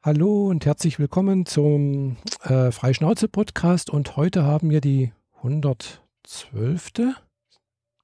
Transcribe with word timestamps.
Hallo 0.00 0.46
und 0.46 0.64
herzlich 0.64 1.00
willkommen 1.00 1.44
zum 1.44 2.18
äh, 2.44 2.70
Freischnauze-Podcast. 2.70 3.90
Und 3.90 4.16
heute 4.16 4.44
haben 4.44 4.70
wir 4.70 4.80
die 4.80 5.12
112. 5.38 6.92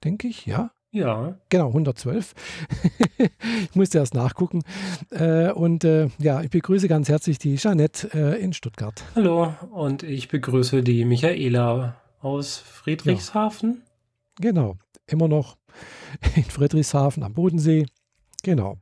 denke 0.02 0.26
ich, 0.26 0.44
ja? 0.44 0.72
Ja. 0.90 1.38
Genau, 1.50 1.68
112. 1.68 2.34
ich 3.18 3.76
musste 3.76 3.98
erst 3.98 4.12
nachgucken. 4.12 4.62
Äh, 5.10 5.52
und 5.52 5.84
äh, 5.84 6.08
ja, 6.18 6.42
ich 6.42 6.50
begrüße 6.50 6.88
ganz 6.88 7.08
herzlich 7.08 7.38
die 7.38 7.54
Jeanette 7.54 8.08
äh, 8.12 8.42
in 8.42 8.52
Stuttgart. 8.52 9.04
Hallo, 9.14 9.54
und 9.70 10.02
ich 10.02 10.26
begrüße 10.26 10.82
die 10.82 11.04
Michaela 11.04 11.94
aus 12.20 12.58
Friedrichshafen. 12.58 13.82
Ja. 14.40 14.50
Genau, 14.50 14.78
immer 15.06 15.28
noch 15.28 15.58
in 16.34 16.42
Friedrichshafen 16.42 17.22
am 17.22 17.34
Bodensee. 17.34 17.86
Genau. 18.42 18.78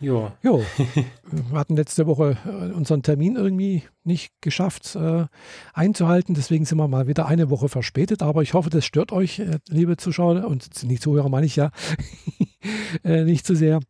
Jo. 0.00 0.32
Jo. 0.42 0.64
Wir 1.30 1.58
hatten 1.58 1.76
letzte 1.76 2.06
Woche 2.06 2.38
äh, 2.46 2.72
unseren 2.72 3.02
Termin 3.02 3.36
irgendwie 3.36 3.82
nicht 4.02 4.32
geschafft 4.40 4.96
äh, 4.96 5.26
einzuhalten. 5.74 6.34
Deswegen 6.34 6.64
sind 6.64 6.78
wir 6.78 6.88
mal 6.88 7.06
wieder 7.06 7.26
eine 7.26 7.50
Woche 7.50 7.68
verspätet. 7.68 8.22
Aber 8.22 8.42
ich 8.42 8.54
hoffe, 8.54 8.70
das 8.70 8.86
stört 8.86 9.12
euch, 9.12 9.40
äh, 9.40 9.58
liebe 9.68 9.98
Zuschauer 9.98 10.46
und 10.46 10.82
nicht 10.84 11.02
Zuhörer, 11.02 11.28
meine 11.28 11.44
ich 11.44 11.56
ja, 11.56 11.70
äh, 13.04 13.24
nicht 13.24 13.46
zu 13.46 13.54
sehr. 13.54 13.80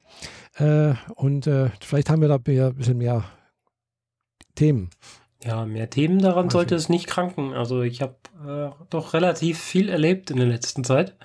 Äh, 0.57 0.95
und 1.15 1.47
äh, 1.47 1.71
vielleicht 1.81 2.11
haben 2.11 2.21
wir 2.21 2.29
da 2.29 2.37
ein 2.37 2.75
bisschen 2.75 2.99
mehr 2.99 3.25
Themen. 4.57 4.91
Ja, 5.45 5.65
mehr 5.65 5.89
Themen 5.89 6.19
daran 6.19 6.51
sollte 6.51 6.75
es 6.75 6.89
nicht 6.89 7.07
kranken. 7.07 7.55
Also 7.55 7.83
ich 7.83 8.03
habe 8.03 8.17
doch 8.91 9.15
relativ 9.15 9.59
viel 9.59 9.89
erlebt 9.89 10.31
in 10.31 10.37
der 10.37 10.47
letzten 10.47 10.85
Zeit. 10.85 11.17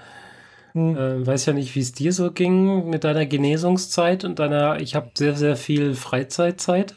Hm. 0.76 0.98
Äh, 0.98 1.26
weiß 1.26 1.46
ja 1.46 1.54
nicht, 1.54 1.74
wie 1.76 1.80
es 1.80 1.94
dir 1.94 2.12
so 2.12 2.32
ging 2.32 2.90
mit 2.90 3.06
deiner 3.06 3.26
Genesungszeit 3.26 4.26
und 4.26 4.40
deiner, 4.40 4.82
ich 4.82 4.94
habe 4.94 5.10
sehr, 5.18 5.36
sehr 5.38 5.56
viel 5.56 5.96
Freizeitzeit. 5.96 6.96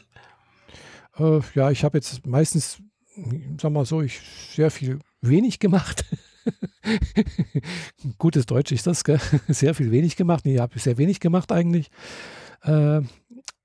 Äh, 1.17 1.39
ja, 1.55 1.71
ich 1.71 1.85
habe 1.85 1.97
jetzt 1.97 2.27
meistens, 2.27 2.79
sag 3.59 3.71
mal 3.71 3.85
so, 3.85 4.01
ich 4.01 4.19
sehr 4.53 4.69
viel 4.69 4.99
wenig 5.21 5.59
gemacht. 5.59 6.03
Gutes 8.17 8.45
Deutsch 8.45 8.73
ist 8.73 8.85
das, 8.85 9.05
gell? 9.05 9.19
Sehr 9.47 9.73
viel 9.75 9.91
wenig 9.91 10.15
gemacht. 10.15 10.45
Nee, 10.45 10.55
ich 10.55 10.59
habe 10.59 10.79
sehr 10.79 10.97
wenig 10.97 11.19
gemacht 11.19 11.51
eigentlich. 11.51 11.91
Äh, 12.63 13.01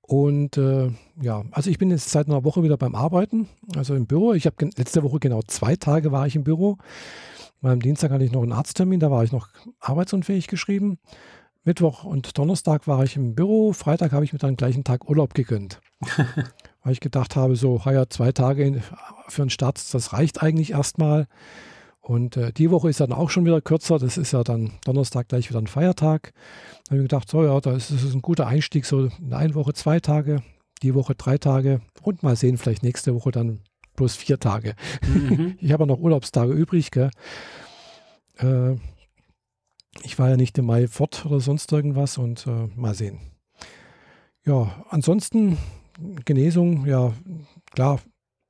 und 0.01 0.57
äh, 0.57 0.91
ja, 1.19 1.43
also 1.51 1.69
ich 1.69 1.77
bin 1.79 1.89
jetzt 1.89 2.09
seit 2.09 2.27
einer 2.27 2.43
Woche 2.43 2.61
wieder 2.61 2.77
beim 2.77 2.93
Arbeiten, 2.93 3.47
also 3.75 3.95
im 3.95 4.05
Büro. 4.05 4.33
Ich 4.33 4.45
habe 4.45 4.69
letzte 4.77 5.01
Woche 5.01 5.19
genau 5.19 5.41
zwei 5.47 5.75
Tage 5.75 6.11
war 6.11 6.27
ich 6.27 6.35
im 6.35 6.43
Büro. 6.43 6.77
Weil 7.65 7.73
am 7.73 7.81
Dienstag 7.81 8.11
hatte 8.11 8.23
ich 8.23 8.31
noch 8.31 8.43
einen 8.43 8.51
Arzttermin, 8.51 8.99
da 8.99 9.09
war 9.09 9.23
ich 9.23 9.31
noch 9.31 9.49
arbeitsunfähig 9.79 10.45
geschrieben. 10.45 10.99
Mittwoch 11.63 12.03
und 12.03 12.37
Donnerstag 12.37 12.85
war 12.85 13.03
ich 13.03 13.15
im 13.15 13.33
Büro. 13.33 13.73
Freitag 13.73 14.11
habe 14.11 14.23
ich 14.23 14.33
mir 14.33 14.37
dann 14.37 14.55
gleich 14.55 14.75
einen 14.75 14.83
Tag 14.83 15.09
Urlaub 15.09 15.33
gegönnt. 15.33 15.81
weil 16.83 16.93
ich 16.93 16.99
gedacht 16.99 17.35
habe, 17.35 17.55
so, 17.55 17.81
ja, 17.85 18.07
zwei 18.07 18.31
Tage 18.33 18.83
für 19.29 19.41
einen 19.41 19.49
Start, 19.49 19.81
das 19.95 20.13
reicht 20.13 20.43
eigentlich 20.43 20.73
erstmal. 20.73 21.25
Und 22.01 22.37
äh, 22.37 22.53
die 22.53 22.69
Woche 22.69 22.87
ist 22.87 22.99
dann 22.99 23.11
auch 23.11 23.31
schon 23.31 23.45
wieder 23.45 23.61
kürzer. 23.61 23.97
Das 23.97 24.19
ist 24.19 24.31
ja 24.31 24.43
dann 24.43 24.73
Donnerstag 24.85 25.29
gleich 25.29 25.49
wieder 25.49 25.59
ein 25.59 25.65
Feiertag. 25.65 26.33
Da 26.83 26.91
habe 26.91 27.01
ich 27.01 27.09
gedacht, 27.09 27.27
so 27.27 27.43
ja, 27.43 27.59
das 27.61 27.89
ist 27.89 28.13
ein 28.13 28.21
guter 28.21 28.45
Einstieg, 28.45 28.85
so 28.85 29.09
in 29.19 29.33
einer 29.33 29.55
Woche 29.55 29.73
zwei 29.73 29.99
Tage, 29.99 30.43
die 30.83 30.93
Woche 30.93 31.15
drei 31.15 31.39
Tage 31.39 31.81
und 32.03 32.21
mal 32.21 32.35
sehen, 32.35 32.59
vielleicht 32.59 32.83
nächste 32.83 33.15
Woche 33.15 33.31
dann 33.31 33.61
bloß 33.95 34.15
vier 34.15 34.39
Tage. 34.39 34.75
Mhm. 35.07 35.57
ich 35.61 35.71
habe 35.71 35.83
ja 35.83 35.87
noch 35.87 35.99
Urlaubstage 35.99 36.53
übrig. 36.53 36.91
Gell? 36.91 37.11
Äh, 38.37 38.75
ich 40.03 40.19
war 40.19 40.29
ja 40.29 40.37
nicht 40.37 40.57
im 40.57 40.65
Mai 40.65 40.87
fort 40.87 41.25
oder 41.25 41.39
sonst 41.39 41.71
irgendwas 41.71 42.17
und 42.17 42.45
äh, 42.47 42.67
mal 42.75 42.93
sehen. 42.93 43.19
Ja, 44.45 44.85
ansonsten 44.89 45.57
Genesung, 46.25 46.85
ja, 46.85 47.13
klar. 47.71 47.99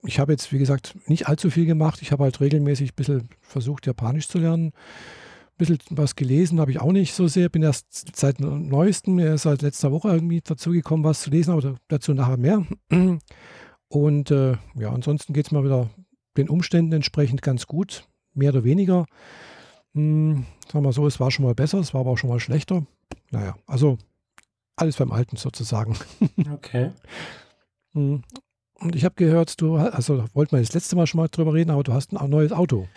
Ich 0.03 0.19
habe 0.19 0.33
jetzt, 0.33 0.51
wie 0.51 0.59
gesagt, 0.59 0.95
nicht 1.07 1.27
allzu 1.27 1.49
viel 1.49 1.65
gemacht. 1.65 2.01
Ich 2.01 2.11
habe 2.11 2.23
halt 2.23 2.39
regelmäßig 2.39 2.91
ein 2.91 2.95
bisschen 2.95 3.29
versucht, 3.41 3.87
Japanisch 3.87 4.27
zu 4.27 4.37
lernen. 4.37 4.67
Ein 4.67 5.57
bisschen 5.57 5.79
was 5.89 6.15
gelesen 6.15 6.59
habe 6.59 6.71
ich 6.71 6.81
auch 6.81 6.91
nicht 6.91 7.13
so 7.13 7.27
sehr. 7.27 7.49
Bin 7.49 7.63
erst 7.63 8.15
seit 8.15 8.39
neuestem, 8.39 9.37
seit 9.37 9.61
letzter 9.61 9.91
Woche 9.91 10.09
irgendwie 10.09 10.41
dazu 10.41 10.71
gekommen, 10.71 11.03
was 11.03 11.21
zu 11.21 11.29
lesen, 11.29 11.51
aber 11.51 11.77
dazu 11.87 12.13
nachher 12.13 12.37
mehr. 12.37 12.65
Und 13.87 14.31
äh, 14.31 14.57
ja, 14.75 14.91
ansonsten 14.91 15.33
geht 15.33 15.45
es 15.45 15.51
mal 15.51 15.63
wieder 15.63 15.89
den 16.37 16.49
Umständen 16.49 16.93
entsprechend 16.93 17.41
ganz 17.41 17.67
gut, 17.67 18.07
mehr 18.33 18.51
oder 18.51 18.63
weniger. 18.63 19.05
Hm, 19.93 20.45
sagen 20.71 20.85
wir 20.85 20.91
so, 20.91 21.07
es 21.07 21.19
war 21.19 21.31
schon 21.31 21.45
mal 21.45 21.55
besser, 21.55 21.79
es 21.79 21.93
war 21.93 22.01
aber 22.01 22.11
auch 22.11 22.17
schon 22.17 22.29
mal 22.29 22.39
schlechter. 22.39 22.85
Naja, 23.31 23.55
also 23.65 23.97
alles 24.75 24.97
beim 24.97 25.11
Alten 25.11 25.37
sozusagen. 25.37 25.95
Okay. 26.53 26.91
Hm, 27.93 28.23
und 28.79 28.95
ich 28.95 29.05
habe 29.05 29.15
gehört, 29.15 29.61
du, 29.61 29.77
also 29.77 30.25
wollten 30.33 30.51
wir 30.51 30.59
das 30.59 30.73
letzte 30.73 30.95
Mal 30.95 31.07
schon 31.07 31.21
mal 31.21 31.29
drüber 31.29 31.53
reden, 31.53 31.71
aber 31.71 31.83
du 31.83 31.93
hast 31.93 32.13
ein 32.13 32.29
neues 32.29 32.51
Auto. 32.51 32.87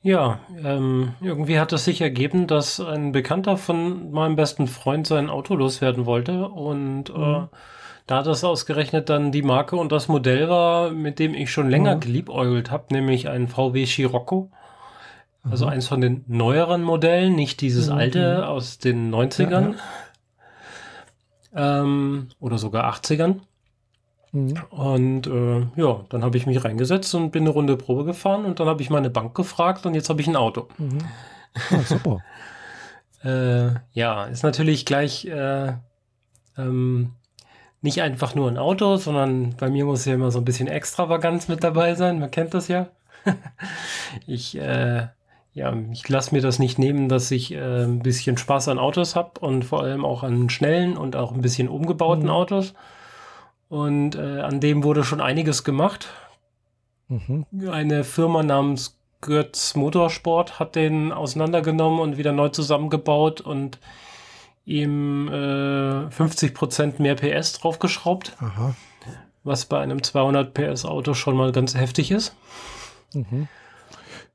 Ja, 0.00 0.40
ähm, 0.62 1.14
irgendwie 1.20 1.58
hat 1.58 1.72
es 1.72 1.84
sich 1.86 2.00
ergeben, 2.00 2.46
dass 2.46 2.78
ein 2.78 3.12
Bekannter 3.12 3.56
von 3.56 4.12
meinem 4.12 4.36
besten 4.36 4.66
Freund 4.66 5.06
sein 5.06 5.30
Auto 5.30 5.54
loswerden 5.56 6.06
wollte 6.06 6.48
und 6.48 7.08
äh, 7.10 7.12
mhm. 7.12 7.22
äh, 7.22 7.46
da 8.06 8.22
das 8.22 8.44
ausgerechnet 8.44 9.08
dann 9.08 9.32
die 9.32 9.42
Marke 9.42 9.76
und 9.76 9.90
das 9.90 10.08
Modell 10.08 10.48
war, 10.48 10.90
mit 10.90 11.18
dem 11.18 11.34
ich 11.34 11.50
schon 11.50 11.70
länger 11.70 11.96
mhm. 11.96 12.00
geliebäugelt 12.00 12.70
habe, 12.70 12.92
nämlich 12.92 13.28
ein 13.28 13.48
VW 13.48 13.86
Scirocco. 13.86 14.50
Also 15.42 15.66
mhm. 15.66 15.72
eins 15.72 15.88
von 15.88 16.00
den 16.00 16.24
neueren 16.26 16.82
Modellen, 16.82 17.34
nicht 17.34 17.60
dieses 17.60 17.88
mhm. 17.88 17.94
alte 17.94 18.48
aus 18.48 18.78
den 18.78 19.14
90ern 19.14 19.50
ja, 19.50 19.74
ja. 21.54 21.82
Ähm, 21.82 22.28
oder 22.40 22.58
sogar 22.58 22.92
80ern. 22.92 23.40
Mhm. 24.32 24.54
Und 24.70 25.26
äh, 25.26 25.66
ja, 25.76 26.04
dann 26.08 26.24
habe 26.24 26.36
ich 26.36 26.46
mich 26.46 26.64
reingesetzt 26.64 27.14
und 27.14 27.30
bin 27.30 27.44
eine 27.44 27.50
Runde 27.50 27.76
Probe 27.76 28.04
gefahren 28.04 28.44
und 28.44 28.60
dann 28.60 28.68
habe 28.68 28.82
ich 28.82 28.90
meine 28.90 29.10
Bank 29.10 29.34
gefragt 29.34 29.86
und 29.86 29.94
jetzt 29.94 30.10
habe 30.10 30.20
ich 30.20 30.26
ein 30.26 30.36
Auto. 30.36 30.68
Mhm. 30.78 30.98
Ah, 31.70 31.82
super. 31.84 32.18
äh, 33.22 33.78
ja, 33.92 34.24
ist 34.24 34.42
natürlich 34.42 34.84
gleich 34.84 35.24
äh, 35.24 35.74
ähm, 36.58 37.12
nicht 37.84 38.00
einfach 38.00 38.34
nur 38.34 38.50
ein 38.50 38.56
Auto, 38.56 38.96
sondern 38.96 39.54
bei 39.56 39.68
mir 39.68 39.84
muss 39.84 40.06
ja 40.06 40.14
immer 40.14 40.30
so 40.30 40.38
ein 40.38 40.44
bisschen 40.44 40.68
Extravaganz 40.68 41.48
mit 41.48 41.62
dabei 41.62 41.94
sein. 41.94 42.18
Man 42.18 42.30
kennt 42.30 42.54
das 42.54 42.68
ja. 42.68 42.88
ich, 44.26 44.56
äh, 44.56 45.06
ja, 45.52 45.76
ich 45.92 46.08
lasse 46.08 46.34
mir 46.34 46.40
das 46.40 46.58
nicht 46.58 46.78
nehmen, 46.78 47.10
dass 47.10 47.30
ich 47.30 47.52
äh, 47.52 47.84
ein 47.84 48.00
bisschen 48.00 48.38
Spaß 48.38 48.68
an 48.68 48.78
Autos 48.78 49.16
habe 49.16 49.38
und 49.40 49.66
vor 49.66 49.82
allem 49.82 50.04
auch 50.04 50.22
an 50.22 50.48
schnellen 50.48 50.96
und 50.96 51.14
auch 51.14 51.32
ein 51.32 51.42
bisschen 51.42 51.68
umgebauten 51.68 52.24
mhm. 52.24 52.30
Autos. 52.30 52.74
Und 53.68 54.16
äh, 54.16 54.40
an 54.40 54.60
dem 54.60 54.82
wurde 54.82 55.04
schon 55.04 55.20
einiges 55.20 55.62
gemacht. 55.62 56.08
Mhm. 57.08 57.44
Eine 57.70 58.02
Firma 58.02 58.42
namens 58.42 58.98
Götz 59.20 59.74
Motorsport 59.74 60.58
hat 60.58 60.74
den 60.74 61.12
auseinandergenommen 61.12 62.00
und 62.00 62.16
wieder 62.16 62.32
neu 62.32 62.48
zusammengebaut 62.48 63.42
und 63.42 63.78
ihm 64.64 65.28
äh, 65.28 66.06
50% 66.08 67.00
mehr 67.00 67.16
PS 67.16 67.52
draufgeschraubt. 67.54 68.36
Aha. 68.40 68.74
Was 69.42 69.66
bei 69.66 69.78
einem 69.80 70.02
200 70.02 70.54
PS 70.54 70.86
Auto 70.86 71.12
schon 71.12 71.36
mal 71.36 71.52
ganz 71.52 71.74
heftig 71.74 72.10
ist. 72.10 72.34
Mhm. 73.12 73.48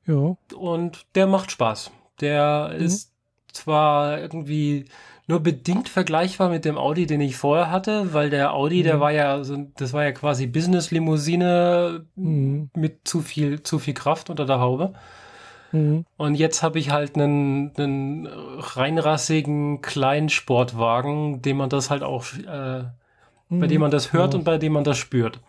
Ja. 0.06 0.36
Und 0.56 1.06
der 1.14 1.26
macht 1.26 1.50
Spaß. 1.50 1.90
Der 2.20 2.72
mhm. 2.72 2.84
ist 2.84 3.12
zwar 3.52 4.18
irgendwie 4.18 4.86
nur 5.26 5.40
bedingt 5.40 5.88
vergleichbar 5.88 6.50
mit 6.50 6.64
dem 6.64 6.76
Audi, 6.76 7.06
den 7.06 7.20
ich 7.20 7.36
vorher 7.36 7.70
hatte, 7.70 8.12
weil 8.12 8.30
der 8.30 8.52
Audi, 8.52 8.80
mhm. 8.80 8.84
der 8.84 9.00
war 9.00 9.12
ja, 9.12 9.40
das 9.76 9.92
war 9.92 10.04
ja 10.04 10.12
quasi 10.12 10.46
Business-Limousine 10.46 12.06
mhm. 12.16 12.70
mit 12.74 13.06
zu 13.06 13.20
viel, 13.20 13.62
zu 13.62 13.78
viel 13.78 13.94
Kraft 13.94 14.30
unter 14.30 14.44
der 14.44 14.60
Haube. 14.60 14.92
Mhm. 15.72 16.04
Und 16.16 16.34
jetzt 16.34 16.62
habe 16.62 16.78
ich 16.78 16.90
halt 16.90 17.16
einen, 17.16 17.72
einen 17.76 18.26
reinrassigen 18.26 19.82
Kleinsportwagen, 19.82 21.42
dem 21.42 21.58
man 21.58 21.70
das 21.70 21.90
halt 21.90 22.02
auch, 22.02 22.24
äh, 22.34 22.82
mhm. 23.48 23.60
bei 23.60 23.66
dem 23.66 23.80
man 23.80 23.90
das 23.90 24.12
hört 24.12 24.32
ja. 24.32 24.38
und 24.38 24.44
bei 24.44 24.58
dem 24.58 24.72
man 24.72 24.84
das 24.84 24.98
spürt. 24.98 25.40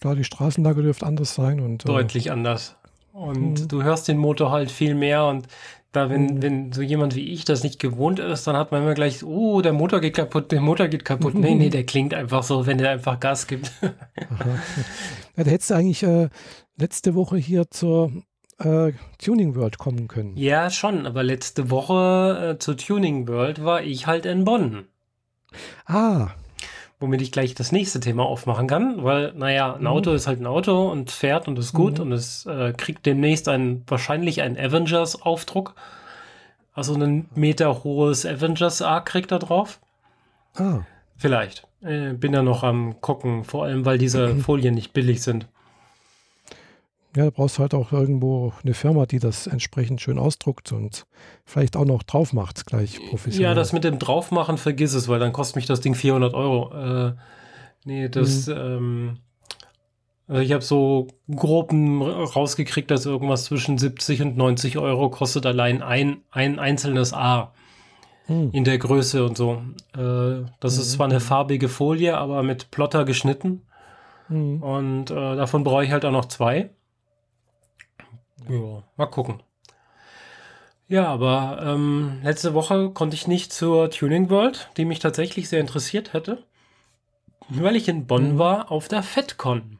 Klar, 0.00 0.14
die 0.14 0.24
Straßenlage 0.24 0.82
dürfte 0.82 1.06
anders 1.06 1.34
sein 1.34 1.60
und 1.60 1.84
äh, 1.84 1.86
deutlich 1.86 2.30
anders. 2.30 2.76
Und 3.12 3.60
mhm. 3.60 3.68
du 3.68 3.82
hörst 3.82 4.06
den 4.06 4.18
Motor 4.18 4.52
halt 4.52 4.70
viel 4.70 4.94
mehr 4.94 5.26
und 5.26 5.48
da, 5.92 6.10
wenn, 6.10 6.26
mhm. 6.26 6.42
wenn 6.42 6.72
so 6.72 6.82
jemand 6.82 7.14
wie 7.14 7.32
ich 7.32 7.44
das 7.44 7.62
nicht 7.62 7.78
gewohnt 7.78 8.18
ist, 8.18 8.46
dann 8.46 8.56
hat 8.56 8.72
man 8.72 8.82
immer 8.82 8.94
gleich, 8.94 9.24
oh, 9.24 9.62
der 9.62 9.72
Motor 9.72 10.00
geht 10.00 10.14
kaputt, 10.14 10.52
der 10.52 10.60
Motor 10.60 10.88
geht 10.88 11.04
kaputt. 11.04 11.34
Nee, 11.34 11.54
nee, 11.54 11.70
der 11.70 11.84
klingt 11.84 12.12
einfach 12.14 12.42
so, 12.42 12.66
wenn 12.66 12.78
der 12.78 12.90
einfach 12.90 13.18
Gas 13.18 13.46
gibt. 13.46 13.72
ja, 13.82 13.90
da 15.36 15.50
hättest 15.50 15.70
du 15.70 15.74
eigentlich 15.74 16.02
äh, 16.02 16.28
letzte 16.76 17.14
Woche 17.14 17.38
hier 17.38 17.70
zur 17.70 18.12
äh, 18.58 18.92
Tuning 19.18 19.54
World 19.54 19.78
kommen 19.78 20.08
können. 20.08 20.36
Ja, 20.36 20.70
schon, 20.70 21.06
aber 21.06 21.22
letzte 21.22 21.70
Woche 21.70 22.54
äh, 22.54 22.58
zur 22.58 22.76
Tuning 22.76 23.28
World 23.28 23.64
war 23.64 23.82
ich 23.82 24.06
halt 24.06 24.26
in 24.26 24.44
Bonn. 24.44 24.86
Ah. 25.86 26.28
Womit 27.00 27.22
ich 27.22 27.30
gleich 27.30 27.54
das 27.54 27.70
nächste 27.70 28.00
Thema 28.00 28.24
aufmachen 28.24 28.66
kann, 28.66 29.04
weil, 29.04 29.32
naja, 29.34 29.74
ein 29.74 29.82
mhm. 29.82 29.86
Auto 29.86 30.12
ist 30.12 30.26
halt 30.26 30.40
ein 30.40 30.46
Auto 30.46 30.90
und 30.90 31.12
fährt 31.12 31.46
und 31.46 31.58
ist 31.58 31.72
gut 31.72 31.98
mhm. 31.98 32.06
und 32.06 32.12
es 32.12 32.44
äh, 32.46 32.72
kriegt 32.76 33.06
demnächst 33.06 33.48
ein, 33.48 33.84
wahrscheinlich 33.86 34.42
einen 34.42 34.58
Avengers-Aufdruck. 34.58 35.74
Also 36.74 36.94
ein 36.94 37.28
Meter 37.34 37.84
hohes 37.84 38.26
Avengers-Arc 38.26 39.06
kriegt 39.06 39.30
er 39.30 39.38
drauf. 39.38 39.80
Ah. 40.56 40.80
Vielleicht. 41.16 41.66
Äh, 41.82 42.14
bin 42.14 42.32
da 42.32 42.42
noch 42.42 42.64
am 42.64 43.00
gucken, 43.00 43.44
vor 43.44 43.64
allem 43.64 43.84
weil 43.84 43.98
diese 43.98 44.34
Folien 44.36 44.74
nicht 44.74 44.92
billig 44.92 45.22
sind. 45.22 45.46
Ja, 47.16 47.24
da 47.24 47.30
brauchst 47.30 47.58
du 47.58 47.62
halt 47.62 47.74
auch 47.74 47.92
irgendwo 47.92 48.52
eine 48.62 48.74
Firma, 48.74 49.06
die 49.06 49.18
das 49.18 49.46
entsprechend 49.46 50.00
schön 50.00 50.18
ausdruckt 50.18 50.72
und 50.72 51.06
vielleicht 51.44 51.76
auch 51.76 51.86
noch 51.86 52.02
drauf 52.02 52.32
macht, 52.32 52.66
gleich 52.66 53.00
professionell. 53.08 53.50
Ja, 53.50 53.54
das 53.54 53.72
mit 53.72 53.84
dem 53.84 53.98
Draufmachen, 53.98 54.58
vergiss 54.58 54.92
es, 54.94 55.08
weil 55.08 55.18
dann 55.18 55.32
kostet 55.32 55.56
mich 55.56 55.66
das 55.66 55.80
Ding 55.80 55.94
400 55.94 56.34
Euro. 56.34 56.72
Äh, 56.74 57.14
nee, 57.84 58.08
das, 58.08 58.46
mhm. 58.46 58.54
ähm, 58.56 59.18
also 60.28 60.42
ich 60.42 60.52
habe 60.52 60.62
so 60.62 61.08
groben 61.34 62.02
rausgekriegt, 62.02 62.90
dass 62.90 63.06
irgendwas 63.06 63.44
zwischen 63.44 63.78
70 63.78 64.20
und 64.22 64.36
90 64.36 64.76
Euro 64.76 65.08
kostet 65.08 65.46
allein 65.46 65.82
ein, 65.82 66.18
ein 66.30 66.58
einzelnes 66.58 67.14
A 67.14 67.54
mhm. 68.28 68.50
in 68.52 68.64
der 68.64 68.76
Größe 68.76 69.24
und 69.24 69.38
so. 69.38 69.62
Äh, 69.96 70.44
das 70.60 70.76
mhm. 70.76 70.82
ist 70.82 70.92
zwar 70.92 71.06
eine 71.06 71.20
farbige 71.20 71.70
Folie, 71.70 72.18
aber 72.18 72.42
mit 72.42 72.70
Plotter 72.70 73.06
geschnitten. 73.06 73.62
Mhm. 74.28 74.62
Und 74.62 75.10
äh, 75.10 75.14
davon 75.14 75.64
brauche 75.64 75.84
ich 75.84 75.90
halt 75.90 76.04
auch 76.04 76.12
noch 76.12 76.26
zwei. 76.26 76.70
Ja, 78.48 78.82
mal 78.96 79.06
gucken. 79.06 79.42
Ja, 80.88 81.06
aber 81.06 81.60
ähm, 81.62 82.20
letzte 82.22 82.54
Woche 82.54 82.90
konnte 82.90 83.14
ich 83.14 83.28
nicht 83.28 83.52
zur 83.52 83.90
Tuning 83.90 84.30
World, 84.30 84.70
die 84.78 84.86
mich 84.86 85.00
tatsächlich 85.00 85.48
sehr 85.48 85.60
interessiert 85.60 86.14
hätte, 86.14 86.44
weil 87.50 87.76
ich 87.76 87.88
in 87.88 88.06
Bonn 88.06 88.34
mhm. 88.34 88.38
war 88.38 88.70
auf 88.72 88.88
der 88.88 89.02
FedCon. 89.02 89.78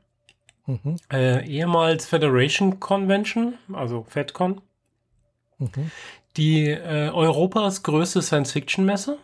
Mhm. 0.67 0.97
Äh, 1.11 1.47
ehemals 1.47 2.05
Federation 2.05 2.79
Convention, 2.79 3.55
also 3.73 4.05
FedCon. 4.06 4.61
Mhm. 5.59 5.91
Die 6.37 6.69
äh, 6.69 7.09
Europas 7.09 7.82
größte 7.82 8.20
Science-Fiction-Messe. 8.20 9.19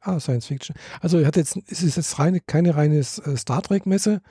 Ah, 0.00 0.20
Science 0.20 0.46
Fiction. 0.46 0.76
Also 1.00 1.24
hat 1.24 1.36
jetzt, 1.36 1.58
es 1.68 1.82
ist 1.82 1.96
jetzt 1.96 2.18
reine, 2.18 2.40
keine 2.40 2.76
reine 2.76 2.98
äh, 2.98 3.02
Star 3.02 3.62
Trek-Messe, 3.62 4.22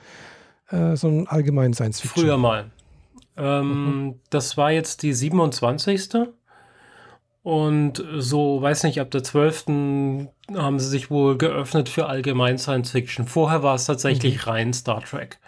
äh, 0.70 0.96
sondern 0.96 1.26
allgemein 1.26 1.74
Science 1.74 2.00
Fiction. 2.00 2.24
Früher 2.24 2.38
mal. 2.38 2.70
Ähm, 3.36 4.06
mhm. 4.06 4.20
Das 4.30 4.56
war 4.56 4.70
jetzt 4.70 5.02
die 5.02 5.12
27. 5.12 6.28
Und 7.42 8.02
so, 8.16 8.62
weiß 8.62 8.84
nicht, 8.84 9.00
ab 9.00 9.10
der 9.10 9.22
12. 9.22 9.66
haben 9.66 10.78
sie 10.78 10.88
sich 10.88 11.10
wohl 11.10 11.36
geöffnet 11.36 11.90
für 11.90 12.06
allgemein 12.06 12.56
Science 12.56 12.92
Fiction. 12.92 13.26
Vorher 13.26 13.62
war 13.62 13.74
es 13.74 13.84
tatsächlich 13.84 14.36
mhm. 14.36 14.50
rein 14.50 14.72
Star 14.72 15.02
Trek. 15.02 15.38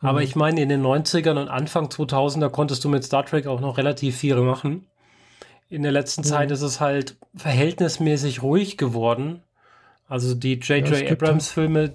Aber 0.00 0.20
mhm. 0.20 0.24
ich 0.24 0.36
meine, 0.36 0.60
in 0.60 0.68
den 0.68 0.84
90ern 0.84 1.40
und 1.40 1.48
Anfang 1.48 1.86
2000er 1.86 2.48
konntest 2.50 2.84
du 2.84 2.88
mit 2.88 3.02
Star 3.02 3.24
Trek 3.26 3.46
auch 3.46 3.60
noch 3.60 3.76
relativ 3.76 4.16
viel 4.16 4.36
machen. 4.36 4.86
In 5.68 5.82
der 5.82 5.92
letzten 5.92 6.20
mhm. 6.20 6.26
Zeit 6.26 6.50
ist 6.52 6.62
es 6.62 6.80
halt 6.80 7.16
verhältnismäßig 7.34 8.42
ruhig 8.42 8.76
geworden. 8.76 9.42
Also 10.08 10.34
die 10.34 10.54
J.J. 10.54 11.00
Ja, 11.00 11.10
Abrams 11.10 11.50
Filme 11.50 11.94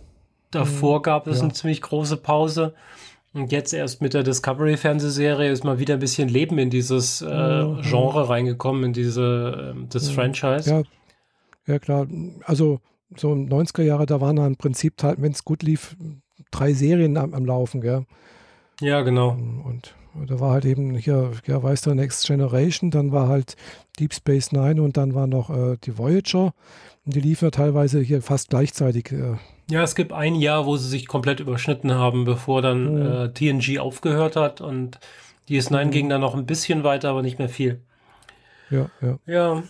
davor 0.52 1.00
mhm. 1.00 1.04
gab 1.04 1.28
es 1.28 1.38
ja. 1.38 1.44
eine 1.44 1.54
ziemlich 1.54 1.82
große 1.82 2.18
Pause. 2.18 2.74
Und 3.34 3.52
jetzt 3.52 3.74
erst 3.74 4.02
mit 4.02 4.14
der 4.14 4.24
Discovery-Fernsehserie 4.24 5.52
ist 5.52 5.64
mal 5.64 5.80
wieder 5.80 5.94
ein 5.94 6.00
bisschen 6.00 6.28
Leben 6.28 6.58
in 6.58 6.70
dieses 6.70 7.22
äh, 7.22 7.64
mhm. 7.64 7.82
Genre 7.82 8.28
reingekommen, 8.28 8.86
in 8.86 8.94
diese 8.94 9.74
äh, 9.76 9.88
das 9.90 10.10
mhm. 10.10 10.14
Franchise. 10.14 10.70
Ja, 10.70 10.84
ja, 11.66 11.80
klar. 11.80 12.08
Also 12.44 12.82
so 13.16 13.34
in 13.34 13.50
90er 13.50 13.84
Jahre, 13.84 14.06
da 14.06 14.20
waren 14.20 14.36
da 14.36 14.48
im 14.48 14.58
Prinzip, 14.58 15.02
halt, 15.02 15.22
wenn 15.22 15.32
es 15.32 15.46
gut 15.46 15.64
lief, 15.64 15.96
drei 16.52 16.74
Serien 16.74 17.18
am, 17.18 17.34
am 17.34 17.46
Laufen, 17.46 17.82
gell? 17.82 18.06
Ja, 18.82 19.02
genau. 19.02 19.30
Und, 19.30 19.96
und 20.14 20.30
da 20.30 20.40
war 20.40 20.52
halt 20.52 20.66
eben 20.66 20.96
hier, 20.96 21.32
ja, 21.46 21.62
weißt 21.62 21.86
du, 21.86 21.94
Next 21.94 22.28
Generation, 22.28 22.92
dann 22.92 23.14
war 23.14 23.30
halt 23.30 23.56
Deep 24.00 24.14
Space 24.14 24.52
Nine 24.52 24.82
und 24.82 24.98
dann 24.98 25.14
war 25.14 25.28
noch 25.28 25.50
äh, 25.50 25.78
die 25.84 25.98
Voyager. 25.98 26.54
Und 27.06 27.16
die 27.16 27.22
liefen 27.22 27.46
ja 27.46 27.52
teilweise 27.52 28.02
hier 28.02 28.22
fast 28.22 28.50
gleichzeitig. 28.50 29.12
Äh, 29.12 29.38
ja, 29.72 29.82
es 29.84 29.96
gibt 29.96 30.12
ein 30.12 30.36
Jahr, 30.36 30.66
wo 30.66 30.76
sie 30.76 30.90
sich 30.90 31.08
komplett 31.08 31.40
überschnitten 31.40 31.94
haben, 31.94 32.26
bevor 32.26 32.62
dann 32.62 32.96
mhm. 32.96 33.12
äh, 33.12 33.30
TNG 33.34 33.80
aufgehört 33.80 34.36
hat 34.36 34.60
und 34.60 35.00
DS9 35.50 35.86
mhm. 35.86 35.92
ging 35.92 36.10
dann 36.10 36.22
noch 36.22 36.36
ein 36.36 36.46
bisschen 36.46 36.84
weiter, 36.84 37.10
aber 37.10 37.22
nicht 37.22 37.40
mehr 37.40 37.50
viel. 37.50 37.82
Ja, 38.70 38.90
ja. 39.02 39.18
Ja. 39.26 39.64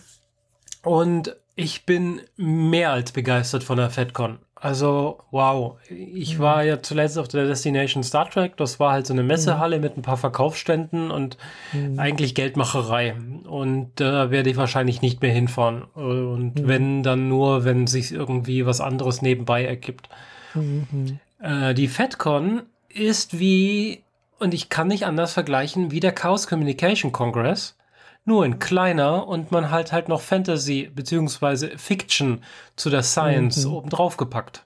Und 0.82 1.36
ich 1.54 1.86
bin 1.86 2.20
mehr 2.36 2.90
als 2.90 3.12
begeistert 3.12 3.62
von 3.62 3.76
der 3.76 3.90
FedCon. 3.90 4.38
Also, 4.62 5.18
wow. 5.32 5.76
Ich 5.90 6.38
war 6.38 6.62
ja 6.62 6.80
zuletzt 6.80 7.18
auf 7.18 7.26
der 7.26 7.46
Destination 7.46 8.04
Star 8.04 8.30
Trek. 8.30 8.56
Das 8.56 8.78
war 8.78 8.92
halt 8.92 9.08
so 9.08 9.12
eine 9.12 9.24
Messehalle 9.24 9.76
mhm. 9.78 9.82
mit 9.82 9.96
ein 9.96 10.02
paar 10.02 10.16
Verkaufsständen 10.16 11.10
und 11.10 11.36
mhm. 11.72 11.98
eigentlich 11.98 12.36
Geldmacherei. 12.36 13.16
Und 13.42 13.90
da 13.96 14.30
werde 14.30 14.50
ich 14.50 14.56
wahrscheinlich 14.56 15.02
nicht 15.02 15.20
mehr 15.20 15.32
hinfahren. 15.32 15.82
Und 15.82 16.60
mhm. 16.60 16.68
wenn, 16.68 17.02
dann 17.02 17.28
nur, 17.28 17.64
wenn 17.64 17.88
sich 17.88 18.12
irgendwie 18.12 18.64
was 18.64 18.80
anderes 18.80 19.20
nebenbei 19.20 19.64
ergibt. 19.64 20.08
Mhm. 20.54 21.18
Äh, 21.40 21.74
die 21.74 21.88
FedCon 21.88 22.62
ist 22.88 23.40
wie, 23.40 24.04
und 24.38 24.54
ich 24.54 24.68
kann 24.68 24.86
nicht 24.86 25.06
anders 25.06 25.32
vergleichen, 25.32 25.90
wie 25.90 25.98
der 25.98 26.12
Chaos 26.12 26.46
Communication 26.46 27.10
Congress 27.10 27.76
nur 28.24 28.44
in 28.44 28.58
kleiner 28.58 29.26
und 29.26 29.50
man 29.50 29.70
halt 29.70 29.92
halt 29.92 30.08
noch 30.08 30.20
Fantasy 30.20 30.90
bzw. 30.94 31.76
Fiction 31.76 32.42
zu 32.76 32.90
der 32.90 33.02
Science 33.02 33.64
mhm. 33.64 33.72
obendrauf 33.72 34.16
gepackt. 34.16 34.64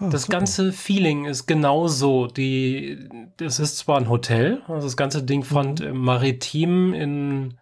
Oh, 0.00 0.08
das 0.10 0.22
super. 0.22 0.38
ganze 0.38 0.72
Feeling 0.72 1.24
ist 1.24 1.46
genauso. 1.46 2.26
Die, 2.26 3.08
das 3.36 3.58
ist 3.58 3.78
zwar 3.78 3.98
ein 3.98 4.08
Hotel, 4.08 4.62
also 4.68 4.86
das 4.86 4.96
ganze 4.96 5.22
Ding 5.22 5.44
fand 5.44 5.80
mhm. 5.80 5.86
im 5.86 5.98
Maritim 5.98 6.94
in 6.94 7.54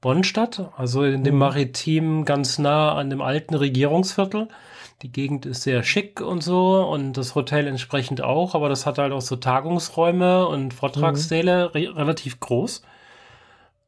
Bonn 0.00 0.24
statt, 0.24 0.70
also 0.76 1.02
in 1.04 1.24
dem 1.24 1.34
mhm. 1.34 1.40
Maritim 1.40 2.24
ganz 2.24 2.58
nah 2.58 2.94
an 2.94 3.10
dem 3.10 3.20
alten 3.20 3.54
Regierungsviertel. 3.54 4.48
Die 5.02 5.10
Gegend 5.10 5.46
ist 5.46 5.62
sehr 5.62 5.82
schick 5.82 6.20
und 6.20 6.42
so 6.42 6.86
und 6.86 7.14
das 7.14 7.34
Hotel 7.34 7.66
entsprechend 7.66 8.22
auch, 8.22 8.54
aber 8.54 8.68
das 8.68 8.86
hat 8.86 8.98
halt 8.98 9.12
auch 9.12 9.20
so 9.20 9.34
Tagungsräume 9.34 10.46
und 10.46 10.72
Vortragssäle 10.72 11.68
mhm. 11.68 11.70
re 11.72 11.96
relativ 11.96 12.38
groß. 12.38 12.82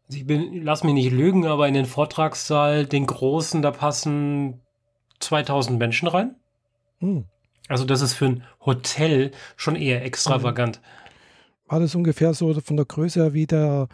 Also 0.06 0.18
ich 0.18 0.26
bin, 0.26 0.62
lass 0.62 0.84
mich 0.84 0.94
nicht 0.94 1.12
lügen, 1.12 1.46
aber 1.46 1.66
in 1.66 1.74
den 1.74 1.86
Vortragssaal, 1.86 2.86
den 2.86 3.06
großen, 3.06 3.62
da 3.62 3.70
passen 3.70 4.60
2000 5.20 5.78
Menschen 5.78 6.08
rein. 6.08 6.36
Hm. 6.98 7.24
Also 7.68 7.84
das 7.84 8.02
ist 8.02 8.12
für 8.12 8.26
ein 8.26 8.44
Hotel 8.64 9.30
schon 9.56 9.76
eher 9.76 10.04
extravagant. 10.04 10.80
War 11.66 11.80
das 11.80 11.94
ungefähr 11.94 12.34
so 12.34 12.52
von 12.60 12.76
der 12.76 12.84
Größe 12.84 13.22
her 13.22 13.32
wie 13.32 13.46
der 13.46 13.88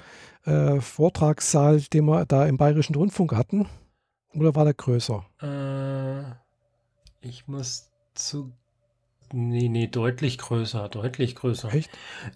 äh, 0.44 0.80
Vortragssaal, 0.80 1.80
den 1.80 2.06
wir 2.06 2.26
da 2.26 2.46
im 2.46 2.56
Bayerischen 2.56 2.96
Rundfunk 2.96 3.34
hatten? 3.34 3.68
Oder 4.34 4.54
war 4.54 4.64
der 4.64 4.74
größer? 4.74 5.24
Äh, 5.40 7.26
ich 7.26 7.46
muss 7.46 7.90
zu. 8.14 8.52
Nee, 9.32 9.68
nee, 9.68 9.87
deutlich 9.87 10.38
größer, 10.38 10.88
deutlich 10.88 11.37
größer. 11.37 11.73
Echt? 11.73 11.90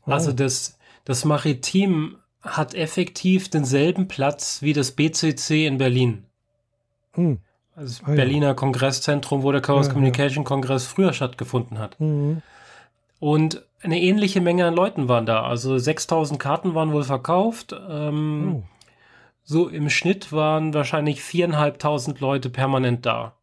Wow. 0.05 0.15
Also 0.15 0.33
das, 0.33 0.79
das 1.05 1.25
Maritim 1.25 2.19
hat 2.45 2.75
effektiv 2.75 3.49
denselben 3.49 4.07
Platz 4.09 4.63
wie 4.63 4.73
das 4.73 4.93
BCC 4.93 5.67
in 5.67 5.79
Berlin. 5.79 6.25
Hm. 7.15 7.39
Also 7.75 8.01
das 8.01 8.09
ah, 8.09 8.15
Berliner 8.15 8.49
ja. 8.49 8.55
Kongresszentrum, 8.55 9.43
wo 9.43 9.51
der 9.51 9.61
Chaos 9.61 9.87
ja, 9.87 9.93
Communication 9.93 10.45
ja. 10.45 10.49
Kongress 10.49 10.87
früher 10.87 11.13
stattgefunden 11.13 11.79
hat. 11.79 11.99
Mhm. 12.01 12.43
Und 13.19 13.65
eine 13.83 14.01
ähnliche 14.01 14.41
Menge 14.41 14.67
an 14.67 14.75
Leuten 14.75 15.09
waren 15.09 15.27
da. 15.27 15.43
Also 15.43 15.79
6000 15.79 16.39
Karten 16.39 16.75
waren 16.75 16.93
wohl 16.93 17.05
verkauft. 17.05 17.75
Ähm, 17.89 18.57
oh. 18.57 18.63
So 19.43 19.69
im 19.69 19.91
Schnitt 19.91 20.33
waren 20.33 20.73
wahrscheinlich 20.73 21.23
viereinhalbtausend 21.23 22.21
Leute 22.21 22.49
permanent 22.49 23.05
da. 23.05 23.35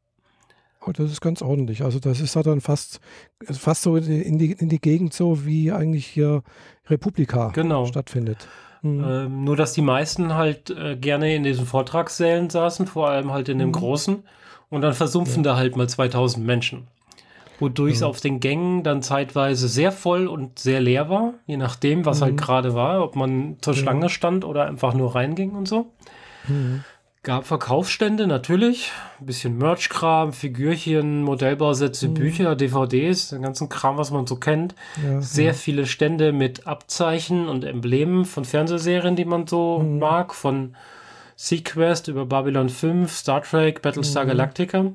Oh, 0.85 0.91
das 0.91 1.11
ist 1.11 1.21
ganz 1.21 1.43
ordentlich. 1.43 1.83
Also 1.83 1.99
das 1.99 2.19
ist 2.21 2.35
dann 2.35 2.61
fast, 2.61 3.01
fast 3.45 3.83
so 3.83 3.97
in 3.97 4.39
die, 4.39 4.51
in 4.51 4.69
die 4.69 4.81
Gegend 4.81 5.13
so, 5.13 5.45
wie 5.45 5.71
eigentlich 5.71 6.07
hier 6.07 6.41
Republika 6.87 7.49
genau. 7.49 7.85
stattfindet. 7.85 8.47
Mhm. 8.81 9.03
Ähm, 9.07 9.43
nur, 9.43 9.55
dass 9.55 9.73
die 9.73 9.81
meisten 9.81 10.33
halt 10.33 10.69
äh, 10.71 10.95
gerne 10.95 11.35
in 11.35 11.43
diesen 11.43 11.65
Vortragssälen 11.65 12.49
saßen, 12.49 12.87
vor 12.87 13.09
allem 13.09 13.31
halt 13.31 13.49
in 13.49 13.59
dem 13.59 13.69
mhm. 13.69 13.73
großen. 13.73 14.23
Und 14.69 14.81
dann 14.81 14.93
versumpfen 14.93 15.43
ja. 15.43 15.51
da 15.51 15.57
halt 15.57 15.75
mal 15.75 15.87
2000 15.87 16.45
Menschen. 16.45 16.87
Wodurch 17.59 17.95
es 17.95 18.01
mhm. 18.01 18.07
auf 18.07 18.21
den 18.21 18.39
Gängen 18.39 18.83
dann 18.83 19.03
zeitweise 19.03 19.67
sehr 19.67 19.91
voll 19.91 20.27
und 20.27 20.57
sehr 20.57 20.79
leer 20.79 21.09
war, 21.09 21.35
je 21.45 21.57
nachdem, 21.57 22.05
was 22.05 22.21
halt 22.21 22.33
mhm. 22.33 22.37
gerade 22.37 22.73
war, 22.73 23.03
ob 23.03 23.15
man 23.15 23.57
zur 23.61 23.75
Schlange 23.75 24.09
stand 24.09 24.45
oder 24.45 24.65
einfach 24.65 24.95
nur 24.95 25.13
reinging 25.13 25.51
und 25.51 25.67
so. 25.67 25.91
Mhm. 26.47 26.83
Gab 27.23 27.45
Verkaufsstände 27.45 28.25
natürlich, 28.25 28.91
ein 29.19 29.27
bisschen 29.27 29.55
Merch-Kram, 29.59 30.33
Figürchen, 30.33 31.21
Modellbausätze, 31.21 32.07
mhm. 32.07 32.15
Bücher, 32.15 32.55
DVDs, 32.55 33.29
den 33.29 33.43
ganzen 33.43 33.69
Kram, 33.69 33.97
was 33.97 34.09
man 34.09 34.25
so 34.25 34.37
kennt. 34.37 34.73
Ja, 35.03 35.21
Sehr 35.21 35.45
ja. 35.45 35.53
viele 35.53 35.85
Stände 35.85 36.33
mit 36.33 36.65
Abzeichen 36.65 37.47
und 37.47 37.63
Emblemen 37.63 38.25
von 38.25 38.43
Fernsehserien, 38.43 39.15
die 39.15 39.25
man 39.25 39.45
so 39.45 39.77
mhm. 39.77 39.99
mag, 39.99 40.33
von 40.33 40.75
Sequest 41.35 42.07
über 42.07 42.25
Babylon 42.25 42.69
5, 42.69 43.11
Star 43.11 43.43
Trek, 43.43 43.83
Battlestar 43.83 44.23
mhm. 44.23 44.29
Galactica. 44.29 44.91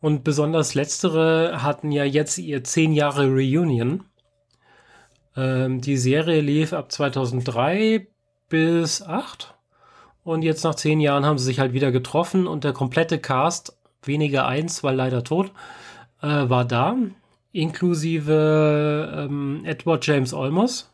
Und 0.00 0.24
besonders 0.24 0.74
letztere 0.74 1.62
hatten 1.62 1.92
ja 1.92 2.04
jetzt 2.04 2.38
ihr 2.38 2.64
10 2.64 2.94
Jahre 2.94 3.26
Reunion. 3.26 4.04
Ähm, 5.36 5.82
die 5.82 5.98
Serie 5.98 6.40
lief 6.40 6.72
ab 6.72 6.90
2003 6.90 8.06
bis 8.48 9.02
8 9.02 9.51
und 10.24 10.42
jetzt 10.42 10.64
nach 10.64 10.74
zehn 10.74 11.00
Jahren 11.00 11.24
haben 11.24 11.38
sie 11.38 11.44
sich 11.44 11.58
halt 11.58 11.72
wieder 11.72 11.92
getroffen 11.92 12.46
und 12.46 12.64
der 12.64 12.72
komplette 12.72 13.18
Cast 13.18 13.76
weniger 14.02 14.46
eins, 14.46 14.82
weil 14.84 14.96
leider 14.96 15.24
tot, 15.24 15.52
äh, 16.20 16.26
war 16.26 16.64
da, 16.64 16.96
inklusive 17.52 19.26
ähm, 19.28 19.62
Edward 19.64 20.06
James 20.06 20.32
Olmos, 20.32 20.90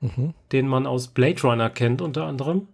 mhm. 0.00 0.34
den 0.52 0.68
man 0.68 0.86
aus 0.86 1.08
Blade 1.08 1.40
Runner 1.42 1.70
kennt 1.70 2.02
unter 2.02 2.24
anderem. 2.26 2.68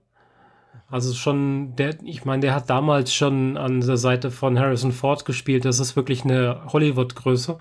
Also 0.89 1.15
schon, 1.15 1.75
der, 1.77 1.97
ich 2.05 2.25
meine, 2.25 2.41
der 2.41 2.55
hat 2.55 2.71
damals 2.71 3.13
schon 3.13 3.57
an 3.57 3.81
der 3.81 3.97
Seite 3.97 4.31
von 4.31 4.59
Harrison 4.59 4.93
Ford 4.93 5.25
gespielt. 5.25 5.65
Das 5.65 5.81
ist 5.81 5.97
wirklich 5.97 6.25
eine 6.25 6.61
Hollywood-Größe. 6.73 7.59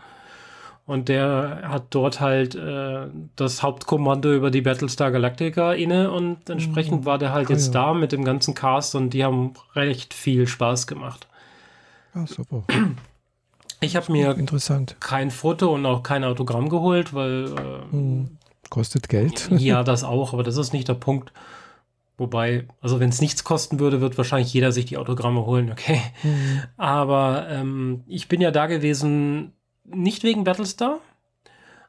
Und 0.86 1.08
der 1.08 1.62
hat 1.64 1.86
dort 1.92 2.20
halt 2.20 2.56
äh, 2.56 3.08
das 3.38 3.64
Hauptkommando 3.64 4.34
über 4.34 4.52
die 4.52 4.62
Battlestar 4.62 5.12
Galactica 5.12 5.72
inne 5.72 6.12
und 6.12 6.50
entsprechend 6.50 7.02
mhm. 7.02 7.06
war 7.06 7.18
der 7.18 7.32
halt 7.32 7.48
ah, 7.50 7.54
jetzt 7.54 7.68
ja. 7.68 7.86
da 7.86 7.94
mit 7.94 8.12
dem 8.12 8.26
ganzen 8.26 8.54
Cast 8.54 8.96
und 8.96 9.12
die 9.12 9.24
haben 9.24 9.54
recht 9.76 10.14
viel 10.14 10.46
Spaß 10.46 10.88
gemacht. 10.88 11.28
Ja, 12.14 12.28
super. 12.28 12.64
Ich 13.80 13.96
habe 13.96 14.12
mir 14.12 14.36
interessant. 14.38 14.98
kein 15.00 15.32
Foto 15.32 15.74
und 15.74 15.86
auch 15.86 16.04
kein 16.04 16.24
Autogramm 16.26 16.68
geholt, 16.68 17.14
weil 17.14 17.46
äh, 17.46 17.96
mhm. 17.96 18.38
kostet 18.70 19.08
Geld. 19.08 19.50
ja, 19.58 19.84
das 19.84 20.04
auch, 20.04 20.34
aber 20.34 20.44
das 20.44 20.58
ist 20.58 20.74
nicht 20.74 20.90
der 20.90 20.96
Punkt. 20.96 21.32
Wobei, 22.18 22.68
also 22.82 23.00
wenn 23.00 23.10
es 23.10 23.22
nichts 23.22 23.44
kosten 23.44 23.80
würde, 23.80 24.00
wird 24.00 24.18
wahrscheinlich 24.18 24.54
jeder 24.54 24.72
sich 24.72 24.86
die 24.86 24.98
Autogramme 24.98 25.46
holen, 25.46 25.72
okay. 25.72 26.00
Mhm. 26.24 26.62
Aber 26.78 27.48
ähm, 27.50 28.04
ich 28.08 28.28
bin 28.28 28.40
ja 28.40 28.52
da 28.52 28.68
gewesen, 28.68 29.54
nicht 29.86 30.24
wegen 30.24 30.44
Battlestar, 30.44 31.00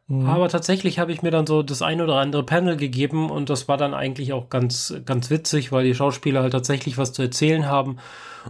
mhm. 0.06 0.26
aber 0.26 0.48
tatsächlich 0.48 0.98
habe 0.98 1.12
ich 1.12 1.22
mir 1.22 1.30
dann 1.30 1.46
so 1.46 1.62
das 1.62 1.82
ein 1.82 2.00
oder 2.00 2.16
andere 2.16 2.44
Panel 2.44 2.76
gegeben 2.76 3.30
und 3.30 3.50
das 3.50 3.68
war 3.68 3.76
dann 3.76 3.94
eigentlich 3.94 4.32
auch 4.32 4.50
ganz, 4.50 4.94
ganz 5.04 5.30
witzig, 5.30 5.72
weil 5.72 5.84
die 5.84 5.94
Schauspieler 5.94 6.42
halt 6.42 6.52
tatsächlich 6.52 6.98
was 6.98 7.12
zu 7.12 7.22
erzählen 7.22 7.66
haben 7.66 7.98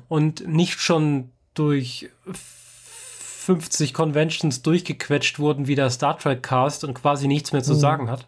und 0.09 0.47
nicht 0.49 0.81
schon 0.81 1.31
durch 1.55 2.11
50 2.33 3.95
Conventions 3.95 4.63
durchgequetscht 4.63 5.39
wurden 5.39 5.69
wie 5.69 5.75
der 5.75 5.91
Star 5.91 6.19
Trek 6.19 6.43
Cast 6.43 6.85
und 6.85 6.95
quasi 6.95 7.29
nichts 7.29 7.53
mehr 7.53 7.63
zu 7.63 7.75
mhm. 7.75 7.79
sagen 7.79 8.11
hat 8.11 8.27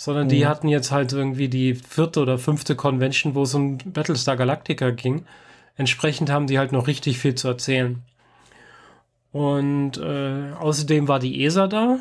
sondern 0.00 0.24
mhm. 0.24 0.30
die 0.30 0.46
hatten 0.46 0.68
jetzt 0.68 0.92
halt 0.92 1.12
irgendwie 1.12 1.50
die 1.50 1.74
vierte 1.74 2.20
oder 2.20 2.38
fünfte 2.38 2.74
Convention, 2.74 3.34
wo 3.34 3.42
es 3.42 3.54
um 3.54 3.76
Battlestar 3.84 4.34
Galactica 4.34 4.92
ging. 4.92 5.26
Entsprechend 5.76 6.30
haben 6.30 6.46
die 6.46 6.58
halt 6.58 6.72
noch 6.72 6.86
richtig 6.86 7.18
viel 7.18 7.34
zu 7.34 7.48
erzählen. 7.48 8.02
Und 9.32 9.98
äh, 9.98 10.52
außerdem 10.58 11.08
war 11.08 11.18
die 11.18 11.44
ESA 11.44 11.66
da. 11.66 11.98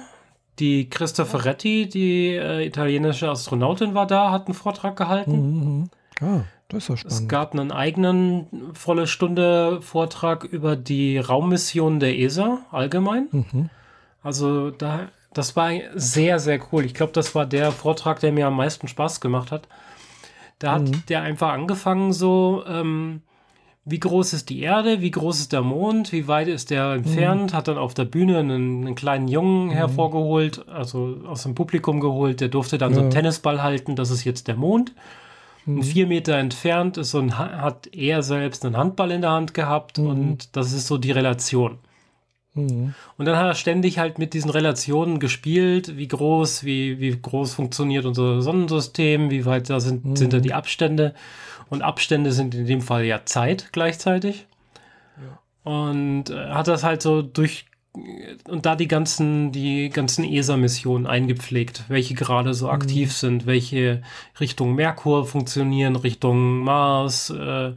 Die 0.57 0.89
Christa 0.89 1.25
Ferretti, 1.25 1.87
die 1.87 2.35
äh, 2.35 2.65
italienische 2.65 3.29
Astronautin, 3.29 3.93
war 3.93 4.07
da, 4.07 4.31
hat 4.31 4.47
einen 4.47 4.55
Vortrag 4.55 4.95
gehalten. 4.95 5.31
Mhm. 5.31 5.59
mhm. 5.61 5.89
Ah, 6.21 6.43
das 6.67 6.83
ist 6.83 6.89
ja 6.89 6.97
spannend. 6.97 7.21
Es 7.21 7.27
gab 7.29 7.53
einen 7.53 7.71
eigenen 7.71 8.47
volle 8.73 9.07
Stunde 9.07 9.81
Vortrag 9.81 10.43
über 10.43 10.75
die 10.75 11.17
Raummission 11.17 12.01
der 12.01 12.19
ESA 12.19 12.59
allgemein. 12.71 13.29
Mhm. 13.31 13.69
Also 14.21 14.69
da 14.71 15.07
das 15.33 15.55
war 15.55 15.71
sehr, 15.95 16.39
sehr 16.39 16.59
cool. 16.71 16.85
Ich 16.85 16.93
glaube, 16.93 17.13
das 17.13 17.35
war 17.35 17.45
der 17.45 17.71
Vortrag, 17.71 18.19
der 18.19 18.31
mir 18.31 18.47
am 18.47 18.55
meisten 18.55 18.87
Spaß 18.87 19.21
gemacht 19.21 19.51
hat. 19.51 19.67
Da 20.57 20.73
hat 20.73 20.81
mhm. 20.83 21.03
der 21.07 21.21
einfach 21.21 21.53
angefangen 21.53 22.11
so, 22.13 22.63
ähm, 22.67 23.21
wie 23.85 23.99
groß 23.99 24.33
ist 24.33 24.49
die 24.49 24.61
Erde, 24.61 25.01
wie 25.01 25.11
groß 25.11 25.39
ist 25.39 25.53
der 25.53 25.61
Mond, 25.61 26.11
wie 26.11 26.27
weit 26.27 26.47
ist 26.47 26.69
der 26.69 26.93
entfernt, 26.93 27.51
mhm. 27.51 27.55
hat 27.55 27.67
dann 27.67 27.77
auf 27.77 27.93
der 27.93 28.05
Bühne 28.05 28.39
einen, 28.39 28.85
einen 28.85 28.95
kleinen 28.95 29.27
Jungen 29.27 29.67
mhm. 29.67 29.71
hervorgeholt, 29.71 30.67
also 30.67 31.17
aus 31.25 31.43
dem 31.43 31.55
Publikum 31.55 31.99
geholt, 31.99 32.41
der 32.41 32.49
durfte 32.49 32.77
dann 32.77 32.91
ja. 32.91 32.95
so 32.95 33.01
einen 33.01 33.11
Tennisball 33.11 33.63
halten, 33.63 33.95
das 33.95 34.11
ist 34.11 34.23
jetzt 34.23 34.47
der 34.47 34.55
Mond. 34.55 34.93
Und 35.65 35.75
mhm. 35.75 35.83
vier 35.83 36.07
Meter 36.07 36.35
entfernt 36.37 36.97
ist 36.97 37.11
so 37.11 37.19
ein, 37.19 37.37
hat 37.37 37.87
er 37.93 38.23
selbst 38.23 38.65
einen 38.65 38.77
Handball 38.77 39.11
in 39.11 39.21
der 39.21 39.31
Hand 39.31 39.53
gehabt 39.53 39.97
mhm. 39.97 40.07
und 40.07 40.55
das 40.55 40.71
ist 40.71 40.87
so 40.87 40.97
die 40.97 41.11
Relation. 41.11 41.79
Mhm. 42.53 42.93
Und 43.17 43.25
dann 43.25 43.37
hat 43.37 43.45
er 43.45 43.55
ständig 43.55 43.99
halt 43.99 44.19
mit 44.19 44.33
diesen 44.33 44.49
Relationen 44.49 45.19
gespielt, 45.19 45.97
wie 45.97 46.07
groß, 46.07 46.63
wie, 46.63 46.99
wie 46.99 47.17
groß 47.19 47.53
funktioniert 47.53 48.05
unser 48.05 48.41
Sonnensystem, 48.41 49.29
wie 49.29 49.45
weit 49.45 49.69
da 49.69 49.79
sind, 49.79 50.05
mhm. 50.05 50.15
sind 50.15 50.33
da 50.33 50.39
die 50.39 50.53
Abstände. 50.53 51.13
Und 51.69 51.81
Abstände 51.81 52.31
sind 52.31 52.55
in 52.55 52.65
dem 52.65 52.81
Fall 52.81 53.05
ja 53.05 53.25
Zeit 53.25 53.69
gleichzeitig. 53.71 54.47
Ja. 55.17 55.71
Und 55.71 56.29
äh, 56.29 56.49
hat 56.49 56.67
das 56.67 56.83
halt 56.83 57.01
so 57.01 57.21
durch 57.21 57.65
und 58.47 58.65
da 58.65 58.75
die 58.75 58.87
ganzen, 58.87 59.51
die 59.51 59.89
ganzen 59.89 60.23
ESA-Missionen 60.23 61.07
eingepflegt, 61.07 61.85
welche 61.87 62.13
gerade 62.13 62.53
so 62.53 62.67
mhm. 62.67 62.73
aktiv 62.73 63.13
sind, 63.13 63.45
welche 63.45 64.03
Richtung 64.39 64.75
Merkur 64.75 65.25
funktionieren, 65.25 65.95
Richtung 65.95 66.59
Mars, 66.59 67.31
äh, 67.31 67.73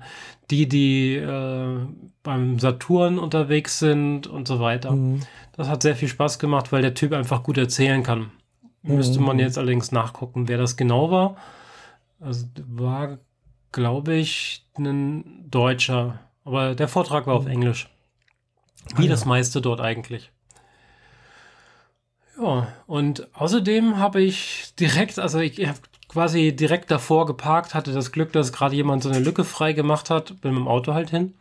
die, 0.51 0.69
die 0.69 1.17
äh, 1.17 1.79
beim 2.23 2.59
Saturn 2.59 3.19
unterwegs 3.19 3.79
sind 3.79 4.27
und 4.27 4.47
so 4.47 4.61
weiter. 4.61 4.93
Mhm. 4.93 5.21
Das 5.53 5.69
hat 5.69 5.83
sehr 5.83 5.97
viel 5.97 6.09
Spaß 6.09 6.39
gemacht, 6.39 6.73
weil 6.73 6.83
der 6.83 6.95
Typ 6.95 7.13
einfach 7.13 7.43
gut 7.43 7.57
erzählen 7.59 8.03
kann. 8.03 8.31
Mhm. 8.83 8.97
Müsste 8.97 9.21
man 9.21 9.39
jetzt 9.39 9.57
allerdings 9.59 9.93
nachgucken, 9.93 10.49
wer 10.49 10.59
das 10.59 10.77
genau 10.77 11.11
war. 11.11 11.37
Also 12.21 12.47
war, 12.69 13.19
glaube 13.73 14.15
ich, 14.15 14.65
ein 14.79 15.51
Deutscher. 15.51 16.21
Aber 16.45 16.75
der 16.75 16.89
Vortrag 16.89 17.27
war 17.27 17.35
auf 17.35 17.45
mhm. 17.45 17.53
Englisch. 17.53 17.89
Wie 18.97 19.03
ah, 19.03 19.05
ja. 19.05 19.11
das 19.11 19.25
meiste 19.25 19.61
dort 19.61 19.81
eigentlich. 19.81 20.31
Ja, 22.41 22.69
und 22.87 23.29
außerdem 23.35 23.99
habe 23.99 24.23
ich 24.23 24.75
direkt, 24.79 25.19
also 25.19 25.39
ich 25.39 25.67
habe 25.67 25.79
quasi 26.09 26.55
direkt 26.55 26.91
davor 26.91 27.27
geparkt, 27.27 27.75
hatte 27.75 27.93
das 27.93 28.13
Glück, 28.13 28.33
dass 28.33 28.53
gerade 28.53 28.75
jemand 28.75 29.03
so 29.03 29.09
eine 29.09 29.21
Lücke 29.21 29.45
frei 29.45 29.73
gemacht 29.73 30.11
hat, 30.11 30.41
bin 30.41 30.53
mit 30.53 30.61
dem 30.61 30.69
Auto 30.69 30.95
halt 30.95 31.11
hin. 31.11 31.35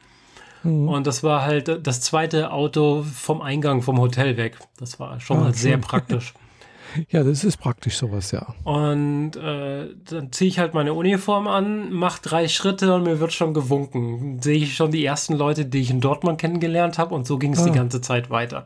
Mhm. 0.63 0.87
Und 0.87 1.07
das 1.07 1.23
war 1.23 1.41
halt 1.41 1.85
das 1.85 2.01
zweite 2.01 2.51
Auto 2.51 3.03
vom 3.03 3.41
Eingang 3.41 3.81
vom 3.81 3.99
Hotel 3.99 4.37
weg. 4.37 4.57
Das 4.77 4.99
war 4.99 5.19
schon 5.19 5.37
ah, 5.37 5.41
mal 5.41 5.53
sehr 5.53 5.77
praktisch. 5.77 6.33
Ja, 7.09 7.23
das 7.23 7.43
ist 7.43 7.57
praktisch 7.57 7.97
sowas, 7.97 8.31
ja. 8.31 8.53
Und 8.63 9.35
äh, 9.35 9.87
dann 10.09 10.31
ziehe 10.31 10.49
ich 10.49 10.59
halt 10.59 10.73
meine 10.73 10.93
Uniform 10.93 11.47
an, 11.47 11.91
mache 11.91 12.21
drei 12.21 12.47
Schritte 12.47 12.93
und 12.93 13.03
mir 13.03 13.19
wird 13.19 13.33
schon 13.33 13.53
gewunken. 13.53 14.41
Sehe 14.41 14.57
ich 14.57 14.75
schon 14.75 14.91
die 14.91 15.05
ersten 15.05 15.35
Leute, 15.35 15.65
die 15.65 15.79
ich 15.79 15.89
in 15.89 16.01
Dortmund 16.01 16.39
kennengelernt 16.39 16.97
habe 16.97 17.15
und 17.15 17.27
so 17.27 17.37
ging 17.37 17.53
es 17.53 17.59
ah. 17.59 17.65
die 17.65 17.71
ganze 17.71 18.01
Zeit 18.01 18.29
weiter. 18.29 18.65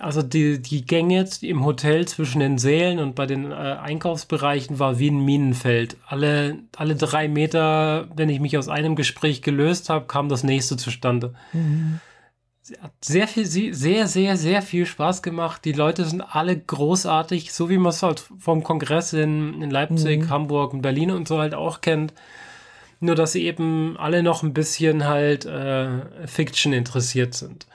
Also 0.00 0.22
die, 0.22 0.60
die 0.60 0.84
Gänge 0.84 1.28
im 1.40 1.64
Hotel 1.64 2.06
zwischen 2.06 2.40
den 2.40 2.58
Sälen 2.58 2.98
und 2.98 3.14
bei 3.14 3.26
den 3.26 3.50
äh, 3.50 3.54
Einkaufsbereichen 3.54 4.78
war 4.78 4.98
wie 4.98 5.10
ein 5.10 5.24
Minenfeld. 5.24 5.96
Alle, 6.06 6.58
alle 6.76 6.94
drei 6.94 7.28
Meter, 7.28 8.08
wenn 8.14 8.28
ich 8.28 8.40
mich 8.40 8.56
aus 8.56 8.68
einem 8.68 8.94
Gespräch 8.94 9.42
gelöst 9.42 9.90
habe, 9.90 10.06
kam 10.06 10.28
das 10.28 10.44
nächste 10.44 10.76
zustande. 10.76 11.34
Mhm. 11.52 12.00
Hat 12.80 12.92
sehr 13.02 13.28
viel, 13.28 13.46
sehr, 13.46 14.06
sehr, 14.06 14.36
sehr 14.36 14.62
viel 14.62 14.86
Spaß 14.86 15.22
gemacht. 15.22 15.64
Die 15.64 15.72
Leute 15.72 16.04
sind 16.04 16.20
alle 16.20 16.58
großartig, 16.58 17.52
so 17.52 17.68
wie 17.68 17.78
man 17.78 17.90
es 17.90 18.02
halt 18.02 18.24
vom 18.38 18.62
Kongress 18.62 19.12
in, 19.12 19.62
in 19.62 19.70
Leipzig, 19.70 20.22
mhm. 20.22 20.30
Hamburg 20.30 20.72
und 20.72 20.82
Berlin 20.82 21.10
und 21.10 21.28
so 21.28 21.38
halt 21.38 21.54
auch 21.54 21.80
kennt. 21.80 22.12
Nur, 23.00 23.14
dass 23.14 23.32
sie 23.32 23.44
eben 23.44 23.96
alle 23.96 24.22
noch 24.22 24.42
ein 24.42 24.52
bisschen 24.52 25.06
halt 25.06 25.46
äh, 25.46 26.26
Fiction 26.26 26.72
interessiert 26.72 27.34
sind. 27.34 27.66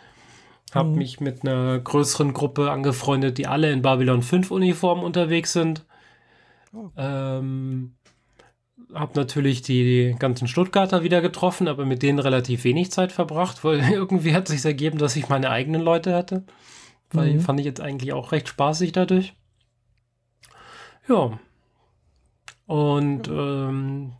Habe 0.73 0.89
mhm. 0.89 0.95
mich 0.95 1.19
mit 1.19 1.43
einer 1.43 1.79
größeren 1.79 2.33
Gruppe 2.33 2.71
angefreundet, 2.71 3.37
die 3.37 3.47
alle 3.47 3.71
in 3.71 3.81
Babylon 3.81 4.21
5 4.21 4.51
Uniformen 4.51 5.03
unterwegs 5.03 5.53
sind. 5.53 5.85
Oh. 6.73 6.89
Ähm, 6.97 7.93
habe 8.93 9.13
natürlich 9.15 9.61
die 9.61 10.15
ganzen 10.19 10.47
Stuttgarter 10.47 11.03
wieder 11.03 11.21
getroffen, 11.21 11.67
aber 11.67 11.85
mit 11.85 12.03
denen 12.03 12.19
relativ 12.19 12.63
wenig 12.63 12.91
Zeit 12.91 13.11
verbracht, 13.11 13.63
weil 13.63 13.79
irgendwie 13.91 14.33
hat 14.33 14.47
sich 14.47 14.63
ergeben, 14.63 14.97
dass 14.97 15.15
ich 15.15 15.29
meine 15.29 15.49
eigenen 15.49 15.81
Leute 15.81 16.15
hatte. 16.15 16.43
Weil 17.11 17.35
mhm. 17.35 17.41
fand 17.41 17.59
ich 17.59 17.65
jetzt 17.65 17.81
eigentlich 17.81 18.13
auch 18.13 18.31
recht 18.31 18.47
spaßig 18.47 18.91
dadurch. 18.91 19.35
Ja. 21.07 21.39
Und 22.65 23.27
ähm, 23.27 24.13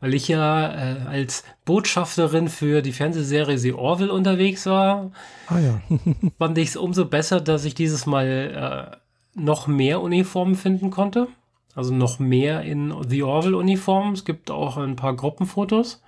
weil 0.00 0.14
ich 0.14 0.28
ja 0.28 0.72
äh, 0.72 1.00
als 1.06 1.44
Botschafterin 1.64 2.48
für 2.48 2.82
die 2.82 2.92
Fernsehserie 2.92 3.58
The 3.58 3.72
Orville 3.72 4.12
unterwegs 4.12 4.66
war, 4.66 5.10
ah, 5.48 5.58
ja. 5.58 5.80
fand 6.38 6.58
ich 6.58 6.68
es 6.68 6.76
umso 6.76 7.06
besser, 7.06 7.40
dass 7.40 7.64
ich 7.64 7.74
dieses 7.74 8.06
Mal 8.06 8.92
äh, 8.94 8.96
noch 9.34 9.66
mehr 9.66 10.00
Uniformen 10.00 10.54
finden 10.54 10.90
konnte. 10.90 11.28
Also 11.76 11.94
noch 11.94 12.18
mehr 12.18 12.62
in 12.62 12.92
The 13.08 13.22
Orville-Uniformen. 13.22 14.14
Es 14.14 14.24
gibt 14.24 14.50
auch 14.50 14.76
ein 14.76 14.96
paar 14.96 15.14
Gruppenfotos. 15.14 16.02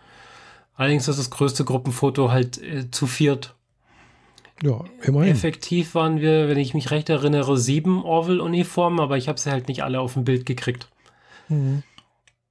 Allerdings 0.75 1.06
ist 1.06 1.20
das 1.20 1.30
größte 1.30 1.64
Gruppenfoto 1.64 2.32
halt 2.32 2.60
äh, 2.60 2.90
zu 2.90 3.06
viert. 3.06 3.54
Ja, 4.62 4.82
immerhin. 5.02 5.30
Effektiv 5.30 5.94
waren 5.94 6.20
wir, 6.20 6.48
wenn 6.48 6.58
ich 6.58 6.75
mich 6.75 6.90
recht 6.90 7.08
erinnere, 7.08 7.56
sieben 7.56 8.02
Orville-Uniformen, 8.02 8.98
aber 8.98 9.16
ich 9.16 9.28
habe 9.28 9.38
sie 9.38 9.52
halt 9.52 9.68
nicht 9.68 9.84
alle 9.84 10.00
auf 10.00 10.14
dem 10.14 10.25
Bild 10.25 10.44
gekriegt. 10.46 10.88
Mhm 11.48 11.84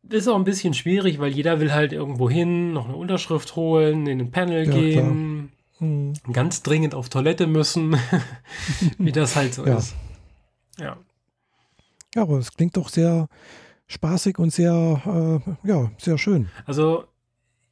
ist 0.09 0.27
auch 0.27 0.35
ein 0.35 0.43
bisschen 0.43 0.73
schwierig, 0.73 1.19
weil 1.19 1.31
jeder 1.31 1.59
will 1.59 1.73
halt 1.73 1.91
irgendwo 1.93 2.29
hin, 2.29 2.73
noch 2.73 2.87
eine 2.87 2.95
Unterschrift 2.95 3.55
holen, 3.55 4.07
in 4.07 4.19
ein 4.19 4.31
Panel 4.31 4.65
ja, 4.65 4.73
gehen, 4.73 5.51
hm. 5.79 6.13
ganz 6.31 6.63
dringend 6.63 6.95
auf 6.95 7.09
Toilette 7.09 7.47
müssen, 7.47 7.97
wie 8.97 9.11
das 9.11 9.35
halt 9.35 9.53
so 9.53 9.65
ja. 9.65 9.77
ist. 9.77 9.95
Ja. 10.79 10.97
Ja, 12.15 12.23
aber 12.23 12.37
es 12.37 12.53
klingt 12.53 12.77
doch 12.77 12.89
sehr 12.89 13.27
spaßig 13.87 14.39
und 14.39 14.51
sehr, 14.51 15.41
äh, 15.63 15.67
ja, 15.67 15.91
sehr 15.97 16.17
schön. 16.17 16.49
Also 16.65 17.05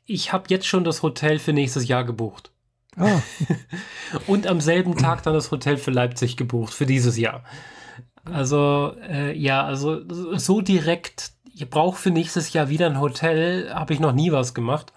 ich 0.06 0.34
habe 0.34 0.46
jetzt 0.50 0.68
schon 0.68 0.84
das 0.84 1.04
Hotel 1.04 1.40
für 1.40 1.54
nächstes 1.54 1.88
Jahr 1.88 2.04
gebucht. 2.04 2.52
Ah, 2.98 3.22
Und 4.28 4.48
am 4.48 4.62
selben 4.62 4.96
Tag 4.96 5.24
dann 5.24 5.34
das 5.34 5.52
Hotel 5.52 5.78
für 5.78 5.92
Leipzig 5.92 6.38
gebucht, 6.38 6.74
für 6.74 6.86
dieses 6.86 7.18
Jahr. 7.18 7.44
Also, 8.26 8.94
äh, 9.08 9.38
ja, 9.38 9.64
also 9.64 10.02
so 10.38 10.62
direkt, 10.62 11.34
ich 11.54 11.70
brauche 11.70 11.98
für 11.98 12.12
nächstes 12.12 12.54
Jahr 12.54 12.70
wieder 12.70 12.88
ein 12.88 13.00
Hotel, 13.00 13.74
habe 13.74 13.94
ich 13.94 14.00
noch 14.00 14.14
nie 14.14 14.32
was 14.32 14.54
gemacht. 14.54 14.94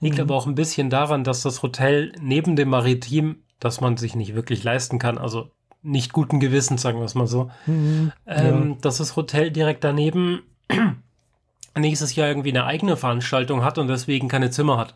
Liegt 0.00 0.18
aber 0.18 0.34
auch 0.34 0.46
ein 0.46 0.54
bisschen 0.54 0.90
daran, 0.90 1.24
dass 1.24 1.42
das 1.42 1.62
Hotel 1.62 2.12
neben 2.20 2.56
dem 2.56 2.70
Maritim, 2.70 3.42
das 3.58 3.80
man 3.80 3.96
sich 3.98 4.14
nicht 4.14 4.34
wirklich 4.34 4.64
leisten 4.64 4.98
kann, 4.98 5.18
also 5.18 5.50
nicht 5.82 6.12
guten 6.12 6.40
Gewissens, 6.40 6.82
sagen 6.82 6.98
wir 6.98 7.04
es 7.04 7.14
mal 7.14 7.26
so, 7.26 7.50
mhm. 7.66 8.12
ähm, 8.26 8.76
dass 8.80 8.98
das 8.98 9.16
Hotel 9.16 9.50
direkt 9.50 9.84
daneben 9.84 10.42
nächstes 11.78 12.14
Jahr 12.14 12.28
irgendwie 12.28 12.50
eine 12.50 12.64
eigene 12.64 12.96
Veranstaltung 12.96 13.64
hat 13.64 13.78
und 13.78 13.88
deswegen 13.88 14.28
keine 14.28 14.50
Zimmer 14.50 14.76
hat. 14.78 14.94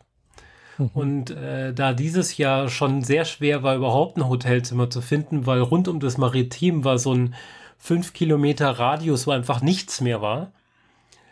Mhm. 0.78 0.90
Und 0.94 1.30
äh, 1.30 1.72
da 1.72 1.92
dieses 1.92 2.36
Jahr 2.36 2.68
schon 2.68 3.02
sehr 3.02 3.24
schwer 3.24 3.62
war, 3.62 3.76
überhaupt 3.76 4.16
ein 4.16 4.28
Hotelzimmer 4.28 4.90
zu 4.90 5.00
finden, 5.00 5.46
weil 5.46 5.60
rund 5.60 5.88
um 5.88 6.00
das 6.00 6.18
Maritim 6.18 6.84
war 6.84 6.98
so 6.98 7.14
ein 7.14 7.34
5 7.78 8.12
Kilometer 8.12 8.70
Radius, 8.70 9.26
wo 9.26 9.30
einfach 9.30 9.60
nichts 9.60 10.00
mehr 10.00 10.22
war. 10.22 10.52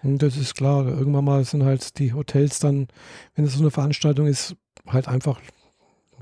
Das 0.02 0.36
ist 0.36 0.54
klar. 0.54 0.86
Irgendwann 0.86 1.24
mal 1.24 1.44
sind 1.44 1.64
halt 1.64 1.98
die 1.98 2.12
Hotels 2.12 2.58
dann, 2.58 2.88
wenn 3.34 3.44
es 3.44 3.54
so 3.54 3.60
eine 3.60 3.70
Veranstaltung 3.70 4.26
ist, 4.26 4.56
halt 4.86 5.08
einfach 5.08 5.40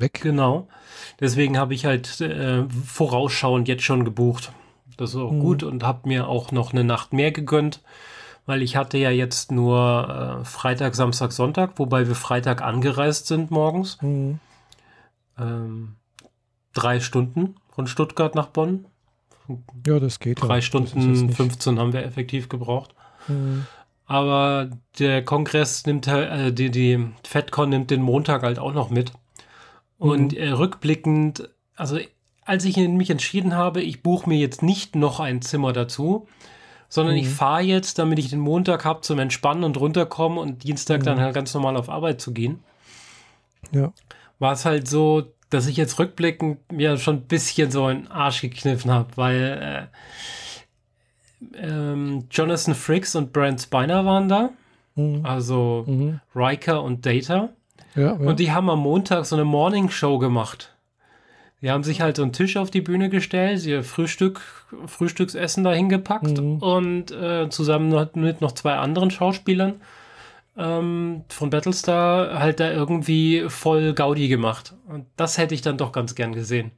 weg. 0.01 0.21
Genau. 0.23 0.69
Deswegen 1.21 1.59
habe 1.59 1.75
ich 1.75 1.85
halt 1.85 2.21
äh, 2.21 2.65
vorausschauend 2.85 3.69
jetzt 3.69 3.83
schon 3.85 4.05
gebucht. 4.05 4.53
Das 4.97 5.11
ist 5.11 5.17
auch 5.17 5.33
Mhm. 5.33 5.41
gut 5.41 5.63
und 5.63 5.83
habe 5.83 6.09
mir 6.09 6.29
auch 6.29 6.53
noch 6.53 6.73
eine 6.73 6.85
Nacht 6.85 7.13
mehr 7.13 7.33
gegönnt, 7.33 7.83
weil 8.47 8.63
ich 8.63 8.77
hatte 8.77 8.99
ja 8.99 9.11
jetzt 9.11 9.51
nur 9.53 10.41
äh, 10.41 10.45
Freitag, 10.45 10.95
Samstag, 10.95 11.33
Sonntag, 11.33 11.79
wobei 11.79 12.07
wir 12.09 12.15
Freitag 12.15 12.63
angereist 12.63 13.27
sind 13.27 13.51
morgens. 13.51 13.99
Mhm. 14.03 14.39
Ähm, 15.39 15.97
drei 16.75 17.01
Stunden 17.01 17.57
von 17.71 17.87
Stuttgart 17.87 18.35
nach 18.35 18.47
Bonn. 18.49 18.87
Ja, 19.87 19.99
das 19.99 20.21
geht. 20.21 20.41
ja. 20.41 20.47
Drei 20.47 20.59
ist 20.59 20.65
Stunden 20.67 21.13
jetzt 21.13 21.23
nicht- 21.23 21.35
15 21.37 21.79
haben 21.79 21.93
wir 21.93 22.05
effektiv 22.05 22.49
gebraucht. 22.49 22.95
Mhm. 23.27 23.67
Aber 24.07 24.69
der 24.99 25.25
Kongress 25.25 25.87
nimmt 25.87 26.07
halt, 26.09 26.31
äh, 26.31 26.53
die, 26.53 26.71
die 26.71 27.07
FedCon 27.25 27.69
nimmt 27.71 27.91
den 27.91 28.03
Montag 28.03 28.43
halt 28.43 28.59
auch 28.59 28.73
noch 28.75 28.91
mit. 28.91 29.13
Und 30.01 30.33
Mhm. 30.33 30.39
äh, 30.39 30.49
rückblickend, 30.49 31.51
also 31.77 31.99
als 32.45 32.65
ich 32.65 32.77
mich 32.79 33.11
entschieden 33.11 33.55
habe, 33.55 33.83
ich 33.83 34.03
buche 34.03 34.29
mir 34.29 34.39
jetzt 34.39 34.63
nicht 34.63 34.97
noch 34.97 35.21
ein 35.21 35.43
Zimmer 35.43 35.73
dazu, 35.73 36.27
sondern 36.89 37.15
ich 37.17 37.27
Mhm. 37.27 37.33
fahre 37.33 37.61
jetzt, 37.61 37.99
damit 38.01 38.19
ich 38.19 38.31
den 38.31 38.41
Montag 38.41 38.85
habe 38.85 39.03
zum 39.03 39.19
Entspannen 39.21 39.63
und 39.63 39.79
runterkommen 39.79 40.39
und 40.39 40.65
Dienstag 40.65 41.05
dann 41.05 41.19
Mhm. 41.19 41.23
halt 41.23 41.35
ganz 41.35 41.55
normal 41.55 41.77
auf 41.77 41.89
Arbeit 41.89 42.21
zu 42.21 42.33
gehen, 42.33 42.65
Ja. 43.73 43.93
war 44.41 44.55
es 44.55 44.65
halt 44.65 44.89
so, 44.89 45.25
dass 45.51 45.67
ich 45.67 45.77
jetzt 45.77 45.99
rückblickend 45.99 46.73
mir 46.73 46.97
schon 46.97 47.17
ein 47.17 47.27
bisschen 47.27 47.71
so 47.71 47.85
einen 47.85 48.09
Arsch 48.09 48.41
gekniffen 48.41 48.91
habe, 48.91 49.17
weil 49.17 49.89
äh, 51.55 51.67
ähm, 51.67 52.25
Jonathan 52.31 52.75
Frakes 52.75 53.15
und 53.15 53.33
Brent 53.33 53.61
Spiner 53.61 54.05
waren 54.05 54.29
da, 54.29 54.51
Mhm. 54.95 55.25
also 55.25 55.85
Mhm. 55.87 56.21
Riker 56.35 56.83
und 56.83 57.05
Data. 57.07 57.51
Ja, 57.95 58.03
ja. 58.03 58.13
Und 58.13 58.41
die 58.41 58.53
haben 58.53 58.71
am 58.71 58.81
Montag 58.81 59.25
so 59.27 59.37
eine 59.37 59.45
Morning 59.45 59.91
Show 59.91 60.19
gemacht. 60.19 60.75
Die 61.63 61.71
haben 61.71 61.83
sich 61.85 62.01
halt 62.01 62.17
so 62.17 62.23
einen 62.23 62.33
Tisch 62.33 62.57
auf 62.57 62.71
die 62.71 62.81
Bühne 62.81 63.11
gestellt, 63.11 63.65
ihr 63.67 63.85
Frühstück, 63.85 64.41
Frühstücksessen 64.87 65.63
dahin 65.65 65.89
gepackt 65.91 66.41
Mhm. 66.41 66.59
und 66.59 67.11
äh, 67.11 67.51
zusammen 67.51 68.09
mit 68.15 68.41
noch 68.41 68.53
zwei 68.53 68.77
anderen 68.77 69.11
Schauspielern 69.11 69.75
ähm, 70.57 71.25
von 71.29 71.51
Battlestar 71.51 72.39
halt 72.39 72.61
da 72.61 72.71
irgendwie 72.71 73.45
voll 73.49 73.93
Gaudi 73.93 74.29
gemacht. 74.29 74.75
Und 74.89 75.07
das 75.17 75.37
hätte 75.37 75.55
ich 75.55 75.61
dann 75.61 75.77
doch 75.77 75.93
ganz 75.93 76.15
gern 76.15 76.33
gesehen. 76.33 76.71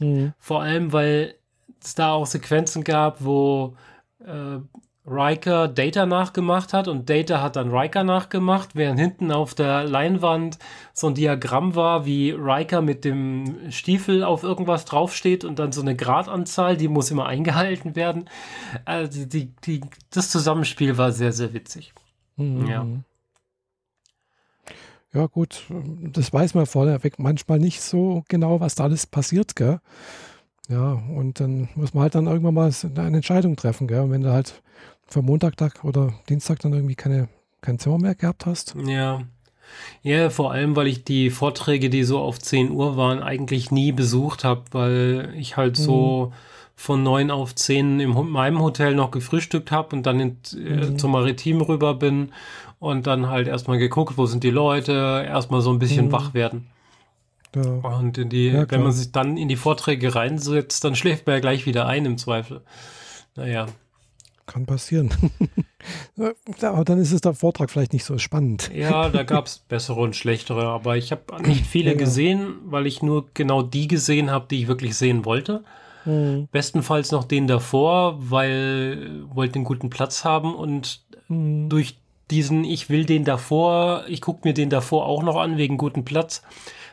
Mhm. 0.00 0.34
Vor 0.38 0.62
allem, 0.62 0.92
weil 0.92 1.34
es 1.82 1.94
da 1.94 2.12
auch 2.12 2.26
Sequenzen 2.26 2.84
gab, 2.84 3.24
wo 3.24 3.76
äh, 4.24 4.58
Riker 5.06 5.68
Data 5.68 6.04
nachgemacht 6.04 6.72
hat 6.72 6.88
und 6.88 7.08
Data 7.08 7.40
hat 7.40 7.56
dann 7.56 7.70
Riker 7.70 8.02
nachgemacht, 8.02 8.74
während 8.74 8.98
hinten 8.98 9.30
auf 9.30 9.54
der 9.54 9.84
Leinwand 9.84 10.58
so 10.92 11.06
ein 11.06 11.14
Diagramm 11.14 11.76
war, 11.76 12.06
wie 12.06 12.32
Riker 12.32 12.82
mit 12.82 13.04
dem 13.04 13.70
Stiefel 13.70 14.24
auf 14.24 14.42
irgendwas 14.42 14.84
draufsteht 14.84 15.44
und 15.44 15.58
dann 15.60 15.70
so 15.70 15.80
eine 15.80 15.94
Gradanzahl, 15.94 16.76
die 16.76 16.88
muss 16.88 17.10
immer 17.10 17.26
eingehalten 17.26 17.94
werden. 17.94 18.28
Also 18.84 19.24
die, 19.24 19.52
die, 19.64 19.82
das 20.10 20.30
Zusammenspiel 20.30 20.98
war 20.98 21.12
sehr, 21.12 21.32
sehr 21.32 21.54
witzig. 21.54 21.92
Mhm. 22.36 22.66
Ja. 22.66 22.86
Ja, 25.12 25.26
gut, 25.26 25.64
das 26.12 26.32
weiß 26.32 26.54
man 26.54 26.66
vorneweg 26.66 27.18
manchmal 27.18 27.58
nicht 27.58 27.80
so 27.80 28.22
genau, 28.28 28.60
was 28.60 28.74
da 28.74 28.84
alles 28.84 29.06
passiert, 29.06 29.56
gell? 29.56 29.80
Ja, 30.68 30.92
und 30.92 31.38
dann 31.40 31.68
muss 31.74 31.94
man 31.94 32.02
halt 32.02 32.16
dann 32.16 32.26
irgendwann 32.26 32.54
mal 32.54 32.72
eine 32.96 33.16
Entscheidung 33.16 33.56
treffen, 33.56 33.86
gell? 33.86 34.00
Und 34.00 34.10
wenn 34.10 34.22
du 34.22 34.32
halt 34.32 34.62
für 35.06 35.22
Montag 35.22 35.84
oder 35.84 36.12
Dienstag 36.28 36.60
dann 36.60 36.72
irgendwie 36.72 36.94
keine, 36.96 37.28
kein 37.60 37.78
Zimmer 37.78 37.98
mehr 37.98 38.14
gehabt 38.14 38.46
hast. 38.46 38.74
Ja. 38.86 39.22
Ja, 40.02 40.30
vor 40.30 40.52
allem, 40.52 40.76
weil 40.76 40.86
ich 40.86 41.02
die 41.04 41.30
Vorträge, 41.30 41.90
die 41.90 42.04
so 42.04 42.20
auf 42.20 42.38
10 42.38 42.70
Uhr 42.70 42.96
waren, 42.96 43.20
eigentlich 43.22 43.70
nie 43.72 43.90
besucht 43.92 44.44
habe, 44.44 44.62
weil 44.70 45.34
ich 45.36 45.56
halt 45.56 45.76
so 45.76 46.32
von 46.76 47.02
9 47.02 47.30
auf 47.32 47.54
10 47.54 47.98
in 48.00 48.10
meinem 48.30 48.60
Hotel 48.60 48.94
noch 48.94 49.10
gefrühstückt 49.10 49.72
habe 49.72 49.96
und 49.96 50.04
dann 50.06 50.20
in, 50.20 50.36
äh, 50.54 50.90
Mhm. 50.90 50.98
zum 50.98 51.10
Maritim 51.10 51.60
rüber 51.62 51.94
bin 51.94 52.32
und 52.78 53.06
dann 53.08 53.28
halt 53.28 53.48
erstmal 53.48 53.78
geguckt, 53.78 54.16
wo 54.16 54.26
sind 54.26 54.44
die 54.44 54.50
Leute, 54.50 55.24
erstmal 55.26 55.62
so 55.62 55.72
ein 55.72 55.78
bisschen 55.80 56.06
Mhm. 56.06 56.12
wach 56.12 56.32
werden. 56.34 56.66
Ja, 57.54 57.62
Und 57.62 58.18
in 58.18 58.28
die, 58.28 58.48
Ja, 58.48 58.70
wenn 58.70 58.82
man 58.82 58.92
sich 58.92 59.10
dann 59.12 59.36
in 59.36 59.48
die 59.48 59.56
Vorträge 59.56 60.14
reinsetzt, 60.14 60.84
dann 60.84 60.94
schläft 60.94 61.26
man 61.26 61.34
ja 61.36 61.40
gleich 61.40 61.64
wieder 61.66 61.86
ein 61.86 62.04
im 62.04 62.18
Zweifel. 62.18 62.60
Naja. 63.34 63.66
Kann 64.46 64.66
passieren. 64.66 65.10
Aber 66.62 66.84
dann 66.84 66.98
ist 67.00 67.12
es 67.12 67.20
der 67.20 67.34
Vortrag 67.34 67.70
vielleicht 67.70 67.92
nicht 67.92 68.04
so 68.04 68.18
spannend. 68.18 68.70
Ja, 68.74 69.08
da 69.08 69.22
gab 69.22 69.46
es 69.46 69.58
bessere 69.58 70.00
und 70.00 70.16
schlechtere, 70.16 70.66
aber 70.68 70.96
ich 70.96 71.12
habe 71.12 71.22
nicht 71.46 71.66
viele 71.66 71.92
Ja, 71.92 71.96
gesehen, 71.96 72.54
weil 72.64 72.86
ich 72.86 73.02
nur 73.02 73.26
genau 73.34 73.62
die 73.62 73.86
gesehen 73.88 74.30
habe, 74.30 74.46
die 74.50 74.62
ich 74.62 74.68
wirklich 74.68 74.96
sehen 74.96 75.24
wollte. 75.24 75.62
Mhm. 76.04 76.48
Bestenfalls 76.52 77.10
noch 77.12 77.24
den 77.24 77.46
davor, 77.46 78.16
weil 78.18 79.24
wollte 79.28 79.56
einen 79.56 79.64
guten 79.64 79.90
Platz 79.90 80.24
haben 80.24 80.54
und 80.54 81.04
Mhm. 81.28 81.68
durch 81.68 81.98
diesen 82.30 82.62
Ich 82.62 82.88
will 82.88 83.04
den 83.04 83.24
davor, 83.24 84.04
ich 84.06 84.20
gucke 84.20 84.46
mir 84.46 84.54
den 84.54 84.70
davor 84.70 85.06
auch 85.06 85.24
noch 85.24 85.36
an 85.36 85.56
wegen 85.56 85.76
guten 85.76 86.04
Platz, 86.04 86.42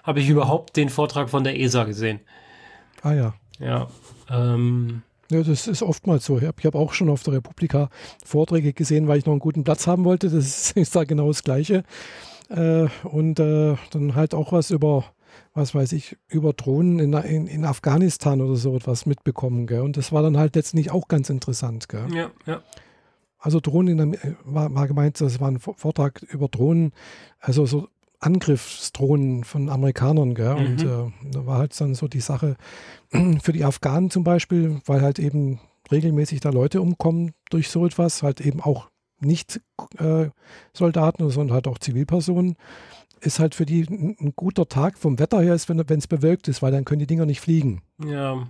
habe 0.04 0.20
ich 0.20 0.28
überhaupt 0.28 0.76
den 0.76 0.90
Vortrag 0.90 1.30
von 1.30 1.44
der 1.44 1.60
ESA 1.60 1.84
gesehen. 1.84 2.20
Ah 3.04 3.14
ja. 3.14 3.34
Ja. 3.60 3.88
Ähm, 4.32 5.04
Ja, 5.34 5.42
das 5.44 5.68
ist 5.68 5.82
oftmals 5.82 6.26
so. 6.26 6.38
Ich 6.38 6.46
habe 6.46 6.62
hab 6.64 6.76
auch 6.76 6.94
schon 6.94 7.10
auf 7.10 7.24
der 7.24 7.34
Republika 7.34 7.90
Vorträge 8.26 8.74
gesehen, 8.74 9.08
weil 9.08 9.18
ich 9.18 9.26
noch 9.26 9.34
einen 9.34 9.40
guten 9.40 9.64
Platz 9.64 9.88
haben 9.88 10.06
wollte. 10.06 10.30
Das 10.30 10.72
ist, 10.76 10.96
da 10.96 11.04
genau 11.04 11.28
das 11.28 11.44
Gleiche. 11.44 11.84
Äh, 12.50 12.88
und 13.04 13.40
äh, 13.40 13.76
dann 13.92 14.16
halt 14.16 14.34
auch 14.34 14.52
was 14.52 14.70
über, 14.72 15.06
was 15.54 15.74
weiß 15.74 15.92
ich, 15.94 16.18
über 16.28 16.54
Drohnen 16.54 17.00
in, 17.00 17.14
in, 17.14 17.48
in 17.48 17.66
Afghanistan 17.66 18.42
oder 18.42 18.56
so 18.56 18.76
etwas 18.76 19.06
mitbekommen. 19.06 19.68
Gell? 19.68 19.82
Und 19.82 19.98
das 19.98 20.12
war 20.12 20.22
dann 20.22 20.38
halt 20.38 20.56
letztendlich 20.56 20.92
auch 20.92 21.08
ganz 21.08 21.30
interessant. 21.30 21.90
Gell? 21.90 22.06
ja, 22.14 22.32
ja. 22.46 22.62
Also 23.40 23.60
Drohnen, 23.60 24.00
in, 24.00 24.14
äh, 24.14 24.36
war, 24.46 24.74
war 24.74 24.88
gemeint, 24.88 25.20
das 25.20 25.42
war 25.42 25.50
ein 25.50 25.60
Vor- 25.60 25.76
Vortrag 25.76 26.22
über 26.24 26.48
Drohnen, 26.48 26.94
also 27.40 27.66
so 27.66 27.90
Angriffsdrohnen 28.24 29.44
von 29.44 29.70
Amerikanern. 29.70 30.36
Gell? 30.36 30.54
Und 30.54 30.84
Mhm. 30.84 31.14
äh, 31.24 31.32
da 31.32 31.46
war 31.46 31.58
halt 31.60 31.80
dann 31.80 31.96
so 31.96 32.08
die 32.08 32.20
Sache 32.22 32.56
für 33.42 33.54
die 33.54 33.64
Afghanen 33.66 34.10
zum 34.10 34.24
Beispiel, 34.24 34.82
weil 34.86 35.02
halt 35.02 35.20
eben 35.20 35.60
regelmäßig 35.92 36.40
da 36.40 36.50
Leute 36.50 36.82
umkommen 36.82 37.32
durch 37.50 37.70
so 37.70 37.86
etwas, 37.86 38.24
halt 38.24 38.42
eben 38.42 38.62
auch 38.62 38.90
nicht 39.20 39.62
äh, 40.00 40.30
Soldaten, 40.74 41.30
sondern 41.30 41.54
halt 41.54 41.68
auch 41.68 41.78
Zivilpersonen, 41.78 42.56
ist 43.22 43.40
halt 43.40 43.56
für 43.56 43.66
die 43.66 43.84
ein, 43.84 44.16
ein 44.20 44.34
guter 44.36 44.68
Tag 44.68 44.98
vom 44.98 45.20
Wetter 45.20 45.42
her, 45.42 45.54
ist, 45.54 45.70
wenn 45.70 45.80
es 45.80 46.08
bewölkt 46.08 46.48
ist, 46.48 46.62
weil 46.62 46.72
dann 46.72 46.84
können 46.86 47.00
die 47.00 47.08
Dinger 47.08 47.26
nicht 47.26 47.40
fliegen. 47.42 47.82
Ja, 48.04 48.48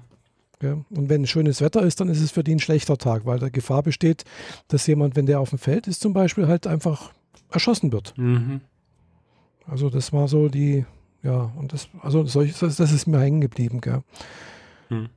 Gell? 0.59 0.85
Und 0.91 1.09
wenn 1.09 1.27
schönes 1.27 1.59
Wetter 1.61 1.81
ist, 1.83 1.99
dann 1.99 2.07
ist 2.09 2.21
es 2.21 2.31
für 2.31 2.43
die 2.43 2.55
ein 2.55 2.59
schlechter 2.59 2.97
Tag, 2.97 3.25
weil 3.25 3.37
da 3.37 3.49
Gefahr 3.49 3.83
besteht, 3.83 4.23
dass 4.69 4.87
jemand, 4.87 5.15
wenn 5.15 5.25
der 5.25 5.39
auf 5.41 5.49
dem 5.49 5.59
Feld 5.59 5.87
ist 5.87 5.99
zum 6.01 6.13
Beispiel, 6.13 6.47
halt 6.47 6.67
einfach 6.67 7.11
erschossen 7.51 7.91
wird. 7.91 8.13
mhm. 8.17 8.61
Also 9.67 9.89
das 9.89 10.11
war 10.13 10.27
so 10.27 10.49
die, 10.49 10.85
ja, 11.23 11.51
und 11.57 11.73
das, 11.73 11.87
also 12.01 12.25
solch, 12.25 12.57
das, 12.59 12.79
ist 12.79 13.07
mir 13.07 13.19
hängen 13.19 13.41
geblieben, 13.41 13.81
gell. 13.81 14.03
Hm. 14.89 15.09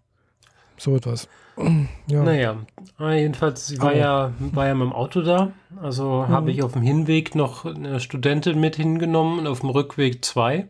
So 0.77 0.97
etwas. 0.97 1.29
Ja. 2.09 2.23
Naja, 2.23 2.57
aber 2.99 3.15
jedenfalls, 3.15 3.71
ich 3.71 3.81
war 3.81 3.89
Aber- 3.89 3.97
ja, 3.97 4.33
war 4.39 4.67
ja 4.69 4.75
mit 4.75 4.85
dem 4.89 4.93
Auto 4.93 5.23
da. 5.23 5.51
Also 5.83 6.25
Mhm. 6.29 6.33
habe 6.33 6.51
ich 6.53 6.63
auf 6.63 6.75
dem 6.75 6.83
Hinweg 6.83 7.35
noch 7.35 7.65
eine 7.65 7.99
Studentin 7.99 8.61
mit 8.61 8.77
hingenommen 8.77 9.41
und 9.41 9.47
auf 9.49 9.61
dem 9.61 9.71
Rückweg 9.71 10.25
zwei. 10.25 10.69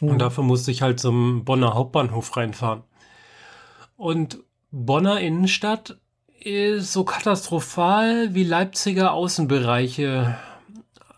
Mhm. 0.00 0.08
Und 0.10 0.18
dafür 0.20 0.44
musste 0.44 0.70
ich 0.70 0.82
halt 0.82 1.00
zum 1.00 1.44
Bonner 1.44 1.74
Hauptbahnhof 1.74 2.36
reinfahren. 2.36 2.82
Und 3.96 4.38
Bonner 4.70 5.18
Innenstadt 5.20 5.98
ist 6.38 6.92
so 6.92 7.04
katastrophal 7.04 8.34
wie 8.34 8.44
Leipziger 8.44 9.12
Außenbereiche. 9.14 10.36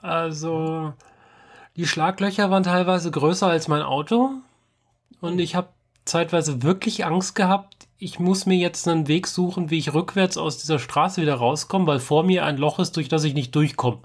Also, 0.02 0.92
die 1.76 1.86
Schlaglöcher 1.86 2.50
waren 2.50 2.62
teilweise 2.62 3.10
größer 3.10 3.48
als 3.48 3.68
mein 3.68 3.82
Auto. 3.82 4.30
Und 5.20 5.38
ich 5.38 5.54
habe 5.54 5.68
zeitweise 6.04 6.62
wirklich 6.62 7.04
Angst 7.04 7.34
gehabt, 7.34 7.88
ich 7.98 8.18
muss 8.18 8.44
mir 8.44 8.56
jetzt 8.56 8.86
einen 8.86 9.08
Weg 9.08 9.26
suchen, 9.26 9.70
wie 9.70 9.78
ich 9.78 9.94
rückwärts 9.94 10.36
aus 10.36 10.58
dieser 10.58 10.78
Straße 10.78 11.22
wieder 11.22 11.36
rauskomme, 11.36 11.86
weil 11.86 12.00
vor 12.00 12.22
mir 12.22 12.44
ein 12.44 12.58
Loch 12.58 12.78
ist, 12.78 12.96
durch 12.96 13.08
das 13.08 13.24
ich 13.24 13.34
nicht 13.34 13.54
durchkomme. 13.54 14.00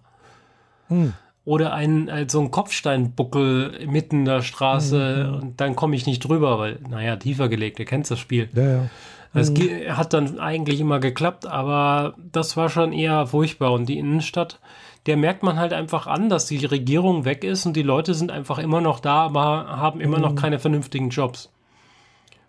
Hm. 0.88 1.14
Oder 1.44 1.74
ein, 1.74 2.08
äh, 2.08 2.26
so 2.30 2.40
ein 2.40 2.52
Kopfsteinbuckel 2.52 3.88
mitten 3.88 4.20
in 4.20 4.26
der 4.26 4.42
Straße 4.42 5.28
mhm. 5.28 5.36
und 5.36 5.62
dann 5.62 5.76
komme 5.76 5.96
ich 5.96 6.06
nicht 6.06 6.20
drüber, 6.20 6.60
weil, 6.60 6.80
naja, 6.88 7.16
tiefer 7.16 7.50
gelegt, 7.50 7.80
ihr 7.80 7.86
kennt 7.86 8.10
das 8.10 8.20
Spiel. 8.20 8.50
Ja, 8.54 8.64
ja. 8.64 8.90
Es 9.34 9.52
mhm. 9.52 9.96
hat 9.96 10.14
dann 10.14 10.40
eigentlich 10.40 10.80
immer 10.80 11.00
geklappt, 11.00 11.46
aber 11.46 12.16
das 12.32 12.58
war 12.58 12.70
schon 12.70 12.94
eher 12.94 13.28
furchtbar. 13.28 13.72
Und 13.74 13.88
die 13.88 13.98
Innenstadt, 13.98 14.60
der 15.06 15.18
merkt 15.18 15.44
man 15.44 15.58
halt 15.58 15.74
einfach 15.74 16.08
an, 16.08 16.30
dass 16.30 16.46
die 16.46 16.66
Regierung 16.66 17.26
weg 17.26 17.44
ist 17.44 17.66
und 17.66 17.76
die 17.76 17.84
Leute 17.84 18.14
sind 18.14 18.32
einfach 18.32 18.60
immer 18.60 18.82
noch 18.82 19.00
da, 19.00 19.24
aber 19.24 19.68
haben 19.68 20.02
immer 20.02 20.18
mhm. 20.18 20.24
noch 20.24 20.36
keine 20.36 20.60
vernünftigen 20.60 21.10
Jobs. 21.10 21.52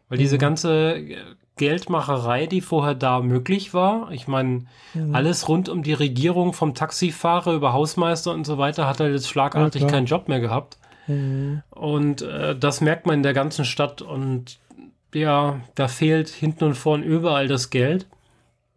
Weil 0.09 0.19
diese 0.19 0.37
mhm. 0.37 0.41
ganze 0.41 1.03
Geldmacherei, 1.57 2.47
die 2.47 2.61
vorher 2.61 2.95
da 2.95 3.21
möglich 3.21 3.75
war, 3.75 4.11
ich 4.11 4.27
meine, 4.27 4.67
mhm. 4.95 5.15
alles 5.15 5.49
rund 5.49 5.69
um 5.69 5.83
die 5.83 5.93
Regierung, 5.93 6.53
vom 6.53 6.75
Taxifahrer 6.75 7.53
über 7.53 7.73
Hausmeister 7.73 8.33
und 8.33 8.47
so 8.47 8.59
weiter, 8.59 8.87
hat 8.87 9.01
er 9.01 9.11
jetzt 9.11 9.29
schlagartig 9.29 9.83
ja, 9.83 9.89
keinen 9.89 10.07
Job 10.07 10.29
mehr 10.29 10.41
gehabt. 10.41 10.79
Mhm. 11.07 11.63
Und 11.71 12.23
äh, 12.23 12.57
das 12.57 12.81
merkt 12.81 13.07
man 13.07 13.17
in 13.17 13.23
der 13.23 13.35
ganzen 13.35 13.65
Stadt 13.65 14.03
und 14.03 14.59
ja, 15.15 15.61
da 15.75 15.89
fehlt 15.89 16.29
hinten 16.29 16.65
und 16.65 16.75
vorn 16.75 17.03
überall 17.03 17.49
das 17.49 17.71
Geld. 17.71 18.07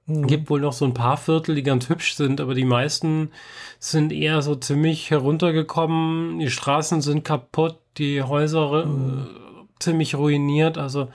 Mhm. 0.05 0.27
Gibt 0.27 0.49
wohl 0.49 0.59
noch 0.59 0.73
so 0.73 0.85
ein 0.85 0.93
paar 0.93 1.17
Viertel, 1.17 1.55
die 1.55 1.63
ganz 1.63 1.89
hübsch 1.89 2.15
sind, 2.15 2.41
aber 2.41 2.53
die 2.53 2.65
meisten 2.65 3.31
sind 3.79 4.11
eher 4.11 4.41
so 4.41 4.55
ziemlich 4.55 5.09
heruntergekommen. 5.11 6.39
Die 6.39 6.49
Straßen 6.49 7.01
sind 7.01 7.23
kaputt, 7.23 7.77
die 7.97 8.21
Häuser 8.21 8.85
mhm. 8.85 9.19
äh, 9.19 9.79
ziemlich 9.79 10.15
ruiniert. 10.15 10.77
Also 10.77 11.07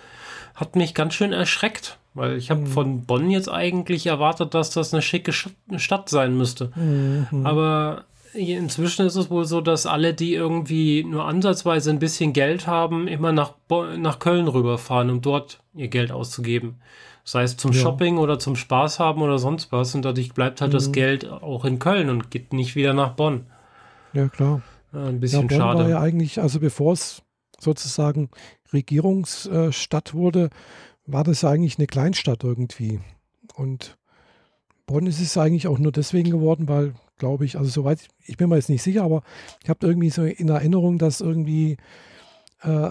hat 0.54 0.74
mich 0.74 0.94
ganz 0.94 1.14
schön 1.14 1.32
erschreckt, 1.32 1.98
weil 2.14 2.36
ich 2.36 2.50
habe 2.50 2.62
mhm. 2.62 2.66
von 2.66 3.02
Bonn 3.02 3.30
jetzt 3.30 3.50
eigentlich 3.50 4.06
erwartet, 4.06 4.54
dass 4.54 4.70
das 4.70 4.92
eine 4.92 5.02
schicke 5.02 5.32
Stadt 5.32 6.08
sein 6.08 6.36
müsste. 6.36 6.72
Mhm. 6.74 7.46
Aber 7.46 8.04
inzwischen 8.32 9.06
ist 9.06 9.16
es 9.16 9.30
wohl 9.30 9.44
so, 9.44 9.60
dass 9.60 9.86
alle, 9.86 10.14
die 10.14 10.34
irgendwie 10.34 11.04
nur 11.04 11.26
ansatzweise 11.26 11.90
ein 11.90 11.98
bisschen 11.98 12.32
Geld 12.32 12.66
haben, 12.66 13.06
immer 13.06 13.32
nach, 13.32 13.52
nach 13.98 14.18
Köln 14.18 14.48
rüberfahren, 14.48 15.10
um 15.10 15.20
dort 15.20 15.60
ihr 15.74 15.88
Geld 15.88 16.10
auszugeben. 16.10 16.80
Sei 17.28 17.42
es 17.42 17.58
zum 17.58 17.72
ja. 17.72 17.82
Shopping 17.82 18.16
oder 18.16 18.38
zum 18.38 18.56
Spaß 18.56 19.00
haben 19.00 19.20
oder 19.20 19.38
sonst 19.38 19.70
was. 19.70 19.94
Und 19.94 20.02
dadurch 20.02 20.32
bleibt 20.32 20.62
halt 20.62 20.72
mhm. 20.72 20.76
das 20.76 20.92
Geld 20.92 21.28
auch 21.28 21.66
in 21.66 21.78
Köln 21.78 22.08
und 22.08 22.30
geht 22.30 22.54
nicht 22.54 22.74
wieder 22.74 22.94
nach 22.94 23.16
Bonn. 23.16 23.44
Ja, 24.14 24.30
klar. 24.30 24.62
Ein 24.92 25.20
bisschen 25.20 25.42
ja, 25.42 25.46
Bonn 25.48 25.58
schade. 25.58 25.78
war 25.80 25.88
ja 25.90 26.00
eigentlich, 26.00 26.40
also 26.40 26.58
bevor 26.58 26.94
es 26.94 27.20
sozusagen 27.60 28.30
Regierungsstadt 28.72 30.14
wurde, 30.14 30.48
war 31.04 31.22
das 31.22 31.44
eigentlich 31.44 31.76
eine 31.76 31.86
Kleinstadt 31.86 32.44
irgendwie. 32.44 32.98
Und 33.56 33.98
Bonn 34.86 35.06
ist 35.06 35.20
es 35.20 35.36
eigentlich 35.36 35.66
auch 35.66 35.78
nur 35.78 35.92
deswegen 35.92 36.30
geworden, 36.30 36.66
weil, 36.66 36.94
glaube 37.18 37.44
ich, 37.44 37.58
also 37.58 37.68
soweit, 37.68 38.08
ich 38.24 38.38
bin 38.38 38.48
mir 38.48 38.56
jetzt 38.56 38.70
nicht 38.70 38.82
sicher, 38.82 39.02
aber 39.02 39.22
ich 39.62 39.68
habe 39.68 39.86
irgendwie 39.86 40.08
so 40.08 40.24
in 40.24 40.48
Erinnerung, 40.48 40.96
dass 40.96 41.20
irgendwie 41.20 41.76
äh, 42.62 42.88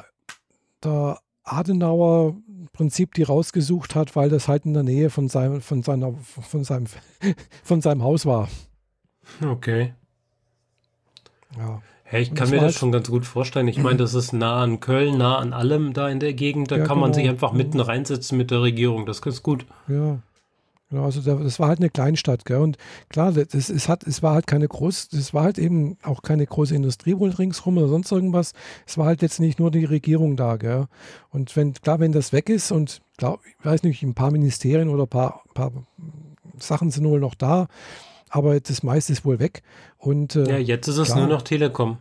der 0.84 1.18
Adenauer 1.44 2.36
Prinzip 2.74 3.14
die 3.14 3.24
rausgesucht 3.24 3.96
hat, 3.96 4.16
weil 4.16 4.30
das 4.30 4.48
halt 4.48 4.66
in 4.66 4.74
der 4.74 4.84
Nähe 4.84 5.10
von 5.10 5.30
seinem, 5.30 5.62
von 5.62 5.82
seiner, 5.84 6.14
von 6.14 6.64
seinem, 6.64 6.86
von 7.64 7.82
seinem 7.82 8.04
Haus 8.04 8.26
war. 8.26 8.50
Okay. 9.44 9.94
Ja. 11.58 11.82
Hey, 12.10 12.22
ich 12.22 12.34
kann 12.34 12.50
mir 12.50 12.56
das 12.58 12.64
halt, 12.64 12.76
schon 12.76 12.92
ganz 12.94 13.10
gut 13.10 13.26
vorstellen. 13.26 13.68
Ich 13.68 13.80
meine, 13.80 13.98
das 13.98 14.14
ist 14.14 14.32
nah 14.32 14.64
an 14.64 14.80
Köln, 14.80 15.18
nah 15.18 15.40
an 15.40 15.52
allem 15.52 15.92
da 15.92 16.08
in 16.08 16.22
der 16.22 16.34
Gegend. 16.34 16.72
Da 16.72 16.78
ja, 16.78 16.86
kann 16.86 16.98
man 17.00 17.12
genau. 17.12 17.22
sich 17.22 17.30
einfach 17.30 17.52
mitten 17.52 17.82
reinsetzen 17.82 18.38
mit 18.38 18.50
der 18.50 18.62
Regierung. 18.62 19.06
Das 19.06 19.20
ist 19.20 19.44
gut. 19.44 19.66
Ja. 19.90 20.20
Ja, 20.90 21.04
also 21.04 21.20
das 21.22 21.60
war 21.60 21.68
halt 21.68 21.80
eine 21.80 21.90
Kleinstadt, 21.90 22.46
gell? 22.46 22.60
Und 22.60 22.78
klar, 23.10 23.34
das 23.34 23.70
ist, 23.70 23.90
hat, 23.90 24.04
es 24.04 24.24
war 24.24 24.34
halt 24.34 24.48
keine 24.48 24.70
groß, 24.70 25.10
das 25.10 25.34
war 25.34 25.44
halt 25.44 25.58
eben 25.58 25.98
auch 26.02 26.22
keine 26.22 26.46
große 26.46 26.74
Industrie 26.74 27.18
wohl 27.20 27.32
ringsrum 27.32 27.78
oder 27.78 27.90
sonst 27.90 28.10
irgendwas. 28.10 28.54
Es 28.86 28.98
war 28.98 29.08
halt 29.08 29.22
jetzt 29.22 29.42
nicht 29.42 29.60
nur 29.60 29.70
die 29.70 29.84
Regierung 29.84 30.38
da, 30.38 30.56
gell? 30.56 30.88
Und 31.30 31.54
wenn, 31.58 31.74
klar, 31.74 32.00
wenn 32.00 32.14
das 32.14 32.32
weg 32.32 32.50
ist 32.50 32.72
und 32.72 33.02
klar, 33.18 33.40
ich 33.60 33.66
weiß 33.66 33.84
nicht, 33.84 34.02
ein 34.02 34.14
paar 34.14 34.32
Ministerien 34.32 34.88
oder 34.88 35.04
ein 35.04 35.10
paar, 35.10 35.44
paar 35.54 35.74
Sachen 36.58 36.90
sind 36.90 37.06
wohl 37.06 37.20
noch 37.20 37.36
da, 37.36 37.68
aber 38.30 38.58
das 38.58 38.82
meiste 38.82 39.12
ist 39.12 39.26
wohl 39.26 39.40
weg. 39.40 39.64
Und, 39.98 40.38
äh, 40.38 40.52
ja, 40.52 40.58
jetzt 40.58 40.88
ist 40.88 40.98
es 40.98 41.08
klar, 41.10 41.20
nur 41.20 41.28
noch 41.28 41.42
Telekom. 41.42 41.98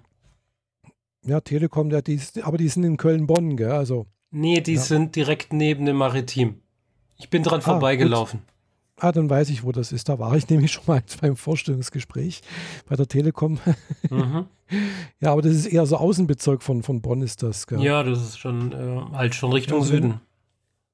Ja, 1.24 1.40
Telekom, 1.40 1.90
ja, 1.90 2.02
die, 2.02 2.20
aber 2.42 2.56
die 2.56 2.68
sind 2.68 2.84
in 2.84 2.96
Köln-Bonn, 2.96 3.56
gell? 3.56 3.72
Also. 3.72 4.06
Nee, 4.30 4.60
die 4.60 4.74
ja. 4.74 4.80
sind 4.80 5.16
direkt 5.16 5.52
neben 5.52 5.86
dem 5.86 5.96
Maritim. 5.96 6.60
Ich 7.18 7.30
bin 7.30 7.42
dran 7.42 7.58
ah, 7.58 7.62
vorbeigelaufen. 7.62 8.40
Gut. 8.40 8.55
Ah, 8.98 9.12
dann 9.12 9.28
weiß 9.28 9.50
ich, 9.50 9.62
wo 9.62 9.72
das 9.72 9.92
ist. 9.92 10.08
Da 10.08 10.18
war 10.18 10.34
ich 10.36 10.48
nämlich 10.50 10.72
schon 10.72 10.84
mal 10.86 11.02
beim 11.20 11.36
Vorstellungsgespräch 11.36 12.40
bei 12.88 12.96
der 12.96 13.06
Telekom. 13.06 13.58
Mhm. 14.10 14.46
ja, 15.20 15.32
aber 15.32 15.42
das 15.42 15.52
ist 15.52 15.66
eher 15.66 15.86
so 15.86 15.96
Außenbezirk 15.96 16.62
von, 16.62 16.82
von 16.82 17.02
Bonn 17.02 17.22
ist 17.22 17.42
das. 17.42 17.66
Gell? 17.66 17.82
Ja, 17.82 18.02
das 18.02 18.20
ist 18.20 18.38
schon 18.38 18.72
äh, 18.72 19.16
halt 19.16 19.34
schon 19.34 19.52
Richtung 19.52 19.80
also, 19.80 19.92
Süden. 19.92 20.20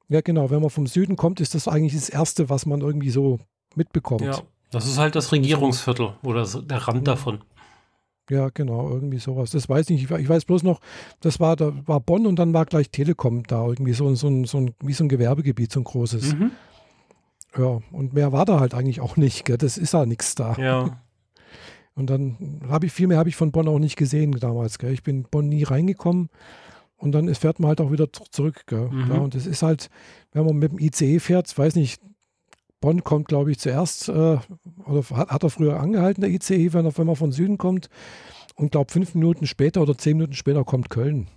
Ja, 0.09 0.21
genau. 0.21 0.51
Wenn 0.51 0.61
man 0.61 0.71
vom 0.71 0.87
Süden 0.87 1.17
kommt, 1.17 1.41
ist 1.41 1.55
das 1.55 1.69
eigentlich 1.69 1.95
das 1.95 2.09
Erste, 2.09 2.51
was 2.51 2.67
man 2.67 2.81
irgendwie 2.81 3.11
so 3.11 3.39
mitbekommt. 3.77 4.23
Ja, 4.23 4.43
das 4.71 4.87
ist 4.87 4.99
halt 4.99 5.15
das 5.15 5.33
Regierungsviertel 5.33 6.15
oder 6.23 6.45
der 6.45 6.79
Rand 6.79 7.01
mhm. 7.01 7.05
davon. 7.05 7.39
Ja, 8.31 8.49
genau, 8.53 8.89
irgendwie 8.89 9.19
sowas. 9.19 9.51
Das 9.51 9.69
weiß 9.69 9.91
ich 9.91 10.01
nicht. 10.03 10.11
Ich 10.11 10.29
weiß 10.29 10.45
bloß 10.45 10.63
noch, 10.63 10.81
das 11.21 11.41
war, 11.41 11.57
da 11.57 11.73
war 11.87 12.01
Bonn 12.01 12.27
und 12.27 12.37
dann 12.37 12.55
war 12.55 12.67
gleich 12.67 12.91
Telekom 12.91 13.43
da, 13.45 13.67
irgendwie 13.67 13.93
so, 13.93 14.15
so, 14.15 14.45
so, 14.45 14.59
ein, 14.59 14.75
wie 14.81 14.93
so 14.93 15.05
ein 15.05 15.09
Gewerbegebiet, 15.09 15.73
so 15.73 15.81
ein 15.81 15.85
großes. 15.85 16.35
Mhm. 16.35 16.53
Ja, 17.57 17.81
und 17.93 18.15
mehr 18.15 18.33
war 18.33 18.45
da 18.45 18.61
halt 18.61 18.75
eigentlich 18.75 19.01
auch 19.01 19.17
nicht. 19.17 19.45
Gell? 19.45 19.59
Das 19.59 19.79
ist 19.79 19.93
ja 19.93 20.07
nichts 20.07 20.35
da. 20.35 20.55
Ja. 20.55 21.03
Und 21.95 22.09
dann 22.09 22.63
habe 22.71 22.87
ich 22.87 22.93
viel 22.93 23.07
mehr 23.07 23.19
habe 23.19 23.29
ich 23.29 23.37
von 23.37 23.53
Bonn 23.53 23.69
auch 23.69 23.79
nicht 23.79 23.97
gesehen 23.97 24.33
damals. 24.33 24.79
Gell? 24.79 24.95
Ich 24.95 25.03
bin 25.03 25.25
Bonn 25.25 25.51
nie 25.51 25.63
reingekommen 25.63 26.31
und 26.97 27.13
dann 27.13 27.35
fährt 27.35 27.59
man 27.59 27.69
halt 27.69 27.81
auch 27.81 27.91
wieder 27.91 28.09
zurück. 28.13 28.65
Mhm. 28.71 29.11
Ja, 29.11 29.19
und 29.19 29.35
es 29.35 29.47
ist 29.47 29.63
halt, 29.63 29.91
wenn 30.33 30.47
man 30.47 30.57
mit 30.57 30.73
dem 30.73 30.79
ICE 30.79 31.19
fährt, 31.19 31.57
weiß 31.59 31.75
nicht, 31.75 32.01
Bonn 32.81 33.05
kommt, 33.05 33.29
glaube 33.29 33.51
ich, 33.51 33.59
zuerst, 33.59 34.09
äh, 34.09 34.39
oder 34.87 35.03
hat, 35.15 35.31
hat, 35.31 35.43
er 35.43 35.51
früher 35.51 35.81
angehalten, 35.81 36.21
der 36.21 36.31
ICE, 36.31 36.73
wenn, 36.73 36.87
er, 36.87 36.97
wenn 36.97 37.07
man 37.07 37.17
von 37.17 37.33
Süden 37.33 37.59
kommt. 37.59 37.89
Und 38.55 38.73
glaube, 38.73 38.93
fünf 38.93 39.15
Minuten 39.15 39.47
später 39.47 39.83
oder 39.83 39.99
zehn 39.99 40.17
Minuten 40.17 40.35
später 40.35 40.65
kommt 40.65 40.91
Köln. 40.91 41.29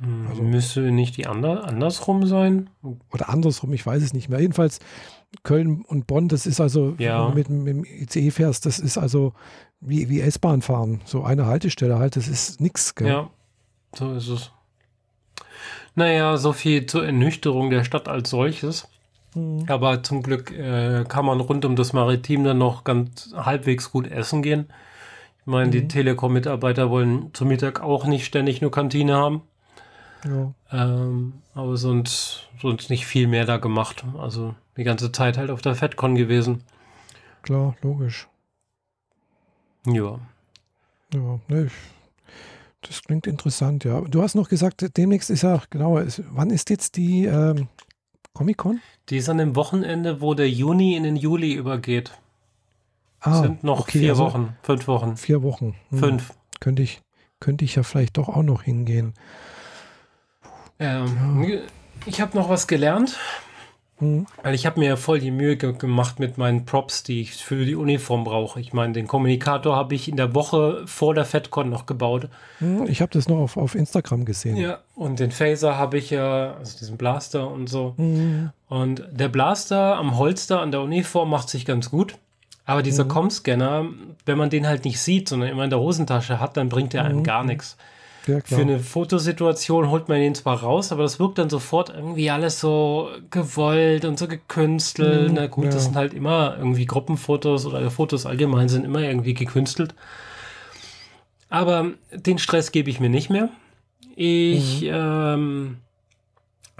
Hm, 0.00 0.26
also, 0.28 0.42
Müsste 0.42 0.80
nicht 0.80 1.16
die 1.16 1.26
ander, 1.26 1.64
andersrum 1.64 2.26
sein? 2.26 2.70
Oder 3.12 3.28
andersrum, 3.28 3.72
ich 3.72 3.84
weiß 3.84 4.02
es 4.02 4.12
nicht 4.12 4.28
mehr. 4.28 4.40
Jedenfalls 4.40 4.80
Köln 5.42 5.84
und 5.86 6.06
Bonn, 6.06 6.28
das 6.28 6.46
ist 6.46 6.60
also, 6.60 6.94
ja. 6.98 7.34
wenn 7.34 7.44
du 7.44 7.52
mit, 7.52 7.76
mit 7.76 7.76
dem 7.76 7.84
ICE 7.84 8.30
fährst, 8.30 8.66
das 8.66 8.78
ist 8.78 8.98
also 8.98 9.32
wie, 9.80 10.08
wie 10.08 10.20
S-Bahn 10.20 10.62
fahren. 10.62 11.00
So 11.04 11.24
eine 11.24 11.46
Haltestelle 11.46 11.98
halt, 11.98 12.16
das 12.16 12.28
ist 12.28 12.60
nichts. 12.60 12.94
Ja, 13.00 13.30
so 13.94 14.12
ist 14.14 14.28
es. 14.28 14.50
Naja, 15.94 16.36
so 16.36 16.52
viel 16.52 16.86
zur 16.86 17.04
Ernüchterung 17.04 17.70
der 17.70 17.84
Stadt 17.84 18.08
als 18.08 18.30
solches. 18.30 18.88
Mhm. 19.34 19.64
Aber 19.68 20.02
zum 20.02 20.22
Glück 20.22 20.50
äh, 20.52 21.04
kann 21.04 21.24
man 21.24 21.40
rund 21.40 21.64
um 21.64 21.76
das 21.76 21.92
Maritim 21.92 22.44
dann 22.44 22.58
noch 22.58 22.84
ganz 22.84 23.32
halbwegs 23.36 23.90
gut 23.90 24.10
essen 24.10 24.42
gehen. 24.42 24.66
Ich 25.40 25.46
meine, 25.46 25.66
mhm. 25.66 25.72
die 25.72 25.88
Telekom-Mitarbeiter 25.88 26.90
wollen 26.90 27.30
zum 27.32 27.48
Mittag 27.48 27.80
auch 27.80 28.06
nicht 28.06 28.24
ständig 28.24 28.60
nur 28.60 28.70
Kantine 28.70 29.14
haben. 29.14 29.42
Ja. 30.24 30.54
Ähm, 30.70 31.34
aber 31.54 31.76
sonst, 31.76 32.48
sonst 32.60 32.90
nicht 32.90 33.06
viel 33.06 33.26
mehr 33.26 33.44
da 33.44 33.58
gemacht. 33.58 34.04
Also 34.18 34.54
die 34.76 34.84
ganze 34.84 35.12
Zeit 35.12 35.36
halt 35.36 35.50
auf 35.50 35.62
der 35.62 35.74
FedCon 35.74 36.14
gewesen. 36.14 36.62
Klar, 37.42 37.76
logisch. 37.82 38.28
Ja. 39.86 40.18
Ja, 41.12 41.40
ne, 41.48 41.70
das 42.80 43.02
klingt 43.02 43.26
interessant, 43.26 43.84
ja. 43.84 44.00
Du 44.00 44.22
hast 44.22 44.34
noch 44.34 44.48
gesagt, 44.48 44.84
demnächst 44.96 45.30
ist 45.30 45.42
ja, 45.42 45.62
genau, 45.70 45.98
ist, 45.98 46.22
wann 46.30 46.50
ist 46.50 46.70
jetzt 46.70 46.96
die 46.96 47.24
ähm, 47.24 47.68
Comic-Con? 48.32 48.80
Die 49.08 49.18
ist 49.18 49.28
an 49.28 49.38
dem 49.38 49.56
Wochenende, 49.56 50.20
wo 50.20 50.34
der 50.34 50.50
Juni 50.50 50.96
in 50.96 51.02
den 51.02 51.16
Juli 51.16 51.54
übergeht. 51.54 52.12
Ah, 53.20 53.40
sind 53.40 53.64
noch 53.64 53.80
okay, 53.80 54.00
vier 54.00 54.10
also 54.10 54.24
Wochen, 54.24 54.56
fünf 54.62 54.86
Wochen. 54.86 55.16
Vier 55.16 55.42
Wochen. 55.42 55.74
Hm. 55.90 55.98
Fünf. 55.98 56.34
Könnte 56.60 56.82
ich, 56.82 57.00
könnte 57.40 57.64
ich 57.64 57.74
ja 57.74 57.82
vielleicht 57.82 58.18
doch 58.18 58.28
auch 58.28 58.42
noch 58.42 58.62
hingehen. 58.62 59.14
Ähm. 60.78 61.60
Ich 62.06 62.20
habe 62.20 62.36
noch 62.36 62.48
was 62.48 62.66
gelernt. 62.66 63.18
Mhm. 64.00 64.26
Weil 64.42 64.54
ich 64.54 64.66
habe 64.66 64.80
mir 64.80 64.96
voll 64.96 65.20
die 65.20 65.30
Mühe 65.30 65.56
ge 65.56 65.72
gemacht 65.72 66.18
mit 66.18 66.36
meinen 66.36 66.64
Props, 66.64 67.04
die 67.04 67.20
ich 67.20 67.34
für 67.34 67.64
die 67.64 67.76
Uniform 67.76 68.24
brauche. 68.24 68.60
Ich 68.60 68.72
meine, 68.72 68.92
den 68.92 69.06
Kommunikator 69.06 69.76
habe 69.76 69.94
ich 69.94 70.08
in 70.08 70.16
der 70.16 70.34
Woche 70.34 70.82
vor 70.86 71.14
der 71.14 71.24
FedCon 71.24 71.70
noch 71.70 71.86
gebaut. 71.86 72.28
Mhm, 72.58 72.86
ich 72.88 73.00
habe 73.00 73.12
das 73.12 73.28
noch 73.28 73.38
auf, 73.38 73.56
auf 73.56 73.74
Instagram 73.74 74.24
gesehen. 74.24 74.56
Ja, 74.56 74.80
und 74.96 75.20
den 75.20 75.30
Phaser 75.30 75.78
habe 75.78 75.98
ich 75.98 76.10
ja, 76.10 76.54
also 76.54 76.76
diesen 76.78 76.96
Blaster 76.96 77.48
und 77.48 77.68
so. 77.68 77.94
Mhm. 77.96 78.50
Und 78.68 79.04
der 79.12 79.28
Blaster 79.28 79.96
am 79.96 80.18
Holster 80.18 80.60
an 80.60 80.72
der 80.72 80.80
Uniform 80.80 81.30
macht 81.30 81.48
sich 81.48 81.64
ganz 81.64 81.90
gut. 81.90 82.16
Aber 82.66 82.82
dieser 82.82 83.04
mhm. 83.04 83.08
Com-Scanner, 83.08 83.84
wenn 84.26 84.38
man 84.38 84.50
den 84.50 84.66
halt 84.66 84.84
nicht 84.84 85.00
sieht, 85.00 85.28
sondern 85.28 85.50
immer 85.50 85.64
in 85.64 85.70
der 85.70 85.80
Hosentasche 85.80 86.40
hat, 86.40 86.56
dann 86.56 86.68
bringt 86.68 86.94
er 86.94 87.04
einem 87.04 87.18
mhm. 87.18 87.24
gar 87.24 87.44
nichts. 87.44 87.76
Ja, 88.26 88.40
Für 88.42 88.62
eine 88.62 88.78
Fotosituation 88.78 89.90
holt 89.90 90.08
man 90.08 90.18
den 90.18 90.34
zwar 90.34 90.62
raus, 90.62 90.92
aber 90.92 91.02
das 91.02 91.20
wirkt 91.20 91.38
dann 91.38 91.50
sofort 91.50 91.90
irgendwie 91.90 92.30
alles 92.30 92.58
so 92.58 93.10
gewollt 93.30 94.06
und 94.06 94.18
so 94.18 94.26
gekünstelt. 94.28 95.30
Mhm, 95.30 95.34
Na 95.34 95.46
gut, 95.46 95.66
ja. 95.66 95.70
das 95.70 95.84
sind 95.84 95.96
halt 95.96 96.14
immer 96.14 96.56
irgendwie 96.56 96.86
Gruppenfotos 96.86 97.66
oder 97.66 97.90
Fotos 97.90 98.24
allgemein 98.24 98.68
sind 98.68 98.84
immer 98.84 99.00
irgendwie 99.00 99.34
gekünstelt. 99.34 99.94
Aber 101.50 101.90
den 102.12 102.38
Stress 102.38 102.72
gebe 102.72 102.88
ich 102.88 102.98
mir 102.98 103.10
nicht 103.10 103.28
mehr. 103.28 103.50
Ich 104.16 104.82
mhm. 104.82 104.88
ähm, 104.90 105.76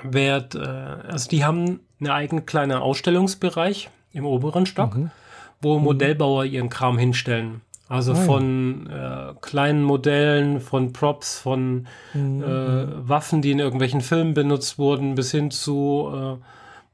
werde, 0.03 1.03
äh, 1.07 1.11
also 1.11 1.29
die 1.29 1.45
haben 1.45 1.81
einen 2.01 2.11
eigenen 2.11 2.47
kleinen 2.47 2.79
Ausstellungsbereich 2.79 3.91
im 4.13 4.25
oberen 4.25 4.67
Stock, 4.67 4.97
mhm. 4.97 5.11
wo 5.61 5.79
mhm. 5.79 5.85
Modellbauer 5.85 6.45
ihren 6.45 6.71
Kram 6.71 6.99
hinstellen. 6.99 7.61
Also 7.89 8.13
ah, 8.13 8.17
von 8.17 8.89
äh, 8.89 9.35
kleinen 9.43 9.83
Modellen, 9.83 10.61
von 10.61 10.93
Props, 10.93 11.39
von 11.39 11.87
mhm. 12.15 12.43
äh, 12.43 13.09
Waffen, 13.09 13.43
die 13.43 13.51
in 13.51 13.59
irgendwelchen 13.59 14.01
Filmen 14.01 14.33
benutzt 14.33 14.79
wurden, 14.79 15.15
bis 15.15 15.31
hin 15.31 15.51
zu 15.51 16.11
äh, 16.13 16.45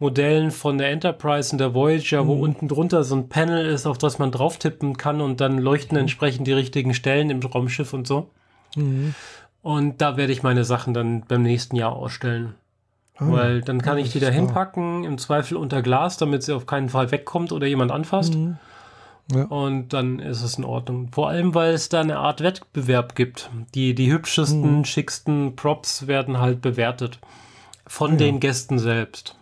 Modellen 0.01 0.51
von 0.51 0.79
der 0.79 0.91
Enterprise 0.91 1.53
und 1.53 1.59
der 1.59 1.75
Voyager, 1.75 2.25
mhm. 2.25 2.29
wo 2.29 2.33
unten 2.35 2.67
drunter 2.67 3.05
so 3.05 3.15
ein 3.15 3.29
Panel 3.29 3.67
ist, 3.67 3.87
auf 3.87 3.99
das 3.99 4.19
man 4.19 4.33
drauf 4.33 4.59
tippen 4.59 4.97
kann 4.97 5.21
und 5.21 5.41
dann 5.41 5.59
leuchten 5.59 5.97
mhm. 5.97 6.03
entsprechend 6.03 6.47
die 6.47 6.53
richtigen 6.53 6.93
Stellen 6.93 7.31
im 7.31 7.41
Raumschiff 7.41 7.93
und 7.93 8.07
so. 8.07 8.29
Mhm. 8.75 9.15
Und 9.63 10.01
da 10.01 10.17
werde 10.17 10.33
ich 10.33 10.43
meine 10.43 10.65
Sachen 10.65 10.95
dann 10.95 11.23
beim 11.29 11.43
nächsten 11.43 11.77
Jahr 11.77 11.93
ausstellen. 11.93 12.55
Ah, 13.17 13.27
Weil 13.29 13.61
dann 13.61 13.83
kann 13.83 13.99
ich 13.99 14.11
die 14.11 14.21
da 14.21 14.31
hinpacken, 14.31 15.05
im 15.05 15.19
Zweifel 15.19 15.57
unter 15.57 15.83
Glas, 15.83 16.17
damit 16.17 16.43
sie 16.43 16.55
auf 16.55 16.67
keinen 16.67 16.89
Fall 16.89 17.13
wegkommt 17.13 17.53
oder 17.53 17.67
jemand 17.67 17.93
anfasst. 17.93 18.35
Ja. 19.33 19.45
Und 19.45 19.93
dann 19.93 20.19
ist 20.19 20.43
es 20.43 20.59
in 20.59 20.65
Ordnung. 20.65 21.09
Vor 21.13 21.29
allem, 21.29 21.55
weil 21.55 21.75
es 21.75 21.89
da 21.89 22.01
eine 22.01 22.19
Art 22.19 22.43
Wettbewerb 22.43 23.15
gibt. 23.15 23.51
Die, 23.75 23.95
die 23.95 24.13
hübschesten, 24.13 24.79
mhm. 24.79 24.85
schicksten 24.85 25.57
Props 25.57 26.07
werden 26.07 26.39
halt 26.39 26.61
bewertet. 26.61 27.19
Von 27.87 28.13
ja. 28.13 28.17
den 28.19 28.41
Gästen 28.41 28.79
selbst. 28.79 29.37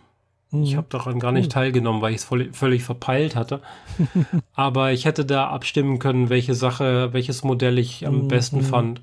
Mhm. 0.51 0.63
Ich 0.63 0.75
habe 0.75 0.87
daran 0.89 1.19
gar 1.19 1.31
nicht 1.31 1.47
mhm. 1.47 1.53
teilgenommen, 1.53 2.01
weil 2.01 2.13
ich 2.13 2.21
es 2.21 2.57
völlig 2.57 2.83
verpeilt 2.83 3.35
hatte. 3.35 3.61
Aber 4.53 4.91
ich 4.91 5.05
hätte 5.05 5.25
da 5.25 5.47
abstimmen 5.47 5.99
können, 5.99 6.29
welche 6.29 6.55
Sache, 6.55 7.13
welches 7.13 7.43
Modell 7.43 7.77
ich 7.77 8.07
am 8.07 8.23
mhm. 8.23 8.27
besten 8.27 8.61
fand. 8.61 9.01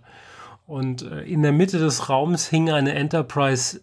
Und 0.66 1.03
äh, 1.03 1.22
in 1.22 1.42
der 1.42 1.53
Mitte 1.53 1.79
des 1.79 2.09
Raums 2.09 2.49
hing 2.49 2.70
eine 2.70 2.94
Enterprise 2.94 3.81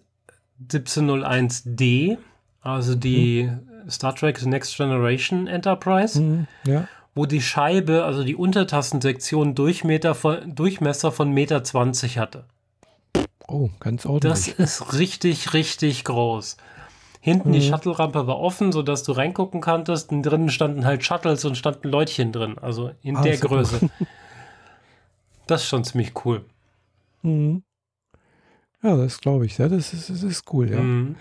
1701D, 0.70 2.18
also 2.62 2.96
die 2.96 3.44
mhm. 3.44 3.73
Star 3.90 4.16
Trek 4.16 4.40
The 4.40 4.48
Next 4.48 4.76
Generation 4.78 5.48
Enterprise, 5.48 6.22
mhm, 6.22 6.48
ja. 6.66 6.88
wo 7.16 7.26
die 7.26 7.42
Scheibe, 7.42 8.04
also 8.04 8.24
die 8.24 8.36
Untertassensektion 8.36 9.56
Durchmeter 9.56 10.16
von, 10.16 10.56
Durchmesser 10.56 11.12
von 11.12 11.32
Meter 11.32 11.64
20 11.64 12.18
hatte. 12.18 12.46
Oh, 13.48 13.70
ganz 13.80 14.06
ordentlich. 14.06 14.56
Das 14.58 14.82
ist 14.82 14.94
richtig, 14.94 15.54
richtig 15.54 16.04
groß. 16.06 16.58
Hinten 17.20 17.50
mhm. 17.50 17.54
die 17.54 17.62
Shuttle-Rampe 17.62 18.28
war 18.28 18.40
offen, 18.40 18.72
sodass 18.72 19.04
du 19.04 19.14
reingucken 19.14 19.62
konntest. 19.62 20.12
Und 20.12 20.24
drinnen 20.24 20.50
standen 20.50 20.86
halt 20.86 21.06
Shuttles 21.06 21.46
und 21.46 21.58
standen 21.58 21.90
Leutchen 21.90 22.32
drin. 22.32 22.58
Also 22.58 22.92
in 23.02 23.16
ah, 23.16 23.22
der 23.22 23.38
super. 23.38 23.56
Größe. 23.56 23.90
Das 25.46 25.64
ist 25.64 25.68
schon 25.68 25.84
ziemlich 25.84 26.14
cool. 26.24 26.46
Mhm. 27.22 27.64
Ja, 28.82 28.96
das 28.96 29.20
glaube 29.20 29.46
ich. 29.46 29.58
Ja, 29.58 29.68
das 29.68 29.94
ist, 29.94 30.10
das 30.10 30.24
ist 30.24 30.52
cool, 30.54 30.72
ja. 30.72 30.80
Mhm. 30.80 31.16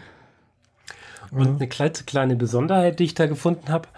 Und 1.32 1.44
ja. 1.46 1.54
eine 1.54 1.68
kleine, 1.68 1.92
kleine 2.06 2.36
Besonderheit, 2.36 2.98
die 2.98 3.04
ich 3.04 3.14
da 3.14 3.26
gefunden 3.26 3.70
habe, 3.70 3.88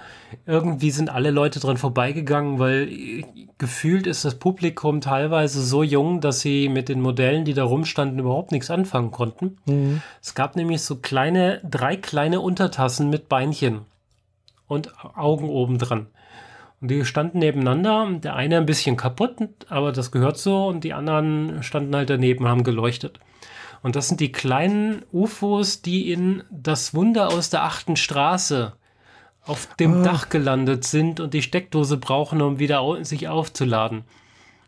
irgendwie 0.47 0.93
sind 0.93 1.11
alle 1.11 1.33
Leute 1.33 1.59
dran 1.59 1.77
vorbeigegangen, 1.77 2.61
weil 2.61 3.25
gefühlt 3.59 4.07
ist 4.07 4.25
das 4.25 4.37
Publikum 4.37 5.01
teilweise 5.01 5.63
so 5.63 5.83
jung, 5.83 6.21
dass 6.21 6.41
sie 6.41 6.69
mit 6.69 6.89
den 6.89 7.01
Modellen, 7.01 7.45
die 7.45 7.55
da 7.55 7.65
rumstanden, 7.65 8.21
überhaupt 8.21 8.53
nichts 8.53 8.71
anfangen 8.71 9.11
konnten. 9.11 9.59
Mhm. 9.67 10.01
Es 10.23 10.37
gab 10.37 10.55
nämlich 10.55 10.83
so 10.83 10.97
kleine, 10.97 11.61
drei 11.69 11.97
kleine 11.97 12.41
Untertassen 12.41 13.11
mit 13.11 13.29
Beinchen 13.29 13.81
und 14.69 14.93
Augen 15.17 15.49
oben 15.49 15.79
dran. 15.79 16.07
Und 16.81 16.91
die 16.91 17.05
standen 17.05 17.39
nebeneinander, 17.39 18.09
der 18.23 18.37
eine 18.37 18.59
ein 18.59 18.67
bisschen 18.67 18.97
kaputt, 18.97 19.37
aber 19.69 19.91
das 19.91 20.13
gehört 20.13 20.39
so, 20.39 20.67
und 20.67 20.85
die 20.85 20.93
anderen 20.93 21.63
standen 21.65 21.97
halt 21.97 22.11
daneben, 22.11 22.47
haben 22.47 22.63
geleuchtet. 22.63 23.19
Und 23.85 23.97
das 23.97 24.09
sind 24.09 24.21
die 24.21 24.33
kleinen 24.33 25.03
UFOs, 25.13 25.83
die 25.83 26.11
in 26.11 26.43
das 26.51 26.95
Wunder 26.95 27.29
aus 27.29 27.51
der 27.51 27.65
achten 27.65 27.97
Straße 27.97 28.73
auf 29.45 29.69
dem 29.77 30.01
ah. 30.01 30.03
Dach 30.03 30.31
gelandet 30.31 30.85
sind 30.85 31.21
und 31.21 31.35
die 31.35 31.43
Steckdose 31.43 31.99
brauchen, 31.99 32.41
um 32.41 32.59
wieder 32.59 33.05
sich 33.05 33.29
aufzuladen. 33.29 34.05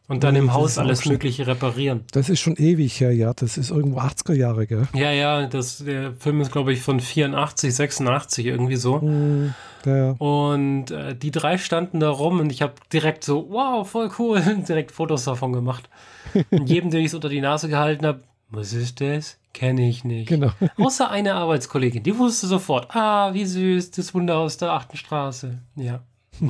Und 0.07 0.23
dann 0.23 0.35
nee, 0.35 0.41
im 0.41 0.53
Haus 0.53 0.77
alles 0.77 1.07
Mögliche 1.07 1.47
reparieren. 1.47 2.05
Das 2.13 2.29
ist 2.29 2.41
schon 2.41 2.57
ewig 2.57 3.01
her, 3.01 3.11
ja. 3.11 3.33
Das 3.33 3.57
ist 3.57 3.71
irgendwo 3.71 4.01
80er 4.01 4.35
Jahre, 4.35 4.67
gell? 4.67 4.87
Ja, 4.93 5.11
ja, 5.11 5.47
das, 5.47 5.79
der 5.79 6.13
Film 6.13 6.43
ist, 6.43 6.53
glaube 6.53 6.75
ich, 6.75 6.83
von 6.83 7.01
84, 7.01 7.75
86, 7.75 8.45
irgendwie 8.45 8.77
so. 8.77 8.99
Mm, 8.99 9.55
ja. 9.87 10.11
Und 10.19 10.91
äh, 10.91 11.17
die 11.17 11.31
drei 11.31 11.57
standen 11.57 12.01
da 12.01 12.11
rum 12.11 12.39
und 12.39 12.53
ich 12.53 12.61
habe 12.61 12.75
direkt 12.93 13.25
so, 13.25 13.47
wow, 13.49 13.89
voll 13.89 14.11
cool, 14.19 14.43
direkt 14.69 14.93
Fotos 14.93 15.25
davon 15.25 15.55
gemacht. 15.55 15.89
Und 16.51 16.69
jedem, 16.69 16.91
den 16.91 17.01
ich 17.01 17.07
es 17.07 17.15
unter 17.15 17.31
die 17.31 17.41
Nase 17.41 17.69
gehalten 17.69 18.05
habe, 18.05 18.21
was 18.49 18.73
ist 18.73 19.01
das? 19.01 19.39
Kenne 19.53 19.89
ich 19.89 20.05
nicht. 20.05 20.29
Genau. 20.29 20.53
Außer 20.77 21.11
eine 21.11 21.35
Arbeitskollegin, 21.35 22.03
die 22.03 22.19
wusste 22.19 22.47
sofort, 22.47 22.95
ah, 22.95 23.33
wie 23.35 23.47
süß, 23.47 23.91
das 23.93 24.15
Wunder 24.15 24.39
aus 24.39 24.59
der 24.59 24.73
achten 24.73 24.97
Straße. 24.97 25.59
Ja. 25.77 26.05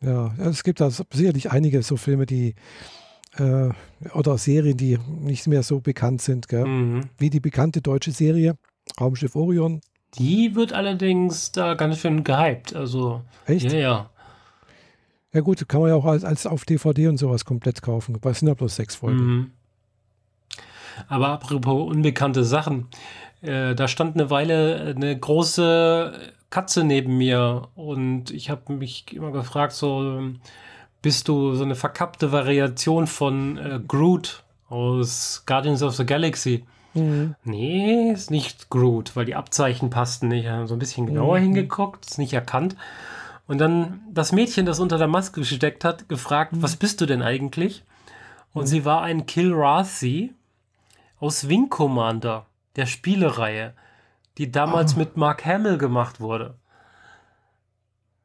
ja, 0.00 0.34
es 0.38 0.62
gibt 0.62 0.80
da 0.80 0.90
sicherlich 0.90 1.50
einige 1.50 1.82
so 1.82 1.96
Filme, 1.96 2.26
die 2.26 2.54
äh, 3.38 3.70
oder 4.12 4.38
Serien, 4.38 4.76
die 4.76 4.98
nicht 5.20 5.46
mehr 5.46 5.62
so 5.62 5.80
bekannt 5.80 6.22
sind, 6.22 6.50
mhm. 6.52 7.08
wie 7.18 7.30
die 7.30 7.40
bekannte 7.40 7.80
deutsche 7.80 8.12
Serie 8.12 8.56
Raumschiff 9.00 9.34
Orion. 9.34 9.80
Die 10.18 10.54
wird 10.54 10.72
allerdings 10.72 11.50
da 11.52 11.74
ganz 11.74 11.98
schön 11.98 12.22
gehypt. 12.22 12.74
Also, 12.74 13.22
Echt? 13.46 13.72
Ja, 13.72 13.78
ja. 13.78 14.10
Ja, 15.32 15.40
gut, 15.40 15.68
kann 15.68 15.80
man 15.80 15.90
ja 15.90 15.96
auch 15.96 16.04
als, 16.04 16.22
als 16.22 16.46
auf 16.46 16.64
DVD 16.64 17.08
und 17.08 17.16
sowas 17.16 17.44
komplett 17.44 17.82
kaufen. 17.82 18.16
Bei 18.20 18.32
sind 18.32 18.46
ja 18.46 18.54
bloß 18.54 18.76
sechs 18.76 18.94
Folgen. 18.94 19.24
Mhm. 19.24 19.50
Aber 21.08 21.28
apropos 21.28 21.88
unbekannte 21.90 22.44
Sachen, 22.44 22.88
äh, 23.42 23.74
da 23.74 23.88
stand 23.88 24.16
eine 24.16 24.30
Weile 24.30 24.94
eine 24.96 25.18
große 25.18 26.12
Katze 26.50 26.84
neben 26.84 27.16
mir 27.16 27.68
und 27.74 28.30
ich 28.30 28.48
habe 28.50 28.72
mich 28.72 29.12
immer 29.12 29.32
gefragt, 29.32 29.72
so 29.72 30.22
bist 31.02 31.28
du 31.28 31.54
so 31.54 31.64
eine 31.64 31.74
verkappte 31.74 32.32
Variation 32.32 33.06
von 33.06 33.58
äh, 33.58 33.80
Groot 33.86 34.42
aus 34.68 35.42
Guardians 35.46 35.82
of 35.82 35.94
the 35.96 36.06
Galaxy? 36.06 36.64
Mhm. 36.94 37.34
Nee, 37.44 38.12
ist 38.12 38.30
nicht 38.30 38.70
Groot, 38.70 39.16
weil 39.16 39.24
die 39.24 39.34
Abzeichen 39.34 39.90
passten 39.90 40.28
nicht. 40.28 40.46
Ich 40.46 40.68
so 40.68 40.74
ein 40.74 40.78
bisschen 40.78 41.06
genauer 41.06 41.38
mhm. 41.38 41.42
hingeguckt, 41.42 42.06
ist 42.06 42.18
nicht 42.18 42.32
erkannt. 42.32 42.76
Und 43.46 43.58
dann 43.58 44.00
das 44.10 44.32
Mädchen, 44.32 44.64
das 44.64 44.80
unter 44.80 44.96
der 44.96 45.08
Maske 45.08 45.40
gesteckt 45.40 45.84
hat, 45.84 46.08
gefragt, 46.08 46.52
mhm. 46.52 46.62
was 46.62 46.76
bist 46.76 47.00
du 47.00 47.06
denn 47.06 47.20
eigentlich? 47.20 47.82
Und 48.52 48.62
mhm. 48.62 48.68
sie 48.68 48.84
war 48.84 49.02
ein 49.02 49.26
Kilrathi, 49.26 50.32
aus 51.24 51.48
Wing 51.48 51.70
Commander, 51.70 52.44
der 52.76 52.84
Spielereihe, 52.84 53.72
die 54.36 54.52
damals 54.52 54.94
oh. 54.94 54.98
mit 54.98 55.16
Mark 55.16 55.46
Hamill 55.46 55.78
gemacht 55.78 56.20
wurde. 56.20 56.58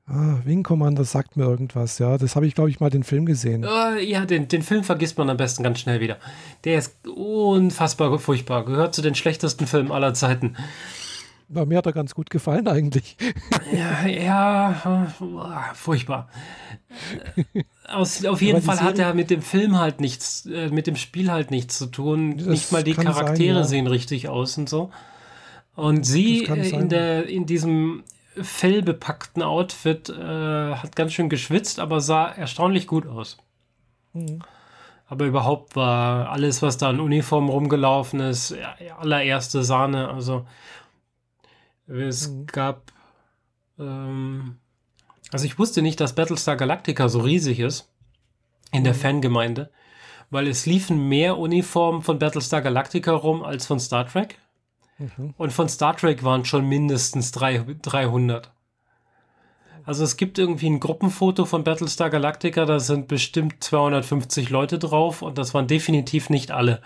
Ah, 0.05 0.39
Wing 0.43 0.63
Commander 0.63 1.05
sagt 1.05 1.37
mir 1.37 1.45
irgendwas, 1.45 1.97
ja. 1.99 2.17
Das 2.17 2.35
habe 2.35 2.45
ich, 2.45 2.55
glaube 2.55 2.69
ich, 2.71 2.81
mal 2.81 2.89
den 2.89 3.03
Film 3.03 3.25
gesehen. 3.25 3.63
Uh, 3.63 3.97
ja, 3.99 4.25
den, 4.25 4.49
den 4.49 4.63
Film 4.63 4.83
vergisst 4.83 5.17
man 5.17 5.29
am 5.29 5.37
besten 5.37 5.63
ganz 5.63 5.79
schnell 5.79 6.01
wieder. 6.01 6.17
Der 6.65 6.77
ist 6.77 7.07
unfassbar 7.07 8.19
furchtbar. 8.19 8.65
Gehört 8.65 8.93
zu 8.93 9.01
den 9.01 9.15
schlechtesten 9.15 9.65
Filmen 9.65 9.93
aller 9.93 10.13
Zeiten. 10.13 10.57
Na, 11.51 11.65
mir 11.65 11.79
hat 11.79 11.87
er 11.87 11.93
ganz 11.93 12.13
gut 12.13 12.29
gefallen 12.29 12.67
eigentlich. 12.67 13.17
Ja, 13.73 14.05
ja 14.05 15.07
furchtbar. 15.73 16.29
Aus, 17.87 18.23
auf 18.23 18.41
jeden 18.41 18.61
Fall 18.61 18.79
hat 18.81 18.99
er 18.99 19.15
mit 19.15 19.31
dem 19.31 19.41
Film 19.41 19.79
halt 19.79 19.99
nichts, 19.99 20.45
äh, 20.45 20.69
mit 20.69 20.85
dem 20.85 20.95
Spiel 20.95 21.31
halt 21.31 21.49
nichts 21.49 21.77
zu 21.79 21.87
tun. 21.87 22.29
Nicht 22.35 22.71
mal 22.71 22.83
die 22.83 22.93
Charaktere 22.93 23.55
sein, 23.55 23.63
ja. 23.63 23.63
sehen 23.63 23.87
richtig 23.87 24.29
aus 24.29 24.59
und 24.59 24.69
so. 24.69 24.91
Und 25.75 26.05
sie 26.05 26.45
äh, 26.45 26.69
in, 26.69 26.87
der, 26.89 27.27
in 27.27 27.47
diesem 27.47 28.03
fellbepackten 28.39 29.41
Outfit 29.41 30.09
äh, 30.09 30.75
hat 30.75 30.95
ganz 30.95 31.13
schön 31.13 31.29
geschwitzt, 31.29 31.79
aber 31.79 31.99
sah 31.99 32.27
erstaunlich 32.27 32.85
gut 32.85 33.07
aus. 33.07 33.37
Mhm. 34.13 34.39
Aber 35.07 35.25
überhaupt 35.25 35.75
war 35.75 36.29
alles, 36.29 36.61
was 36.61 36.77
da 36.77 36.89
an 36.89 36.99
Uniform 36.99 37.49
rumgelaufen 37.49 38.19
ist, 38.19 38.55
allererste 38.99 39.63
Sahne. 39.63 40.09
Also 40.09 40.45
es 41.89 42.29
mhm. 42.29 42.45
gab. 42.45 42.91
Ähm, 43.77 44.57
also 45.31 45.45
ich 45.45 45.59
wusste 45.59 45.81
nicht, 45.81 45.99
dass 45.99 46.15
Battlestar 46.15 46.55
Galactica 46.55 47.09
so 47.09 47.19
riesig 47.19 47.59
ist 47.59 47.89
in 48.71 48.83
der 48.83 48.93
mhm. 48.93 48.97
Fangemeinde, 48.97 49.71
weil 50.29 50.47
es 50.47 50.65
liefen 50.65 51.07
mehr 51.07 51.37
Uniformen 51.37 52.01
von 52.01 52.19
Battlestar 52.19 52.61
Galactica 52.61 53.11
rum 53.11 53.43
als 53.43 53.65
von 53.65 53.79
Star 53.79 54.07
Trek. 54.07 54.37
Mhm. 54.97 55.33
Und 55.37 55.53
von 55.53 55.69
Star 55.69 55.95
Trek 55.95 56.23
waren 56.23 56.45
schon 56.45 56.67
mindestens 56.67 57.31
drei, 57.31 57.63
300. 57.81 58.51
Also 59.85 60.03
es 60.03 60.17
gibt 60.17 60.37
irgendwie 60.37 60.69
ein 60.69 60.79
Gruppenfoto 60.79 61.45
von 61.45 61.63
Battlestar 61.63 62.11
Galactica, 62.11 62.65
da 62.65 62.79
sind 62.79 63.07
bestimmt 63.07 63.63
250 63.63 64.51
Leute 64.51 64.77
drauf 64.77 65.23
und 65.23 65.37
das 65.37 65.53
waren 65.53 65.67
definitiv 65.67 66.29
nicht 66.29 66.51
alle. 66.51 66.81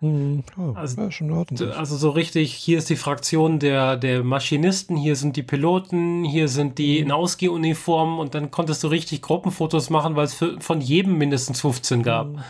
Mhm. 0.00 0.44
Oh, 0.56 0.72
also, 0.74 1.02
ja, 1.02 1.10
schon 1.10 1.32
also 1.32 1.96
so 1.96 2.10
richtig, 2.10 2.54
hier 2.54 2.78
ist 2.78 2.88
die 2.88 2.96
Fraktion 2.96 3.58
der, 3.58 3.96
der 3.96 4.22
Maschinisten, 4.22 4.96
hier 4.96 5.16
sind 5.16 5.36
die 5.36 5.42
Piloten, 5.42 6.24
hier 6.24 6.48
sind 6.48 6.78
die 6.78 6.98
mhm. 6.98 7.06
in 7.06 7.12
Ausgehuniformen 7.12 8.18
und 8.18 8.34
dann 8.34 8.50
konntest 8.50 8.84
du 8.84 8.88
richtig 8.88 9.22
Gruppenfotos 9.22 9.90
machen, 9.90 10.14
weil 10.14 10.26
es 10.26 10.34
von 10.60 10.80
jedem 10.80 11.18
mindestens 11.18 11.60
15 11.60 12.02
gab. 12.02 12.28
Mhm. 12.28 12.40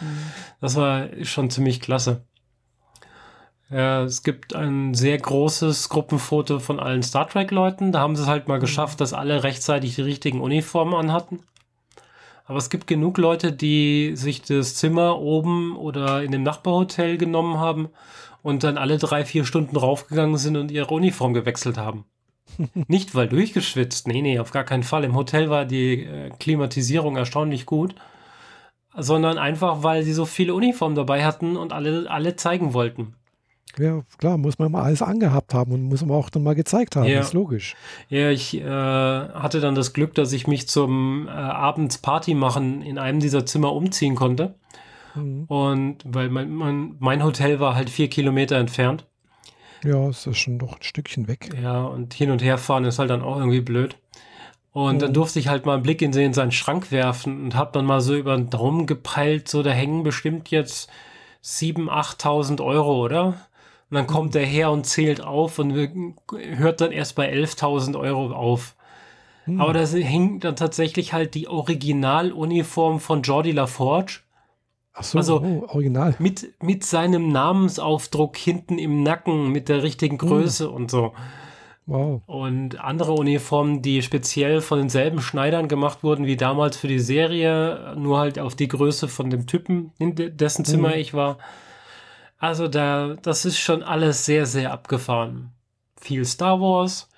Das 0.61 0.76
war 0.76 1.08
schon 1.22 1.50
ziemlich 1.50 1.80
klasse. 1.80 2.22
Ja, 3.70 4.02
es 4.02 4.22
gibt 4.22 4.54
ein 4.54 4.94
sehr 4.94 5.18
großes 5.18 5.90
Gruppenfoto 5.90 6.58
von 6.58 6.80
allen 6.80 7.02
Star 7.02 7.28
Trek-Leuten. 7.28 7.92
Da 7.92 8.00
haben 8.00 8.16
sie 8.16 8.22
es 8.22 8.28
halt 8.28 8.48
mal 8.48 8.56
mhm. 8.56 8.62
geschafft, 8.62 9.00
dass 9.00 9.12
alle 9.12 9.42
rechtzeitig 9.42 9.94
die 9.94 10.02
richtigen 10.02 10.40
Uniformen 10.40 10.94
anhatten. 10.94 11.40
Aber 12.48 12.56
es 12.56 12.70
gibt 12.70 12.87
genug 12.87 13.18
Leute, 13.18 13.52
die 13.52 14.12
sich 14.14 14.40
das 14.40 14.74
Zimmer 14.74 15.18
oben 15.18 15.76
oder 15.76 16.22
in 16.22 16.32
dem 16.32 16.42
Nachbarhotel 16.42 17.18
genommen 17.18 17.58
haben 17.58 17.90
und 18.42 18.64
dann 18.64 18.78
alle 18.78 18.96
drei, 18.96 19.26
vier 19.26 19.44
Stunden 19.44 19.76
raufgegangen 19.76 20.38
sind 20.38 20.56
und 20.56 20.70
ihre 20.70 20.92
Uniform 20.94 21.34
gewechselt 21.34 21.76
haben. 21.76 22.06
Nicht 22.88 23.14
weil 23.14 23.28
durchgeschwitzt, 23.28 24.08
nee, 24.08 24.22
nee, 24.22 24.38
auf 24.38 24.50
gar 24.50 24.64
keinen 24.64 24.82
Fall. 24.82 25.04
Im 25.04 25.14
Hotel 25.14 25.50
war 25.50 25.66
die 25.66 26.04
äh, 26.04 26.30
Klimatisierung 26.40 27.18
erstaunlich 27.18 27.66
gut, 27.66 27.94
sondern 28.96 29.37
einfach, 29.37 29.82
weil 29.82 30.02
sie 30.02 30.14
so 30.14 30.24
viele 30.24 30.54
Uniformen 30.54 30.96
dabei 30.96 31.26
hatten 31.26 31.54
und 31.58 31.74
alle, 31.74 32.11
alle 32.11 32.37
zeigen 32.37 32.72
wollten. 32.72 33.14
Ja, 33.78 34.02
klar, 34.18 34.38
muss 34.38 34.58
man 34.58 34.72
mal 34.72 34.82
alles 34.82 35.02
angehabt 35.02 35.54
haben 35.54 35.72
und 35.72 35.84
muss 35.84 36.04
man 36.04 36.16
auch 36.16 36.30
dann 36.30 36.42
mal 36.42 36.54
gezeigt 36.54 36.96
haben, 36.96 37.06
ja. 37.06 37.20
ist 37.20 37.32
logisch. 37.32 37.76
Ja, 38.08 38.30
ich 38.30 38.56
äh, 38.56 38.64
hatte 38.64 39.60
dann 39.60 39.74
das 39.74 39.92
Glück, 39.92 40.14
dass 40.14 40.32
ich 40.32 40.46
mich 40.46 40.68
zum 40.68 41.28
äh, 41.28 41.30
Abends 41.30 41.98
Party 41.98 42.34
machen 42.34 42.82
in 42.82 42.98
einem 42.98 43.20
dieser 43.20 43.46
Zimmer 43.46 43.72
umziehen 43.72 44.14
konnte. 44.14 44.54
Mhm. 45.14 45.44
Und 45.44 45.98
weil 46.04 46.28
mein, 46.28 46.52
mein, 46.52 46.96
mein, 46.98 47.24
Hotel 47.24 47.60
war 47.60 47.74
halt 47.74 47.90
vier 47.90 48.08
Kilometer 48.08 48.56
entfernt. 48.56 49.06
Ja, 49.84 50.08
es 50.08 50.26
ist 50.26 50.38
schon 50.38 50.58
doch 50.58 50.76
ein 50.76 50.82
Stückchen 50.82 51.28
weg. 51.28 51.50
Ja, 51.60 51.84
und 51.84 52.14
hin 52.14 52.30
und 52.30 52.42
her 52.42 52.58
fahren 52.58 52.84
ist 52.84 52.98
halt 52.98 53.10
dann 53.10 53.22
auch 53.22 53.36
irgendwie 53.36 53.60
blöd. 53.60 53.96
Und 54.72 54.96
mhm. 54.96 54.98
dann 55.00 55.14
durfte 55.14 55.38
ich 55.38 55.48
halt 55.48 55.66
mal 55.66 55.74
einen 55.74 55.82
Blick 55.82 56.02
in, 56.02 56.12
in 56.12 56.32
seinen 56.32 56.52
Schrank 56.52 56.90
werfen 56.90 57.44
und 57.44 57.54
hab 57.54 57.72
dann 57.72 57.86
mal 57.86 58.00
so 58.00 58.14
über 58.14 58.36
den 58.36 58.50
Daumen 58.50 58.86
gepeilt, 58.86 59.48
so 59.48 59.62
da 59.62 59.70
hängen 59.70 60.02
bestimmt 60.02 60.50
jetzt 60.50 60.90
7.000, 61.44 61.88
8.000 61.88 62.64
Euro, 62.64 63.04
oder? 63.04 63.47
Und 63.90 63.94
dann 63.94 64.07
kommt 64.07 64.35
er 64.35 64.44
her 64.44 64.70
und 64.70 64.85
zählt 64.85 65.22
auf 65.22 65.59
und 65.59 65.72
hört 66.57 66.81
dann 66.81 66.92
erst 66.92 67.14
bei 67.14 67.33
11.000 67.33 67.98
Euro 67.98 68.33
auf. 68.33 68.74
Hm. 69.44 69.61
Aber 69.61 69.72
da 69.72 69.81
hing 69.81 70.40
dann 70.40 70.57
tatsächlich 70.57 71.14
halt 71.14 71.35
die 71.35 71.48
Originaluniform 71.48 73.01
von 73.01 73.22
Jordi 73.22 73.53
LaForge. 73.53 74.20
Ach 74.92 75.05
so, 75.05 75.18
also 75.18 75.40
oh, 75.40 75.66
original. 75.68 76.14
Mit, 76.18 76.53
mit 76.62 76.85
seinem 76.85 77.29
Namensaufdruck 77.29 78.37
hinten 78.37 78.79
im 78.79 79.03
Nacken, 79.03 79.51
mit 79.51 79.70
der 79.70 79.83
richtigen 79.83 80.20
hm. 80.20 80.29
Größe 80.29 80.66
hm. 80.66 80.74
und 80.74 80.90
so. 80.90 81.14
Wow. 81.87 82.20
Und 82.27 82.79
andere 82.79 83.12
Uniformen, 83.12 83.81
die 83.81 84.03
speziell 84.03 84.61
von 84.61 84.79
denselben 84.79 85.22
Schneidern 85.22 85.68
gemacht 85.68 86.03
wurden 86.03 86.27
wie 86.27 86.37
damals 86.37 86.77
für 86.77 86.88
die 86.88 86.98
Serie, 86.98 87.94
nur 87.96 88.18
halt 88.18 88.38
auf 88.38 88.55
die 88.55 88.68
Größe 88.68 89.09
von 89.09 89.31
dem 89.31 89.46
Typen, 89.46 89.92
in 89.98 90.14
dessen 90.37 90.66
Zimmer 90.66 90.92
hm. 90.92 90.98
ich 90.98 91.14
war. 91.14 91.38
Also 92.38 92.68
da, 92.68 93.16
das 93.20 93.44
ist 93.44 93.59
schon 93.59 93.83
alles 93.83 94.24
sehr, 94.24 94.46
sehr 94.46 94.72
abgefahren. 94.72 95.51
Viel 96.01 96.24
Star 96.24 96.61
Wars. 96.61 97.09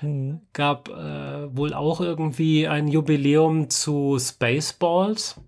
Mhm. 0.00 0.40
Gab 0.52 0.88
äh, 0.88 1.56
wohl 1.56 1.74
auch 1.74 2.00
irgendwie 2.00 2.68
ein 2.68 2.86
Jubiläum 2.86 3.68
zu 3.70 4.16
Spaceballs. 4.20 5.40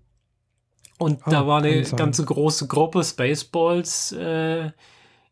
Und 0.97 1.21
ah, 1.23 1.29
da 1.29 1.47
war 1.47 1.63
eine 1.63 1.81
ganze 1.83 2.25
große 2.25 2.67
Gruppe 2.67 3.03
Spaceballs 3.03 4.11
äh, 4.11 4.71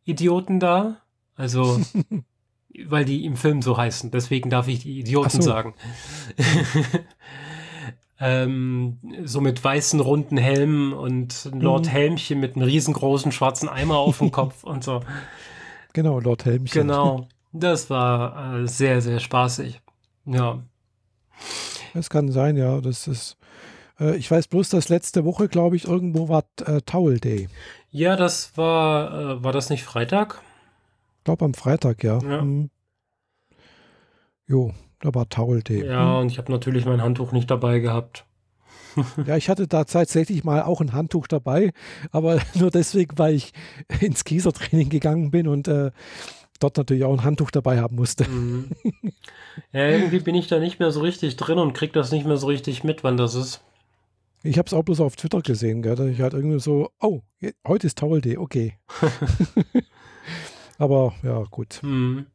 Idioten 0.06 0.60
da. 0.60 1.02
Also, 1.36 1.82
weil 2.86 3.04
die 3.04 3.26
im 3.26 3.36
Film 3.36 3.62
so 3.62 3.78
heißen. 3.78 4.12
Deswegen 4.12 4.50
darf 4.50 4.70
ich 4.70 4.80
die 4.80 5.00
Idioten 5.00 5.42
so. 5.42 5.50
sagen. 5.50 5.76
ähm, 8.20 9.00
so 9.24 9.40
mit 9.40 9.64
weißen 9.64 10.00
runden 10.00 10.38
Helmen 10.38 10.94
und 10.94 11.50
Lord 11.54 11.86
mhm. 11.86 11.90
Helmchen 11.90 12.40
mit 12.40 12.56
einem 12.56 12.66
riesengroßen 12.66 13.32
schwarzen 13.32 13.70
Eimer 13.70 13.98
auf 13.98 14.18
dem 14.20 14.32
Kopf 14.32 14.64
und 14.64 14.84
so. 14.84 15.02
Genau, 15.94 16.20
Lord 16.20 16.46
Helmchen. 16.46 16.82
Genau. 16.82 17.28
Das 17.52 17.90
war 17.90 18.56
äh, 18.56 18.68
sehr, 18.68 19.02
sehr 19.02 19.20
spaßig. 19.20 19.82
Ja. 20.26 20.62
Es 21.94 22.10
kann 22.10 22.32
sein, 22.32 22.58
ja. 22.58 22.80
Das 22.82 23.08
ist. 23.08 23.38
Äh, 24.00 24.18
ich 24.18 24.30
weiß 24.30 24.48
bloß, 24.48 24.70
dass 24.70 24.90
letzte 24.90 25.26
Woche, 25.26 25.48
glaube 25.48 25.76
ich, 25.76 25.88
irgendwo 25.88 26.30
war 26.30 26.44
äh, 26.66 26.82
Towel 26.82 27.20
Day. 27.20 27.50
Ja, 27.90 28.16
das 28.16 28.56
war. 28.58 29.38
Äh, 29.38 29.44
war 29.44 29.52
das 29.52 29.70
nicht 29.70 29.84
Freitag? 29.84 30.42
Ich 31.18 31.24
glaube 31.24 31.46
am 31.46 31.54
Freitag, 31.54 32.04
ja. 32.04 32.20
ja. 32.20 32.42
Mhm. 32.42 32.70
Jo, 34.46 34.74
da 35.02 35.14
war 35.14 35.30
Towel-Day. 35.30 35.86
Ja, 35.86 36.16
hm. 36.16 36.22
und 36.22 36.32
ich 36.32 36.38
habe 36.38 36.52
natürlich 36.52 36.86
mein 36.86 37.02
Handtuch 37.02 37.32
nicht 37.32 37.50
dabei 37.50 37.80
gehabt. 37.80 38.26
ja, 39.26 39.38
ich 39.38 39.50
hatte 39.50 39.68
da 39.68 39.84
tatsächlich 39.84 40.44
mal 40.44 40.64
auch 40.64 40.82
ein 40.82 40.94
Handtuch 40.94 41.28
dabei, 41.28 41.72
aber 42.12 42.40
nur 42.56 42.72
deswegen, 42.72 43.18
weil 43.18 43.36
ich 43.36 43.54
ins 44.02 44.24
Kiesertraining 44.24 44.90
gegangen 44.90 45.32
bin 45.32 45.48
und 45.48 45.68
äh, 45.68 45.92
dort 46.60 46.78
natürlich 46.78 47.04
auch 47.06 47.14
ein 47.14 47.24
Handtuch 47.24 47.52
dabei 47.52 47.80
haben 47.80 47.96
musste. 47.96 48.28
Mhm. 48.28 48.72
Ja, 49.72 49.88
irgendwie 49.88 50.20
bin 50.20 50.36
ich 50.36 50.48
da 50.48 50.60
nicht 50.60 50.80
mehr 50.80 50.92
so 50.92 51.02
richtig 51.02 51.38
drin 51.38 51.58
und 51.58 51.74
krieg 51.74 51.94
das 51.94 52.12
nicht 52.12 52.26
mehr 52.26 52.38
so 52.38 52.48
richtig 52.48 52.84
mit, 52.84 53.04
wann 53.04 53.18
das 53.18 53.36
ist. 53.36 53.62
Ich 54.44 54.58
habe 54.58 54.68
es 54.68 54.74
auch 54.74 54.84
bloß 54.84 55.02
auf 55.02 55.16
Twitter 55.16 55.42
gesehen, 55.42 55.82
gell? 55.82 56.00
ich 56.10 56.22
halt 56.22 56.34
irgendwie 56.34 56.60
so, 56.60 56.92
oh, 57.02 57.22
heute 57.68 57.88
ist 57.88 57.98
Towel 57.98 58.22
Day, 58.22 58.38
okay. 58.38 58.78
aber 60.78 61.14
ja, 61.24 61.44
gut. 61.52 61.80
Mhm. 61.84 62.26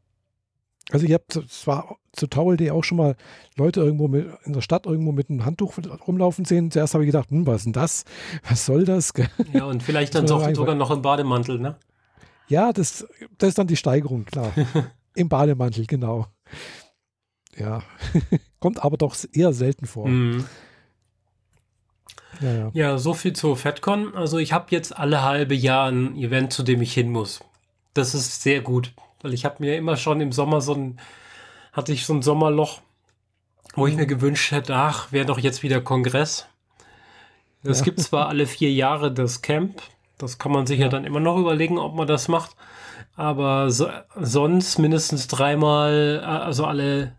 Also 0.91 1.07
ich 1.07 1.13
habe 1.13 1.25
zwar 1.49 1.97
zu 2.13 2.27
Towel 2.27 2.57
Day 2.57 2.71
auch 2.71 2.85
schon 2.85 2.99
mal 2.99 3.17
Leute 3.57 3.81
irgendwo 3.81 4.09
mit, 4.09 4.29
in 4.45 4.53
der 4.53 4.61
Stadt 4.61 4.87
irgendwo 4.87 5.13
mit 5.13 5.31
einem 5.31 5.45
Handtuch 5.45 5.75
rumlaufen 6.07 6.45
sehen. 6.45 6.71
Zuerst 6.71 6.95
habe 6.95 7.05
ich 7.05 7.09
gedacht, 7.09 7.31
hm, 7.31 7.47
was 7.47 7.59
ist 7.59 7.65
denn 7.65 7.73
das? 7.73 8.05
Was 8.49 8.67
soll 8.67 8.85
das? 8.85 9.13
Ja, 9.53 9.65
und 9.65 9.83
vielleicht 9.83 10.15
dann 10.15 10.27
sogar 10.55 10.75
noch 10.75 10.91
im 10.91 11.03
Bademantel, 11.03 11.59
ne? 11.59 11.77
Ja, 12.49 12.73
das, 12.73 13.07
das 13.39 13.51
ist 13.51 13.59
dann 13.59 13.67
die 13.67 13.77
Steigerung, 13.77 14.27
klar. 14.27 14.53
Im 15.15 15.29
Bademantel, 15.29 15.87
genau. 15.87 16.27
Ja, 17.57 17.83
kommt 18.59 18.85
aber 18.85 18.97
doch 18.97 19.17
eher 19.33 19.53
selten 19.53 19.87
vor. 19.87 20.09
Mhm. 20.09 20.45
Ja, 22.41 22.53
ja. 22.53 22.71
ja, 22.75 22.99
so 22.99 23.15
viel 23.15 23.33
zu 23.33 23.55
FedCon. 23.55 24.15
Also 24.15 24.39
ich 24.39 24.53
habe 24.53 24.67
jetzt 24.71 24.97
alle 24.97 25.23
halbe 25.23 25.55
Jahr 25.55 25.91
ein 25.91 26.17
Event, 26.17 26.53
zu 26.53 26.65
dem 26.65 26.83
ich 26.83 26.93
hin 26.93 27.11
muss. 27.11 27.41
Das 27.95 28.15
ist 28.15 28.43
sehr 28.43 28.61
gut. 28.61 28.93
Weil 29.25 29.33
ich 29.33 29.47
habe 29.47 29.57
mir 29.61 29.79
immer 29.79 29.97
schon 29.97 30.21
im 30.21 30.33
Sommer 30.33 30.61
so 30.61 30.75
ein, 30.75 31.01
hatte 31.73 31.95
ich 31.95 32.05
so 32.05 32.13
ein 32.13 32.21
Sommerloch, 32.21 32.83
wo 33.75 33.87
ich 33.87 33.97
mir 33.97 34.05
gewünscht 34.05 34.53
hätte, 34.53 34.77
ach, 34.77 35.13
wäre 35.13 35.25
doch 35.25 35.39
jetzt 35.39 35.63
wieder 35.63 35.81
Kongress. 35.81 36.47
Es 37.63 37.79
ja. 37.79 37.85
gibt 37.85 38.01
zwar 38.01 38.29
alle 38.29 38.47
vier 38.47 38.71
Jahre 38.71 39.11
das 39.11 39.41
Camp, 39.41 39.81
das 40.19 40.37
kann 40.37 40.53
man 40.53 40.67
sich 40.67 40.81
ja. 40.81 40.89
dann 40.91 41.07
immer 41.07 41.21
noch 41.21 41.39
überlegen, 41.39 41.79
ob 41.79 41.95
man 41.95 42.07
das 42.07 42.29
macht, 42.29 42.55
aber 43.17 43.71
so, 43.71 43.89
sonst 44.15 44.79
mindestens 44.79 45.27
dreimal, 45.27 46.21
äh, 46.23 46.27
also 46.27 46.67
alle, 46.67 47.17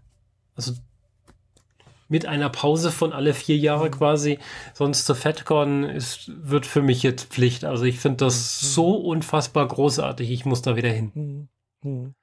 also 0.55 0.73
mit 2.07 2.27
einer 2.27 2.49
Pause 2.49 2.91
von 2.91 3.13
alle 3.13 3.33
vier 3.33 3.57
Jahre 3.57 3.89
quasi. 3.89 4.37
Sonst 4.75 5.07
zur 5.07 5.15
FedCon 5.15 5.85
ist, 5.85 6.31
wird 6.35 6.67
für 6.67 6.83
mich 6.83 7.01
jetzt 7.01 7.33
Pflicht. 7.33 7.65
Also 7.65 7.85
ich 7.85 7.99
finde 7.99 8.17
das 8.17 8.61
mhm. 8.61 8.67
so 8.67 8.91
unfassbar 8.95 9.67
großartig. 9.67 10.29
Ich 10.29 10.45
muss 10.45 10.61
da 10.61 10.75
wieder 10.75 10.91
hin. 10.91 11.49
Mhm. 11.85 12.15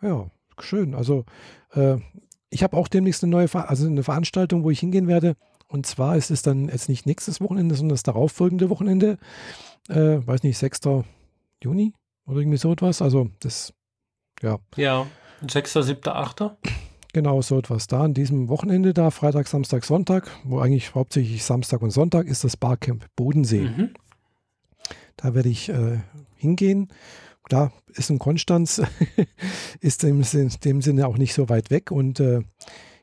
Hm. 0.00 0.08
Ja, 0.08 0.30
schön. 0.60 0.94
Also 0.94 1.24
äh, 1.72 1.96
ich 2.50 2.62
habe 2.62 2.76
auch 2.76 2.88
demnächst 2.88 3.22
eine 3.22 3.30
neue, 3.30 3.48
Ver 3.48 3.68
also 3.68 3.86
eine 3.86 4.02
Veranstaltung, 4.02 4.64
wo 4.64 4.70
ich 4.70 4.80
hingehen 4.80 5.08
werde. 5.08 5.36
Und 5.68 5.86
zwar 5.86 6.16
ist 6.16 6.30
es 6.30 6.42
dann 6.42 6.68
jetzt 6.68 6.88
nicht 6.88 7.06
nächstes 7.06 7.40
Wochenende, 7.40 7.74
sondern 7.74 7.94
das 7.94 8.02
darauffolgende 8.02 8.70
Wochenende. 8.70 9.18
Äh, 9.88 10.26
weiß 10.26 10.42
nicht, 10.42 10.58
6. 10.58 10.80
Juni 11.62 11.92
oder 12.26 12.40
irgendwie 12.40 12.58
so 12.58 12.72
etwas. 12.72 13.02
Also 13.02 13.30
das, 13.40 13.74
ja. 14.42 14.58
Ja, 14.76 15.06
6., 15.46 15.72
7., 15.74 16.00
8. 16.08 16.44
Genau, 17.12 17.42
so 17.42 17.58
etwas. 17.58 17.86
Da 17.86 18.02
an 18.02 18.14
diesem 18.14 18.48
Wochenende, 18.48 18.94
da 18.94 19.10
Freitag, 19.10 19.48
Samstag, 19.48 19.84
Sonntag, 19.84 20.30
wo 20.44 20.60
eigentlich 20.60 20.94
hauptsächlich 20.94 21.44
Samstag 21.44 21.82
und 21.82 21.90
Sonntag 21.90 22.26
ist 22.26 22.44
das 22.44 22.56
Barcamp 22.56 23.06
Bodensee. 23.16 23.62
Mhm. 23.62 23.90
Da 25.16 25.34
werde 25.34 25.48
ich 25.48 25.68
äh, 25.68 25.98
hingehen 26.36 26.88
klar, 27.48 27.72
ist 27.94 28.10
in 28.10 28.18
Konstanz, 28.18 28.82
ist 29.80 30.04
in 30.04 30.24
dem 30.64 30.82
Sinne 30.82 31.06
auch 31.06 31.18
nicht 31.18 31.34
so 31.34 31.48
weit 31.48 31.70
weg 31.70 31.90
und 31.90 32.20
äh, 32.20 32.42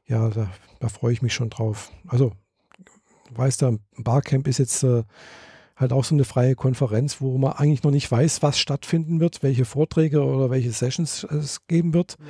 ja, 0.08 0.30
da, 0.30 0.50
da 0.80 0.90
freue 0.90 1.14
ich 1.14 1.22
mich 1.22 1.34
schon 1.34 1.50
drauf. 1.50 1.92
Also, 2.08 2.32
weiß 3.32 3.58
der 3.58 3.78
Barcamp 3.98 4.48
ist 4.48 4.60
jetzt 4.60 4.84
äh, 4.84 5.04
halt 5.76 5.92
auch 5.92 6.04
so 6.04 6.16
eine 6.16 6.24
freie 6.24 6.56
Konferenz, 6.56 7.20
wo 7.20 7.38
man 7.38 7.54
eigentlich 7.54 7.84
noch 7.84 7.92
nicht 7.92 8.10
weiß, 8.10 8.42
was 8.42 8.60
stattfinden 8.60 9.20
wird, 9.20 9.44
welche 9.44 9.66
Vorträge 9.66 10.24
oder 10.24 10.50
welche 10.50 10.72
Sessions 10.72 11.24
es 11.24 11.68
geben 11.68 11.94
wird. 11.94 12.18
Ja. 12.20 12.26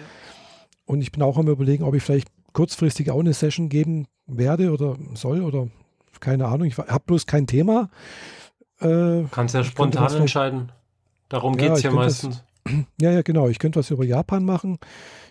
Und 0.85 1.01
ich 1.01 1.11
bin 1.11 1.21
auch 1.21 1.37
am 1.37 1.47
überlegen, 1.47 1.83
ob 1.83 1.95
ich 1.95 2.03
vielleicht 2.03 2.29
kurzfristig 2.53 3.11
auch 3.11 3.19
eine 3.19 3.33
Session 3.33 3.69
geben 3.69 4.07
werde 4.25 4.71
oder 4.71 4.95
soll 5.13 5.41
oder 5.41 5.67
keine 6.19 6.47
Ahnung. 6.47 6.67
Ich 6.67 6.77
habe 6.77 7.03
bloß 7.05 7.25
kein 7.25 7.47
Thema. 7.47 7.89
Äh, 8.79 9.23
Kannst 9.31 9.53
ja 9.53 9.63
spontan 9.63 10.13
entscheiden. 10.13 10.71
Darum 11.29 11.57
geht 11.57 11.71
es 11.71 11.83
ja, 11.83 11.89
ja 11.89 11.95
meistens. 11.95 12.43
Das, 12.63 12.73
ja, 13.01 13.11
ja, 13.11 13.21
genau. 13.21 13.47
Ich 13.47 13.59
könnte 13.59 13.79
was 13.79 13.91
über 13.91 14.03
Japan 14.03 14.45
machen. 14.45 14.77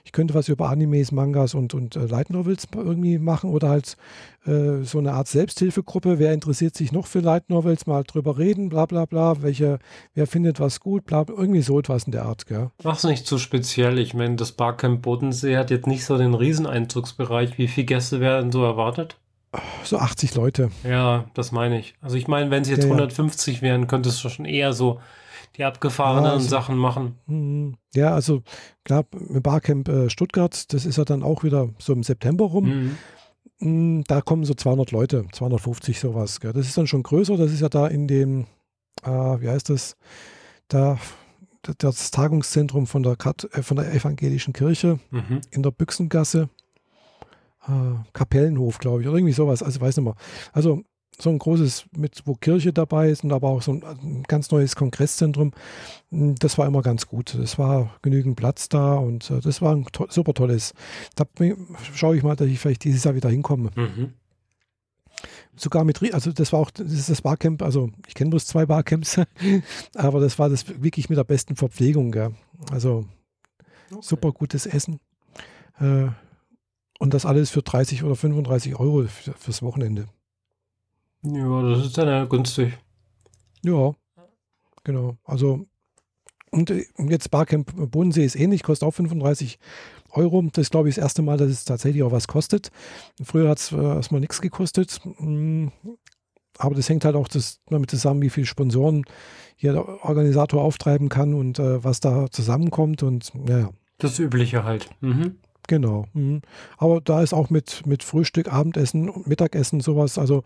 Ich 0.05 0.12
könnte 0.12 0.34
was 0.34 0.49
über 0.49 0.68
Animes, 0.68 1.12
Mangas 1.12 1.55
und, 1.55 1.72
und 1.72 1.97
äh, 1.97 2.07
Light 2.07 2.30
Novels 2.30 2.68
irgendwie 2.74 3.18
machen 3.18 3.51
oder 3.51 3.70
halt 3.70 3.97
äh, 4.45 4.82
so 4.82 4.99
eine 4.99 5.14
Art 5.14 5.28
Selbsthilfegruppe. 5.28 6.18
Wer 6.18 6.34
interessiert 6.34 6.76
sich 6.76 6.92
noch 6.92 7.07
für 7.07 7.20
Light 7.20 7.49
Novels? 7.49 7.86
Mal 7.86 8.05
drüber 8.05 8.38
reden, 8.38 8.68
bla 8.68 8.84
bla 8.84 9.07
bla. 9.07 9.42
Welche, 9.42 9.78
wer 10.14 10.26
findet 10.26 10.61
was 10.61 10.80
gut, 10.80 11.07
bla, 11.07 11.24
irgendwie 11.26 11.62
so 11.62 11.78
etwas 11.78 12.05
in 12.05 12.12
der 12.12 12.26
Art, 12.26 12.47
gell? 12.47 12.70
Mach's 12.82 13.05
nicht 13.05 13.26
zu 13.26 13.38
speziell. 13.38 13.99
Ich 13.99 14.12
meine, 14.12 14.36
das 14.36 14.53
Barcamp 14.53 15.03
Bodensee 15.03 15.57
hat 15.57 15.70
jetzt 15.70 15.86
nicht 15.86 16.05
so 16.05 16.18
den 16.18 16.34
Rieseneinzugsbereich. 16.34 17.57
Wie 17.57 17.68
viele 17.68 17.86
Gäste 17.86 18.20
werden 18.20 18.53
so 18.53 18.62
erwartet? 18.62 19.16
So 19.84 19.99
80 19.99 20.34
Leute. 20.34 20.70
Ja, 20.82 21.24
das 21.34 21.51
meine 21.51 21.78
ich. 21.78 21.95
Also 22.03 22.16
ich 22.16 22.28
meine, 22.28 22.51
wenn 22.51 22.62
es 22.62 22.68
jetzt 22.68 22.84
ja, 22.84 22.90
150 22.90 23.62
wären, 23.62 23.86
könntest 23.86 24.22
du 24.22 24.28
schon 24.28 24.45
eher 24.45 24.72
so 24.72 25.01
die 25.57 25.65
abgefahrenen 25.65 26.25
ja, 26.25 26.33
also, 26.33 26.49
Sachen 26.49 26.77
machen. 26.77 27.19
Mhm. 27.27 27.77
Ja, 27.95 28.15
also 28.15 28.43
klar, 28.85 29.05
im 29.13 29.43
Barcamp 29.43 29.89
äh, 29.89 30.11
Stuttgart, 30.11 30.73
das 30.73 30.85
ist 30.85 30.99
ja 30.99 31.05
dann 31.05 31.23
auch 31.23 31.45
wieder 31.45 31.71
so 31.79 31.93
im 31.93 32.03
September 32.03 32.45
rum. 32.45 32.97
Mhm. 33.61 33.99
Mm, 33.99 34.03
da 34.07 34.21
kommen 34.21 34.45
so 34.45 34.55
200 34.55 34.91
Leute, 34.91 35.27
250 35.33 36.01
sowas. 36.01 36.41
Gell. 36.41 36.53
Das 36.53 36.67
ist 36.67 36.77
dann 36.77 36.87
schon 36.87 37.03
größer. 37.03 37.37
Das 37.37 37.53
ist 37.53 37.61
ja 37.61 37.69
da 37.69 37.87
in 37.87 38.09
dem, 38.09 38.47
äh, 39.05 39.11
wie 39.11 39.49
heißt 39.49 39.71
das, 39.71 39.97
da 40.69 40.99
das 41.79 42.11
Tagungszentrum 42.11 42.87
von 42.87 43.03
der, 43.03 43.17
Kat 43.17 43.49
äh, 43.53 43.63
von 43.63 43.77
der 43.77 43.93
evangelischen 43.95 44.53
Kirche 44.53 44.99
mhm. 45.11 45.41
in 45.51 45.63
der 45.63 45.71
Büchsengasse. 45.71 46.49
Äh, 47.67 47.95
Kapellenhof, 48.13 48.79
glaube 48.79 49.01
ich, 49.01 49.09
oder 49.09 49.17
irgendwie 49.17 49.33
sowas. 49.33 49.63
Also 49.63 49.81
weiß 49.81 49.97
nicht 49.97 50.05
mehr. 50.05 50.17
Also 50.53 50.83
so 51.21 51.31
ein 51.31 51.39
großes, 51.39 51.87
mit, 51.97 52.23
wo 52.25 52.35
Kirche 52.35 52.73
dabei 52.73 53.11
ist 53.11 53.25
und 53.25 53.33
aber 53.33 53.49
auch 53.49 53.62
so 53.62 53.73
ein, 53.73 53.85
ein, 53.85 54.23
ganz 54.27 54.51
neues 54.51 54.77
Kongresszentrum. 54.77 55.53
Hm, 56.11 56.35
das 56.37 56.59
war 56.59 56.67
immer 56.67 56.83
ganz 56.83 57.07
gut. 57.07 57.35
Es 57.35 57.59
war 57.59 57.95
genügend 58.03 58.37
Platz 58.37 58.69
da 58.69 58.95
und 58.95 59.31
äh, 59.31 59.41
das 59.41 59.62
war 59.62 59.75
ein 59.75 59.85
to 59.87 60.07
super 60.11 60.35
tolles. 60.35 60.75
Da 61.15 61.25
schaue 61.95 62.17
ich 62.17 62.23
mal, 62.23 62.37
dass 62.37 62.49
ich 62.49 62.59
vielleicht 62.59 62.85
dieses 62.85 63.05
Jahr 63.05 63.15
wieder 63.15 63.31
hinkomme. 63.31 63.71
Mhm. 63.75 64.15
Sogar 65.57 65.85
mit, 65.85 66.03
also 66.12 66.33
das 66.33 66.53
war 66.53 66.61
auch, 66.61 66.71
das 66.71 66.93
ist 66.93 67.09
das 67.09 67.23
Barcamp, 67.23 67.62
also 67.62 67.91
ich 68.09 68.15
kenne 68.15 68.31
bloß 68.31 68.47
zwei 68.47 68.67
Barcamps, 68.67 69.21
aber 69.95 70.21
das 70.21 70.39
war 70.39 70.49
das 70.49 70.83
wirklich 70.83 71.09
mit 71.09 71.17
der 71.17 71.25
besten 71.25 71.55
Verpflegung. 71.55 72.11
Gell. 72.11 72.35
Also 72.73 73.05
okay. 73.91 74.01
super 74.03 74.33
gutes 74.33 74.67
Essen. 74.67 74.99
Äh, 75.79 76.09
und 76.99 77.15
das 77.15 77.27
alles 77.27 77.51
für 77.51 77.62
30 77.62 78.03
oder 78.03 78.17
35 78.17 78.79
Euro 78.79 79.03
für, 79.07 79.33
fürs 79.35 79.62
Wochenende. 79.62 80.07
Ja, 81.25 81.62
das 81.62 81.87
ist 81.87 81.99
dann 81.99 82.09
ja 82.09 82.25
günstig. 82.25 82.79
Ja, 83.62 83.95
genau. 84.85 85.16
Also, 85.25 85.66
und 86.51 86.70
äh, 86.70 86.85
jetzt 87.09 87.31
Barcamp 87.31 87.72
Bodensee 87.91 88.25
ist 88.25 88.37
ähnlich, 88.37 88.62
kostet 88.62 88.87
auch 88.87 88.93
35 88.93 89.59
Euro. 90.11 90.43
Das 90.53 90.62
ist, 90.62 90.70
glaube 90.70 90.89
ich, 90.89 90.97
das 90.97 91.03
erste 91.03 91.22
Mal, 91.22 91.39
dass 91.39 91.49
es 91.49 91.64
tatsächlich 91.64 92.03
auch 92.03 92.12
was 92.12 92.29
kostet. 92.29 92.70
Früher 93.22 93.49
hat 93.49 93.59
es 93.59 93.72
äh, 93.72 93.77
erstmal 93.77 94.20
nichts 94.20 94.41
gekostet. 94.41 95.01
Mm, 95.18 95.68
aber 96.59 96.75
das 96.75 96.89
hängt 96.89 97.05
halt 97.05 97.16
auch 97.16 97.29
das, 97.29 97.61
damit 97.66 97.91
zusammen, 97.91 98.22
wie 98.22 98.31
viele 98.31 98.47
Sponsoren 98.47 99.05
hier 99.57 99.72
der 99.72 100.05
Organisator 100.05 100.62
auftreiben 100.62 101.09
kann 101.09 101.35
und 101.35 101.59
äh, 101.59 101.83
was 101.83 102.01
da 102.01 102.31
zusammenkommt. 102.31 103.03
Und 103.03 103.33
naja. 103.35 103.70
Das 103.99 104.18
Übliche 104.18 104.64
halt. 104.64 104.91
Mhm. 105.01 105.39
Genau. 105.67 106.07
Mhm. 106.12 106.43
Aber 106.77 107.01
da 107.01 107.23
ist 107.23 107.33
auch 107.33 107.51
mit, 107.51 107.87
mit 107.87 108.03
Frühstück, 108.03 108.53
Abendessen 108.53 109.09
und 109.09 109.27
Mittagessen 109.27 109.81
sowas, 109.81 110.19
also 110.19 110.43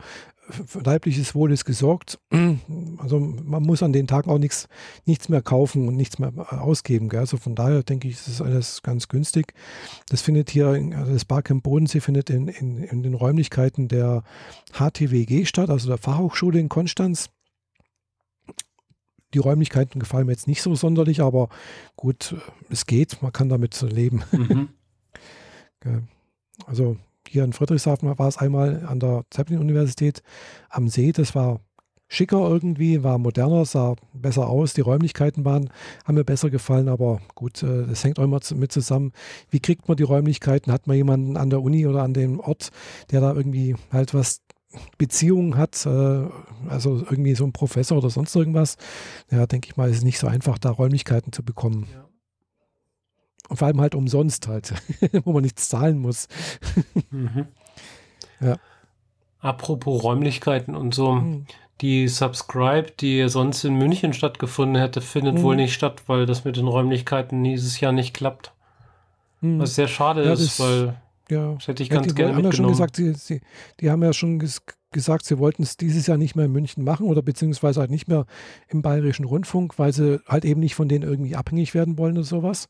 für 0.51 0.81
leibliches 0.81 1.35
Wohl 1.35 1.53
ist 1.53 1.65
gesorgt. 1.65 2.19
Also 2.99 3.21
man 3.21 3.63
muss 3.63 3.83
an 3.83 3.93
den 3.93 4.07
Tagen 4.07 4.31
auch 4.31 4.39
nichts, 4.39 4.69
nichts 5.07 5.29
mehr 5.29 5.41
kaufen 5.41 5.87
und 5.89 5.97
nichts 5.97 6.19
mehr 6.19 6.33
ausgeben. 6.51 7.09
Gell? 7.09 7.21
Also 7.21 7.37
von 7.37 7.55
daher 7.55 7.83
denke 7.83 8.09
ich, 8.09 8.15
ist 8.15 8.29
das 8.29 8.43
alles 8.43 8.83
ganz 8.83 9.09
günstig. 9.09 9.55
Das 10.09 10.21
findet 10.21 10.51
hier, 10.51 10.69
also 10.69 11.13
das 11.13 11.25
Barcamp 11.25 11.63
Bodensee 11.63 12.01
findet 12.01 12.29
in, 12.31 12.49
in, 12.49 12.83
in 12.83 13.03
den 13.03 13.15
Räumlichkeiten 13.15 13.89
der 13.89 14.25
HTWG 14.73 15.45
statt, 15.47 15.71
also 15.71 15.89
der 15.89 15.99
Fachhochschule 15.99 16.59
in 16.59 16.69
Konstanz. 16.69 17.31
Die 19.35 19.39
Räumlichkeiten 19.39 20.01
gefallen 20.01 20.27
mir 20.27 20.33
jetzt 20.33 20.49
nicht 20.49 20.63
so 20.63 20.75
sonderlich, 20.75 21.21
aber 21.21 21.49
gut, 21.97 22.35
es 22.71 22.87
geht, 22.87 23.23
man 23.23 23.33
kann 23.33 23.49
damit 23.49 23.81
leben. 23.83 24.25
Mhm. 24.33 24.69
Also 26.67 26.97
hier 27.29 27.45
in 27.45 27.53
Friedrichshafen 27.53 28.19
war 28.19 28.29
es 28.29 28.39
einmal 28.39 28.85
an 28.87 29.01
der 29.01 29.25
Zeppelin-Universität 29.31 30.23
am 30.71 30.89
See. 30.89 31.13
Das 31.13 31.35
war 31.35 31.61
schicker 32.09 32.49
irgendwie, 32.49 33.03
war 33.03 33.19
moderner, 33.19 33.65
sah 33.65 33.95
besser 34.15 34.49
aus. 34.49 34.75
Die 34.75 34.81
Räumlichkeiten 34.81 35.45
waren, 35.45 35.71
haben 36.05 36.15
mir 36.15 36.25
besser 36.25 36.51
gefallen, 36.51 36.89
aber 36.89 37.21
gut, 37.35 37.63
äh, 37.63 37.87
das 37.87 38.03
hängt 38.03 38.19
auch 38.19 38.25
immer 38.25 38.41
mit 38.55 38.73
zusammen. 38.73 39.13
Wie 39.51 39.61
kriegt 39.61 39.89
man 39.89 39.97
die 39.97 40.05
Räumlichkeiten? 40.05 40.73
Hat 40.73 40.87
man 40.87 40.97
jemanden 40.97 41.37
an 41.37 41.51
der 41.51 41.63
Uni 41.63 41.87
oder 41.87 42.03
an 42.03 42.15
dem 42.15 42.41
Ort, 42.41 42.71
der 43.11 43.21
da 43.21 43.35
irgendwie 43.35 43.77
halt 43.93 44.15
was 44.15 44.41
Beziehungen 44.97 45.57
hat, 45.57 45.87
äh, 45.87 46.27
also 46.69 46.97
irgendwie 46.97 47.35
so 47.35 47.45
ein 47.45 47.53
Professor 47.53 47.99
oder 47.99 48.11
sonst 48.11 48.35
irgendwas? 48.35 48.77
Ja, 49.31 49.47
denke 49.47 49.69
ich 49.69 49.77
mal, 49.77 49.91
ist 49.91 49.99
es 49.99 50.05
nicht 50.05 50.19
so 50.19 50.27
einfach, 50.27 50.59
da 50.59 50.71
Räumlichkeiten 50.71 51.33
zu 51.33 51.45
bekommen. 51.45 51.89
Ja. 51.93 52.08
Und 53.49 53.57
vor 53.57 53.67
allem 53.67 53.81
halt 53.81 53.95
umsonst 53.95 54.47
halt, 54.47 54.75
wo 55.25 55.33
man 55.33 55.43
nichts 55.43 55.69
zahlen 55.69 55.99
muss. 55.99 56.29
mhm. 57.11 57.47
Ja. 58.41 58.57
Apropos 59.41 60.03
Räumlichkeiten 60.03 60.77
und 60.77 60.95
so, 60.95 61.15
mhm. 61.15 61.47
die 61.81 62.07
Subscribe, 62.07 62.93
die 63.01 63.29
sonst 63.29 63.65
in 63.65 63.75
München 63.75 64.13
stattgefunden 64.13 64.81
hätte, 64.81 65.01
findet 65.01 65.37
mhm. 65.37 65.43
wohl 65.43 65.57
nicht 65.57 65.75
statt, 65.75 66.03
weil 66.07 66.27
das 66.27 66.45
mit 66.45 66.57
den 66.57 66.69
Räumlichkeiten 66.69 67.43
dieses 67.43 67.81
Jahr 67.81 67.93
nicht 67.93 68.15
klappt. 68.15 68.53
Mhm. 69.41 69.59
Was 69.59 69.75
sehr 69.75 69.89
schade 69.89 70.25
ja, 70.25 70.33
ist, 70.33 70.59
weil 70.61 70.95
ja, 71.31 71.55
das 71.55 71.69
hätte 71.69 71.83
ich 71.83 71.91
ganz 71.91 72.07
ja, 72.09 72.13
gerne 72.13 72.37
haben. 72.37 72.45
Ja 72.45 72.53
schon 72.53 72.69
gesagt, 72.69 72.97
sie, 72.97 73.15
sie, 73.15 73.41
die 73.81 73.91
haben 73.91 74.03
ja 74.03 74.13
schon 74.13 74.39
ges 74.39 74.63
gesagt, 74.91 75.27
sie 75.27 75.39
wollten 75.39 75.63
es 75.63 75.77
dieses 75.77 76.07
Jahr 76.07 76.17
nicht 76.17 76.35
mehr 76.35 76.47
in 76.47 76.53
München 76.53 76.83
machen 76.83 77.07
oder 77.07 77.21
beziehungsweise 77.21 77.81
halt 77.81 77.91
nicht 77.91 78.09
mehr 78.09 78.25
im 78.69 78.81
Bayerischen 78.81 79.27
Rundfunk, 79.27 79.79
weil 79.79 79.93
sie 79.93 80.21
halt 80.27 80.47
eben 80.47 80.61
nicht 80.61 80.75
von 80.75 80.89
denen 80.89 81.03
irgendwie 81.03 81.37
abhängig 81.37 81.75
werden 81.75 81.99
wollen 81.99 82.17
oder 82.17 82.25
sowas 82.25 82.69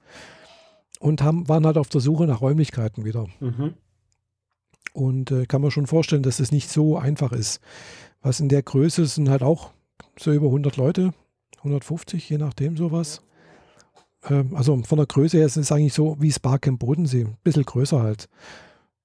und 1.00 1.22
haben, 1.22 1.48
waren 1.48 1.66
halt 1.66 1.78
auf 1.78 1.88
der 1.88 2.00
Suche 2.00 2.26
nach 2.26 2.40
Räumlichkeiten 2.40 3.04
wieder. 3.04 3.26
Mhm. 3.40 3.74
Und 4.92 5.30
äh, 5.30 5.46
kann 5.46 5.62
man 5.62 5.70
schon 5.70 5.86
vorstellen, 5.86 6.22
dass 6.22 6.40
es 6.40 6.50
nicht 6.50 6.70
so 6.70 6.96
einfach 6.96 7.32
ist. 7.32 7.60
Was 8.22 8.40
in 8.40 8.48
der 8.48 8.62
Größe 8.62 9.06
sind 9.06 9.28
halt 9.28 9.42
auch 9.42 9.72
so 10.18 10.32
über 10.32 10.46
100 10.46 10.76
Leute, 10.76 11.12
150, 11.58 12.28
je 12.28 12.38
nachdem 12.38 12.76
sowas. 12.76 13.22
Ähm, 14.28 14.56
also 14.56 14.76
von 14.82 14.98
der 14.98 15.06
Größe 15.06 15.38
her 15.38 15.46
ist 15.46 15.56
es 15.56 15.70
eigentlich 15.70 15.94
so 15.94 16.16
wie 16.20 16.32
Spark 16.32 16.66
im 16.66 16.78
Bodensee, 16.78 17.24
ein 17.24 17.36
bisschen 17.44 17.64
größer 17.64 18.02
halt. 18.02 18.28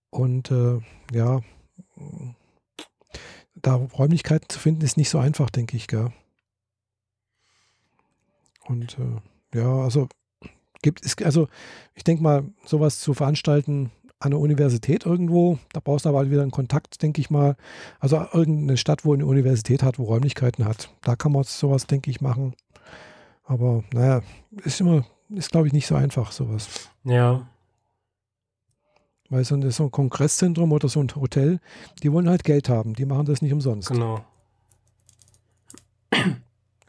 Und 0.09 0.51
äh, 0.51 0.79
ja, 1.11 1.41
da 3.55 3.75
Räumlichkeiten 3.75 4.49
zu 4.49 4.59
finden, 4.59 4.81
ist 4.81 4.97
nicht 4.97 5.09
so 5.09 5.19
einfach, 5.19 5.49
denke 5.49 5.77
ich. 5.77 5.87
Gell? 5.87 6.11
Und 8.65 8.97
äh, 8.99 9.57
ja, 9.57 9.81
also 9.81 10.07
Gibt 10.83 11.03
es, 11.03 11.17
also 11.23 11.47
ich 11.95 12.03
denke 12.03 12.21
mal, 12.21 12.43
sowas 12.65 12.99
zu 12.99 13.15
veranstalten 13.15 13.89
an 14.19 14.31
der 14.31 14.39
Universität 14.39 15.05
irgendwo, 15.05 15.57
da 15.73 15.79
brauchst 15.79 16.05
du 16.05 16.09
aber 16.09 16.19
halt 16.19 16.29
wieder 16.29 16.43
einen 16.43 16.51
Kontakt, 16.51 17.01
denke 17.01 17.19
ich 17.19 17.29
mal. 17.29 17.57
Also 17.99 18.17
irgendeine 18.31 18.77
Stadt, 18.77 19.03
wo 19.03 19.13
eine 19.13 19.25
Universität 19.25 19.81
hat, 19.81 19.97
wo 19.97 20.03
Räumlichkeiten 20.03 20.65
hat. 20.65 20.93
Da 21.01 21.15
kann 21.15 21.31
man 21.31 21.43
sowas, 21.43 21.87
denke 21.87 22.11
ich, 22.11 22.21
machen. 22.21 22.53
Aber 23.43 23.83
naja, 23.91 24.21
ist 24.63 24.79
immer, 24.79 25.05
ist 25.29 25.51
glaube 25.51 25.67
ich 25.67 25.73
nicht 25.73 25.87
so 25.87 25.95
einfach, 25.95 26.31
sowas. 26.31 26.89
Ja. 27.03 27.47
Weil 29.29 29.43
so 29.43 29.55
ein, 29.55 29.71
so 29.71 29.85
ein 29.85 29.91
Kongresszentrum 29.91 30.71
oder 30.71 30.87
so 30.87 30.99
ein 30.99 31.13
Hotel, 31.15 31.59
die 32.03 32.11
wollen 32.11 32.29
halt 32.29 32.43
Geld 32.43 32.69
haben, 32.69 32.93
die 32.93 33.05
machen 33.05 33.25
das 33.25 33.41
nicht 33.41 33.51
umsonst. 33.51 33.89
Genau. 33.89 34.23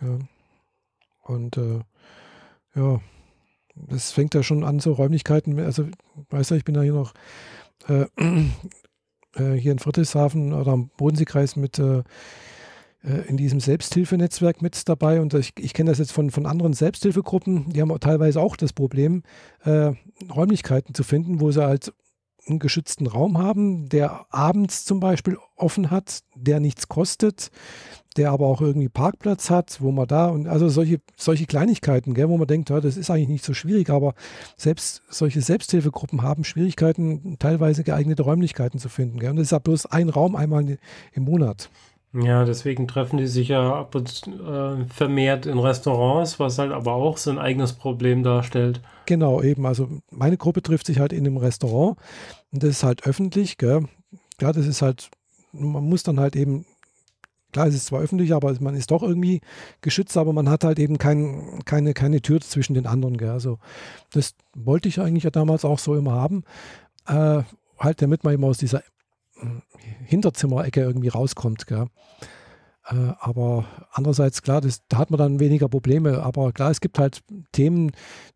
Ja. 0.01 0.19
Und 1.23 1.57
äh, 1.57 1.81
ja, 2.75 3.01
das 3.75 4.13
fängt 4.13 4.35
ja 4.35 4.43
schon 4.43 4.65
an, 4.65 4.79
so 4.79 4.93
Räumlichkeiten. 4.93 5.59
Also, 5.59 5.87
weißt 6.31 6.53
du, 6.53 6.55
ich 6.55 6.65
bin 6.65 6.75
ja 6.75 6.83
hier 6.83 6.93
noch 6.93 7.15
äh, 7.89 8.07
äh, 9.37 9.55
hier 9.55 9.73
in 9.73 9.79
Friedrichshafen 9.79 10.53
oder 10.53 10.73
am 10.73 10.91
Bodenseekreis 10.97 11.57
mit 11.57 11.79
äh, 11.79 12.03
äh, 13.05 13.29
in 13.29 13.37
diesem 13.37 13.61
Selbsthilfenetzwerk 13.61 14.63
mit 14.63 14.89
dabei 14.89 15.21
und 15.21 15.35
ich, 15.35 15.53
ich 15.59 15.75
kenne 15.75 15.91
das 15.91 15.99
jetzt 15.99 16.13
von, 16.13 16.31
von 16.31 16.47
anderen 16.47 16.73
Selbsthilfegruppen, 16.73 17.73
die 17.73 17.81
haben 17.81 17.95
teilweise 18.01 18.41
auch 18.41 18.57
das 18.57 18.73
Problem, 18.73 19.23
äh, 19.65 19.93
Räumlichkeiten 20.35 20.95
zu 20.95 21.03
finden, 21.03 21.41
wo 21.41 21.51
sie 21.51 21.65
halt 21.65 21.93
einen 22.47 22.59
geschützten 22.59 23.07
Raum 23.07 23.39
haben, 23.39 23.89
der 23.89 24.27
abends 24.31 24.85
zum 24.85 25.01
Beispiel 25.01 25.39
offen 25.57 25.91
hat, 25.91 26.21
der 26.35 26.61
nichts 26.61 26.89
kostet, 26.89 27.51
der 28.17 28.31
aber 28.31 28.47
auch 28.47 28.61
irgendwie 28.61 28.89
Parkplatz 28.89 29.51
hat, 29.51 29.81
wo 29.81 29.91
man 29.91 30.07
da 30.07 30.27
und 30.27 30.47
also 30.47 30.69
solche, 30.69 31.01
solche 31.17 31.47
Kleinigkeiten, 31.47 32.15
gell, 32.15 32.29
wo 32.29 32.37
man 32.37 32.47
denkt, 32.47 32.71
ja, 32.71 32.81
das 32.81 32.97
ist 32.97 33.11
eigentlich 33.11 33.29
nicht 33.29 33.45
so 33.45 33.55
schwierig, 33.55 33.91
aber 33.91 34.15
selbst 34.57 35.03
solche 35.09 35.41
Selbsthilfegruppen 35.41 36.23
haben 36.23 36.45
Schwierigkeiten, 36.45 37.37
teilweise 37.39 37.83
geeignete 37.83 38.23
Räumlichkeiten 38.23 38.79
zu 38.79 38.89
finden. 38.89 39.19
Gell, 39.19 39.31
und 39.31 39.37
das 39.37 39.47
ist 39.47 39.53
ja 39.53 39.59
bloß 39.59 39.87
ein 39.87 40.09
Raum 40.09 40.37
einmal 40.37 40.79
im 41.13 41.25
Monat. 41.25 41.71
Ja, 42.15 42.45
deswegen 42.45 42.87
treffen 42.87 43.17
die 43.17 43.27
sich 43.27 43.49
ja 43.49 43.75
ab 43.75 43.97
und 43.97 44.23
äh, 44.29 44.85
vermehrt 44.87 45.47
in 45.47 45.59
Restaurants, 45.59 46.39
was 46.39 46.59
halt 46.59 46.71
aber 46.71 46.93
auch 46.93 47.17
so 47.17 47.31
ein 47.31 47.39
eigenes 47.39 47.73
Problem 47.73 48.23
darstellt. 48.23 48.81
Genau, 49.07 49.43
eben. 49.43 49.67
Also 49.67 49.89
meine 50.11 50.37
Gruppe 50.37 50.63
trifft 50.63 50.87
sich 50.87 51.01
halt 51.01 51.13
in 51.13 51.27
einem 51.27 51.39
Restaurant 51.39 51.99
und 52.53 52.63
das 52.63 52.71
ist 52.71 52.85
halt 52.85 53.05
öffentlich, 53.05 53.59
gell? 53.59 53.89
Ja, 54.41 54.53
das 54.53 54.67
ist 54.67 54.81
halt, 54.81 55.11
man 55.51 55.83
muss 55.89 56.05
dann 56.05 56.21
halt 56.21 56.37
eben, 56.37 56.67
klar, 57.53 57.67
es 57.67 57.75
ist 57.75 57.87
zwar 57.87 58.01
öffentlich, 58.01 58.33
aber 58.33 58.55
man 58.61 58.77
ist 58.77 58.93
doch 58.93 59.03
irgendwie 59.03 59.41
geschützt, 59.81 60.17
aber 60.17 60.33
man 60.33 60.49
hat 60.49 60.63
halt 60.63 60.79
eben 60.79 60.99
kein, 60.99 61.63
keine, 61.65 61.95
keine 61.95 62.23
Tür 62.23 62.41
zwischen 62.41 62.75
den 62.75 62.87
anderen, 62.87 63.17
gell? 63.17 63.31
Also 63.31 63.59
das 64.13 64.37
wollte 64.55 64.89
ich 64.89 65.01
eigentlich 65.01 65.25
ja 65.25 65.31
damals 65.31 65.65
auch 65.65 65.81
so 65.81 65.97
immer 65.97 66.13
haben. 66.13 66.45
Äh, 67.09 67.43
halt, 67.77 68.03
damit 68.03 68.23
man 68.23 68.35
eben 68.35 68.45
aus 68.45 68.59
dieser 68.59 68.85
Hinterzimmerecke 70.05 70.81
irgendwie 70.81 71.09
rauskommt. 71.09 71.67
Gell? 71.67 71.87
Äh, 72.87 73.13
aber 73.19 73.65
andererseits, 73.93 74.43
klar, 74.43 74.61
das, 74.61 74.83
da 74.89 74.99
hat 74.99 75.11
man 75.11 75.19
dann 75.19 75.41
weniger 75.41 75.69
Probleme. 75.69 76.23
Aber 76.23 76.53
klar, 76.53 76.71
es 76.71 76.81
gibt 76.81 76.99
halt 76.99 77.23
Themen, 77.53 77.93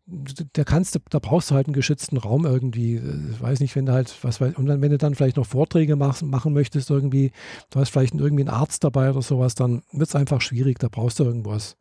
da 0.07 0.63
kannst 0.63 0.99
da 1.09 1.19
brauchst 1.19 1.51
du 1.51 1.55
halt 1.55 1.67
einen 1.67 1.75
geschützten 1.75 2.17
Raum 2.17 2.45
irgendwie. 2.45 2.95
Ich 3.31 3.41
weiß 3.41 3.59
nicht, 3.59 3.75
wenn 3.75 3.85
du 3.85 3.93
halt, 3.93 4.15
was 4.23 4.41
weiß, 4.41 4.55
und 4.55 4.65
dann, 4.65 4.81
wenn 4.81 4.91
du 4.91 4.97
dann 4.97 5.15
vielleicht 5.15 5.37
noch 5.37 5.45
Vorträge 5.45 5.95
mach, 5.95 6.21
machen 6.21 6.53
möchtest, 6.53 6.89
irgendwie, 6.89 7.31
du 7.69 7.79
hast 7.79 7.89
vielleicht 7.89 8.15
irgendwie 8.15 8.43
einen 8.43 8.55
Arzt 8.55 8.83
dabei 8.83 9.11
oder 9.11 9.21
sowas, 9.21 9.53
dann 9.55 9.83
wird 9.91 10.09
es 10.09 10.15
einfach 10.15 10.41
schwierig, 10.41 10.79
da 10.79 10.87
brauchst 10.89 11.19
du 11.19 11.25
irgendwas. 11.25 11.77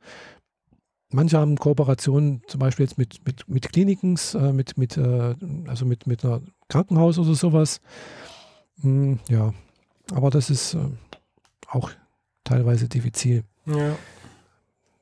Manche 1.10 1.38
haben 1.38 1.56
Kooperationen 1.56 2.42
zum 2.48 2.60
Beispiel 2.60 2.84
jetzt 2.84 2.98
mit, 2.98 3.24
mit, 3.24 3.48
mit 3.48 3.72
Kliniken, 3.72 4.18
äh, 4.34 4.52
mit, 4.52 4.76
mit, 4.76 4.98
äh, 4.98 5.34
also 5.66 5.86
mit, 5.86 6.06
mit 6.06 6.22
einer 6.22 6.42
Krankenhaus 6.68 7.18
oder 7.18 7.34
sowas. 7.34 7.80
Hm, 8.82 9.18
ja, 9.28 9.52
aber 10.12 10.30
das 10.30 10.50
ist 10.50 10.74
äh, 10.74 10.78
auch 11.68 11.90
teilweise 12.44 12.88
diffizil. 12.88 13.44
Ja. 13.66 13.96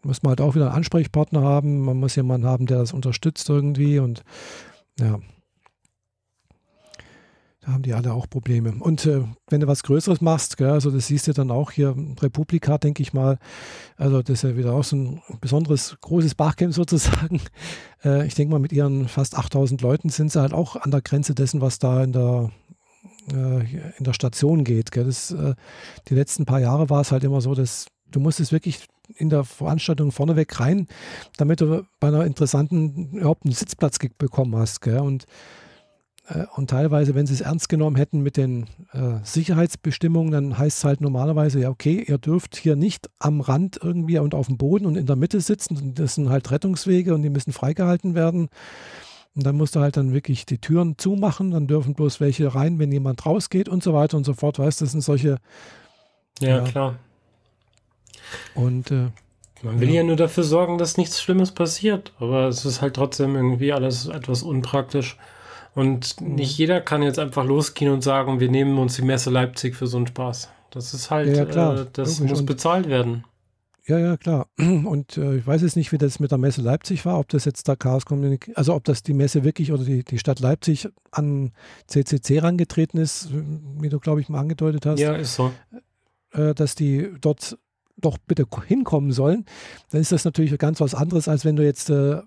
Muss 0.03 0.23
man 0.23 0.31
halt 0.31 0.41
auch 0.41 0.55
wieder 0.55 0.67
einen 0.67 0.77
Ansprechpartner 0.77 1.43
haben. 1.43 1.81
Man 1.85 1.99
muss 1.99 2.17
jemanden 2.17 2.47
haben, 2.47 2.67
der 2.67 2.79
das 2.79 2.93
unterstützt 2.93 3.49
irgendwie 3.49 3.99
und 3.99 4.23
ja. 4.99 5.19
Da 7.67 7.73
haben 7.73 7.83
die 7.83 7.95
alle 7.95 8.13
auch 8.13 8.31
Probleme. 8.31 8.73
Und 8.79 9.07
äh, 9.07 9.23
wenn 9.49 9.61
du 9.61 9.67
was 9.67 9.83
Größeres 9.83 10.21
machst, 10.21 10.57
gell, 10.57 10.71
also 10.71 10.93
das 10.93 11.09
siehst 11.09 11.27
du 11.27 11.33
dann 11.33 11.51
auch 11.51 11.73
hier, 11.73 11.97
Republika, 12.21 12.79
denke 12.79 13.03
ich 13.03 13.13
mal, 13.13 13.39
also 13.97 14.23
das 14.23 14.35
ist 14.35 14.43
ja 14.49 14.57
wieder 14.57 14.73
auch 14.73 14.85
so 14.85 14.95
ein 14.95 15.23
besonderes, 15.41 15.97
großes 16.01 16.37
Bachcamp 16.37 16.75
sozusagen. 16.75 17.41
Äh, 18.05 18.27
ich 18.27 18.35
denke 18.35 18.53
mal, 18.53 18.59
mit 18.59 18.73
ihren 18.73 19.09
fast 19.09 19.39
8000 19.39 19.81
Leuten 19.81 20.11
sind 20.11 20.31
sie 20.31 20.39
halt 20.39 20.53
auch 20.53 20.77
an 20.77 20.91
der 20.91 21.01
Grenze 21.01 21.35
dessen, 21.35 21.63
was 21.63 21.79
da 21.79 22.05
in 22.05 22.13
der 22.13 22.51
in 23.31 24.05
der 24.05 24.13
Station 24.13 24.65
geht. 24.65 24.97
Das, 24.97 25.31
äh, 25.31 25.55
die 26.09 26.15
letzten 26.15 26.45
paar 26.45 26.61
Jahre 26.61 26.91
war 26.91 27.01
es 27.01 27.13
halt 27.13 27.25
immer 27.25 27.41
so, 27.41 27.55
dass 27.55 27.87
du 28.11 28.21
musstest 28.21 28.53
wirklich 28.53 28.87
in 29.17 29.31
der 29.31 29.45
Veranstaltung 29.45 30.11
vorneweg 30.13 30.59
rein, 30.59 30.89
damit 31.37 31.61
du 31.61 31.87
bei 32.01 32.09
einer 32.09 32.25
interessanten 32.25 33.11
überhaupt 33.13 33.45
einen 33.45 33.55
Sitzplatz 33.55 33.99
bekommen 34.19 34.57
hast. 34.57 34.81
Gell? 34.81 34.99
Und, 34.99 35.27
äh, 36.29 36.45
und 36.55 36.71
teilweise, 36.71 37.15
wenn 37.15 37.27
sie 37.27 37.35
es 37.35 37.41
ernst 37.41 37.69
genommen 37.69 37.97
hätten 37.97 38.21
mit 38.21 38.37
den 38.37 38.67
äh, 38.93 39.19
Sicherheitsbestimmungen, 39.23 40.33
dann 40.33 40.59
heißt 40.59 40.79
es 40.79 40.85
halt 40.85 41.01
normalerweise, 41.01 41.61
ja, 41.61 41.71
okay, 41.71 42.05
ihr 42.07 42.19
dürft 42.19 42.57
hier 42.57 42.75
nicht 42.75 43.09
am 43.19 43.41
Rand 43.41 43.79
irgendwie 43.83 44.19
und 44.19 44.35
auf 44.35 44.49
dem 44.49 44.57
Boden 44.57 44.87
und 44.87 44.97
in 44.97 45.07
der 45.07 45.17
Mitte 45.17 45.41
sitzen. 45.41 45.95
Das 45.95 46.17
sind 46.17 46.29
halt 46.29 46.51
Rettungswege 46.51 47.15
und 47.15 47.23
die 47.23 47.31
müssen 47.31 47.53
freigehalten 47.53 48.15
werden. 48.15 48.49
Und 49.37 49.45
dann 49.45 49.57
musst 49.57 49.77
du 49.77 49.81
halt 49.81 49.99
dann 49.99 50.15
wirklich 50.15 50.47
die 50.47 50.59
Türen 50.59 50.97
zumachen, 50.97 51.51
dann 51.51 51.67
dürfen 51.67 51.95
bloß 51.95 52.21
welche 52.21 52.55
rein, 52.55 52.79
wenn 52.79 52.91
jemand 52.91 53.27
rausgeht 53.27 53.69
und 53.69 53.83
so 53.83 53.93
weiter 53.93 54.17
und 54.17 54.25
so 54.25 54.33
fort. 54.33 54.59
Weißt 54.59 54.81
du, 54.81 54.87
das 54.87 54.93
sind 54.93 55.03
solche. 55.03 55.37
Ja, 56.41 56.49
ja. 56.49 56.61
klar. 56.63 56.95
Und 58.55 58.91
äh, 58.91 59.09
man 59.63 59.81
will 59.81 59.89
ja. 59.89 59.97
ja 59.97 60.03
nur 60.05 60.17
dafür 60.17 60.43
sorgen, 60.43 60.79
dass 60.79 60.97
nichts 60.97 61.21
Schlimmes 61.21 61.53
passiert, 61.53 62.13
aber 62.19 62.49
es 62.49 62.65
ist 62.65 62.81
halt 62.81 62.95
trotzdem 62.95 63.37
irgendwie 63.37 63.73
alles 63.73 64.07
etwas 64.07 64.43
unpraktisch. 64.43 65.19
Und 65.75 66.19
mhm. 66.21 66.37
nicht 66.37 66.57
jeder 66.57 66.81
kann 66.81 67.03
jetzt 67.03 67.19
einfach 67.19 67.45
losgehen 67.45 67.93
und 67.93 68.03
sagen, 68.03 68.41
wir 68.41 68.51
nehmen 68.51 68.79
uns 68.79 68.97
die 68.97 69.03
Messe 69.03 69.29
Leipzig 69.29 69.77
für 69.77 69.87
so 69.87 69.99
einen 69.99 70.07
Spaß. 70.07 70.49
Das 70.71 70.95
ist 70.95 71.11
halt, 71.11 71.37
ja, 71.37 71.75
äh, 71.75 71.87
das 71.93 72.19
Logisch. 72.19 72.31
muss 72.31 72.47
bezahlt 72.47 72.89
werden. 72.89 73.25
Ja, 73.87 73.99
ja, 73.99 74.17
klar. 74.17 74.49
Und 74.59 75.17
äh, 75.17 75.37
ich 75.37 75.47
weiß 75.47 75.63
jetzt 75.63 75.77
nicht, 75.77 75.93
wie 75.93 75.99
das 75.99 76.19
mit 76.19 76.33
der 76.33 76.39
Messe 76.39 76.61
Leipzig 76.61 77.05
war, 77.05 77.19
ob 77.19 77.29
das 77.29 77.45
jetzt 77.45 77.69
der 77.69 77.77
Chaos 77.77 78.05
Communication, 78.05 78.57
also 78.57 78.75
ob 78.75 78.85
das 78.85 79.03
die 79.03 79.15
Messe 79.15 79.45
wirklich 79.45 79.73
oder 79.73 79.85
die, 79.85 80.03
die 80.03 80.19
Stadt 80.19 80.41
Leipzig 80.41 80.89
an 81.13 81.53
CCC 81.87 82.41
rangetreten 82.41 82.99
ist, 82.99 83.31
wie 83.33 83.89
du, 83.89 84.01
glaube 84.01 84.21
ich, 84.21 84.29
mal 84.29 84.41
angedeutet 84.41 84.87
hast. 84.87 84.99
Ja, 84.99 85.15
ist 85.15 85.37
so. 85.37 85.53
Äh, 86.33 86.55
dass 86.55 86.75
die 86.75 87.13
dort 87.21 87.59
doch 87.97 88.19
bitte 88.19 88.47
hinkommen 88.67 89.13
sollen. 89.13 89.47
Dann 89.91 90.01
ist 90.01 90.13
das 90.13 90.25
natürlich 90.25 90.57
ganz 90.59 90.81
was 90.81 90.95
anderes, 90.95 91.29
als 91.29 91.45
wenn 91.45 91.57
du 91.57 91.65
jetzt 91.65 91.89
äh, 91.89 92.21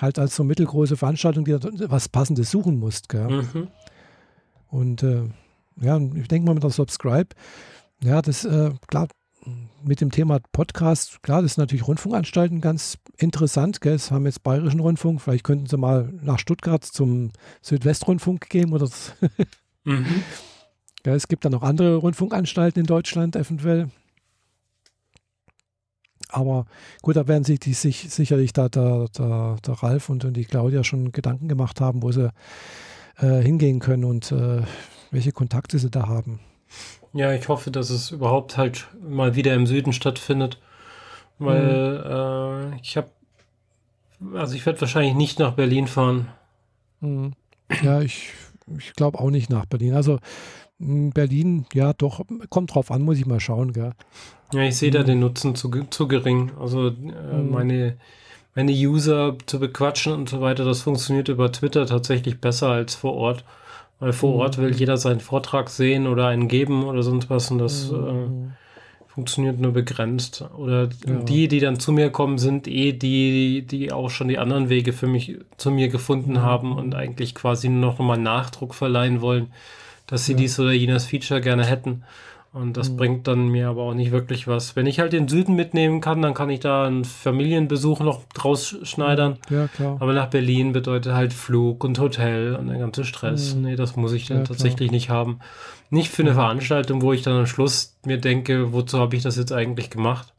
halt 0.00 0.18
als 0.18 0.34
so 0.34 0.44
mittelgroße 0.44 0.96
Veranstaltung 0.96 1.44
dir 1.44 1.60
was 1.62 2.08
Passendes 2.08 2.50
suchen 2.50 2.78
musst. 2.78 3.12
Mhm. 3.12 3.68
Und 4.68 5.02
äh, 5.02 5.22
ja, 5.80 5.98
ich 5.98 6.28
denke 6.28 6.46
mal 6.46 6.54
mit 6.54 6.62
der 6.62 6.70
Subscribe, 6.70 7.28
ja, 8.02 8.20
das, 8.22 8.44
äh, 8.44 8.70
klar, 8.86 9.08
mit 9.82 10.00
dem 10.00 10.10
Thema 10.10 10.40
Podcast, 10.52 11.22
klar, 11.22 11.42
das 11.42 11.52
ist 11.52 11.58
natürlich 11.58 11.86
Rundfunkanstalten 11.86 12.60
ganz 12.60 12.98
interessant. 13.16 13.80
Gell? 13.80 13.92
Das 13.92 14.10
haben 14.10 14.26
jetzt 14.26 14.42
Bayerischen 14.42 14.80
Rundfunk. 14.80 15.20
Vielleicht 15.20 15.44
könnten 15.44 15.66
sie 15.66 15.76
mal 15.76 16.12
nach 16.22 16.38
Stuttgart 16.38 16.84
zum 16.84 17.30
Südwestrundfunk 17.62 18.48
gehen 18.48 18.72
oder 18.72 18.88
mhm. 19.84 20.06
ja, 21.06 21.14
es 21.14 21.28
gibt 21.28 21.44
dann 21.44 21.52
noch 21.52 21.62
andere 21.62 21.96
Rundfunkanstalten 21.96 22.80
in 22.80 22.86
Deutschland 22.86 23.36
eventuell. 23.36 23.90
Aber 26.30 26.66
gut, 27.02 27.16
da 27.16 27.26
werden 27.26 27.44
sich 27.44 27.58
die 27.58 27.72
sich 27.72 28.10
sicherlich 28.10 28.52
da 28.52 28.68
der, 28.68 29.08
der, 29.16 29.56
der 29.64 29.74
Ralf 29.74 30.10
und, 30.10 30.24
und 30.24 30.34
die 30.34 30.44
Claudia 30.44 30.84
schon 30.84 31.12
Gedanken 31.12 31.48
gemacht 31.48 31.80
haben, 31.80 32.02
wo 32.02 32.12
sie 32.12 32.30
äh, 33.18 33.40
hingehen 33.40 33.78
können 33.78 34.04
und 34.04 34.30
äh, 34.32 34.62
welche 35.10 35.32
Kontakte 35.32 35.78
sie 35.78 35.90
da 35.90 36.06
haben. 36.06 36.40
Ja, 37.12 37.32
ich 37.32 37.48
hoffe, 37.48 37.70
dass 37.70 37.90
es 37.90 38.10
überhaupt 38.10 38.56
halt 38.56 38.86
mal 39.00 39.34
wieder 39.34 39.54
im 39.54 39.66
Süden 39.66 39.92
stattfindet. 39.92 40.58
Weil 41.38 41.98
mhm. 41.98 42.72
äh, 42.72 42.80
ich 42.82 42.96
habe, 42.96 43.10
also 44.34 44.54
ich 44.54 44.66
werde 44.66 44.80
wahrscheinlich 44.80 45.14
nicht 45.14 45.38
nach 45.38 45.54
Berlin 45.54 45.86
fahren. 45.86 46.28
Mhm. 47.00 47.32
Ja, 47.82 48.00
ich, 48.00 48.32
ich 48.76 48.94
glaube 48.94 49.20
auch 49.20 49.30
nicht 49.30 49.50
nach 49.50 49.66
Berlin. 49.66 49.94
Also 49.94 50.18
Berlin, 50.78 51.66
ja, 51.72 51.92
doch, 51.92 52.24
kommt 52.50 52.74
drauf 52.74 52.90
an, 52.90 53.02
muss 53.02 53.18
ich 53.18 53.26
mal 53.26 53.40
schauen, 53.40 53.72
gell. 53.72 53.92
Ja, 54.52 54.62
ich 54.62 54.76
sehe 54.76 54.90
da 54.90 55.00
mhm. 55.00 55.06
den 55.06 55.20
Nutzen 55.20 55.54
zu, 55.54 55.70
zu 55.90 56.08
gering. 56.08 56.52
Also 56.58 56.88
äh, 56.88 56.90
mhm. 56.90 57.50
meine, 57.50 57.96
meine 58.54 58.72
User 58.72 59.36
zu 59.46 59.60
bequatschen 59.60 60.12
und 60.12 60.28
so 60.28 60.40
weiter, 60.40 60.64
das 60.64 60.82
funktioniert 60.82 61.28
über 61.28 61.52
Twitter 61.52 61.86
tatsächlich 61.86 62.40
besser 62.40 62.68
als 62.68 62.94
vor 62.94 63.14
Ort. 63.14 63.44
Weil 64.00 64.12
vor 64.12 64.34
mhm. 64.34 64.40
Ort 64.40 64.58
will 64.58 64.74
jeder 64.74 64.96
seinen 64.96 65.20
Vortrag 65.20 65.70
sehen 65.70 66.06
oder 66.06 66.28
einen 66.28 66.48
geben 66.48 66.84
oder 66.84 67.02
sonst 67.02 67.30
was 67.30 67.50
und 67.50 67.58
das 67.58 67.90
mhm. 67.90 68.52
äh, 68.54 69.08
funktioniert 69.08 69.58
nur 69.58 69.72
begrenzt. 69.72 70.44
Oder 70.56 70.88
ja. 71.06 71.14
die, 71.22 71.48
die 71.48 71.58
dann 71.58 71.80
zu 71.80 71.92
mir 71.92 72.10
kommen, 72.10 72.38
sind 72.38 72.68
eh 72.68 72.92
die, 72.92 73.62
die 73.62 73.92
auch 73.92 74.10
schon 74.10 74.28
die 74.28 74.38
anderen 74.38 74.68
Wege 74.68 74.92
für 74.92 75.08
mich 75.08 75.38
zu 75.56 75.70
mir 75.70 75.88
gefunden 75.88 76.32
mhm. 76.32 76.42
haben 76.42 76.76
und 76.76 76.94
eigentlich 76.94 77.34
quasi 77.34 77.68
nur 77.68 77.92
noch 77.92 77.98
mal 77.98 78.18
Nachdruck 78.18 78.74
verleihen 78.74 79.20
wollen, 79.20 79.52
dass 80.06 80.26
sie 80.26 80.32
ja. 80.32 80.38
dies 80.38 80.58
oder 80.60 80.72
jenes 80.72 81.06
Feature 81.06 81.40
gerne 81.40 81.66
hätten. 81.66 82.04
Und 82.58 82.76
das 82.76 82.90
mhm. 82.90 82.96
bringt 82.96 83.28
dann 83.28 83.46
mir 83.46 83.68
aber 83.68 83.82
auch 83.82 83.94
nicht 83.94 84.10
wirklich 84.10 84.48
was. 84.48 84.74
Wenn 84.74 84.86
ich 84.86 84.98
halt 84.98 85.12
den 85.12 85.28
Süden 85.28 85.54
mitnehmen 85.54 86.00
kann, 86.00 86.20
dann 86.22 86.34
kann 86.34 86.50
ich 86.50 86.58
da 86.58 86.86
einen 86.86 87.04
Familienbesuch 87.04 88.00
noch 88.00 88.24
draus 88.34 88.76
schneidern. 88.82 89.38
Ja, 89.48 89.68
klar. 89.68 89.96
Aber 90.00 90.12
nach 90.12 90.28
Berlin 90.28 90.72
bedeutet 90.72 91.12
halt 91.12 91.32
Flug 91.32 91.84
und 91.84 92.00
Hotel 92.00 92.56
und 92.56 92.66
der 92.66 92.78
ganze 92.78 93.04
Stress. 93.04 93.54
Mhm. 93.54 93.62
Nee, 93.62 93.76
das 93.76 93.94
muss 93.94 94.12
ich 94.12 94.26
dann 94.26 94.38
ja, 94.38 94.42
tatsächlich 94.42 94.88
klar. 94.88 94.96
nicht 94.96 95.08
haben. 95.08 95.38
Nicht 95.90 96.10
für 96.10 96.22
eine 96.22 96.34
Veranstaltung, 96.34 97.00
wo 97.00 97.12
ich 97.12 97.22
dann 97.22 97.38
am 97.38 97.46
Schluss 97.46 97.96
mir 98.04 98.18
denke, 98.18 98.72
wozu 98.72 98.98
habe 98.98 99.14
ich 99.14 99.22
das 99.22 99.36
jetzt 99.36 99.52
eigentlich 99.52 99.88
gemacht? 99.88 100.34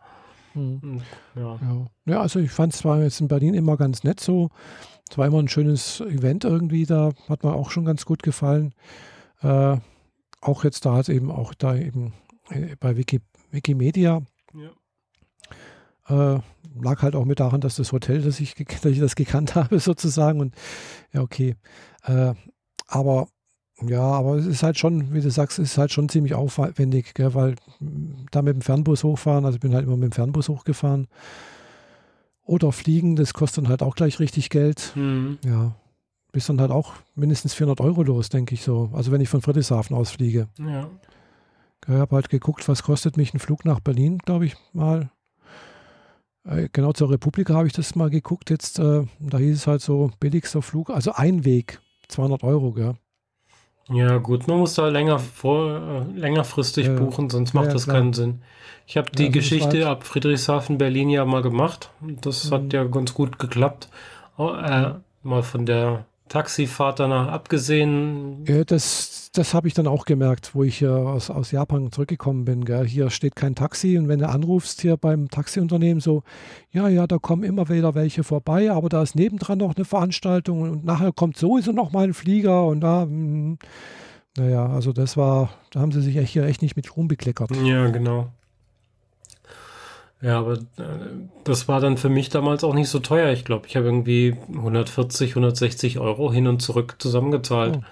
Mhm. 0.55 1.01
Ja. 1.37 1.57
ja. 1.61 1.87
ja. 2.05 2.19
also 2.19 2.41
ich 2.41 2.51
fand 2.51 2.73
es 2.73 2.79
zwar 2.79 3.01
jetzt 3.01 3.21
in 3.21 3.29
Berlin 3.29 3.53
immer 3.53 3.77
ganz 3.77 4.03
nett 4.03 4.19
so. 4.19 4.49
Es 5.09 5.17
war 5.17 5.25
immer 5.25 5.39
ein 5.39 5.47
schönes 5.47 6.01
Event 6.01 6.43
irgendwie, 6.43 6.85
da 6.85 7.11
hat 7.29 7.45
mir 7.45 7.53
auch 7.53 7.71
schon 7.71 7.85
ganz 7.85 8.05
gut 8.05 8.23
gefallen. 8.23 8.73
Äh, 9.41 9.77
auch 10.41 10.63
jetzt 10.63 10.85
da 10.85 10.95
hat 10.95 11.09
eben 11.09 11.31
auch 11.31 11.53
da 11.53 11.75
eben 11.75 12.13
äh, 12.49 12.75
bei 12.79 12.97
Wiki, 12.97 13.21
Wikimedia 13.51 14.21
ja. 14.53 16.35
äh, 16.35 16.41
lag 16.81 17.01
halt 17.01 17.15
auch 17.15 17.25
mit 17.25 17.39
daran, 17.39 17.61
dass 17.61 17.75
das 17.75 17.91
Hotel, 17.91 18.21
dass 18.21 18.39
ich, 18.39 18.55
dass 18.81 18.85
ich 18.85 18.99
das 18.99 19.15
gekannt 19.15 19.55
habe 19.55 19.79
sozusagen 19.79 20.39
und 20.39 20.55
ja 21.13 21.21
okay. 21.21 21.55
Äh, 22.03 22.33
aber 22.87 23.27
Ja, 23.81 24.01
aber 24.01 24.35
es 24.35 24.45
ist 24.45 24.63
halt 24.63 24.77
schon, 24.77 25.13
wie 25.13 25.21
du 25.21 25.31
sagst, 25.31 25.59
es 25.59 25.71
ist 25.71 25.77
halt 25.77 25.91
schon 25.91 26.09
ziemlich 26.09 26.33
aufwendig, 26.33 27.13
gell, 27.13 27.33
weil 27.33 27.55
da 28.31 28.41
mit 28.41 28.53
dem 28.55 28.61
Fernbus 28.61 29.03
hochfahren, 29.03 29.45
also 29.45 29.55
ich 29.55 29.61
bin 29.61 29.73
halt 29.73 29.85
immer 29.85 29.95
mit 29.95 30.11
dem 30.11 30.15
Fernbus 30.15 30.49
hochgefahren. 30.49 31.07
Oder 32.43 32.71
fliegen, 32.71 33.15
das 33.15 33.33
kostet 33.33 33.63
dann 33.63 33.69
halt 33.69 33.83
auch 33.83 33.95
gleich 33.95 34.19
richtig 34.19 34.49
Geld. 34.49 34.91
Mhm. 34.95 35.37
Ja, 35.45 35.75
bist 36.31 36.49
dann 36.49 36.61
halt 36.61 36.71
auch 36.71 36.93
mindestens 37.15 37.53
400 37.53 37.81
Euro 37.81 38.03
los, 38.03 38.29
denke 38.29 38.53
ich 38.55 38.63
so. 38.63 38.89
Also 38.93 39.11
wenn 39.11 39.21
ich 39.21 39.29
von 39.29 39.41
Friedrichshafen 39.41 39.95
aus 39.95 40.11
fliege. 40.11 40.47
Ja. 40.59 40.89
Ich 41.87 41.93
habe 41.93 42.15
halt 42.15 42.29
geguckt, 42.29 42.67
was 42.67 42.83
kostet 42.83 43.17
mich 43.17 43.33
ein 43.33 43.39
Flug 43.39 43.65
nach 43.65 43.79
Berlin, 43.79 44.19
glaube 44.19 44.45
ich 44.45 44.55
mal. 44.73 45.09
Äh, 46.45 46.69
Genau 46.71 46.91
zur 46.93 47.09
Republika 47.09 47.53
habe 47.53 47.67
ich 47.67 47.73
das 47.73 47.95
mal 47.95 48.09
geguckt. 48.09 48.49
Jetzt, 48.49 48.79
äh, 48.79 49.03
da 49.19 49.37
hieß 49.37 49.55
es 49.55 49.67
halt 49.67 49.81
so 49.81 50.11
billigster 50.19 50.61
Flug, 50.61 50.89
also 50.89 51.13
ein 51.13 51.45
Weg, 51.45 51.79
200 52.09 52.43
Euro, 52.43 52.71
gell? 52.73 52.93
Ja, 53.91 54.17
gut, 54.17 54.47
man 54.47 54.59
muss 54.59 54.75
da 54.75 54.87
länger 54.87 55.17
vor, 55.17 56.05
äh, 56.15 56.19
längerfristig 56.19 56.85
Ja, 56.87 56.93
ja. 56.93 56.99
buchen, 56.99 57.29
sonst 57.31 57.53
macht 57.55 57.65
Ja, 57.65 57.69
ja, 57.69 57.73
das 57.73 57.83
klar. 57.85 57.97
keinen 57.97 58.13
Sinn. 58.13 58.41
Ich 58.85 58.97
habe 58.97 59.09
die 59.11 59.25
das 59.25 59.33
Geschichte 59.33 59.77
halt- 59.77 59.85
ab 59.85 60.03
Friedrichshafen, 60.03 60.77
Berlin 60.77 61.09
ja 61.09 61.25
mal 61.25 61.41
gemacht. 61.41 61.89
Das 62.21 62.49
Mhm. 62.49 62.53
hat 62.53 62.73
ja 62.73 62.83
ganz 62.83 63.13
gut 63.15 63.39
geklappt. 63.39 63.89
Oh, 64.37 64.51
äh, 64.51 64.93
mal 65.23 65.41
von 65.43 65.65
der 65.65 66.05
Taxifahrt 66.29 66.99
danach 66.99 67.27
abgesehen. 67.27 68.45
Ja, 68.47 68.63
das, 68.63 69.29
das 69.33 69.53
habe 69.53 69.67
ich 69.67 69.73
dann 69.73 69.87
auch 69.87 70.05
gemerkt, 70.05 70.55
wo 70.55 70.63
ich 70.63 70.77
hier 70.77 70.93
aus, 70.93 71.29
aus 71.29 71.51
Japan 71.51 71.91
zurückgekommen 71.91 72.45
bin. 72.45 72.63
Gell? 72.63 72.87
Hier 72.87 73.09
steht 73.09 73.35
kein 73.35 73.55
Taxi 73.55 73.97
und 73.97 74.07
wenn 74.07 74.19
du 74.19 74.29
anrufst 74.29 74.81
hier 74.81 74.95
beim 74.95 75.29
Taxiunternehmen 75.29 75.99
so, 75.99 76.23
ja, 76.71 76.87
ja, 76.87 77.07
da 77.07 77.17
kommen 77.17 77.43
immer 77.43 77.67
wieder 77.69 77.95
welche 77.95 78.23
vorbei, 78.23 78.71
aber 78.71 78.89
da 78.89 79.01
ist 79.01 79.15
nebendran 79.15 79.57
noch 79.57 79.75
eine 79.75 79.85
Veranstaltung 79.85 80.61
und 80.61 80.85
nachher 80.85 81.11
kommt 81.11 81.35
sowieso 81.35 81.71
noch 81.71 81.91
mal 81.91 82.05
ein 82.05 82.13
Flieger 82.13 82.65
und 82.65 82.81
da, 82.81 83.05
mm, 83.05 83.57
naja, 84.37 84.67
also 84.67 84.93
das 84.93 85.17
war, 85.17 85.49
da 85.71 85.81
haben 85.81 85.91
sie 85.91 86.01
sich 86.01 86.15
echt 86.15 86.31
hier 86.31 86.45
echt 86.45 86.61
nicht 86.61 86.75
mit 86.75 86.95
Ruhm 86.95 87.07
bekleckert. 87.07 87.51
Ja, 87.63 87.89
genau. 87.89 88.31
Ja, 90.21 90.39
aber 90.39 90.53
äh, 90.53 90.59
das 91.45 91.67
war 91.67 91.79
dann 91.79 91.97
für 91.97 92.09
mich 92.09 92.29
damals 92.29 92.63
auch 92.63 92.73
nicht 92.73 92.89
so 92.89 92.99
teuer. 92.99 93.31
Ich 93.31 93.45
glaube, 93.45 93.67
ich 93.67 93.75
habe 93.77 93.85
irgendwie 93.85 94.35
140, 94.53 95.31
160 95.31 95.99
Euro 95.99 96.31
hin 96.33 96.47
und 96.47 96.61
zurück 96.61 96.95
zusammengezahlt. 96.99 97.77
Oh, 97.77 97.83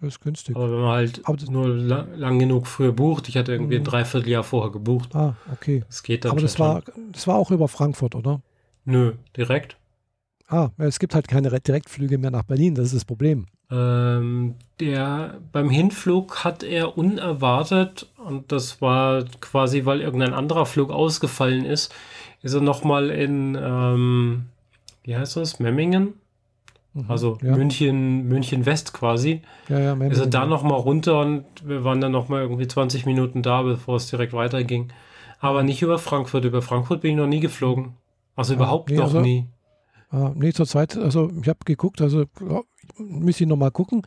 das 0.00 0.14
ist 0.14 0.20
günstig. 0.20 0.56
Aber 0.56 0.70
wenn 0.70 0.80
man 0.80 0.90
halt 0.92 1.22
nur 1.50 1.68
la 1.68 2.06
lang 2.16 2.38
genug 2.38 2.66
früher 2.66 2.92
bucht, 2.92 3.28
ich 3.30 3.36
hatte 3.38 3.52
irgendwie 3.52 3.76
ein 3.76 3.82
Mhm. 3.82 3.86
Dreivierteljahr 3.86 4.44
vorher 4.44 4.70
gebucht. 4.72 5.14
Ah, 5.14 5.34
okay. 5.50 5.82
Das 5.86 6.02
geht 6.02 6.24
dann 6.26 6.32
Aber 6.32 6.42
das 6.42 6.58
war, 6.58 6.82
das 7.12 7.26
war 7.26 7.36
auch 7.36 7.50
über 7.50 7.68
Frankfurt, 7.68 8.14
oder? 8.14 8.42
Nö, 8.84 9.14
direkt. 9.36 9.78
Ah, 10.46 10.68
es 10.76 10.98
gibt 10.98 11.14
halt 11.14 11.26
keine 11.28 11.48
Direktflüge 11.48 12.18
mehr 12.18 12.30
nach 12.30 12.42
Berlin, 12.42 12.74
das 12.74 12.86
ist 12.88 12.94
das 12.96 13.04
Problem. 13.06 13.46
Ähm, 13.70 14.54
der, 14.80 15.38
beim 15.52 15.70
Hinflug 15.70 16.44
hat 16.44 16.62
er 16.62 16.98
unerwartet, 16.98 18.06
und 18.24 18.52
das 18.52 18.80
war 18.80 19.24
quasi, 19.40 19.84
weil 19.84 20.00
irgendein 20.00 20.34
anderer 20.34 20.66
Flug 20.66 20.90
ausgefallen 20.90 21.64
ist, 21.64 21.92
ist 22.42 22.54
er 22.54 22.60
nochmal 22.60 23.10
in, 23.10 23.56
ähm, 23.60 24.46
wie 25.04 25.16
heißt 25.16 25.36
das, 25.36 25.60
Memmingen? 25.60 26.14
Mhm. 26.92 27.04
Also 27.08 27.38
ja, 27.42 27.56
München, 27.56 28.28
München 28.28 28.66
West 28.66 28.92
quasi. 28.92 29.42
ja, 29.68 29.78
ja, 29.78 29.84
Ist 29.84 29.88
er 29.92 29.96
Memmingen, 29.96 30.30
da 30.30 30.46
nochmal 30.46 30.78
runter 30.78 31.20
und 31.20 31.44
wir 31.64 31.84
waren 31.84 32.00
dann 32.00 32.12
nochmal 32.12 32.42
irgendwie 32.42 32.68
20 32.68 33.06
Minuten 33.06 33.42
da, 33.42 33.62
bevor 33.62 33.96
es 33.96 34.08
direkt 34.08 34.32
weiterging. 34.32 34.92
Aber 35.40 35.62
nicht 35.62 35.82
über 35.82 35.98
Frankfurt. 35.98 36.44
Über 36.44 36.62
Frankfurt 36.62 37.00
bin 37.00 37.12
ich 37.12 37.16
noch 37.16 37.26
nie 37.26 37.40
geflogen. 37.40 37.94
Also 38.36 38.54
überhaupt 38.54 38.90
nee, 38.90 38.96
noch 38.96 39.04
also- 39.04 39.20
nie. 39.20 39.46
Ah, 40.14 40.30
nee, 40.32 40.52
zurzeit, 40.52 40.96
also 40.96 41.28
ich 41.42 41.48
habe 41.48 41.58
geguckt, 41.64 42.00
also 42.00 42.26
müsste 42.98 43.42
ich 43.42 43.48
nochmal 43.48 43.72
gucken, 43.72 44.02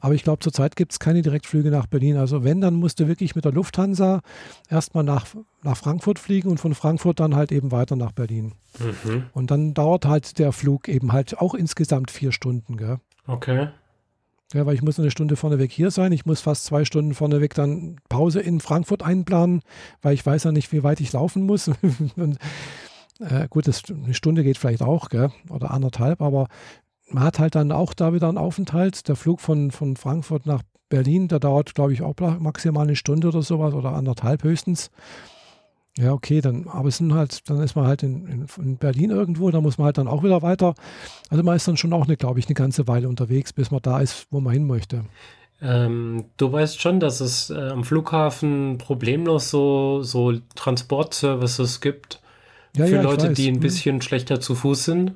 aber 0.00 0.14
ich 0.14 0.22
glaube, 0.22 0.38
zurzeit 0.38 0.76
gibt 0.76 0.92
es 0.92 1.00
keine 1.00 1.20
Direktflüge 1.20 1.72
nach 1.72 1.86
Berlin. 1.86 2.16
Also 2.16 2.44
wenn, 2.44 2.60
dann 2.60 2.74
musst 2.74 3.00
du 3.00 3.08
wirklich 3.08 3.34
mit 3.34 3.44
der 3.44 3.50
Lufthansa 3.50 4.20
erstmal 4.70 5.02
nach, 5.02 5.26
nach 5.64 5.76
Frankfurt 5.76 6.20
fliegen 6.20 6.48
und 6.48 6.60
von 6.60 6.76
Frankfurt 6.76 7.18
dann 7.18 7.34
halt 7.34 7.50
eben 7.50 7.72
weiter 7.72 7.96
nach 7.96 8.12
Berlin. 8.12 8.52
Mhm. 8.78 9.24
Und 9.32 9.50
dann 9.50 9.74
dauert 9.74 10.06
halt 10.06 10.38
der 10.38 10.52
Flug 10.52 10.86
eben 10.86 11.12
halt 11.12 11.40
auch 11.40 11.54
insgesamt 11.54 12.12
vier 12.12 12.30
Stunden, 12.30 12.76
gell? 12.76 13.00
Okay. 13.26 13.70
Ja, 14.54 14.64
weil 14.64 14.76
ich 14.76 14.82
muss 14.82 15.00
eine 15.00 15.10
Stunde 15.10 15.34
vorneweg 15.34 15.72
hier 15.72 15.90
sein. 15.90 16.12
Ich 16.12 16.24
muss 16.24 16.40
fast 16.40 16.66
zwei 16.66 16.84
Stunden 16.84 17.14
vorneweg 17.14 17.52
dann 17.54 17.96
Pause 18.08 18.38
in 18.40 18.60
Frankfurt 18.60 19.02
einplanen, 19.02 19.62
weil 20.02 20.14
ich 20.14 20.24
weiß 20.24 20.44
ja 20.44 20.52
nicht, 20.52 20.72
wie 20.72 20.84
weit 20.84 21.00
ich 21.00 21.12
laufen 21.12 21.44
muss. 21.44 21.68
Und, 22.16 22.38
äh, 23.20 23.48
gut, 23.48 23.66
das, 23.66 23.82
eine 23.88 24.14
Stunde 24.14 24.44
geht 24.44 24.58
vielleicht 24.58 24.82
auch, 24.82 25.08
gell? 25.08 25.30
oder 25.50 25.70
anderthalb, 25.70 26.20
aber 26.20 26.48
man 27.10 27.24
hat 27.24 27.38
halt 27.38 27.54
dann 27.54 27.72
auch 27.72 27.94
da 27.94 28.12
wieder 28.12 28.28
einen 28.28 28.38
Aufenthalt. 28.38 29.08
Der 29.08 29.16
Flug 29.16 29.40
von, 29.40 29.70
von 29.70 29.96
Frankfurt 29.96 30.46
nach 30.46 30.62
Berlin, 30.88 31.28
der 31.28 31.38
dauert, 31.38 31.74
glaube 31.74 31.92
ich, 31.92 32.02
auch 32.02 32.14
maximal 32.38 32.84
eine 32.84 32.96
Stunde 32.96 33.28
oder 33.28 33.42
sowas 33.42 33.74
oder 33.74 33.92
anderthalb 33.92 34.42
höchstens. 34.42 34.90
Ja, 35.96 36.12
okay, 36.12 36.40
dann, 36.40 36.68
aber 36.68 36.88
es 36.88 36.98
sind 36.98 37.12
halt, 37.12 37.48
dann 37.50 37.60
ist 37.60 37.74
man 37.74 37.86
halt 37.86 38.04
in, 38.04 38.26
in, 38.26 38.46
in 38.62 38.76
Berlin 38.76 39.10
irgendwo, 39.10 39.50
da 39.50 39.60
muss 39.60 39.78
man 39.78 39.86
halt 39.86 39.98
dann 39.98 40.06
auch 40.06 40.22
wieder 40.22 40.42
weiter. 40.42 40.74
Also 41.28 41.42
man 41.42 41.56
ist 41.56 41.66
dann 41.66 41.76
schon 41.76 41.92
auch, 41.92 42.04
eine, 42.04 42.16
glaube 42.16 42.38
ich, 42.38 42.46
eine 42.46 42.54
ganze 42.54 42.86
Weile 42.86 43.08
unterwegs, 43.08 43.52
bis 43.52 43.72
man 43.72 43.82
da 43.82 44.00
ist, 44.00 44.26
wo 44.30 44.38
man 44.38 44.52
hin 44.52 44.66
möchte. 44.66 45.04
Ähm, 45.60 46.26
du 46.36 46.52
weißt 46.52 46.80
schon, 46.80 47.00
dass 47.00 47.20
es 47.20 47.50
äh, 47.50 47.70
am 47.70 47.82
Flughafen 47.82 48.78
problemlos 48.78 49.50
so, 49.50 50.02
so 50.04 50.34
Transportservices 50.54 51.80
gibt 51.80 52.20
Ja, 52.78 52.86
für 52.86 52.94
ja, 52.96 53.02
Leute, 53.02 53.28
weiß. 53.30 53.36
die 53.36 53.48
ein 53.48 53.54
Hm, 53.56 53.60
bisschen 53.60 54.02
schlechter 54.02 54.40
zu 54.40 54.54
Fuß 54.54 54.84
sind. 54.84 55.14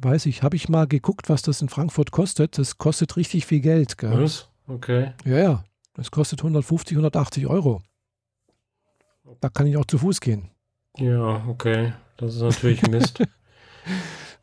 Weiß 0.00 0.26
ich, 0.26 0.42
habe 0.42 0.56
ich 0.56 0.68
mal 0.68 0.86
geguckt, 0.86 1.28
was 1.28 1.42
das 1.42 1.62
in 1.62 1.68
Frankfurt 1.68 2.10
kostet. 2.10 2.58
Das 2.58 2.76
kostet 2.78 3.16
richtig 3.16 3.46
viel 3.46 3.60
Geld. 3.60 3.96
Gell? 3.98 4.22
Was? 4.22 4.48
Okay. 4.66 5.12
Ja, 5.24 5.38
ja, 5.38 5.64
das 5.94 6.10
kostet 6.10 6.40
150, 6.40 6.96
180 6.96 7.46
Euro. 7.46 7.82
Da 9.40 9.48
kann 9.48 9.66
ich 9.66 9.76
auch 9.76 9.84
zu 9.84 9.98
Fuß 9.98 10.20
gehen. 10.20 10.50
Ja, 10.98 11.44
okay. 11.48 11.92
Das 12.16 12.34
ist 12.34 12.40
natürlich 12.42 12.82
Mist. 12.88 13.20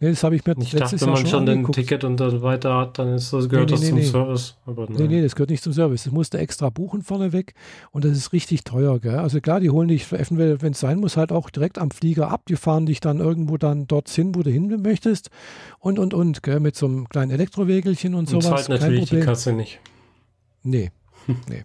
Nee, 0.03 0.09
das 0.09 0.23
habe 0.25 0.35
ich 0.35 0.45
mir 0.45 0.53
Ich 0.59 0.73
letztes 0.73 0.99
dachte, 0.99 1.01
wenn 1.01 1.07
Jahr 1.13 1.17
man 1.23 1.27
schon 1.31 1.43
ein 1.43 1.49
angeguckt. 1.49 1.75
Ticket 1.75 2.03
und 2.03 2.17
dann 2.19 2.41
weiter 2.41 2.75
hat, 2.75 2.99
dann 2.99 3.13
ist 3.13 3.31
das, 3.31 3.47
gehört 3.47 3.69
Nee, 3.69 3.75
das 3.75 3.81
nee, 3.83 3.87
zum 3.89 3.97
nee. 3.99 4.03
Service. 4.03 4.57
Aber 4.65 4.85
Nee, 4.89 4.95
nein. 4.99 5.07
nee, 5.07 5.21
das 5.21 5.35
gehört 5.35 5.49
nicht 5.49 5.63
zum 5.63 5.71
Service. 5.71 6.03
Das 6.03 6.11
musst 6.11 6.33
du 6.33 6.39
extra 6.39 6.69
buchen 6.69 7.03
vorneweg 7.03 7.53
und 7.91 8.03
das 8.03 8.11
ist 8.17 8.33
richtig 8.33 8.65
teuer. 8.65 8.99
Gell? 8.99 9.15
Also 9.15 9.39
klar, 9.39 9.61
die 9.61 9.69
holen 9.69 9.87
dich, 9.87 10.11
wenn 10.11 10.71
es 10.73 10.79
sein 10.81 10.99
muss, 10.99 11.15
halt 11.15 11.31
auch 11.31 11.49
direkt 11.49 11.77
am 11.79 11.89
Flieger 11.89 12.29
ab. 12.29 12.41
Die 12.49 12.57
fahren 12.57 12.85
dich 12.85 12.99
dann 12.99 13.19
irgendwo 13.19 13.57
dann 13.57 13.87
dorthin, 13.87 14.35
wo 14.35 14.43
du 14.43 14.49
hin 14.51 14.67
möchtest 14.81 15.29
und, 15.79 15.99
und, 15.99 16.13
und, 16.13 16.43
gell? 16.43 16.59
mit 16.59 16.75
so 16.75 16.85
einem 16.85 17.07
kleinen 17.07 17.31
Elektrowegelchen 17.31 18.13
und 18.13 18.33
Und 18.33 18.43
sowas. 18.43 18.65
zahlt 18.65 18.81
natürlich 18.81 19.01
die 19.05 19.05
Problem. 19.07 19.25
Kasse 19.25 19.53
nicht. 19.53 19.79
Nee, 20.63 20.91
nee. 21.49 21.63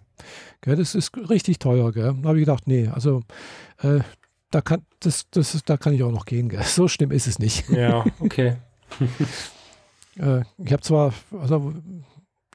Gell, 0.61 0.75
das 0.75 0.95
ist 0.95 1.11
richtig 1.29 1.59
teuer, 1.59 1.91
gell. 1.91 2.15
Da 2.21 2.29
habe 2.29 2.37
ich 2.39 2.45
gedacht, 2.45 2.67
nee, 2.67 2.87
also 2.87 3.21
äh, 3.81 3.99
da 4.51 4.61
kann, 4.61 4.83
das, 4.99 5.29
das, 5.31 5.61
da 5.65 5.77
kann 5.77 5.93
ich 5.93 6.03
auch 6.03 6.11
noch 6.11 6.25
gehen, 6.25 6.49
gell. 6.49 6.63
So 6.65 6.87
schlimm 6.87 7.11
ist 7.11 7.27
es 7.27 7.39
nicht. 7.39 7.69
Ja, 7.69 8.05
okay. 8.19 8.57
Äh, 10.17 10.41
ich 10.57 10.73
habe 10.73 10.81
zwar, 10.81 11.13
also, 11.31 11.73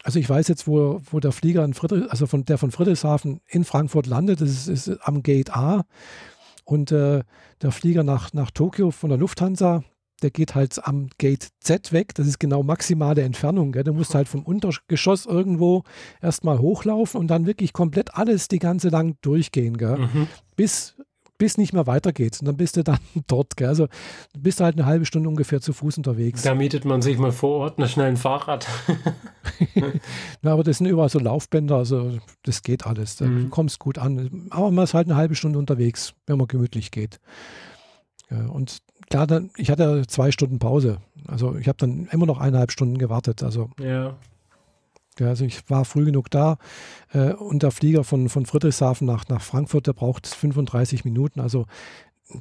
also 0.03 0.19
ich 0.19 0.29
weiß 0.29 0.49
jetzt, 0.49 0.67
wo, 0.67 1.01
wo 1.11 1.19
der 1.19 1.33
Flieger 1.33 1.65
in 1.65 1.73
Friedrich, 1.73 2.11
also 2.11 2.27
von, 2.27 2.45
der 2.45 2.59
von 2.59 2.71
Friedrichshafen 2.71 3.41
in 3.47 3.65
Frankfurt 3.65 4.07
landet, 4.07 4.43
das 4.43 4.51
ist, 4.51 4.69
ist 4.69 4.99
am 5.09 5.23
Gate 5.23 5.57
A. 5.57 5.85
Und 6.65 6.93
äh, 6.93 7.23
der 7.63 7.73
Flieger 7.73 8.03
nach, 8.03 8.35
nach 8.35 8.51
Tokio 8.51 8.91
von 8.91 9.09
der 9.09 9.19
Lufthansa, 9.19 9.83
der 10.23 10.31
geht 10.31 10.55
halt 10.55 10.87
am 10.87 11.09
Gate 11.19 11.49
Z 11.61 11.93
weg. 11.93 12.15
Das 12.15 12.27
ist 12.27 12.39
genau 12.39 12.63
maximale 12.63 13.23
Entfernung. 13.23 13.73
Gell? 13.73 13.85
Du 13.85 13.93
musst 13.93 14.15
halt 14.15 14.29
vom 14.29 14.43
Untergeschoss 14.43 15.27
irgendwo 15.27 15.83
erstmal 16.23 16.59
hochlaufen 16.59 17.21
und 17.21 17.29
dann 17.29 17.47
wirklich 17.47 17.73
komplett 17.73 18.15
alles 18.15 18.49
die 18.49 18.59
ganze 18.59 18.89
lang 18.89 19.17
durchgehen. 19.23 19.77
Gell? 19.77 19.99
Mhm. 19.99 20.29
bis, 20.57 20.97
bis 21.39 21.59
nicht 21.59 21.73
mehr 21.73 21.87
weitergeht. 21.87 22.39
Und 22.41 22.47
dann 22.47 22.57
bist 22.57 22.77
du 22.77 22.85
dann 22.85 22.99
dort. 23.27 23.57
Gell? 23.57 23.69
Also 23.69 23.87
du 24.33 24.41
bist 24.41 24.61
halt 24.61 24.77
eine 24.77 24.87
halbe 24.87 25.05
Stunde 25.05 25.29
ungefähr 25.29 25.61
zu 25.61 25.73
Fuß 25.73 25.97
unterwegs. 25.99 26.43
Da 26.43 26.55
mietet 26.55 26.85
man 26.85 27.03
sich 27.03 27.19
mal 27.19 27.33
vor 27.33 27.59
Ort 27.61 27.79
eine 27.79 27.89
schnell 27.89 28.07
ein 28.07 28.17
Fahrrad. 28.17 28.67
Ja, 30.43 30.53
aber 30.53 30.65
das 30.65 30.79
sind 30.79 30.87
überall 30.87 31.09
so 31.09 31.19
Laufbänder, 31.19 31.77
also 31.77 32.19
das 32.43 32.63
geht 32.63 32.87
alles. 32.87 33.17
Da 33.17 33.27
Mhm. 33.27 33.51
kommst 33.51 33.79
gut 33.79 33.99
an. 33.99 34.49
Aber 34.51 34.71
man 34.71 34.85
ist 34.85 34.95
halt 34.95 35.07
eine 35.07 35.17
halbe 35.17 35.35
Stunde 35.35 35.59
unterwegs, 35.59 36.15
wenn 36.27 36.39
man 36.39 36.49
gemütlich 36.49 36.91
geht. 36.91 37.21
Und 38.31 38.79
klar, 39.11 39.27
dann, 39.27 39.51
ich 39.57 39.71
hatte 39.71 40.03
zwei 40.09 40.33
Stunden 40.33 40.59
Pause. 40.59 40.99
Also 41.29 41.57
ich 41.57 41.69
habe 41.69 41.77
dann 41.79 42.09
immer 42.11 42.27
noch 42.27 42.39
eineinhalb 42.41 42.73
Stunden 42.73 42.99
gewartet. 42.99 43.43
Also, 43.43 43.71
ja. 43.81 44.17
Ja, 45.19 45.29
also 45.29 45.45
ich 45.45 45.69
war 45.71 45.85
früh 45.85 46.05
genug 46.05 46.31
da. 46.31 46.59
Äh, 47.13 47.33
und 47.33 47.63
der 47.63 47.71
Flieger 47.71 48.05
von, 48.05 48.29
von 48.29 48.47
Friedrichshafen 48.47 49.07
nach, 49.07 49.29
nach 49.29 49.43
Frankfurt, 49.43 49.87
der 49.87 49.93
braucht 49.93 50.27
35 50.27 51.05
Minuten. 51.05 51.41
Also 51.41 51.67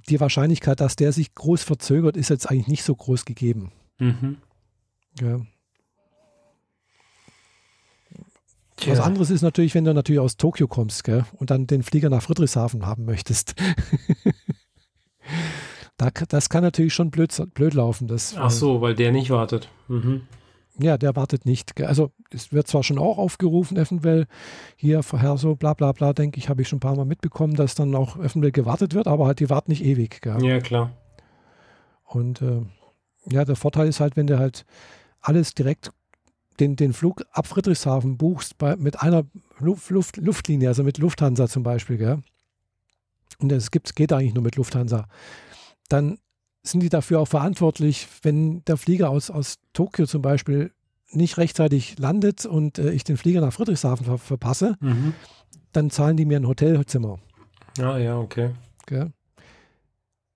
die 0.10 0.20
Wahrscheinlichkeit, 0.20 0.80
dass 0.80 0.96
der 0.96 1.12
sich 1.12 1.36
groß 1.36 1.64
verzögert, 1.64 2.18
ist 2.18 2.30
jetzt 2.30 2.50
eigentlich 2.50 2.68
nicht 2.68 2.84
so 2.84 2.96
groß 2.96 3.26
gegeben. 3.26 3.72
Mhm. 4.00 4.38
Ja. 5.20 5.42
Was 8.86 9.00
anderes 9.00 9.30
ist 9.30 9.44
natürlich, 9.44 9.76
wenn 9.76 9.86
du 9.86 9.94
natürlich 9.94 10.20
aus 10.20 10.36
Tokio 10.36 10.68
kommst 10.68 11.04
gell, 11.04 11.26
und 11.34 11.52
dann 11.52 11.68
den 11.68 11.84
Flieger 11.84 12.10
nach 12.10 12.22
Friedrichshafen 12.22 12.86
haben 12.86 13.06
möchtest. 13.06 13.56
da, 15.98 16.10
das 16.28 16.50
kann 16.50 16.64
natürlich 16.64 16.94
schon 16.94 17.10
blöd, 17.10 17.32
blöd 17.54 17.74
laufen. 17.76 18.08
Das, 18.08 18.36
Ach 18.36 18.52
so, 18.52 18.82
weil 18.82 18.96
der 18.96 19.12
nicht 19.12 19.30
wartet. 19.30 19.70
Mhm. 19.88 20.24
Ja, 20.80 20.98
der 20.98 21.16
wartet 21.16 21.46
nicht. 21.46 21.80
Also 21.82 22.12
es 22.32 22.52
wird 22.52 22.68
zwar 22.68 22.84
schon 22.84 22.98
auch 22.98 23.20
aufgerufen, 23.20 23.78
eventuell 23.78 24.26
hier 24.76 25.04
vorher 25.04 25.38
so 25.38 25.56
bla 25.56 25.74
bla 25.74 25.92
bla, 25.92 26.14
denke 26.14 26.40
ich, 26.40 26.50
habe 26.50 26.62
ich 26.62 26.68
schon 26.68 26.78
ein 26.78 26.82
paar 26.82 26.96
Mal 26.96 27.06
mitbekommen, 27.06 27.56
dass 27.56 27.76
dann 27.76 27.94
auch 27.94 28.18
eventuell 28.18 28.52
gewartet 28.52 28.96
wird, 28.96 29.08
aber 29.08 29.28
halt 29.28 29.40
die 29.40 29.50
warten 29.50 29.72
nicht 29.72 29.84
ewig. 29.84 30.22
Gell? 30.22 30.44
Ja, 30.44 30.60
klar. 30.60 30.92
Und 32.06 32.42
äh, 32.42 32.62
ja, 33.30 33.46
der 33.46 33.56
Vorteil 33.56 33.88
ist 33.88 34.00
halt, 34.00 34.18
wenn 34.18 34.28
du 34.28 34.40
halt 34.40 34.66
alles 35.22 35.54
direkt 35.54 35.92
den, 36.60 36.76
den 36.76 36.94
Flug 36.94 37.24
ab 37.32 37.48
Friedrichshafen 37.48 38.18
buchst 38.18 38.58
bei, 38.58 38.76
mit 38.76 39.02
einer 39.02 39.26
Luft, 39.60 39.90
Luft, 39.90 40.18
Luftlinie, 40.18 40.70
also 40.70 40.84
mit 40.84 40.98
Lufthansa 40.98 41.48
zum 41.48 41.64
Beispiel, 41.64 41.98
gell? 41.98 42.24
und 43.40 43.52
es 43.52 43.72
gibt, 43.72 43.96
geht 43.96 44.14
eigentlich 44.14 44.34
nur 44.34 44.44
mit 44.44 44.56
Lufthansa, 44.56 45.08
dann 45.90 46.18
sind 46.64 46.82
die 46.82 46.90
dafür 46.90 47.20
auch 47.20 47.28
verantwortlich, 47.28 48.08
wenn 48.22 48.64
der 48.66 48.78
Flieger 48.78 49.10
aus, 49.10 49.30
aus 49.30 49.60
Tokio 49.74 50.06
zum 50.06 50.22
Beispiel 50.22 50.72
nicht 51.12 51.38
rechtzeitig 51.38 52.00
landet 52.00 52.46
und 52.46 52.80
äh, 52.80 52.92
ich 52.92 53.04
den 53.04 53.18
Flieger 53.18 53.42
nach 53.42 53.54
Friedrichshafen 53.54 54.06
ver 54.06 54.18
verpasse, 54.18 54.78
mhm. 54.80 55.14
dann 55.72 55.90
zahlen 55.90 56.18
die 56.18 56.26
mir 56.26 56.38
ein 56.38 56.48
Hotelzimmer. 56.48 57.20
Ah 57.80 57.98
ja, 57.98 58.18
okay. 58.18 58.52
Gell? 58.88 59.12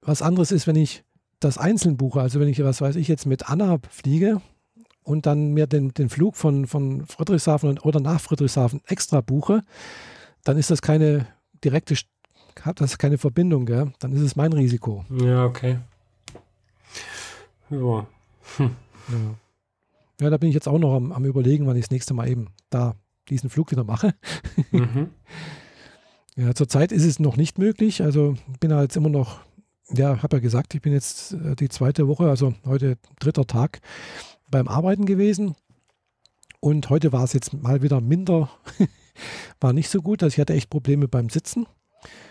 Was 0.01 0.21
anderes 0.21 0.51
ist, 0.51 0.67
wenn 0.67 0.75
ich 0.75 1.03
das 1.39 1.57
einzeln 1.57 1.97
buche, 1.97 2.21
also 2.21 2.39
wenn 2.39 2.47
ich, 2.47 2.63
was 2.63 2.82
weiß 2.82 2.95
ich, 2.95 3.07
jetzt 3.07 3.25
mit 3.25 3.49
Anna 3.49 3.78
fliege 3.89 4.41
und 5.03 5.25
dann 5.25 5.53
mir 5.53 5.67
den, 5.67 5.93
den 5.93 6.09
Flug 6.09 6.36
von, 6.36 6.67
von 6.67 7.05
Friedrichshafen 7.05 7.80
oder 7.80 7.99
nach 7.99 8.19
Friedrichshafen 8.19 8.82
extra 8.86 9.21
buche, 9.21 9.61
dann 10.43 10.57
ist 10.57 10.71
das 10.71 10.82
keine 10.82 11.28
direkte, 11.63 11.95
hat 12.61 12.82
das 12.82 12.97
keine 12.97 13.17
Verbindung, 13.17 13.65
gell? 13.65 13.93
dann 13.99 14.13
ist 14.13 14.21
es 14.21 14.36
mein 14.36 14.53
Risiko. 14.53 15.05
Ja, 15.09 15.45
okay. 15.45 15.80
Ja. 17.70 18.07
Hm. 18.57 18.76
ja. 19.09 19.36
Ja, 20.20 20.32
da 20.32 20.38
bin 20.38 20.49
ich 20.49 20.55
jetzt 20.55 20.68
auch 20.68 20.80
noch 20.80 20.95
am, 20.95 21.11
am 21.11 21.26
überlegen, 21.26 21.68
wann 21.68 21.76
ich 21.76 21.86
das 21.86 21.91
nächste 21.91 22.13
Mal 22.13 22.28
eben 22.28 22.47
da 22.70 22.95
diesen 23.30 23.49
Flug 23.49 23.72
wieder 23.72 23.84
mache. 23.84 24.15
Mhm. 24.72 25.09
ja, 26.36 26.55
zurzeit 26.55 26.91
ist 26.91 27.05
es 27.05 27.20
noch 27.20 27.38
nicht 27.38 27.59
möglich. 27.59 28.01
Also 28.01 28.36
bin 28.59 28.72
da 28.72 28.82
jetzt 28.82 28.97
immer 28.97 29.09
noch, 29.09 29.39
ja, 29.89 30.24
habe 30.24 30.38
ja 30.38 30.41
gesagt, 30.41 30.74
ich 30.74 30.82
bin 30.82 30.93
jetzt 30.93 31.34
äh, 31.34 31.55
die 31.55 31.70
zweite 31.70 32.07
Woche, 32.07 32.30
also 32.30 32.53
heute 32.65 32.97
dritter 33.20 33.45
Tag 33.45 33.80
beim 34.49 34.68
Arbeiten 34.68 35.05
gewesen. 35.05 35.55
Und 36.59 36.89
heute 36.89 37.11
war 37.11 37.24
es 37.24 37.34
jetzt 37.34 37.53
mal 37.53 37.84
wieder 37.84 38.01
minder, 38.01 38.49
war 39.59 39.74
nicht 39.74 39.89
so 39.89 40.01
gut. 40.01 40.24
Also 40.24 40.34
ich 40.34 40.39
hatte 40.39 40.53
echt 40.53 40.70
Probleme 40.70 41.07
beim 41.07 41.30
Sitzen. 41.30 41.68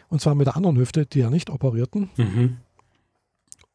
Und 0.08 0.20
zwar 0.20 0.34
mit 0.34 0.46
der 0.46 0.56
anderen 0.56 0.76
Hüfte, 0.76 1.06
die 1.06 1.20
ja 1.20 1.30
nicht 1.30 1.50
operierten. 1.50 2.10
Mhm. 2.16 2.56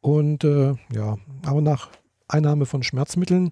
Und 0.01 0.43
äh, 0.43 0.75
ja, 0.93 1.17
aber 1.45 1.61
nach 1.61 1.89
Einnahme 2.27 2.65
von 2.65 2.83
Schmerzmitteln 2.83 3.51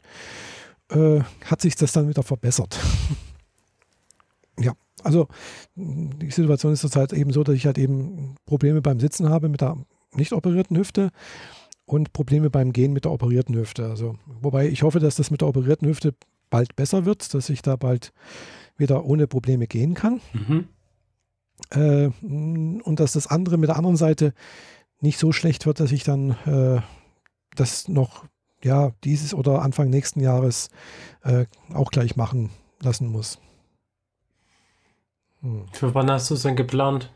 äh, 0.89 1.21
hat 1.45 1.61
sich 1.61 1.75
das 1.75 1.91
dann 1.91 2.09
wieder 2.09 2.23
verbessert. 2.23 2.79
ja, 4.59 4.73
also 5.03 5.27
die 5.75 6.31
Situation 6.31 6.73
ist 6.73 6.81
zurzeit 6.81 7.13
eben 7.13 7.31
so, 7.31 7.43
dass 7.43 7.55
ich 7.55 7.65
halt 7.65 7.77
eben 7.77 8.35
Probleme 8.45 8.81
beim 8.81 8.99
Sitzen 8.99 9.29
habe 9.29 9.49
mit 9.49 9.61
der 9.61 9.77
nicht 10.13 10.33
operierten 10.33 10.77
Hüfte 10.77 11.11
und 11.85 12.13
Probleme 12.13 12.49
beim 12.49 12.73
Gehen 12.73 12.93
mit 12.93 13.05
der 13.05 13.11
operierten 13.11 13.55
Hüfte. 13.55 13.87
Also, 13.87 14.15
wobei 14.41 14.67
ich 14.67 14.83
hoffe, 14.83 14.99
dass 14.99 15.15
das 15.15 15.31
mit 15.31 15.41
der 15.41 15.47
operierten 15.47 15.87
Hüfte 15.87 16.15
bald 16.49 16.75
besser 16.75 17.05
wird, 17.05 17.33
dass 17.33 17.49
ich 17.49 17.61
da 17.61 17.75
bald 17.75 18.11
wieder 18.77 19.05
ohne 19.05 19.27
Probleme 19.27 19.67
gehen 19.67 19.93
kann. 19.93 20.21
Mhm. 20.33 20.67
Äh, 21.71 22.09
und 22.21 22.99
dass 22.99 23.13
das 23.13 23.27
andere 23.27 23.57
mit 23.57 23.69
der 23.69 23.77
anderen 23.77 23.97
Seite 23.97 24.33
nicht 25.01 25.19
so 25.19 25.31
schlecht 25.31 25.65
wird, 25.65 25.79
dass 25.79 25.91
ich 25.91 26.03
dann 26.03 26.31
äh, 26.45 26.81
das 27.55 27.87
noch 27.87 28.25
ja 28.63 28.91
dieses 29.03 29.33
oder 29.33 29.61
Anfang 29.61 29.89
nächsten 29.89 30.19
Jahres 30.19 30.69
äh, 31.23 31.45
auch 31.73 31.91
gleich 31.91 32.15
machen 32.15 32.49
lassen 32.81 33.07
muss. 33.07 33.39
Hm. 35.41 35.65
Für 35.71 35.93
wann 35.93 36.11
hast 36.11 36.29
du 36.29 36.33
es 36.33 36.41
denn 36.41 36.55
geplant? 36.55 37.11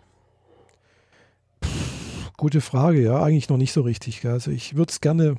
Pff, 1.63 2.31
gute 2.37 2.61
Frage, 2.61 3.01
ja, 3.01 3.21
eigentlich 3.21 3.49
noch 3.49 3.57
nicht 3.57 3.73
so 3.73 3.81
richtig. 3.81 4.25
Also 4.25 4.51
ich 4.51 4.75
würde 4.75 4.91
es 4.91 5.01
gerne, 5.01 5.35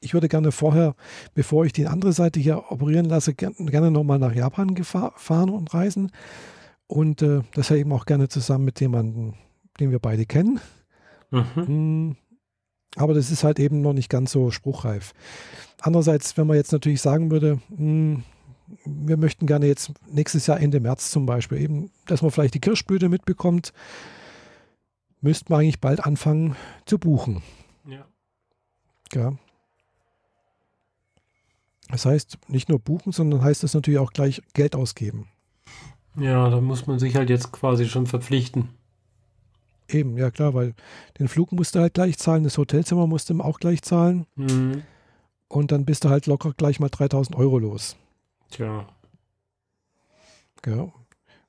ich 0.00 0.14
würde 0.14 0.28
gerne 0.28 0.52
vorher, 0.52 0.94
bevor 1.34 1.66
ich 1.66 1.72
die 1.72 1.86
andere 1.86 2.12
Seite 2.12 2.40
hier 2.40 2.70
operieren 2.70 3.06
lasse, 3.06 3.34
gerne, 3.34 3.56
gerne 3.66 3.90
nochmal 3.90 4.18
nach 4.18 4.34
Japan 4.34 4.74
fahren 4.82 5.50
und 5.50 5.74
reisen. 5.74 6.10
Und 6.86 7.22
äh, 7.22 7.42
das 7.54 7.70
ja 7.70 7.76
eben 7.76 7.92
auch 7.92 8.06
gerne 8.06 8.28
zusammen 8.28 8.64
mit 8.64 8.80
jemandem, 8.80 9.34
den 9.80 9.90
wir 9.90 9.98
beide 9.98 10.26
kennen. 10.26 10.60
Mhm. 11.30 11.66
Hm, 11.66 12.16
aber 12.96 13.14
das 13.14 13.30
ist 13.30 13.44
halt 13.44 13.58
eben 13.58 13.80
noch 13.80 13.92
nicht 13.92 14.08
ganz 14.08 14.32
so 14.32 14.50
spruchreif. 14.50 15.12
Andererseits, 15.80 16.36
wenn 16.36 16.46
man 16.46 16.56
jetzt 16.56 16.72
natürlich 16.72 17.02
sagen 17.02 17.30
würde, 17.30 17.60
mh, 17.70 17.76
hm, 17.76 18.22
wir 18.84 19.16
möchten 19.16 19.46
gerne 19.46 19.66
jetzt 19.66 19.92
nächstes 20.10 20.46
Jahr 20.46 20.60
Ende 20.60 20.80
März 20.80 21.10
zum 21.10 21.26
Beispiel 21.26 21.60
eben, 21.60 21.90
dass 22.06 22.22
man 22.22 22.30
vielleicht 22.30 22.54
die 22.54 22.60
Kirschblüte 22.60 23.08
mitbekommt, 23.08 23.72
müsste 25.20 25.50
man 25.50 25.60
eigentlich 25.60 25.80
bald 25.80 26.04
anfangen 26.04 26.56
zu 26.86 26.98
buchen. 26.98 27.42
Ja. 27.86 28.06
ja. 29.14 29.34
Das 31.88 32.06
heißt, 32.06 32.38
nicht 32.48 32.68
nur 32.68 32.78
buchen, 32.78 33.12
sondern 33.12 33.42
heißt 33.42 33.62
das 33.62 33.74
natürlich 33.74 34.00
auch 34.00 34.12
gleich 34.12 34.42
Geld 34.54 34.74
ausgeben. 34.74 35.28
Ja, 36.16 36.48
da 36.48 36.60
muss 36.60 36.86
man 36.86 36.98
sich 36.98 37.16
halt 37.16 37.30
jetzt 37.30 37.52
quasi 37.52 37.86
schon 37.86 38.06
verpflichten. 38.06 38.68
Eben, 39.94 40.18
ja 40.18 40.30
klar, 40.32 40.54
weil 40.54 40.74
den 41.20 41.28
Flug 41.28 41.52
musst 41.52 41.76
du 41.76 41.78
halt 41.78 41.94
gleich 41.94 42.18
zahlen, 42.18 42.42
das 42.42 42.58
Hotelzimmer 42.58 43.06
musst 43.06 43.30
du 43.30 43.40
auch 43.40 43.60
gleich 43.60 43.82
zahlen. 43.82 44.26
Mhm. 44.34 44.82
Und 45.46 45.70
dann 45.70 45.84
bist 45.84 46.04
du 46.04 46.08
halt 46.08 46.26
locker 46.26 46.52
gleich 46.56 46.80
mal 46.80 46.88
3000 46.88 47.36
Euro 47.36 47.58
los. 47.60 47.96
Tja. 48.50 48.88
Ja. 50.66 50.92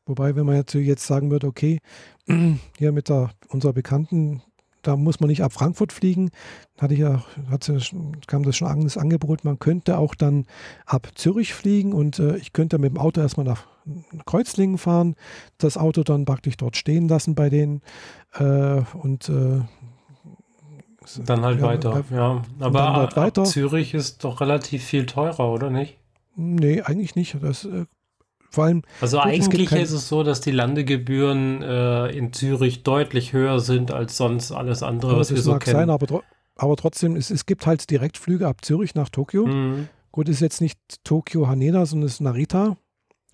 Wobei, 0.06 0.36
wenn 0.36 0.46
man 0.46 0.64
jetzt 0.72 1.08
sagen 1.08 1.32
würde, 1.32 1.48
okay, 1.48 1.80
hier 2.78 2.92
mit 2.92 3.10
der, 3.10 3.32
unserer 3.50 3.74
Bekannten, 3.74 4.44
da 4.84 4.96
muss 4.96 5.20
man 5.20 5.30
nicht 5.30 5.42
ab 5.42 5.52
Frankfurt 5.52 5.92
fliegen. 5.92 6.30
Hatte 6.78 6.94
ich 6.94 7.00
ja, 7.00 7.24
hat, 7.50 7.72
kam 8.28 8.44
das 8.44 8.56
schon 8.56 8.82
das 8.82 8.98
Angebot, 8.98 9.44
man 9.44 9.58
könnte 9.58 9.98
auch 9.98 10.14
dann 10.14 10.46
ab 10.86 11.10
Zürich 11.16 11.56
fliegen 11.56 11.94
und 11.94 12.20
äh, 12.20 12.38
ich 12.38 12.54
könnte 12.54 12.78
mit 12.78 12.92
dem 12.92 13.00
Auto 13.00 13.22
erstmal 13.22 13.48
nach 13.48 13.66
Kreuzlingen 14.26 14.78
fahren, 14.78 15.16
das 15.58 15.78
Auto 15.78 16.04
dann 16.04 16.26
praktisch 16.26 16.58
dort 16.58 16.76
stehen 16.76 17.08
lassen 17.08 17.36
bei 17.36 17.50
denen 17.50 17.82
äh, 18.40 18.82
und 18.98 19.30
äh, 19.30 19.62
dann 21.26 21.42
halt 21.44 21.60
ja, 21.60 21.66
weiter, 21.66 22.04
ja. 22.12 22.42
Aber 22.60 22.94
halt 22.94 23.16
weiter. 23.16 23.44
Zürich 23.44 23.94
ist 23.94 24.24
doch 24.24 24.42
relativ 24.42 24.84
viel 24.84 25.06
teurer, 25.06 25.52
oder 25.52 25.70
nicht? 25.70 25.98
Nee, 26.36 26.82
eigentlich 26.82 27.16
nicht. 27.16 27.38
Das 27.42 27.66
äh, 27.66 27.86
vor 28.50 28.66
allem, 28.66 28.84
also 29.02 29.18
gut, 29.18 29.26
eigentlich 29.26 29.72
es 29.72 29.92
ist 29.92 29.92
es 29.92 30.10
so, 30.10 30.24
dass 30.24 30.42
die 30.42 30.52
Landegebühren 30.52 31.62
äh, 31.62 32.08
in 32.08 32.34
Zürich 32.34 32.84
deutlich 32.84 33.34
höher 33.34 33.60
sind 33.60 33.92
als 33.92 34.18
sonst 34.18 34.52
alles 34.52 34.82
andere, 34.82 35.18
was 35.18 35.30
wir 35.30 35.42
so 35.42 35.58
kennen. 35.58 35.76
Sein, 35.76 35.90
aber, 35.90 36.24
aber 36.56 36.76
trotzdem, 36.78 37.16
es, 37.16 37.30
es 37.30 37.46
gibt 37.46 37.68
halt 37.68 37.90
Direktflüge 37.90 38.48
ab 38.48 38.64
Zürich 38.64 38.96
nach 38.96 39.10
Tokio. 39.10 39.46
Mhm. 39.46 39.90
Gut, 40.12 40.30
ist 40.30 40.40
jetzt 40.40 40.62
nicht 40.62 40.80
Tokio 41.04 41.48
Haneda, 41.48 41.86
sondern 41.86 42.08
es 42.08 42.14
ist 42.14 42.22
Narita. 42.22 42.78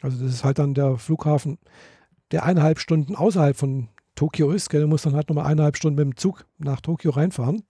Also 0.01 0.23
das 0.23 0.33
ist 0.33 0.43
halt 0.43 0.57
dann 0.57 0.73
der 0.73 0.97
Flughafen, 0.97 1.59
der 2.31 2.43
eineinhalb 2.43 2.79
Stunden 2.79 3.15
außerhalb 3.15 3.55
von 3.55 3.89
Tokio 4.21 4.51
ist. 4.51 4.69
Gell? 4.69 4.81
Du 4.81 4.87
musst 4.87 5.07
dann 5.07 5.15
halt 5.15 5.29
nochmal 5.29 5.47
eineinhalb 5.47 5.75
Stunden 5.75 5.95
mit 5.95 6.05
dem 6.05 6.15
Zug 6.15 6.45
nach 6.59 6.79
Tokio 6.79 7.09
reinfahren. 7.09 7.63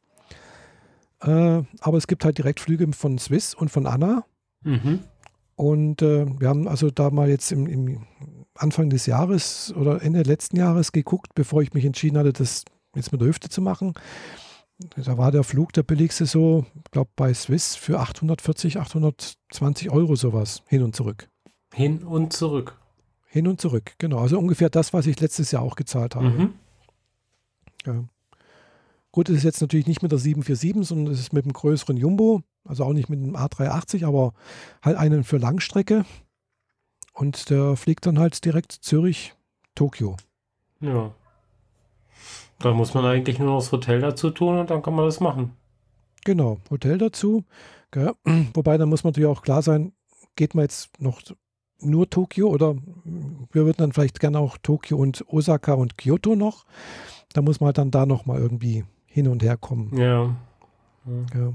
Äh, 1.22 1.64
aber 1.80 1.97
es 1.97 2.08
gibt 2.08 2.26
halt 2.26 2.38
Direktflüge 2.38 2.91
von 2.91 3.18
Swiss 3.20 3.54
und 3.54 3.70
von 3.70 3.86
Anna. 3.86 4.26
Mhm. 4.64 4.99
Und 5.56 6.02
äh, 6.02 6.26
wir 6.39 6.49
haben 6.49 6.68
also 6.68 6.91
da 6.91 7.10
mal 7.10 7.30
jetzt 7.30 7.54
im, 7.54 7.68
im, 7.68 8.06
Anfang 8.54 8.89
des 8.89 9.06
Jahres 9.06 9.74
oder 9.78 10.02
Ende 10.02 10.24
letzten 10.24 10.58
Jahres 10.58 10.91
geguckt, 10.91 11.34
bevor 11.36 11.62
ich 11.62 11.74
mich 11.74 11.86
entschieden 11.86 12.18
hatte, 12.18 12.34
das 12.34 12.66
jetzt 12.95 13.14
mit 13.14 13.22
der 13.22 13.30
Hüfte 13.30 13.47
zu 13.47 13.62
machen. 13.62 13.93
Da 14.97 15.18
war 15.18 15.32
der 15.32 15.45
Flug 15.45 15.72
der 15.72 15.84
billigste 15.84 16.26
so, 16.26 16.66
ich 16.76 16.91
glaube 16.91 17.12
bei 17.16 17.34
Swiss 17.34 17.76
für 17.76 17.99
840, 17.99 18.78
820 18.78 19.89
Euro 19.89 20.16
sowas 20.18 20.64
hin 20.68 20.84
und 20.84 20.97
zurück. 20.97 21.30
Hin 21.74 22.04
und 22.04 22.34
zurück. 22.34 22.80
Hin 23.34 23.47
und 23.47 23.61
zurück, 23.61 23.93
genau. 23.97 24.19
Also 24.19 24.38
ungefähr 24.38 24.69
das, 24.69 24.91
was 24.91 25.07
ich 25.07 25.17
letztes 25.21 25.51
Jahr 25.51 25.61
auch 25.61 25.77
gezahlt 25.77 26.15
habe. 26.15 26.29
Mhm. 26.29 26.53
Ja. 27.86 28.03
Gut, 29.13 29.29
es 29.29 29.38
ist 29.38 29.43
jetzt 29.43 29.61
natürlich 29.61 29.88
nicht 29.88 30.01
mit 30.01 30.11
der 30.11 30.19
747, 30.19 30.86
sondern 30.86 31.13
es 31.13 31.21
ist 31.21 31.32
mit 31.32 31.45
dem 31.45 31.53
größeren 31.53 31.95
Jumbo. 31.95 32.41
Also 32.65 32.84
auch 32.84 32.91
nicht 32.91 33.07
mit 33.07 33.21
dem 33.21 33.38
A380, 33.38 34.05
aber 34.05 34.34
halt 34.82 34.97
einen 34.97 35.23
für 35.23 35.38
Langstrecke. 35.38 36.03
Und 37.13 37.49
der 37.49 37.77
fliegt 37.77 38.05
dann 38.05 38.19
halt 38.19 38.43
direkt 38.43 38.73
Zürich, 38.73 39.34
Tokio. 39.75 40.17
Ja. 40.82 41.15
Da 42.59 42.73
muss 42.73 42.93
man 42.93 43.05
eigentlich 43.05 43.39
nur 43.39 43.47
noch 43.47 43.59
das 43.59 43.71
Hotel 43.71 44.01
dazu 44.01 44.32
tun 44.32 44.57
und 44.57 44.69
dann 44.69 44.82
kann 44.82 44.93
man 44.93 45.05
das 45.05 45.21
machen. 45.21 45.55
Genau, 46.25 46.59
Hotel 46.69 46.97
dazu. 46.97 47.45
Gell? 47.91 48.11
Wobei, 48.53 48.77
da 48.77 48.86
muss 48.86 49.05
man 49.05 49.11
natürlich 49.11 49.29
auch 49.29 49.41
klar 49.41 49.61
sein, 49.61 49.93
geht 50.36 50.53
man 50.53 50.63
jetzt 50.63 50.99
noch 50.99 51.21
nur 51.82 52.09
Tokio 52.09 52.49
oder 52.49 52.75
wir 53.51 53.65
würden 53.65 53.77
dann 53.77 53.91
vielleicht 53.91 54.19
gerne 54.19 54.39
auch 54.39 54.57
Tokio 54.57 54.97
und 54.97 55.25
Osaka 55.27 55.73
und 55.73 55.97
Kyoto 55.97 56.36
noch. 56.36 56.65
Da 57.34 57.41
muss 57.41 57.59
man 57.59 57.67
halt 57.67 57.77
dann 57.77 57.91
da 57.91 58.05
nochmal 58.05 58.39
irgendwie 58.39 58.86
hin 59.05 59.27
und 59.27 59.43
her 59.43 59.57
kommen. 59.57 59.97
Ja. 59.97 60.36
ja. 61.34 61.53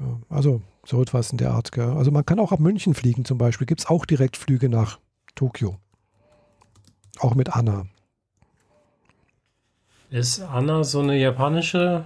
Ja, 0.00 0.18
also 0.30 0.62
so 0.84 1.02
etwas 1.02 1.30
in 1.30 1.38
der 1.38 1.52
Art. 1.52 1.72
Gell? 1.72 1.90
Also 1.90 2.10
man 2.10 2.24
kann 2.24 2.40
auch 2.40 2.52
ab 2.52 2.60
München 2.60 2.94
fliegen 2.94 3.24
zum 3.24 3.38
Beispiel. 3.38 3.66
Gibt 3.66 3.80
es 3.80 3.86
auch 3.86 4.06
Direktflüge 4.06 4.68
nach 4.68 4.98
Tokio. 5.34 5.76
Auch 7.18 7.34
mit 7.34 7.54
Anna. 7.54 7.84
Ist 10.08 10.40
Anna 10.40 10.82
so 10.84 11.00
eine 11.00 11.16
japanische? 11.16 12.04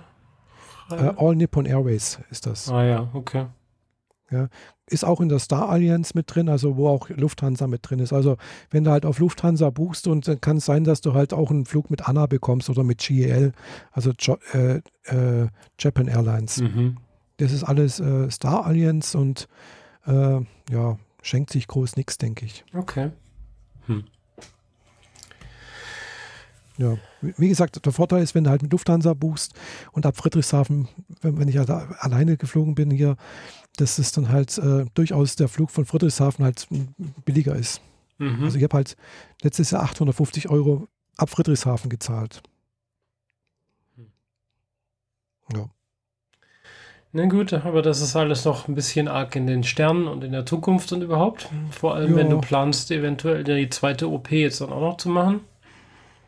Äh, 0.91 1.13
All 1.17 1.37
Nippon 1.37 1.65
Airways 1.65 2.19
ist 2.31 2.47
das. 2.47 2.69
Ah 2.69 2.85
ja, 2.85 3.09
okay. 3.15 3.47
Ja, 4.31 4.49
ist 4.87 5.05
auch 5.05 5.21
in 5.21 5.29
der 5.29 5.39
Star 5.39 5.69
Alliance 5.69 6.13
mit 6.15 6.35
drin, 6.35 6.49
also 6.49 6.77
wo 6.77 6.89
auch 6.89 7.09
Lufthansa 7.11 7.67
mit 7.67 7.89
drin 7.89 7.99
ist. 7.99 8.13
Also 8.13 8.37
wenn 8.71 8.83
du 8.83 8.91
halt 8.91 9.05
auf 9.05 9.19
Lufthansa 9.19 9.71
buchst 9.71 10.07
und 10.07 10.27
dann 10.27 10.41
kann 10.41 10.57
es 10.57 10.65
sein, 10.65 10.85
dass 10.85 11.03
du 11.03 11.13
halt 11.13 11.35
auch 11.35 11.51
einen 11.51 11.67
Flug 11.67 11.91
mit 11.91 12.09
Anna 12.09 12.27
bekommst 12.27 12.71
oder 12.71 12.85
mit 12.85 12.99
GEL, 12.99 13.53
also 13.93 14.13
jo 14.19 14.39
äh, 14.53 14.81
äh, 15.05 15.49
Japan 15.79 16.09
Airlines. 16.09 16.63
Mhm. 16.63 16.97
Das 17.37 17.53
ist 17.53 17.65
alles 17.65 18.01
äh, 18.01 18.31
Star 18.31 18.65
Alliance 18.65 19.17
und 19.17 19.47
äh, 20.07 20.41
ja, 20.71 20.99
schenkt 21.23 21.51
sich 21.51 21.67
groß 21.67 21.97
nichts, 21.97 22.19
denke 22.19 22.47
ich. 22.47 22.65
Okay. 22.75 23.11
Hm. 23.87 24.05
Ja, 26.77 26.97
wie 27.21 27.49
gesagt, 27.49 27.85
der 27.85 27.93
Vorteil 27.93 28.23
ist, 28.23 28.35
wenn 28.35 28.45
du 28.45 28.51
halt 28.51 28.63
mit 28.63 28.73
Lufthansa 28.73 29.15
buchst 29.15 29.55
und 29.93 30.07
ab 30.07 30.17
Friedrichshafen, 30.17 30.89
wenn, 31.21 31.39
wenn 31.39 31.49
ich 31.49 31.59
halt 31.59 31.71
alleine 31.71 32.37
geflogen 32.37 32.75
bin 32.75 32.91
hier, 32.91 33.17
dass 33.77 33.99
es 33.99 34.13
dann 34.13 34.29
halt 34.29 34.57
äh, 34.59 34.85
durchaus 34.95 35.37
der 35.37 35.49
Flug 35.49 35.71
von 35.71 35.85
Friedrichshafen 35.85 36.45
halt 36.45 36.67
billiger 37.25 37.57
ist. 37.57 37.81
Mhm. 38.19 38.45
Also 38.45 38.57
ich 38.57 38.63
habe 38.65 38.77
halt 38.77 38.97
letztes 39.43 39.71
Jahr 39.73 39.83
850 39.83 40.49
Euro 40.49 40.89
ab 41.17 41.31
Friedrichshafen 41.31 41.91
gezahlt. 41.91 42.43
Hm. 43.97 44.13
Ja. 45.55 45.69
Na 47.13 47.27
gut, 47.27 47.53
aber 47.53 47.83
das 47.83 48.01
ist 48.01 48.17
alles 48.17 48.45
noch 48.45 48.67
ein 48.67 48.75
bisschen 48.75 49.07
arg 49.07 49.37
in 49.37 49.47
den 49.47 49.63
Sternen 49.63 50.09
und 50.09 50.25
in 50.25 50.33
der 50.33 50.47
Zukunft 50.47 50.93
und 50.93 51.03
überhaupt. 51.03 51.49
Vor 51.71 51.95
allem, 51.95 52.17
wenn 52.17 52.27
Ja. 52.29 52.35
du 52.35 52.41
planst, 52.41 52.91
eventuell 52.91 53.45
die 53.45 53.71
zweite 53.71 54.11
OP 54.11 54.33
jetzt 54.33 54.61
dann 54.61 54.73
auch 54.73 54.81
noch 54.81 54.97
zu 54.97 55.09
machen. 55.09 55.41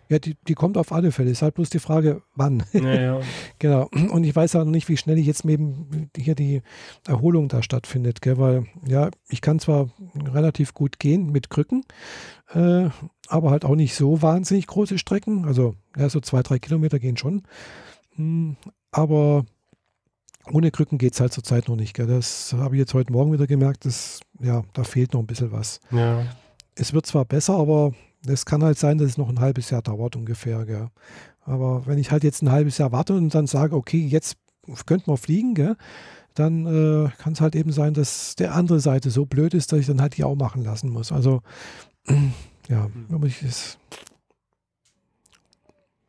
Ja, 0.08 0.18
die, 0.18 0.36
die 0.46 0.54
kommt 0.54 0.78
auf 0.78 0.92
alle 0.92 1.10
Fälle. 1.10 1.30
Ist 1.30 1.42
halt 1.42 1.54
bloß 1.54 1.70
die 1.70 1.78
Frage, 1.78 2.22
wann. 2.34 2.62
Naja. 2.72 3.20
genau. 3.58 3.88
Und 4.10 4.24
ich 4.24 4.34
weiß 4.34 4.54
auch 4.56 4.64
noch 4.64 4.70
nicht, 4.70 4.88
wie 4.88 4.96
schnell 4.96 5.18
ich 5.18 5.26
jetzt 5.26 5.44
eben 5.44 6.10
hier 6.16 6.34
die 6.34 6.62
Erholung 7.06 7.48
da 7.48 7.62
stattfindet. 7.62 8.20
Gell? 8.22 8.38
Weil, 8.38 8.66
ja, 8.86 9.10
ich 9.28 9.40
kann 9.40 9.58
zwar 9.58 9.90
relativ 10.14 10.74
gut 10.74 10.98
gehen 10.98 11.32
mit 11.32 11.50
Krücken, 11.50 11.84
äh, 12.52 12.88
aber 13.28 13.50
halt 13.50 13.64
auch 13.64 13.74
nicht 13.74 13.94
so 13.94 14.22
wahnsinnig 14.22 14.66
große 14.66 14.98
Strecken. 14.98 15.44
Also, 15.44 15.74
ja, 15.96 16.08
so 16.08 16.20
zwei, 16.20 16.42
drei 16.42 16.58
Kilometer 16.58 16.98
gehen 16.98 17.16
schon. 17.16 17.42
Hm, 18.14 18.56
aber 18.92 19.44
ohne 20.52 20.70
Krücken 20.70 20.98
geht 20.98 21.14
es 21.14 21.20
halt 21.20 21.32
zurzeit 21.32 21.68
noch 21.68 21.76
nicht. 21.76 21.94
Gell? 21.94 22.06
Das 22.06 22.52
habe 22.52 22.76
ich 22.76 22.80
jetzt 22.80 22.94
heute 22.94 23.12
Morgen 23.12 23.32
wieder 23.32 23.48
gemerkt. 23.48 23.84
Das, 23.84 24.20
ja, 24.40 24.62
da 24.72 24.84
fehlt 24.84 25.12
noch 25.14 25.20
ein 25.20 25.26
bisschen 25.26 25.52
was. 25.52 25.80
ja. 25.90 26.24
Es 26.78 26.92
wird 26.92 27.06
zwar 27.06 27.24
besser, 27.24 27.54
aber 27.54 27.92
es 28.28 28.46
kann 28.46 28.62
halt 28.62 28.78
sein, 28.78 28.98
dass 28.98 29.10
es 29.10 29.18
noch 29.18 29.28
ein 29.28 29.40
halbes 29.40 29.70
Jahr 29.70 29.82
dauert 29.82 30.16
ungefähr. 30.16 30.64
Gell? 30.64 30.88
Aber 31.42 31.86
wenn 31.86 31.98
ich 31.98 32.10
halt 32.10 32.24
jetzt 32.24 32.42
ein 32.42 32.50
halbes 32.50 32.78
Jahr 32.78 32.92
warte 32.92 33.14
und 33.14 33.34
dann 33.34 33.46
sage, 33.46 33.76
okay, 33.76 34.04
jetzt 34.04 34.36
könnte 34.86 35.08
man 35.10 35.16
fliegen, 35.16 35.54
gell? 35.54 35.76
dann 36.38 36.66
äh, 36.66 37.08
kann 37.18 37.32
es 37.32 37.40
halt 37.40 37.56
eben 37.56 37.72
sein, 37.72 37.94
dass 37.94 38.36
der 38.36 38.54
andere 38.54 38.80
Seite 38.80 39.10
so 39.10 39.24
blöd 39.24 39.54
ist, 39.54 39.72
dass 39.72 39.80
ich 39.80 39.86
dann 39.86 40.00
halt 40.00 40.16
die 40.16 40.24
auch 40.24 40.36
machen 40.36 40.62
lassen 40.62 40.90
muss. 40.90 41.10
Also 41.12 41.42
ja, 42.68 42.88
muss 43.08 43.28
ich 43.28 43.42
es. 43.42 43.78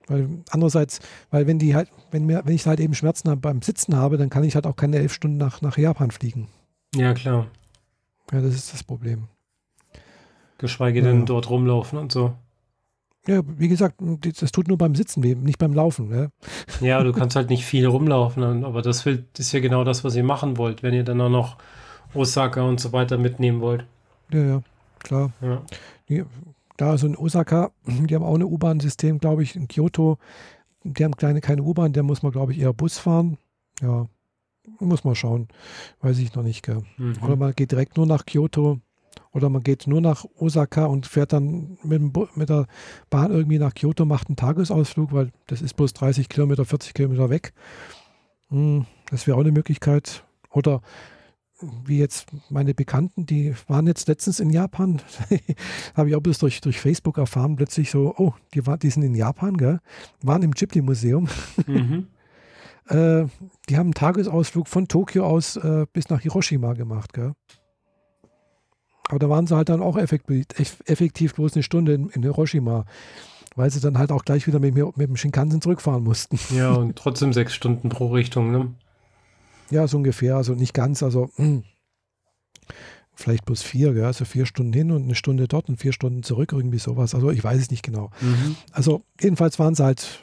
Weil 0.08 0.30
andererseits, 0.50 1.00
weil 1.32 1.48
wenn 1.48 1.60
die 1.60 1.76
halt, 1.76 1.90
wenn 2.12 2.26
mir, 2.26 2.42
wenn 2.46 2.54
ich 2.56 2.66
halt 2.66 2.80
eben 2.80 2.94
Schmerzen 2.94 3.30
hab 3.30 3.42
beim 3.42 3.62
Sitzen 3.62 3.96
habe, 3.96 4.18
dann 4.18 4.30
kann 4.30 4.44
ich 4.44 4.56
halt 4.56 4.66
auch 4.66 4.76
keine 4.76 4.98
elf 4.98 5.14
Stunden 5.14 5.38
nach, 5.38 5.62
nach 5.62 5.78
Japan 5.78 6.12
fliegen. 6.12 6.48
ja, 6.96 7.14
klar. 7.14 7.48
Ja, 8.32 8.42
das 8.42 8.56
ist 8.56 8.74
das 8.74 8.84
Problem. 8.84 9.28
Geschweige 10.58 11.00
Ja. 11.00 11.06
denn 11.06 11.26
dort 11.26 11.50
rumlaufen 11.50 11.98
und 12.00 12.12
so. 12.12 12.34
Ja, 13.28 13.42
wie 13.46 13.68
gesagt, 13.68 13.96
das 14.40 14.52
tut 14.54 14.70
nur 14.70 14.78
beim 14.78 14.96
Sitzen 14.96 15.22
weh, 15.22 15.36
nicht 15.36 15.60
beim 15.60 15.74
Laufen. 15.74 16.08
Ne? 16.08 16.32
Ja, 16.80 17.04
du 17.04 17.12
kannst 17.12 17.36
halt 17.36 17.50
nicht 17.50 17.66
viel 17.66 17.86
rumlaufen, 17.86 18.64
aber 18.64 18.82
das 18.82 19.06
ist 19.06 19.52
ja 19.52 19.60
genau 19.60 19.84
das, 19.84 20.04
was 20.06 20.16
ihr 20.16 20.24
machen 20.24 20.58
wollt, 20.58 20.82
wenn 20.82 20.94
ihr 20.94 21.04
dann 21.04 21.20
auch 21.20 21.30
noch 21.30 21.58
Osaka 22.14 22.62
und 22.62 22.80
so 22.80 22.94
weiter 22.94 23.18
mitnehmen 23.18 23.60
wollt. 23.60 23.86
Ja, 24.32 24.40
ja, 24.44 24.62
klar. 25.00 25.34
Ja. 25.42 25.62
Die, 26.08 26.24
da 26.78 26.98
so 26.98 27.06
in 27.08 27.18
Osaka, 27.18 27.72
die 27.86 28.16
haben 28.16 28.24
auch 28.24 28.36
ein 28.36 28.44
U-Bahn-System, 28.44 29.20
glaube 29.20 29.44
ich, 29.44 29.58
in 29.58 29.68
Kyoto. 29.68 30.18
Die 30.84 31.04
haben 31.04 31.18
kleine, 31.18 31.42
keine 31.42 31.64
U-Bahn, 31.64 31.92
der 31.92 32.04
muss 32.04 32.24
man, 32.24 32.32
glaube 32.32 32.54
ich, 32.54 32.60
eher 32.60 32.72
Bus 32.72 32.98
fahren. 32.98 33.38
Ja, 33.82 34.08
muss 34.80 35.04
man 35.04 35.16
schauen. 35.16 35.50
Weiß 36.00 36.18
ich 36.20 36.34
noch 36.34 36.44
nicht. 36.44 36.64
Gell. 36.64 36.84
Oder 37.22 37.34
Mhm. 37.36 37.40
man 37.40 37.54
geht 37.56 37.72
direkt 37.72 37.98
nur 37.98 38.06
nach 38.06 38.26
Kyoto. 38.26 38.80
Oder 39.32 39.50
man 39.50 39.64
geht 39.64 39.88
nur 39.88 40.02
nach 40.02 40.26
Osaka 40.38 40.86
und 40.86 41.06
fährt 41.06 41.34
dann 41.34 41.78
mit, 41.84 42.02
mit 42.36 42.50
der 42.50 42.68
Bahn 43.10 43.32
irgendwie 43.32 43.60
nach 43.60 43.74
Kyoto, 43.74 44.06
macht 44.06 44.28
einen 44.28 44.36
Tagesausflug, 44.36 45.14
weil 45.14 45.32
das 45.48 45.62
ist 45.62 45.76
bloß 45.76 45.94
30 45.94 46.30
Kilometer, 46.30 46.66
40 46.66 46.94
Kilometer 46.94 47.30
weg. 47.30 47.54
Hm, 48.50 48.86
Das 49.12 49.28
wäre 49.28 49.38
auch 49.38 49.42
eine 49.42 49.52
Möglichkeit. 49.52 50.24
Oder 50.52 50.82
wie 51.86 51.98
jetzt 51.98 52.28
meine 52.50 52.74
Bekannten, 52.74 53.26
die 53.26 53.56
waren 53.68 53.88
jetzt 53.88 54.08
letztens 54.08 54.40
in 54.40 54.50
Japan, 54.50 55.02
habe 55.96 56.10
ich 56.10 56.16
auch 56.16 56.22
bloß 56.22 56.38
durch, 56.40 56.62
durch 56.62 56.80
Facebook 56.80 57.18
erfahren, 57.18 57.56
plötzlich 57.56 57.90
so, 57.90 58.14
oh, 58.18 58.34
die, 58.54 58.66
war, 58.68 58.78
die 58.78 58.90
sind 58.90 59.04
in 59.04 59.16
Japan, 59.16 59.58
gell? 59.58 59.80
waren 60.22 60.44
im 60.44 60.52
Ghibli-Museum. 60.52 61.28
Mhm. 61.66 62.08
Äh, 62.90 63.26
die 63.68 63.76
haben 63.76 63.88
einen 63.88 63.94
Tagesausflug 63.96 64.70
von 64.70 64.88
Tokio 64.88 65.26
aus 65.26 65.58
äh, 65.58 65.86
bis 65.92 66.08
nach 66.08 66.22
Hiroshima 66.22 66.72
gemacht, 66.72 67.12
gell? 67.12 67.34
Aber 69.10 69.20
da 69.20 69.30
waren 69.30 69.48
sie 69.48 69.56
halt 69.56 69.70
dann 69.70 69.82
auch 69.82 69.98
effektiv, 69.98 70.46
eff- 70.58 70.86
effektiv 70.86 71.34
bloß 71.36 71.54
eine 71.54 71.64
Stunde 71.64 71.94
in, 71.94 72.10
in 72.10 72.24
Hiroshima, 72.24 72.86
weil 73.56 73.72
sie 73.72 73.80
dann 73.80 73.98
halt 73.98 74.12
auch 74.12 74.26
gleich 74.26 74.48
wieder 74.48 74.60
mit, 74.60 74.76
mit 74.76 75.10
dem 75.10 75.16
Shinkansen 75.16 75.62
zurückfahren 75.62 76.04
mussten. 76.04 76.40
Ja, 76.54 76.72
und 76.76 76.96
trotzdem 76.96 77.34
sechs 77.34 77.54
Stunden 77.54 77.90
pro 77.90 78.08
Richtung, 78.08 78.52
ne? 78.52 78.74
Ja, 79.70 79.88
so 79.88 79.98
ungefähr, 79.98 80.36
also 80.38 80.54
nicht 80.54 80.74
ganz, 80.74 81.04
also 81.04 81.30
hm, 81.36 81.64
vielleicht 83.16 83.46
bloß 83.46 83.64
vier, 83.64 83.94
gell? 83.94 84.06
also 84.06 84.26
vier 84.26 84.46
Stunden 84.46 84.74
hin 84.74 84.92
und 84.92 85.04
eine 85.04 85.16
Stunde 85.16 85.48
dort 85.48 85.70
und 85.70 85.78
vier 85.78 85.92
Stunden 85.92 86.24
zurück, 86.24 86.52
irgendwie 86.54 86.78
sowas. 86.78 87.16
Also 87.16 87.32
ich 87.32 87.44
weiß 87.44 87.60
es 87.60 87.72
nicht 87.72 87.84
genau. 87.84 88.12
Mhm. 88.22 88.56
Also 88.72 89.04
jedenfalls 89.20 89.58
waren 89.60 89.74
es 89.74 89.80
halt 89.80 90.22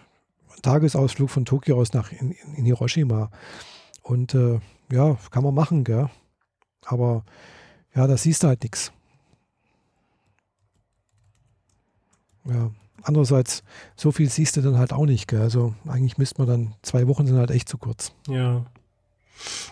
Tagesausflug 0.62 1.28
von 1.28 1.45
Tokio 1.45 1.78
aus 1.78 1.93
nach 1.93 2.12
in, 2.12 2.32
in 2.57 2.64
Hiroshima. 2.64 3.30
Und 4.03 4.35
äh, 4.35 4.61
ja, 4.93 5.18
kann 5.30 5.43
man 5.45 5.55
machen, 5.55 5.85
gell? 5.85 6.09
Aber 6.85 7.24
ja, 7.95 8.07
da 8.07 8.16
siehst 8.16 8.42
du 8.42 8.49
halt 8.49 8.62
nichts. 8.62 8.92
Ja, 12.47 12.70
andererseits, 13.03 13.62
so 13.97 14.12
viel 14.12 14.28
siehst 14.28 14.57
du 14.57 14.61
dann 14.62 14.76
halt 14.78 14.92
auch 14.92 15.07
nicht, 15.07 15.28
gell? 15.28 15.40
Also 15.40 15.74
eigentlich 15.86 16.18
müsste 16.18 16.40
man 16.42 16.49
dann, 16.49 16.74
zwei 16.82 17.07
Wochen 17.09 17.26
sind 17.26 17.36
halt 17.38 17.51
echt 17.51 17.68
zu 17.68 17.78
kurz. 17.78 18.12
Ja. 18.28 18.66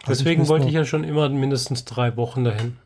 Deswegen 0.08 0.48
wollte 0.48 0.66
ich 0.68 0.74
ja 0.74 0.84
schon 0.84 1.04
immer 1.04 1.28
mindestens 1.28 1.84
drei 1.84 2.16
Wochen 2.16 2.44
dahin. 2.44 2.76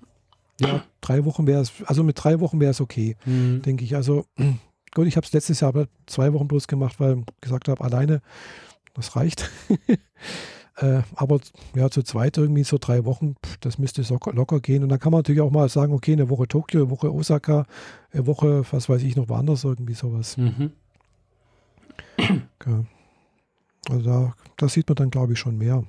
Ja, 0.60 0.82
drei 1.00 1.24
Wochen 1.24 1.46
wäre 1.46 1.60
es, 1.60 1.72
also 1.86 2.02
mit 2.02 2.22
drei 2.22 2.40
Wochen 2.40 2.60
wäre 2.60 2.70
es 2.70 2.80
okay, 2.80 3.16
Mhm. 3.26 3.62
denke 3.62 3.84
ich. 3.84 3.94
Also 3.94 4.26
gut, 4.94 5.06
ich 5.06 5.16
habe 5.16 5.26
es 5.26 5.32
letztes 5.32 5.60
Jahr 5.60 5.68
aber 5.68 5.86
zwei 6.06 6.32
Wochen 6.32 6.48
bloß 6.48 6.66
gemacht, 6.66 6.98
weil 6.98 7.18
ich 7.18 7.40
gesagt 7.40 7.68
habe, 7.68 7.82
alleine, 7.84 8.22
das 8.94 9.16
reicht. 9.16 9.48
äh, 10.76 11.02
aber 11.14 11.40
ja, 11.74 11.90
zu 11.90 12.02
zweit 12.02 12.36
irgendwie 12.36 12.64
so 12.64 12.78
drei 12.78 13.04
Wochen, 13.04 13.34
pff, 13.44 13.56
das 13.58 13.78
müsste 13.78 14.02
so 14.02 14.18
locker 14.32 14.60
gehen. 14.60 14.82
Und 14.82 14.90
dann 14.90 14.98
kann 14.98 15.12
man 15.12 15.20
natürlich 15.20 15.40
auch 15.40 15.50
mal 15.50 15.68
sagen, 15.68 15.92
okay, 15.92 16.12
eine 16.12 16.28
Woche 16.28 16.48
Tokio, 16.48 16.82
eine 16.82 16.90
Woche 16.90 17.12
Osaka, 17.12 17.66
eine 18.12 18.26
Woche, 18.26 18.64
was 18.70 18.88
weiß 18.88 19.02
ich, 19.02 19.16
noch 19.16 19.28
woanders, 19.28 19.64
irgendwie 19.64 19.94
sowas. 19.94 20.36
Mhm. 20.36 20.72
Ja. 22.18 22.84
Also 23.88 24.02
da, 24.02 24.34
da 24.56 24.68
sieht 24.68 24.88
man 24.88 24.96
dann, 24.96 25.10
glaube 25.10 25.34
ich, 25.34 25.38
schon 25.38 25.58
mehr. 25.58 25.84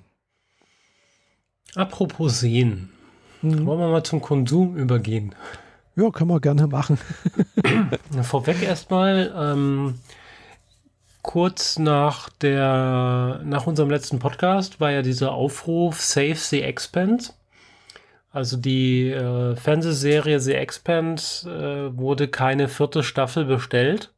Apropos 1.75 2.39
sehen. 2.39 2.89
Mhm. 3.41 3.65
Wollen 3.65 3.79
wir 3.79 3.89
mal 3.89 4.03
zum 4.03 4.21
Konsum 4.21 4.77
übergehen? 4.77 5.35
Ja, 5.95 6.11
können 6.11 6.29
wir 6.29 6.39
gerne 6.39 6.67
machen. 6.67 6.97
Vorweg 8.21 8.61
erstmal, 8.61 9.33
ähm, 9.35 9.95
kurz 11.27 11.77
nach 11.77 12.29
der, 12.29 13.41
nach 13.43 13.67
unserem 13.67 13.91
letzten 13.91 14.17
Podcast 14.17 14.79
war 14.79 14.91
ja 14.91 15.01
dieser 15.03 15.33
Aufruf 15.33 16.01
Save 16.01 16.35
the 16.35 16.63
Expanse. 16.63 17.33
Also 18.31 18.55
die 18.55 19.11
äh, 19.11 19.55
Fernsehserie 19.55 20.39
The 20.39 20.53
Expanse 20.53 21.49
äh, 21.49 21.97
wurde 21.97 22.29
keine 22.29 22.69
vierte 22.69 23.03
Staffel 23.03 23.43
bestellt, 23.45 24.13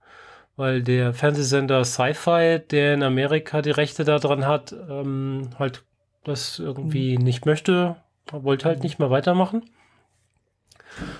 weil 0.55 0.83
der 0.83 1.13
Fernsehsender 1.13 1.83
Sci-Fi, 1.83 2.59
der 2.69 2.93
in 2.93 3.03
Amerika 3.03 3.61
die 3.63 3.71
Rechte 3.71 4.03
daran 4.03 4.45
hat, 4.45 4.73
ähm, 4.89 5.49
halt 5.57 5.83
das 6.23 6.59
irgendwie 6.59 7.17
nicht 7.17 7.45
möchte, 7.45 7.95
wollte 8.31 8.65
halt 8.65 8.83
nicht 8.83 8.99
mehr 8.99 9.09
weitermachen. 9.09 9.63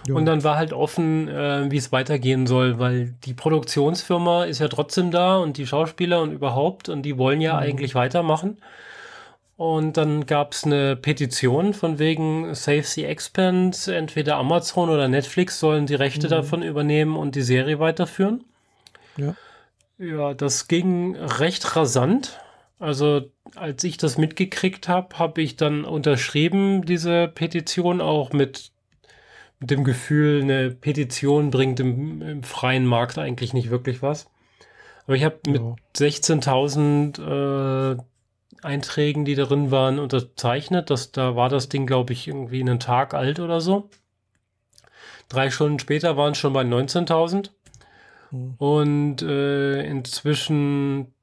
Ja. 0.08 0.16
Und 0.16 0.26
dann 0.26 0.44
war 0.44 0.58
halt 0.58 0.74
offen, 0.74 1.28
äh, 1.28 1.72
wie 1.72 1.78
es 1.78 1.92
weitergehen 1.92 2.48
soll, 2.48 2.80
weil 2.80 3.14
die 3.26 3.34
Produktionsfirma 3.34 4.44
ist 4.46 4.60
ja 4.60 4.68
trotzdem 4.68 5.12
da 5.12 5.38
und 5.38 5.58
die 5.58 5.68
Schauspieler 5.68 6.22
und 6.22 6.32
überhaupt 6.34 6.90
und 6.90 7.04
die 7.04 7.18
wollen 7.18 7.42
ja 7.42 7.54
Mhm. 7.54 7.60
eigentlich 7.60 7.96
weitermachen. 7.96 8.58
Und 9.56 9.98
dann 9.98 10.26
gab 10.26 10.54
es 10.54 10.64
eine 10.64 10.96
Petition 10.96 11.74
von 11.74 12.00
wegen 12.00 12.56
Save 12.56 12.84
the 12.84 13.04
Expand, 13.04 13.90
entweder 13.90 14.38
Amazon 14.38 14.90
oder 14.90 15.10
Netflix 15.10 15.60
sollen 15.60 15.86
die 15.86 15.96
Rechte 15.96 16.28
mhm. 16.28 16.32
davon 16.32 16.62
übernehmen 16.64 17.18
und 17.18 17.36
die 17.36 17.42
Serie 17.42 17.80
weiterführen. 17.80 18.46
Ja. 19.18 19.36
Ja, 19.98 20.34
das 20.34 20.70
ging 20.70 21.18
recht 21.18 21.76
rasant. 21.76 22.40
Also 22.80 23.30
als 23.56 23.84
ich 23.84 23.98
das 23.98 24.18
mitgekriegt 24.18 24.88
habe, 24.88 25.20
habe 25.20 25.42
ich 25.42 25.58
dann 25.58 25.84
unterschrieben, 25.84 26.86
diese 26.86 27.28
Petition 27.28 28.00
auch 28.00 28.32
mit, 28.32 28.72
mit 29.60 29.72
dem 29.72 29.84
Gefühl, 29.84 30.42
eine 30.42 30.72
Petition 30.72 31.52
bringt 31.52 31.80
im, 31.80 32.22
im 32.22 32.44
freien 32.44 32.86
Markt 32.86 33.18
eigentlich 33.18 33.54
nicht 33.54 33.70
wirklich 33.70 34.02
was. 34.02 34.30
Aber 35.06 35.16
ich 35.16 35.24
habe 35.24 35.40
mit 35.48 35.62
16.000 35.96 37.96
äh, 37.96 37.98
Einträgen, 38.62 39.26
die 39.26 39.36
darin 39.36 39.72
waren, 39.72 40.00
unterzeichnet. 40.00 40.90
Das, 40.90 41.12
da 41.12 41.36
war 41.36 41.50
das 41.50 41.70
Ding, 41.70 41.88
glaube 41.88 42.14
ich, 42.14 42.28
irgendwie 42.28 42.62
einen 42.62 42.80
Tag 42.80 43.14
alt 43.14 43.40
oder 43.40 43.62
so. 43.62 43.90
Drei 45.28 45.50
Stunden 45.50 45.80
später 45.80 46.18
waren 46.18 46.34
es 46.34 46.38
schon 46.38 46.54
bei 46.54 46.62
19.000. 46.62 47.52
Mhm. 48.32 48.56
Und 48.58 49.22
äh, 49.22 49.82
inzwischen 49.84 51.14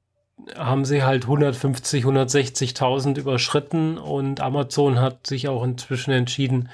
haben 0.55 0.85
sie 0.85 1.03
halt 1.03 1.25
150, 1.25 2.05
160.000 2.05 3.19
überschritten 3.19 3.99
und 3.99 4.41
Amazon 4.41 5.01
hat 5.01 5.27
sich 5.27 5.49
auch 5.49 5.65
inzwischen 5.65 6.11
entschieden, 6.11 6.69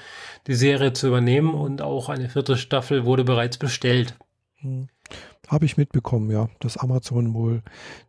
die 0.47 0.55
Serie 0.55 0.93
zu 0.93 1.07
übernehmen 1.07 1.53
und 1.53 1.81
auch 1.81 2.09
eine 2.09 2.29
vierte 2.29 2.57
Staffel 2.57 3.05
wurde 3.05 3.23
bereits 3.23 3.57
bestellt. 3.57 4.15
Mhm. 4.61 4.89
Habe 5.47 5.65
ich 5.65 5.77
mitbekommen, 5.77 6.31
ja, 6.31 6.49
dass 6.59 6.77
Amazon 6.77 7.33
wohl 7.33 7.61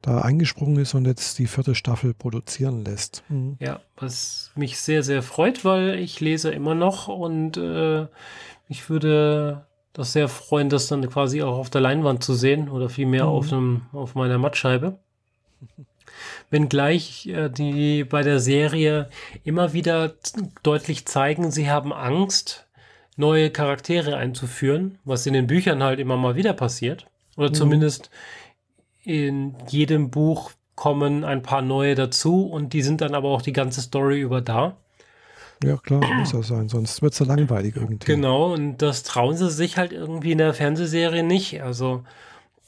da 0.03 0.20
eingesprungen 0.20 0.78
ist 0.78 0.95
und 0.95 1.05
jetzt 1.05 1.39
die 1.39 1.47
vierte 1.47 1.74
Staffel 1.74 2.14
produzieren 2.14 2.85
lässt. 2.85 3.24
Mhm. 3.28 3.57
Ja, 3.61 3.80
was 3.97 4.53
mich 4.55 4.78
sehr, 4.80 5.03
sehr 5.03 5.22
freut, 5.22 5.64
weil 5.64 5.99
ich 5.99 6.20
lese 6.20 6.51
immer 6.51 6.74
noch 6.74 7.09
und 7.09 7.57
äh, 7.57 8.07
ich 8.68 8.89
würde 8.89 9.66
das 9.93 10.12
sehr 10.12 10.28
freuen, 10.28 10.68
das 10.70 10.87
dann 10.87 11.09
quasi 11.09 11.43
auch 11.43 11.59
auf 11.59 11.70
der 11.70 11.80
Leinwand 11.80 12.22
zu 12.22 12.35
sehen 12.35 12.68
oder 12.68 12.89
vielmehr 12.89 13.24
mhm. 13.24 13.30
auf, 13.30 13.53
einem, 13.53 13.82
auf 13.93 14.14
meiner 14.14 14.39
Mattscheibe. 14.39 14.99
Wenngleich 16.55 17.27
äh, 17.27 17.51
die 17.51 18.05
bei 18.05 18.23
der 18.23 18.39
Serie 18.39 19.11
immer 19.43 19.73
wieder 19.73 20.15
deutlich 20.63 21.05
zeigen, 21.05 21.51
sie 21.51 21.69
haben 21.69 21.93
Angst, 21.93 22.67
neue 23.17 23.51
Charaktere 23.51 24.17
einzuführen, 24.17 24.99
was 25.05 25.27
in 25.27 25.35
den 25.35 25.49
Büchern 25.49 25.83
halt 25.83 25.99
immer 25.99 26.17
mal 26.17 26.37
wieder 26.37 26.53
passiert. 26.53 27.07
Oder 27.37 27.49
mhm. 27.49 27.55
zumindest 27.55 28.11
in 29.03 29.57
jedem 29.69 30.11
Buch 30.11 30.53
kommen 30.77 31.25
ein 31.25 31.43
paar 31.43 31.63
neue 31.63 31.97
dazu 31.97 32.47
und 32.47 32.73
die 32.73 32.83
sind 32.83 33.01
dann 33.01 33.15
aber 33.15 33.31
auch 33.31 33.43
die 33.43 33.53
ganze 33.53 33.81
Story 33.81 34.21
über 34.21 34.41
da. 34.41 34.77
Ja, 35.63 35.77
klar, 35.77 36.03
muss 36.19 36.33
das 36.33 36.49
sein, 36.49 36.69
sonst 36.69 37.03
wird 37.03 37.13
es 37.13 37.19
so 37.19 37.25
langweilig 37.25 37.75
irgendwie. 37.77 38.07
Genau, 38.07 38.53
und 38.53 38.79
das 38.79 39.03
trauen 39.03 39.37
sie 39.37 39.51
sich 39.51 39.77
halt 39.77 39.93
irgendwie 39.93 40.33
in 40.33 40.39
der 40.39 40.55
Fernsehserie 40.55 41.25
nicht. 41.25 41.63
Also 41.63 42.05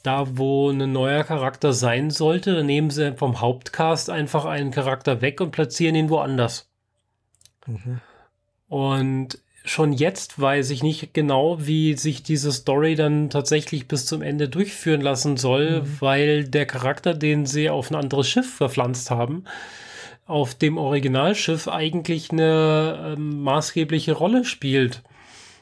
da, 0.07 0.37
wo 0.37 0.69
ein 0.69 0.91
neuer 0.91 1.23
Charakter 1.23 1.73
sein 1.73 2.09
sollte, 2.09 2.63
nehmen 2.63 2.89
sie 2.89 3.13
vom 3.13 3.41
Hauptcast 3.41 4.09
einfach 4.09 4.45
einen 4.45 4.71
Charakter 4.71 5.21
weg 5.21 5.41
und 5.41 5.51
platzieren 5.51 5.95
ihn 5.95 6.09
woanders. 6.09 6.69
Mhm. 7.65 7.99
Und 8.69 9.39
schon 9.65 9.91
jetzt 9.91 10.39
weiß 10.39 10.69
ich 10.69 10.81
nicht 10.81 11.13
genau, 11.13 11.57
wie 11.59 11.95
sich 11.95 12.23
diese 12.23 12.51
Story 12.53 12.95
dann 12.95 13.29
tatsächlich 13.29 13.87
bis 13.87 14.05
zum 14.05 14.21
Ende 14.21 14.47
durchführen 14.47 15.01
lassen 15.01 15.35
soll, 15.35 15.81
mhm. 15.81 15.97
weil 15.99 16.43
der 16.45 16.65
Charakter, 16.65 17.13
den 17.13 17.45
sie 17.45 17.69
auf 17.69 17.91
ein 17.91 17.95
anderes 17.95 18.29
Schiff 18.29 18.55
verpflanzt 18.55 19.11
haben, 19.11 19.43
auf 20.25 20.55
dem 20.55 20.77
Originalschiff 20.77 21.67
eigentlich 21.67 22.31
eine 22.31 23.15
ähm, 23.17 23.41
maßgebliche 23.43 24.13
Rolle 24.13 24.45
spielt. 24.45 25.01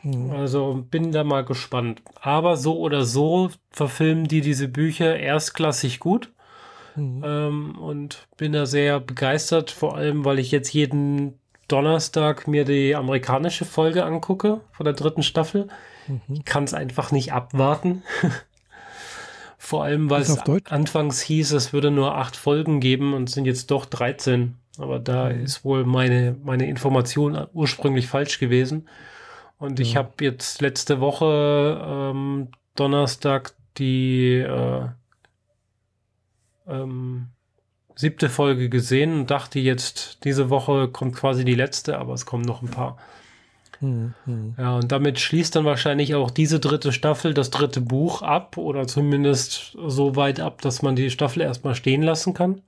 Mhm. 0.05 0.31
Also 0.31 0.85
bin 0.89 1.11
da 1.11 1.23
mal 1.23 1.43
gespannt. 1.43 2.01
Aber 2.21 2.57
so 2.57 2.77
oder 2.77 3.03
so 3.03 3.49
verfilmen 3.71 4.27
die 4.27 4.41
diese 4.41 4.67
Bücher 4.67 5.17
erstklassig 5.17 5.99
gut. 5.99 6.31
Mhm. 6.95 7.23
Ähm, 7.25 7.79
und 7.79 8.27
bin 8.37 8.53
da 8.53 8.65
sehr 8.65 8.99
begeistert, 8.99 9.71
vor 9.71 9.97
allem, 9.97 10.23
weil 10.23 10.39
ich 10.39 10.51
jetzt 10.51 10.73
jeden 10.73 11.39
Donnerstag 11.67 12.47
mir 12.47 12.63
die 12.63 12.95
amerikanische 12.95 13.65
Folge 13.65 14.05
angucke 14.05 14.61
von 14.71 14.85
der 14.85 14.93
dritten 14.93 15.23
Staffel. 15.23 15.67
Mhm. 16.07 16.21
Ich 16.29 16.45
kann 16.45 16.63
es 16.63 16.73
einfach 16.73 17.11
nicht 17.11 17.33
abwarten. 17.33 18.03
Vor 19.57 19.83
allem, 19.83 20.11
weil 20.11 20.21
es 20.21 20.37
anfangs 20.69 21.21
hieß, 21.21 21.53
es 21.53 21.73
würde 21.73 21.89
nur 21.89 22.15
acht 22.15 22.35
Folgen 22.35 22.79
geben 22.79 23.15
und 23.15 23.31
sind 23.31 23.45
jetzt 23.45 23.71
doch 23.71 23.85
13. 23.85 24.57
Aber 24.77 24.99
da 24.99 25.29
mhm. 25.29 25.43
ist 25.43 25.65
wohl 25.65 25.85
meine, 25.85 26.35
meine 26.43 26.67
Information 26.69 27.47
ursprünglich 27.51 28.05
falsch 28.05 28.37
gewesen. 28.37 28.87
Und 29.57 29.79
ich 29.79 29.95
habe 29.95 30.11
jetzt 30.21 30.61
letzte 30.61 30.99
Woche 30.99 31.81
ähm, 31.85 32.49
Donnerstag 32.75 33.53
die 33.77 34.37
äh, 34.37 34.87
ähm, 36.67 37.27
siebte 37.95 38.29
Folge 38.29 38.69
gesehen 38.69 39.13
und 39.21 39.31
dachte 39.31 39.59
jetzt, 39.59 40.23
diese 40.23 40.49
Woche 40.49 40.89
kommt 40.89 41.15
quasi 41.15 41.45
die 41.45 41.55
letzte, 41.55 41.97
aber 41.97 42.13
es 42.13 42.25
kommen 42.25 42.43
noch 42.43 42.61
ein 42.61 42.69
paar. 42.69 42.97
Hm, 43.79 44.13
hm. 44.25 44.55
Ja, 44.57 44.75
und 44.77 44.91
damit 44.91 45.19
schließt 45.19 45.55
dann 45.55 45.65
wahrscheinlich 45.65 46.15
auch 46.15 46.31
diese 46.31 46.59
dritte 46.59 46.91
Staffel 46.91 47.33
das 47.33 47.49
dritte 47.49 47.81
Buch 47.81 48.21
ab 48.21 48.57
oder 48.57 48.87
zumindest 48.87 49.77
so 49.85 50.15
weit 50.15 50.39
ab, 50.39 50.61
dass 50.61 50.81
man 50.81 50.95
die 50.95 51.09
Staffel 51.09 51.41
erstmal 51.41 51.75
stehen 51.75 52.01
lassen 52.01 52.33
kann. 52.33 52.61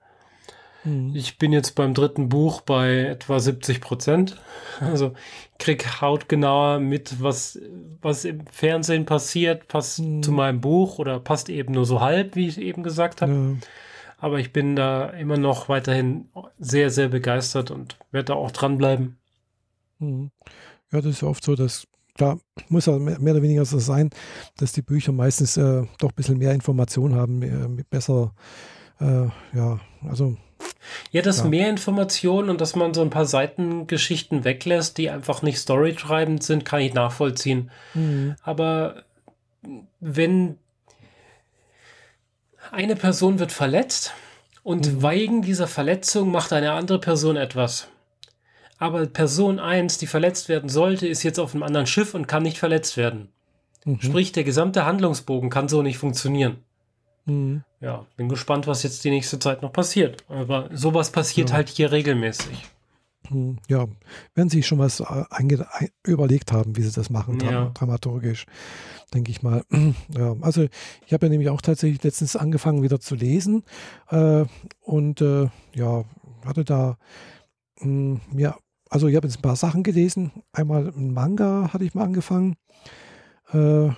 Hm. 0.88 1.12
Ich 1.16 1.38
bin 1.38 1.52
jetzt 1.52 1.76
beim 1.76 1.94
dritten 1.94 2.30
Buch 2.30 2.62
bei 2.62 3.06
etwa 3.06 3.40
70 3.40 3.82
Prozent. 3.82 4.38
Also 4.80 5.14
krieg 5.60 6.02
hautgenauer 6.02 6.80
mit, 6.80 7.22
was, 7.22 7.60
was 8.02 8.26
im 8.26 8.46
Fernsehen 8.48 9.06
passiert, 9.06 9.68
passt 9.68 10.00
hm. 10.00 10.24
zu 10.24 10.32
meinem 10.32 10.62
Buch 10.62 11.00
oder 11.00 11.20
passt 11.20 11.50
eben 11.50 11.74
nur 11.74 11.86
so 11.86 12.02
halb, 12.02 12.36
wie 12.36 12.48
ich 12.48 12.60
eben 12.60 12.84
gesagt 12.84 13.22
habe. 13.22 13.32
Ja 13.32 13.68
aber 14.18 14.40
ich 14.40 14.52
bin 14.52 14.76
da 14.76 15.10
immer 15.10 15.38
noch 15.38 15.70
weiterhin 15.70 16.30
sehr, 16.60 16.90
sehr 16.90 17.10
begeistert 17.10 17.72
und 17.72 17.98
werde 18.12 18.26
da 18.26 18.34
auch 18.34 18.52
dranbleiben. 18.52 19.18
Mhm. 20.00 20.32
Ja, 20.92 21.02
das 21.02 21.18
ist 21.18 21.24
oft 21.24 21.44
so, 21.44 21.56
dass 21.56 21.88
klar, 22.16 22.40
muss 22.70 22.88
ja 22.88 22.98
mehr, 22.98 23.20
oder 23.20 23.42
weniger 23.42 23.66
so 23.66 23.80
sein, 23.80 24.10
dass 24.58 24.72
die 24.72 24.82
Bücher 24.82 25.12
meistens 25.12 25.58
äh, 25.58 25.84
doch 26.00 26.10
ein 26.10 26.16
bisschen 26.16 26.40
mehr 26.40 26.54
Informationen 26.54 27.16
haben, 27.16 27.40
mehr, 27.40 27.70
besser, 27.90 28.34
äh, 29.00 29.28
ja, 29.54 29.80
also. 30.08 30.36
Ja, 31.12 31.22
dass 31.22 31.40
ja. 31.40 31.46
mehr 31.46 31.70
Informationen 31.70 32.50
und 32.50 32.62
dass 32.62 32.76
man 32.76 32.94
so 32.94 33.02
ein 33.02 33.10
paar 33.10 33.26
Seitengeschichten 33.26 34.44
weglässt, 34.44 34.98
die 34.98 35.10
einfach 35.10 35.42
nicht 35.42 35.60
storytreibend 35.60 36.44
sind, 36.44 36.66
kann 36.66 36.82
ich 36.82 36.94
nachvollziehen. 36.94 37.72
Mhm. 37.94 38.36
Aber 38.42 39.04
wenn 40.00 40.58
eine 42.72 42.96
Person 42.96 43.40
wird 43.40 43.52
verletzt 43.52 44.14
und 44.64 44.92
mhm. 44.92 45.04
wegen 45.04 45.42
dieser 45.42 45.68
Verletzung 45.68 46.32
macht 46.32 46.54
eine 46.54 46.74
andere 46.74 47.00
Person 47.00 47.38
etwas. 47.38 47.88
Aber 48.78 49.06
Person 49.08 49.60
1, 49.60 49.98
die 49.98 50.08
verletzt 50.08 50.50
werden 50.50 50.70
sollte, 50.70 51.08
ist 51.08 51.24
jetzt 51.24 51.40
auf 51.40 51.54
einem 51.54 51.64
anderen 51.64 51.88
Schiff 51.88 52.14
und 52.14 52.28
kann 52.28 52.44
nicht 52.44 52.60
verletzt 52.60 52.96
werden. 52.96 53.30
Mhm. 53.86 54.02
Sprich, 54.02 54.32
der 54.34 54.44
gesamte 54.44 54.86
Handlungsbogen 54.86 55.50
kann 55.50 55.68
so 55.68 55.82
nicht 55.82 55.98
funktionieren. 55.98 56.64
Mhm. 57.28 57.64
Ja, 57.80 58.06
bin 58.16 58.28
gespannt, 58.28 58.66
was 58.66 58.82
jetzt 58.84 59.04
die 59.04 59.12
nächste 59.12 59.38
Zeit 59.38 59.62
noch 59.62 59.72
passiert. 59.72 60.24
Aber 60.30 60.70
sowas 60.74 61.12
passiert 61.12 61.52
ja. 61.52 61.58
halt 61.58 61.70
hier 61.70 61.92
regelmäßig. 61.92 62.66
Mhm. 63.30 63.58
Ja, 63.70 63.86
wenn 64.34 64.50
Sie 64.50 64.64
schon 64.64 64.80
was 64.80 65.02
äh, 65.02 65.24
überlegt 66.06 66.52
haben, 66.52 66.76
wie 66.76 66.82
Sie 66.82 66.92
das 66.92 67.10
machen, 67.10 67.40
ja. 67.42 67.72
dramaturgisch 67.74 68.46
denke 69.14 69.32
ich 69.32 69.42
mal. 69.44 69.64
Ja, 70.18 70.36
also 70.42 70.68
ich 71.06 71.14
habe 71.14 71.26
ja 71.26 71.30
nämlich 71.30 71.50
auch 71.50 71.62
tatsächlich 71.62 72.04
letztens 72.04 72.36
angefangen 72.36 72.84
wieder 72.84 73.00
zu 73.00 73.16
lesen 73.16 73.64
äh, 74.10 74.46
und 74.82 75.22
äh, 75.22 75.48
ja, 75.74 76.04
hatte 76.46 76.64
da 76.64 76.98
mh, 77.80 77.86
hm, 77.86 78.22
mir, 78.32 78.56
also 78.90 79.08
ich 79.08 79.16
habe 79.16 79.28
jetzt 79.28 79.40
ein 79.40 79.42
paar 79.42 79.56
Sachen 79.56 79.84
gelesen. 79.84 80.32
Einmal 80.52 80.88
ein 80.88 81.14
Manga 81.14 81.72
hatte 81.74 81.84
ich 81.84 81.94
mal 81.94 82.04
angefangen. 82.04 82.56
Äh, 83.52 83.90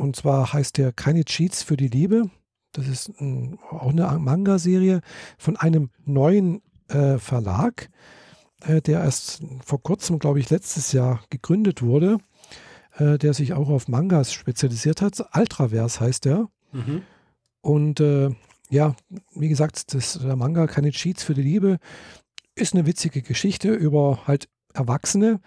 und 0.00 0.16
zwar 0.16 0.52
heißt 0.52 0.78
der 0.78 0.92
Keine 0.92 1.24
Cheats 1.24 1.62
für 1.62 1.76
die 1.76 1.88
Liebe. 1.88 2.30
Das 2.72 2.88
ist 2.88 3.08
ein, 3.20 3.58
auch 3.70 3.90
eine 3.90 4.18
Manga-Serie 4.18 5.00
von 5.38 5.56
einem 5.56 5.90
neuen 6.04 6.62
äh, 6.88 7.18
Verlag, 7.18 7.90
äh, 8.62 8.80
der 8.80 9.00
erst 9.00 9.42
vor 9.64 9.82
kurzem, 9.82 10.18
glaube 10.18 10.40
ich, 10.40 10.50
letztes 10.50 10.92
Jahr 10.92 11.20
gegründet 11.30 11.82
wurde 11.82 12.18
äh, 13.00 13.18
der 13.18 13.34
sich 13.34 13.52
auch 13.52 13.68
auf 13.68 13.88
Mangas 13.88 14.32
spezialisiert 14.32 15.02
hat. 15.02 15.24
Ultraverse 15.34 16.00
heißt 16.00 16.24
der. 16.24 16.48
Mhm. 16.72 17.02
Und 17.60 18.00
äh, 18.00 18.30
ja, 18.70 18.94
wie 19.34 19.48
gesagt, 19.48 19.94
das, 19.94 20.18
der 20.18 20.36
Manga 20.36 20.66
Keine 20.66 20.92
Cheats 20.92 21.22
für 21.22 21.34
die 21.34 21.42
Liebe 21.42 21.78
ist 22.54 22.74
eine 22.74 22.86
witzige 22.86 23.22
Geschichte 23.22 23.72
über 23.72 24.26
halt 24.26 24.48
Erwachsene, 24.72 25.40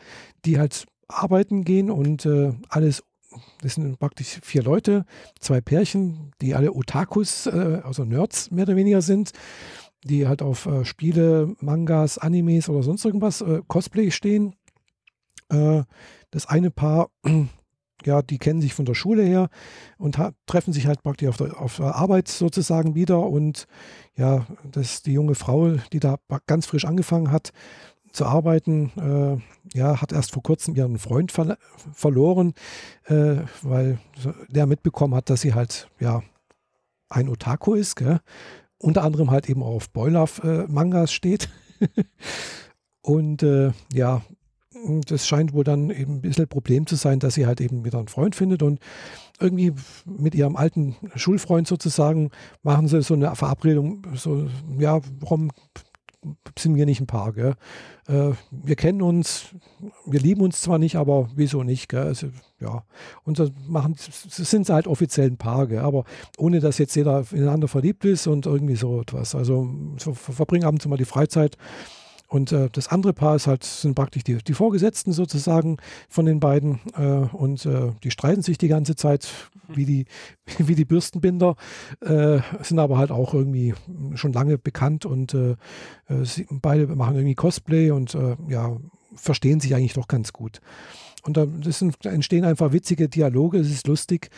die 0.45 0.59
halt 0.59 0.85
arbeiten 1.07 1.63
gehen 1.63 1.89
und 1.89 2.25
äh, 2.25 2.53
alles, 2.69 3.03
das 3.61 3.75
sind 3.75 3.99
praktisch 3.99 4.39
vier 4.41 4.63
Leute, 4.63 5.05
zwei 5.39 5.61
Pärchen, 5.61 6.31
die 6.41 6.55
alle 6.55 6.73
Otakus, 6.73 7.47
äh, 7.47 7.81
also 7.83 8.05
Nerds 8.05 8.51
mehr 8.51 8.63
oder 8.63 8.75
weniger 8.75 9.01
sind, 9.01 9.31
die 10.03 10.27
halt 10.27 10.41
auf 10.41 10.65
äh, 10.65 10.85
Spiele, 10.85 11.55
Mangas, 11.59 12.17
Animes 12.17 12.69
oder 12.69 12.83
sonst 12.83 13.05
irgendwas, 13.05 13.41
äh, 13.41 13.61
Cosplay 13.67 14.11
stehen. 14.11 14.55
Äh, 15.49 15.83
das 16.31 16.47
eine 16.47 16.71
Paar, 16.71 17.09
ja, 18.05 18.21
die 18.21 18.37
kennen 18.37 18.61
sich 18.61 18.73
von 18.73 18.85
der 18.85 18.95
Schule 18.95 19.23
her 19.23 19.49
und 19.97 20.17
treffen 20.45 20.73
sich 20.73 20.87
halt 20.87 21.03
praktisch 21.03 21.29
auf 21.29 21.37
der, 21.37 21.59
auf 21.59 21.77
der 21.77 21.95
Arbeit 21.95 22.27
sozusagen 22.27 22.95
wieder. 22.95 23.19
Und 23.27 23.67
ja, 24.15 24.45
das 24.69 25.03
die 25.03 25.13
junge 25.13 25.35
Frau, 25.35 25.71
die 25.91 25.99
da 25.99 26.17
ganz 26.47 26.65
frisch 26.65 26.85
angefangen 26.85 27.31
hat, 27.31 27.51
zu 28.13 28.25
arbeiten, 28.25 28.91
äh, 28.97 29.77
ja, 29.77 30.01
hat 30.01 30.13
erst 30.13 30.31
vor 30.31 30.43
kurzem 30.43 30.75
ihren 30.75 30.97
Freund 30.99 31.31
ver 31.31 31.57
verloren, 31.93 32.53
äh, 33.05 33.37
weil 33.61 33.97
der 34.49 34.67
mitbekommen 34.67 35.15
hat, 35.15 35.29
dass 35.29 35.41
sie 35.41 35.53
halt, 35.53 35.89
ja, 35.99 36.21
ein 37.09 37.27
Otaku 37.27 37.73
ist, 37.73 37.95
gell? 37.95 38.19
unter 38.77 39.03
anderem 39.03 39.31
halt 39.31 39.49
eben 39.49 39.63
auf 39.63 39.89
Boiler-Mangas 39.89 41.09
äh, 41.09 41.13
steht. 41.13 41.49
und 43.01 43.41
äh, 43.41 43.71
ja, 43.93 44.21
das 45.07 45.27
scheint 45.27 45.53
wohl 45.53 45.63
dann 45.63 45.89
eben 45.89 46.15
ein 46.15 46.21
bisschen 46.21 46.45
ein 46.45 46.49
Problem 46.49 46.85
zu 46.85 46.95
sein, 46.95 47.19
dass 47.19 47.35
sie 47.35 47.45
halt 47.45 47.61
eben 47.61 47.85
wieder 47.85 47.99
einen 47.99 48.09
Freund 48.09 48.35
findet 48.35 48.61
und 48.61 48.79
irgendwie 49.39 49.73
mit 50.05 50.35
ihrem 50.35 50.55
alten 50.55 50.95
Schulfreund 51.15 51.67
sozusagen 51.67 52.31
machen 52.61 52.87
sie 52.87 53.01
so 53.01 53.13
eine 53.13 53.35
Verabredung, 53.35 54.05
so, 54.15 54.47
ja, 54.77 54.99
warum 55.19 55.51
sind 56.57 56.75
wir 56.75 56.85
nicht 56.85 57.01
ein 57.01 57.07
Paar, 57.07 57.33
gell? 57.33 57.55
Äh, 58.07 58.31
wir 58.51 58.75
kennen 58.75 59.01
uns, 59.01 59.55
wir 60.05 60.19
lieben 60.19 60.41
uns 60.41 60.61
zwar 60.61 60.77
nicht, 60.77 60.95
aber 60.95 61.29
wieso 61.35 61.63
nicht, 61.63 61.89
gell? 61.89 62.03
Also, 62.03 62.27
ja, 62.59 62.83
und 63.23 63.37
so 63.37 63.49
machen, 63.67 63.95
sind 63.97 64.69
halt 64.69 64.87
offiziell 64.87 65.27
ein 65.27 65.37
Paar, 65.37 65.67
gell? 65.67 65.79
aber 65.79 66.05
ohne 66.37 66.59
dass 66.59 66.77
jetzt 66.77 66.95
jeder 66.95 67.25
ineinander 67.31 67.67
verliebt 67.67 68.05
ist 68.05 68.27
und 68.27 68.45
irgendwie 68.45 68.75
so 68.75 69.01
etwas. 69.01 69.35
Also 69.35 69.69
so 69.97 70.13
verbringen 70.13 70.65
ab 70.65 70.73
und 70.73 70.81
zu 70.81 70.89
mal 70.89 70.97
die 70.97 71.05
Freizeit 71.05 71.57
und 72.33 72.51
äh, 72.51 72.67
das 72.71 72.87
andere 72.87 73.13
Paar 73.13 73.35
ist 73.35 73.45
halt, 73.45 73.63
sind 73.63 73.93
praktisch 73.93 74.23
die, 74.23 74.37
die 74.37 74.55
Vorgesetzten 74.55 75.13
sozusagen 75.13 75.77
von 76.09 76.25
den 76.25 76.39
beiden. 76.39 76.79
Äh, 76.97 77.27
und 77.35 77.63
äh, 77.67 77.91
die 78.03 78.09
streiten 78.09 78.41
sich 78.41 78.57
die 78.57 78.69
ganze 78.69 78.95
Zeit 78.95 79.29
wie 79.67 79.85
die, 79.85 80.05
wie 80.57 80.73
die 80.73 80.83
Bürstenbinder, 80.83 81.55
äh, 82.01 82.39
sind 82.61 82.79
aber 82.79 82.97
halt 82.97 83.11
auch 83.11 83.35
irgendwie 83.35 83.75
schon 84.15 84.33
lange 84.33 84.57
bekannt 84.57 85.05
und 85.05 85.35
äh, 85.35 85.51
äh, 86.07 86.23
sie, 86.23 86.47
beide 86.49 86.87
machen 86.87 87.15
irgendwie 87.15 87.35
Cosplay 87.35 87.91
und 87.91 88.17
ja, 88.47 88.77
verstehen 89.15 89.59
sich 89.59 89.75
eigentlich 89.75 89.93
doch 89.93 90.07
ganz 90.07 90.33
gut. 90.33 90.59
Und 91.23 91.37
da 91.37 91.45
entstehen 92.03 92.45
einfach 92.45 92.73
witzige 92.73 93.09
Dialoge, 93.09 93.59
es 93.59 93.69
ist 93.69 93.87
lustig. 93.87 94.29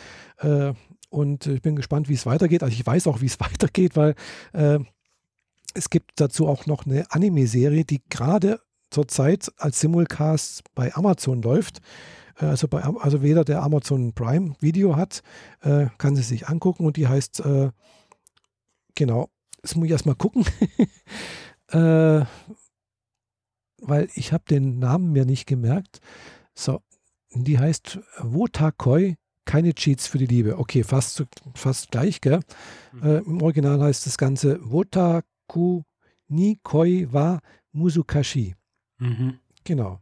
und 1.10 1.46
ich 1.46 1.62
bin 1.62 1.76
gespannt, 1.76 2.08
wie 2.08 2.14
es 2.14 2.26
weitergeht. 2.26 2.62
Also 2.62 2.74
ich 2.74 2.86
weiß 2.86 3.06
auch, 3.06 3.20
wie 3.20 3.26
es 3.26 3.40
weitergeht, 3.40 3.96
weil 3.96 4.14
es 5.76 5.90
gibt 5.90 6.20
dazu 6.20 6.48
auch 6.48 6.66
noch 6.66 6.86
eine 6.86 7.10
Anime-Serie, 7.10 7.84
die 7.84 8.02
gerade 8.08 8.60
zurzeit 8.90 9.52
als 9.58 9.80
Simulcast 9.80 10.62
bei 10.74 10.94
Amazon 10.94 11.42
läuft. 11.42 11.80
Äh, 12.40 12.46
also, 12.46 12.68
bei, 12.68 12.82
also 12.82 13.22
weder 13.22 13.44
der 13.44 13.62
Amazon 13.62 14.12
Prime 14.14 14.54
Video 14.60 14.96
hat, 14.96 15.22
äh, 15.60 15.86
kann 15.98 16.16
sie 16.16 16.22
sich 16.22 16.48
angucken 16.48 16.86
und 16.86 16.96
die 16.96 17.08
heißt, 17.08 17.40
äh, 17.40 17.70
genau, 18.94 19.28
das 19.62 19.76
muss 19.76 19.86
ich 19.86 19.92
erstmal 19.92 20.14
gucken, 20.14 20.44
äh, 21.68 22.24
weil 23.82 24.08
ich 24.14 24.32
habe 24.32 24.44
den 24.48 24.78
Namen 24.78 25.12
mir 25.12 25.26
nicht 25.26 25.46
gemerkt. 25.46 26.00
So, 26.54 26.80
die 27.32 27.58
heißt 27.58 27.98
Wotakoi, 28.18 29.16
keine 29.44 29.74
Cheats 29.74 30.06
für 30.06 30.18
die 30.18 30.26
Liebe. 30.26 30.58
Okay, 30.58 30.82
fast, 30.82 31.24
fast 31.54 31.90
gleich, 31.90 32.20
gell? 32.20 32.40
Mhm. 32.92 33.02
Äh, 33.02 33.18
Im 33.18 33.42
Original 33.42 33.80
heißt 33.80 34.06
das 34.06 34.16
Ganze 34.18 34.58
Wotakoi 34.62 35.22
ku 35.46 35.82
ni 36.28 36.58
koi 36.62 37.06
wa 37.12 37.40
musukashi. 37.72 38.54
Mhm. 38.98 39.38
Genau. 39.64 40.00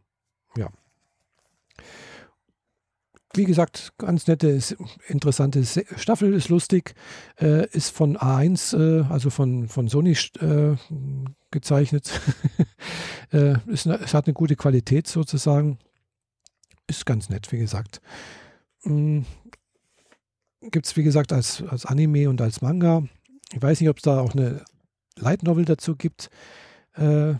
Ja. 0.57 0.69
Wie 3.37 3.45
gesagt, 3.45 3.95
ganz 3.99 4.29
nette, 4.29 4.61
interessante 5.09 5.65
Staffel, 5.97 6.35
ist 6.35 6.51
lustig, 6.51 6.95
äh, 7.41 7.69
ist 7.71 7.91
von 7.91 8.17
A1, 8.17 8.77
äh, 8.79 9.05
also 9.11 9.29
von, 9.29 9.67
von 9.67 9.89
Sony 9.89 10.17
äh, 10.41 10.77
gezeichnet. 11.51 12.21
Äh, 13.33 13.57
ist, 13.67 13.87
es 13.87 14.15
hat 14.15 14.27
eine 14.27 14.35
gute 14.35 14.55
Qualität 14.55 15.09
sozusagen. 15.09 15.79
Ist 16.87 17.05
ganz 17.05 17.31
nett, 17.31 17.51
wie 17.51 17.59
gesagt. 17.59 18.01
Mhm. 18.85 19.25
Gibt 20.61 20.87
es, 20.87 20.97
wie 20.97 21.03
gesagt, 21.03 21.33
als, 21.33 21.63
als 21.63 21.85
Anime 21.85 22.29
und 22.29 22.41
als 22.41 22.61
Manga. 22.61 23.03
Ich 23.53 23.61
weiß 23.61 23.81
nicht, 23.81 23.89
ob 23.89 23.97
es 23.97 24.03
da 24.03 24.21
auch 24.21 24.35
eine 24.35 24.65
Light 25.19 25.43
Novel 25.43 25.65
dazu 25.65 25.97
gibt. 25.97 26.31
Äh, 26.95 27.35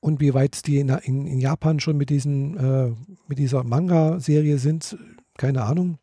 und 0.00 0.20
wie 0.20 0.34
weit 0.34 0.66
die 0.66 0.78
in, 0.78 0.88
in, 0.88 1.26
in, 1.26 1.40
Japan 1.40 1.80
schon 1.80 1.96
mit, 1.96 2.10
diesen, 2.10 2.56
äh, 2.56 2.92
mit 3.26 3.38
dieser 3.38 3.64
Manga-Serie 3.64 4.58
sind, 4.58 4.96
keine 5.36 5.64
Ahnung. 5.64 5.98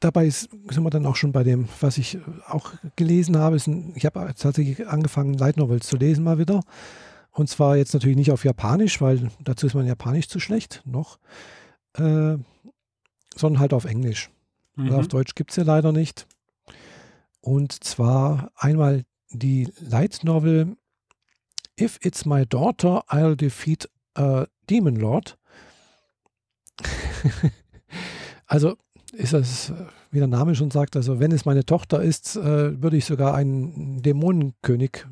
Dabei 0.00 0.26
ist, 0.26 0.50
sind 0.70 0.82
wir 0.82 0.90
dann 0.90 1.06
auch 1.06 1.16
schon 1.16 1.32
bei 1.32 1.44
dem, 1.44 1.68
was 1.80 1.98
ich 1.98 2.18
auch 2.48 2.72
gelesen 2.96 3.38
habe. 3.38 3.56
Ein, 3.64 3.92
ich 3.94 4.04
habe 4.06 4.34
tatsächlich 4.36 4.86
angefangen, 4.88 5.34
Light 5.34 5.56
Novels 5.56 5.86
zu 5.86 5.96
lesen 5.96 6.24
mal 6.24 6.38
wieder. 6.38 6.60
Und 7.30 7.48
zwar 7.48 7.76
jetzt 7.76 7.94
natürlich 7.94 8.16
nicht 8.16 8.32
auf 8.32 8.44
Japanisch, 8.44 9.00
weil 9.00 9.30
dazu 9.42 9.66
ist 9.66 9.74
mein 9.74 9.86
Japanisch 9.86 10.28
zu 10.28 10.40
schlecht, 10.40 10.82
noch. 10.84 11.18
Äh, 11.96 12.38
sondern 13.36 13.60
halt 13.60 13.72
auf 13.72 13.84
Englisch. 13.84 14.30
Mhm. 14.76 14.92
Auf 14.92 15.08
Deutsch 15.08 15.34
gibt 15.34 15.50
es 15.50 15.56
ja 15.56 15.64
leider 15.64 15.92
nicht. 15.92 16.26
Und 17.44 17.84
zwar 17.84 18.50
einmal 18.56 19.04
die 19.28 19.68
Light 19.78 20.24
Novel 20.24 20.78
If 21.78 21.98
It's 22.00 22.24
My 22.24 22.46
Daughter, 22.46 23.04
I'll 23.08 23.36
Defeat 23.36 23.86
a 24.14 24.46
Demon 24.70 24.96
Lord. 24.96 25.36
also 28.46 28.78
ist 29.12 29.34
das, 29.34 29.74
wie 30.10 30.20
der 30.20 30.26
Name 30.26 30.54
schon 30.54 30.70
sagt, 30.70 30.96
also 30.96 31.20
wenn 31.20 31.32
es 31.32 31.44
meine 31.44 31.66
Tochter 31.66 32.02
ist, 32.02 32.34
äh, 32.36 32.80
würde 32.82 32.96
ich 32.96 33.04
sogar 33.04 33.34
einen 33.34 34.00
Dämonenkönig 34.00 35.04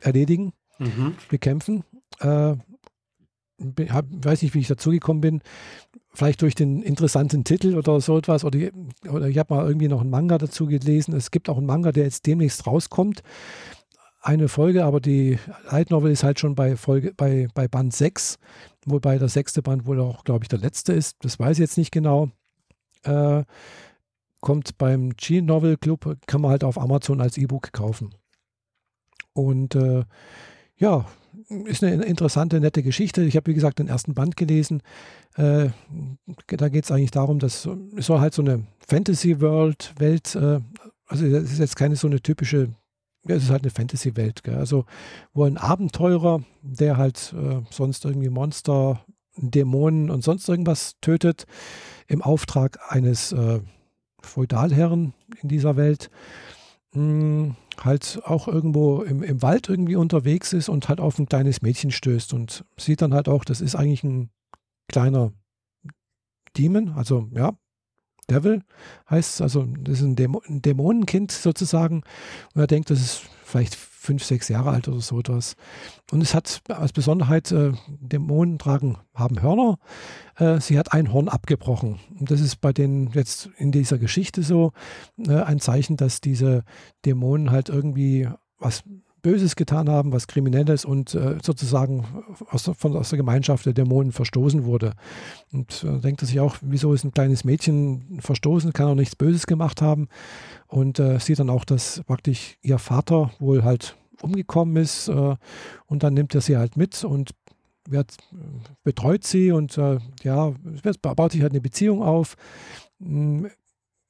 erledigen, 0.00 0.54
mhm. 0.78 1.16
bekämpfen. 1.28 1.84
Hab, 3.90 4.06
weiß 4.10 4.42
nicht, 4.42 4.54
wie 4.54 4.60
ich 4.60 4.68
dazugekommen 4.68 5.20
bin. 5.20 5.40
Vielleicht 6.12 6.42
durch 6.42 6.54
den 6.54 6.82
interessanten 6.82 7.44
Titel 7.44 7.76
oder 7.76 8.00
so 8.00 8.18
etwas. 8.18 8.44
Oder, 8.44 8.70
oder 9.08 9.28
ich 9.28 9.38
habe 9.38 9.54
mal 9.54 9.66
irgendwie 9.66 9.88
noch 9.88 10.00
einen 10.00 10.10
Manga 10.10 10.38
dazu 10.38 10.66
gelesen. 10.66 11.14
Es 11.14 11.30
gibt 11.30 11.48
auch 11.48 11.56
einen 11.56 11.66
Manga, 11.66 11.92
der 11.92 12.04
jetzt 12.04 12.26
demnächst 12.26 12.66
rauskommt. 12.66 13.22
Eine 14.20 14.48
Folge, 14.48 14.84
aber 14.84 15.00
die 15.00 15.38
Light 15.70 15.90
Novel 15.90 16.10
ist 16.10 16.24
halt 16.24 16.40
schon 16.40 16.54
bei, 16.54 16.76
Folge, 16.76 17.12
bei, 17.14 17.48
bei 17.54 17.68
Band 17.68 17.92
6, 17.92 18.38
wobei 18.86 19.18
der 19.18 19.28
sechste 19.28 19.60
Band 19.60 19.86
wohl 19.86 20.00
auch, 20.00 20.24
glaube 20.24 20.44
ich, 20.44 20.48
der 20.48 20.60
letzte 20.60 20.94
ist. 20.94 21.16
Das 21.20 21.38
weiß 21.38 21.58
ich 21.58 21.62
jetzt 21.62 21.76
nicht 21.76 21.92
genau. 21.92 22.30
Äh, 23.02 23.44
kommt 24.40 24.78
beim 24.78 25.10
G-Novel 25.16 25.76
Club, 25.76 26.18
kann 26.26 26.40
man 26.40 26.50
halt 26.50 26.64
auf 26.64 26.78
Amazon 26.78 27.20
als 27.20 27.36
E-Book 27.36 27.72
kaufen. 27.72 28.14
Und 29.34 29.74
äh, 29.74 30.04
ja, 30.84 31.06
ist 31.64 31.82
eine 31.82 32.04
interessante, 32.04 32.60
nette 32.60 32.82
Geschichte. 32.82 33.22
Ich 33.22 33.36
habe, 33.36 33.50
wie 33.50 33.54
gesagt, 33.54 33.78
den 33.78 33.88
ersten 33.88 34.12
Band 34.12 34.36
gelesen. 34.36 34.82
Äh, 35.36 35.70
da 36.46 36.68
geht 36.68 36.84
es 36.84 36.90
eigentlich 36.90 37.10
darum, 37.10 37.38
dass 37.38 37.66
es 37.96 38.06
soll 38.06 38.20
halt 38.20 38.34
so 38.34 38.42
eine 38.42 38.64
Fantasy-World, 38.86 39.94
Welt, 39.98 40.34
äh, 40.34 40.60
also 41.06 41.24
es 41.24 41.52
ist 41.52 41.58
jetzt 41.58 41.76
keine 41.76 41.96
so 41.96 42.06
eine 42.06 42.20
typische, 42.20 42.68
ja, 43.26 43.34
es 43.34 43.44
ist 43.44 43.50
halt 43.50 43.62
eine 43.62 43.70
Fantasy-Welt, 43.70 44.46
also 44.50 44.84
wo 45.32 45.44
ein 45.44 45.56
Abenteurer, 45.56 46.42
der 46.60 46.98
halt 46.98 47.34
äh, 47.34 47.62
sonst 47.70 48.04
irgendwie 48.04 48.28
Monster, 48.28 49.04
Dämonen 49.36 50.10
und 50.10 50.22
sonst 50.22 50.48
irgendwas 50.48 50.96
tötet, 51.00 51.46
im 52.08 52.20
Auftrag 52.20 52.78
eines 52.88 53.32
äh, 53.32 53.60
Feudalherren 54.20 55.14
in 55.42 55.48
dieser 55.48 55.76
Welt, 55.76 56.10
mh, 56.94 57.00
hm, 57.00 57.56
halt 57.80 58.20
auch 58.24 58.48
irgendwo 58.48 59.02
im, 59.02 59.22
im 59.22 59.42
Wald 59.42 59.68
irgendwie 59.68 59.96
unterwegs 59.96 60.52
ist 60.52 60.68
und 60.68 60.88
halt 60.88 61.00
auf 61.00 61.18
ein 61.18 61.26
kleines 61.26 61.62
Mädchen 61.62 61.90
stößt 61.90 62.32
und 62.32 62.64
sieht 62.76 63.02
dann 63.02 63.14
halt 63.14 63.28
auch, 63.28 63.44
das 63.44 63.60
ist 63.60 63.74
eigentlich 63.74 64.04
ein 64.04 64.30
kleiner 64.88 65.32
Demon, 66.56 66.90
also 66.90 67.28
ja, 67.32 67.52
Devil 68.30 68.62
heißt 69.10 69.34
es, 69.34 69.40
also 69.40 69.66
das 69.80 69.98
ist 70.00 70.04
ein, 70.04 70.16
Dämo 70.16 70.42
ein 70.46 70.62
Dämonenkind 70.62 71.30
sozusagen. 71.30 72.02
Und 72.54 72.60
er 72.60 72.66
denkt, 72.66 72.90
das 72.90 73.00
ist 73.00 73.22
vielleicht 73.44 73.74
fünf, 74.04 74.22
sechs 74.22 74.48
Jahre 74.48 74.70
alt 74.70 74.86
oder 74.86 75.00
so 75.00 75.18
etwas. 75.18 75.56
Und 76.12 76.20
es 76.20 76.34
hat 76.34 76.60
als 76.68 76.92
Besonderheit, 76.92 77.50
äh, 77.52 77.72
Dämonen 77.88 78.58
tragen, 78.58 78.98
haben 79.14 79.40
Hörner. 79.40 79.78
Äh, 80.36 80.60
sie 80.60 80.78
hat 80.78 80.92
ein 80.92 81.12
Horn 81.12 81.28
abgebrochen. 81.28 81.98
Und 82.18 82.30
das 82.30 82.40
ist 82.40 82.60
bei 82.60 82.72
denen 82.72 83.10
jetzt 83.12 83.48
in 83.56 83.72
dieser 83.72 83.98
Geschichte 83.98 84.42
so 84.42 84.72
äh, 85.26 85.40
ein 85.40 85.58
Zeichen, 85.58 85.96
dass 85.96 86.20
diese 86.20 86.64
Dämonen 87.04 87.50
halt 87.50 87.70
irgendwie 87.70 88.28
was 88.58 88.84
Böses 89.24 89.56
getan 89.56 89.88
haben, 89.88 90.12
was 90.12 90.28
Kriminelles 90.28 90.84
und 90.84 91.14
äh, 91.14 91.38
sozusagen 91.42 92.04
aus, 92.50 92.70
von, 92.76 92.94
aus 92.94 93.08
der 93.08 93.16
Gemeinschaft 93.16 93.64
der 93.64 93.72
Dämonen 93.72 94.12
verstoßen 94.12 94.64
wurde. 94.64 94.92
Und 95.50 95.82
äh, 95.82 95.98
denkt 95.98 96.22
er 96.22 96.28
sich 96.28 96.40
auch, 96.40 96.56
wieso 96.60 96.92
ist 96.92 97.04
ein 97.04 97.12
kleines 97.12 97.42
Mädchen 97.42 98.20
verstoßen, 98.20 98.74
kann 98.74 98.86
auch 98.86 98.94
nichts 98.94 99.16
Böses 99.16 99.46
gemacht 99.46 99.80
haben. 99.80 100.08
Und 100.66 100.98
äh, 100.98 101.18
sieht 101.18 101.38
dann 101.38 101.48
auch, 101.48 101.64
dass 101.64 102.02
praktisch 102.06 102.58
ihr 102.60 102.78
Vater 102.78 103.30
wohl 103.38 103.64
halt 103.64 103.96
umgekommen 104.20 104.76
ist. 104.76 105.08
Äh, 105.08 105.36
und 105.86 106.02
dann 106.02 106.12
nimmt 106.12 106.34
er 106.34 106.42
sie 106.42 106.58
halt 106.58 106.76
mit 106.76 107.02
und 107.02 107.30
wird, 107.88 108.16
betreut 108.82 109.24
sie 109.24 109.52
und 109.52 109.78
äh, 109.78 109.98
ja, 110.22 110.52
baut 111.00 111.32
sich 111.32 111.40
halt 111.40 111.52
eine 111.52 111.62
Beziehung 111.62 112.02
auf. 112.02 112.36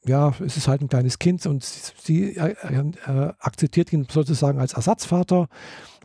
Ja, 0.06 0.34
es 0.44 0.58
ist 0.58 0.68
halt 0.68 0.82
ein 0.82 0.88
kleines 0.88 1.18
Kind 1.18 1.46
und 1.46 1.64
sie 1.64 2.36
äh, 2.36 2.54
äh, 2.62 3.32
akzeptiert 3.38 3.90
ihn 3.92 4.06
sozusagen 4.10 4.58
als 4.58 4.74
Ersatzvater 4.74 5.48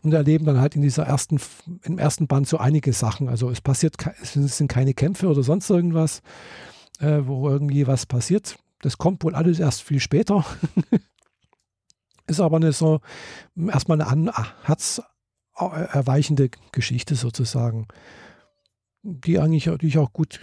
und 0.02 0.14
erleben 0.14 0.46
dann 0.46 0.58
halt 0.58 0.74
in 0.74 0.80
dieser 0.82 1.04
ersten, 1.04 1.38
im 1.82 1.98
ersten 1.98 2.26
Band 2.26 2.48
so 2.48 2.56
einige 2.56 2.94
Sachen. 2.94 3.28
Also 3.28 3.50
es 3.50 3.60
passiert, 3.60 3.96
es 4.22 4.32
sind 4.32 4.68
keine 4.68 4.94
Kämpfe 4.94 5.28
oder 5.28 5.42
sonst 5.42 5.68
irgendwas, 5.68 6.22
äh, 6.98 7.20
wo 7.24 7.50
irgendwie 7.50 7.86
was 7.86 8.06
passiert. 8.06 8.58
Das 8.80 8.96
kommt 8.96 9.22
wohl 9.22 9.34
alles 9.34 9.60
erst 9.60 9.82
viel 9.82 10.00
später. 10.00 10.46
ist 12.26 12.40
aber 12.40 12.56
eine 12.56 12.72
so 12.72 13.00
erstmal 13.54 14.00
eine 14.00 14.32
herzerweichende 14.62 16.48
Geschichte 16.72 17.16
sozusagen, 17.16 17.86
die 19.02 19.38
eigentlich, 19.38 19.68
die 19.80 19.98
auch 19.98 20.14
gut 20.14 20.40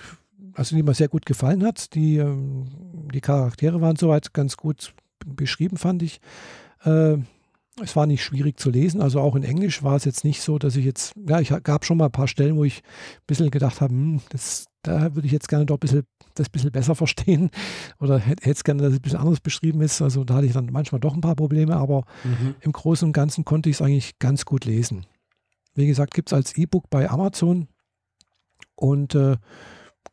also 0.58 0.76
die 0.76 0.84
mir 0.84 0.96
sehr 0.96 1.08
gut 1.08 1.26
gefallen 1.26 1.64
hat. 1.64 1.94
Die, 1.94 2.18
ähm, 2.18 2.66
die 3.14 3.22
Charaktere 3.22 3.80
waren 3.80 3.96
soweit 3.96 4.34
ganz 4.34 4.58
gut 4.58 4.94
beschrieben, 5.26 5.78
fand 5.78 6.02
ich. 6.02 6.20
Äh, 6.84 7.18
es 7.84 7.96
war 7.96 8.08
nicht 8.08 8.24
schwierig 8.24 8.60
zu 8.60 8.72
lesen, 8.72 9.02
also 9.02 9.22
auch 9.22 9.36
in 9.36 9.44
Englisch 9.44 9.84
war 9.84 9.96
es 9.96 10.04
jetzt 10.04 10.24
nicht 10.24 10.42
so, 10.42 10.58
dass 10.58 10.76
ich 10.76 10.84
jetzt, 10.84 11.14
ja, 11.28 11.40
ich 11.40 11.54
gab 11.62 11.86
schon 11.86 11.98
mal 11.98 12.06
ein 12.06 12.12
paar 12.12 12.28
Stellen, 12.28 12.56
wo 12.56 12.64
ich 12.64 12.80
ein 12.80 13.24
bisschen 13.28 13.52
gedacht 13.52 13.82
habe, 13.82 13.94
hm, 13.94 14.22
das, 14.30 14.66
da 14.82 15.14
würde 15.14 15.28
ich 15.28 15.32
jetzt 15.32 15.48
gerne 15.48 15.68
doch 15.68 15.76
ein 15.76 15.82
bisschen, 15.82 16.08
das 16.34 16.48
ein 16.48 16.52
bisschen 16.52 16.72
besser 16.72 16.96
verstehen 16.96 17.52
oder 18.00 18.18
hätte 18.18 18.50
es 18.50 18.64
gerne, 18.64 18.82
dass 18.82 18.94
es 18.94 18.98
ein 18.98 19.04
bisschen 19.04 19.20
anders 19.20 19.42
beschrieben 19.42 19.82
ist. 19.82 20.02
Also 20.02 20.24
da 20.24 20.36
hatte 20.36 20.48
ich 20.48 20.54
dann 20.54 20.70
manchmal 20.72 21.00
doch 21.00 21.14
ein 21.14 21.22
paar 21.22 21.36
Probleme, 21.36 21.76
aber 21.76 22.06
mhm. 22.24 22.56
im 22.62 22.72
Großen 22.72 23.08
und 23.08 23.14
Ganzen 23.14 23.46
konnte 23.46 23.70
ich 23.70 23.76
es 23.76 23.82
eigentlich 23.84 24.18
ganz 24.18 24.46
gut 24.46 24.66
lesen. 24.66 25.06
Wie 25.76 25.86
gesagt, 25.86 26.16
gibt 26.16 26.30
es 26.30 26.34
als 26.34 26.58
E-Book 26.58 26.90
bei 26.90 27.08
Amazon 27.08 27.68
und 28.76 29.14
äh, 29.14 29.38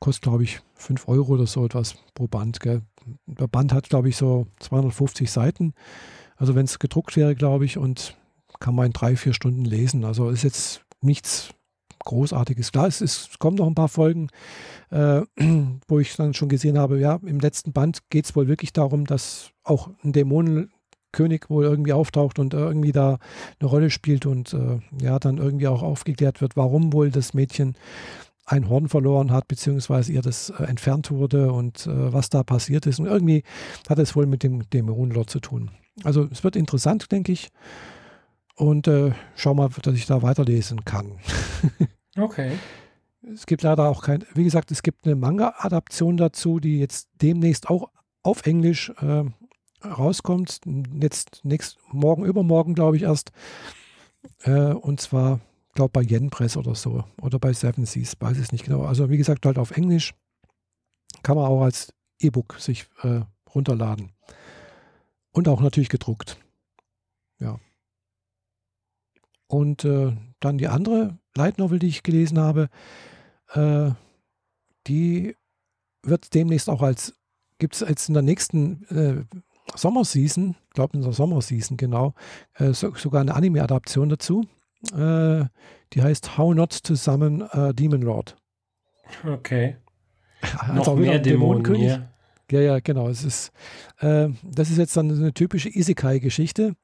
kostet, 0.05 0.25
glaube 0.25 0.45
ich, 0.45 0.61
5 0.75 1.09
Euro 1.09 1.33
oder 1.33 1.47
so 1.47 1.65
etwas 1.65 1.97
pro 2.13 2.27
Band. 2.27 2.61
Gell. 2.61 2.83
Der 3.25 3.47
Band 3.47 3.73
hat, 3.73 3.89
glaube 3.89 4.11
ich, 4.11 4.19
so 4.19 4.47
250 4.61 5.31
Seiten. 5.31 5.73
Also 6.37 6.55
wenn 6.55 6.67
es 6.67 6.79
gedruckt 6.79 7.17
wäre, 7.17 7.35
glaube 7.35 7.65
ich, 7.65 7.79
und 7.79 8.15
kann 8.61 8.75
man 8.75 8.87
in 8.87 8.93
drei, 8.93 9.17
vier 9.17 9.33
Stunden 9.33 9.65
lesen. 9.65 10.05
Also 10.05 10.29
ist 10.29 10.43
jetzt 10.43 10.85
nichts 11.01 11.55
Großartiges. 12.05 12.71
Klar, 12.71 12.87
es, 12.87 13.01
ist, 13.01 13.31
es 13.31 13.39
kommen 13.39 13.57
noch 13.57 13.67
ein 13.67 13.75
paar 13.75 13.89
Folgen, 13.89 14.29
äh, 14.91 15.23
wo 15.89 15.99
ich 15.99 16.15
dann 16.17 16.35
schon 16.35 16.51
gesehen 16.51 16.79
habe, 16.79 17.01
ja, 17.01 17.19
im 17.25 17.41
letzten 17.41 17.73
Band 17.73 18.11
geht 18.11 18.27
es 18.27 18.37
wohl 18.37 18.47
wirklich 18.47 18.75
darum, 18.75 19.07
dass 19.07 19.53
auch 19.63 19.89
ein 20.05 20.13
Dämonenkönig 20.13 21.49
wohl 21.49 21.65
irgendwie 21.65 21.95
auftaucht 21.95 22.39
und 22.39 22.53
irgendwie 22.53 22.93
da 22.93 23.19
eine 23.59 23.71
Rolle 23.71 23.89
spielt 23.89 24.27
und 24.27 24.53
äh, 24.53 24.81
ja, 25.01 25.19
dann 25.19 25.39
irgendwie 25.39 25.69
auch 25.69 25.83
aufgeklärt 25.83 26.43
wird, 26.43 26.59
warum 26.59 26.93
wohl 26.93 27.11
das 27.11 27.33
Mädchen 27.33 27.75
ein 28.47 28.69
Horn 28.69 28.89
verloren 28.89 29.33
hat, 29.33 29.49
beziehungsweise 29.49 30.13
ihr 30.13 30.23
das 30.23 30.51
äh, 30.51 30.65
entfernt 30.65 31.11
wurde 31.11 31.53
und 31.53 31.87
äh, 31.87 32.13
was 32.13 32.29
da 32.29 32.43
passiert 32.43 32.87
ist. 32.87 32.99
Und 32.99 33.07
irgendwie 33.07 33.43
hat 33.89 33.99
es 33.99 34.15
wohl 34.15 34.27
mit 34.27 34.43
dem 34.43 34.69
Dämonenlord 34.71 35.31
zu 35.31 35.41
tun. 35.41 35.71
Also 36.03 36.29
es 36.31 36.45
wird 36.45 36.57
interessant, 36.57 37.11
denke 37.13 37.33
ich. 37.33 37.51
Und 38.57 38.87
äh, 38.87 39.13
schau 39.35 39.55
mal, 39.55 39.69
dass 39.83 39.95
ich 39.95 40.07
da 40.07 40.23
weiterlesen 40.23 40.85
kann. 40.85 41.19
okay. 42.19 42.53
Es 43.33 43.47
gibt 43.47 43.63
leider 43.63 43.89
auch 43.89 44.03
kein, 44.03 44.25
wie 44.35 44.45
gesagt, 44.45 44.71
es 44.71 44.83
gibt 44.83 45.07
eine 45.07 45.17
Manga-Adaption 45.17 46.17
dazu, 46.17 46.61
die 46.61 46.79
jetzt 46.79 47.09
demnächst 47.23 47.71
auch 47.71 47.91
auf 48.23 48.45
Englisch 48.47 48.93
äh, 49.01 49.25
rauskommt. 49.85 50.61
Jetzt 51.01 51.41
nächst, 51.43 51.79
morgen, 51.91 52.25
übermorgen, 52.25 52.75
glaube 52.75 52.97
ich, 52.97 53.05
erst. 53.05 53.33
Äh, 54.43 54.73
und 54.73 55.01
zwar 55.01 55.41
glaube 55.75 55.91
bei 55.93 56.03
Yen 56.03 56.31
Press 56.31 56.57
oder 56.57 56.75
so 56.75 57.05
oder 57.21 57.39
bei 57.39 57.53
Seven 57.53 57.87
Seas, 57.87 58.17
weiß 58.19 58.39
ich 58.39 58.53
nicht 58.53 58.65
genau. 58.65 58.85
Also 58.85 59.11
wie 59.11 59.17
gesagt, 59.17 59.45
halt 59.47 59.59
auf 59.59 59.73
Englisch 59.73 60.15
kann 61.23 61.37
man 61.37 61.47
auch 61.47 61.63
als 61.63 61.93
E-Book 62.21 62.57
sich 62.59 62.87
äh, 63.03 63.23
runterladen. 63.55 64.13
Und 65.33 65.49
auch 65.49 65.61
natürlich 65.61 65.89
gedruckt. 65.89 66.39
Ja. 67.41 67.59
Und 69.49 69.85
äh, 69.85 70.17
dann 70.41 70.59
die 70.59 70.69
andere 70.69 71.19
Light 71.37 71.59
Novel, 71.59 71.79
die 71.79 71.89
ich 71.89 72.03
gelesen 72.03 72.39
habe, 72.39 72.69
äh, 73.53 73.91
die 74.87 75.37
wird 76.03 76.35
demnächst 76.35 76.69
auch 76.69 76.83
als, 76.83 77.15
gibt 77.59 77.75
es 77.75 77.81
jetzt 77.81 78.09
in 78.09 78.15
der 78.15 78.23
nächsten 78.23 78.85
äh, 78.85 79.25
Sommerseason, 79.75 80.55
glaube 80.73 80.97
in 80.97 81.03
der 81.03 81.13
Sommerseason 81.13 81.77
genau, 81.77 82.15
äh, 82.55 82.73
so, 82.73 82.95
sogar 82.95 83.23
eine 83.23 83.35
Anime-Adaption 83.35 84.09
dazu. 84.09 84.47
Äh, 84.93 85.47
die 85.93 86.03
heißt 86.03 86.37
How 86.37 86.55
Not 86.55 86.83
to 86.85 86.95
Summon 86.95 87.43
a 87.43 87.73
Demon 87.73 88.03
Lord. 88.03 88.37
Okay. 89.27 89.77
Also 90.59 90.75
Noch 90.75 90.97
mehr 90.97 91.19
Dämonen 91.19 91.75
hier. 91.75 92.09
Ja, 92.51 92.61
ja, 92.61 92.79
genau. 92.81 93.09
Es 93.09 93.25
ist, 93.25 93.53
äh, 94.01 94.29
das 94.43 94.71
ist 94.71 94.79
jetzt 94.79 94.97
dann 94.97 95.11
eine 95.11 95.33
typische 95.33 95.69
Isekai-Geschichte. 95.69 96.77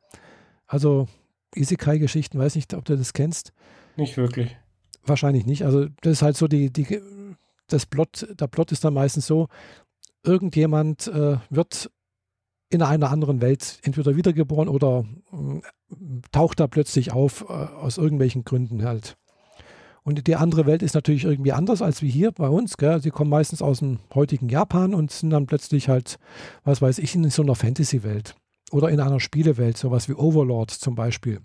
Also 0.67 1.09
Isekai-Geschichten, 1.55 2.39
weiß 2.39 2.55
nicht, 2.55 2.73
ob 2.75 2.85
du 2.85 2.97
das 2.97 3.13
kennst. 3.13 3.53
Nicht 3.97 4.17
wirklich. 4.17 4.57
Wahrscheinlich 5.05 5.47
nicht. 5.47 5.65
Also 5.65 5.87
das 6.01 6.13
ist 6.13 6.23
halt 6.23 6.37
so 6.37 6.49
die, 6.49 6.73
die 6.73 7.01
das 7.69 7.87
Plot, 7.87 8.27
der 8.39 8.47
Plot 8.47 8.73
ist 8.73 8.85
dann 8.85 8.95
meistens 8.95 9.27
so, 9.27 9.49
irgendjemand 10.25 11.07
äh, 11.09 11.37
wird 11.51 11.91
in 12.71 12.83
einer 12.83 13.11
anderen 13.11 13.41
Welt 13.41 13.79
entweder 13.83 14.17
wiedergeboren 14.17 14.69
oder 14.69 15.05
äh, 15.33 15.61
taucht 16.33 16.61
da 16.61 16.69
plötzlich 16.69 17.13
auf, 17.13 17.45
äh, 17.49 17.53
aus 17.53 17.99
irgendwelchen 17.99 18.45
Gründen 18.45 18.85
halt. 18.85 19.17
Und 20.03 20.27
die 20.27 20.37
andere 20.37 20.67
Welt 20.67 20.83
ist 20.83 20.95
natürlich 20.95 21.25
irgendwie 21.25 21.53
anders 21.53 21.83
als 21.83 22.01
wie 22.01 22.09
hier 22.09 22.33
bei 22.33 22.49
uns. 22.49 22.77
Gell? 22.77 23.03
Sie 23.03 23.11
kommen 23.11 23.31
meistens 23.31 23.61
aus 23.61 23.81
dem 23.81 23.99
heutigen 24.15 24.49
Japan 24.49 24.95
und 24.95 25.11
sind 25.11 25.31
dann 25.31 25.47
plötzlich 25.47 25.89
halt, 25.89 26.19
was 26.65 26.81
weiß 26.81 26.99
ich, 26.99 27.15
in 27.15 27.29
so 27.29 27.43
einer 27.43 27.55
Fantasy-Welt 27.55 28.35
oder 28.71 28.89
in 28.89 29.01
einer 29.01 29.21
Spielewelt, 29.21 29.77
sowas 29.77 30.09
wie 30.09 30.15
Overlord 30.15 30.71
zum 30.71 30.95
Beispiel. 30.95 31.41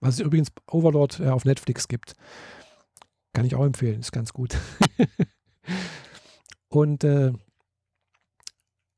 Was 0.00 0.14
es 0.14 0.20
übrigens 0.20 0.50
Overlord 0.70 1.18
ja, 1.18 1.34
auf 1.34 1.44
Netflix 1.44 1.88
gibt. 1.88 2.14
Kann 3.32 3.44
ich 3.44 3.54
auch 3.54 3.64
empfehlen, 3.64 4.00
ist 4.00 4.12
ganz 4.12 4.32
gut. 4.32 4.56
und 6.68 7.04
äh, 7.04 7.32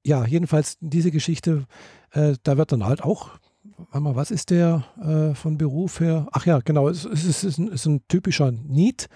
ja, 0.07 0.25
jedenfalls 0.25 0.79
diese 0.81 1.11
Geschichte, 1.11 1.67
äh, 2.13 2.35
da 2.45 2.57
wird 2.57 2.71
dann 2.71 2.85
halt 2.85 3.03
auch, 3.03 3.31
warte 3.77 4.01
mal, 4.01 4.15
was 4.15 4.31
ist 4.31 4.51
der 4.51 4.85
äh, 5.03 5.35
von 5.35 5.59
Beruf 5.59 5.99
her? 5.99 6.29
Ach 6.31 6.47
ja, 6.47 6.61
genau, 6.61 6.89
es, 6.89 7.05
es, 7.05 7.25
ist, 7.25 7.43
es 7.43 7.59
ist, 7.59 7.87
ein, 7.87 8.03
typischer 8.07 8.53
Need, 8.53 9.09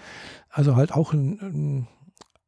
also 0.49 0.75
halt 0.75 0.91
auch 0.91 1.13
ein, 1.13 1.39
ein 1.39 1.87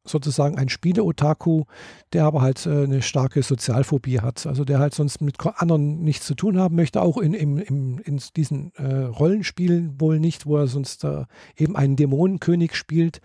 sozusagen 0.06 0.58
ein 0.58 0.68
Spiele-Otaku, 0.68 1.64
der 2.12 2.26
aber 2.26 2.42
halt 2.42 2.66
äh, 2.66 2.82
eine 2.82 3.00
starke 3.00 3.42
Sozialphobie 3.42 4.20
hat, 4.20 4.46
also 4.46 4.66
der 4.66 4.78
halt 4.78 4.94
sonst 4.94 5.22
mit 5.22 5.36
anderen 5.56 6.02
nichts 6.02 6.26
zu 6.26 6.34
tun 6.34 6.58
haben 6.58 6.76
möchte, 6.76 7.00
auch 7.00 7.16
in, 7.16 7.32
in, 7.32 7.56
in, 7.56 7.96
in 7.96 8.20
diesen 8.36 8.74
äh, 8.74 9.04
Rollenspielen 9.04 9.98
wohl 9.98 10.20
nicht, 10.20 10.44
wo 10.44 10.58
er 10.58 10.66
sonst 10.66 11.06
eben 11.56 11.76
einen 11.76 11.96
Dämonenkönig 11.96 12.74
spielt 12.74 13.22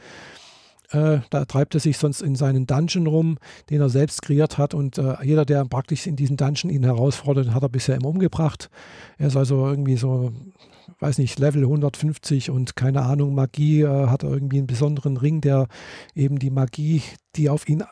äh, 0.92 1.20
da 1.30 1.46
treibt 1.46 1.76
er 1.76 1.80
sich 1.80 1.98
sonst 1.98 2.22
in 2.22 2.36
seinen 2.36 2.66
Dungeon 2.66 3.08
rum, 3.08 3.38
den 3.70 3.82
er 3.82 3.90
selbst 3.90 4.22
kreiert 4.22 4.58
hat. 4.58 4.74
Und 4.74 4.98
äh, 4.98 5.16
jeder, 5.24 5.46
der 5.46 5.66
praktisch 5.66 6.08
in 6.08 6.16
diesen 6.16 6.38
Dungeon 6.38 6.72
ihn 6.72 6.84
herausfordert, 6.84 7.54
hat 7.54 7.64
er 7.64 7.70
bisher 7.70 7.96
immer 7.96 8.10
umgebracht. 8.10 8.70
Er 9.18 9.28
ist 9.28 9.38
also 9.38 9.68
irgendwie 9.68 9.98
so, 9.98 10.32
weiß 11.00 11.20
nicht, 11.20 11.38
Level 11.40 11.64
150 11.64 12.50
und 12.50 12.76
keine 12.76 13.04
Ahnung, 13.04 13.36
Magie, 13.36 13.82
äh, 13.82 14.08
hat 14.08 14.24
er 14.24 14.32
irgendwie 14.32 14.58
einen 14.58 14.68
besonderen 14.68 15.18
Ring, 15.18 15.42
der 15.42 15.68
eben 16.16 16.40
die 16.40 16.50
Magie, 16.50 17.04
die 17.36 17.50
auf 17.50 17.70
ihn 17.70 17.84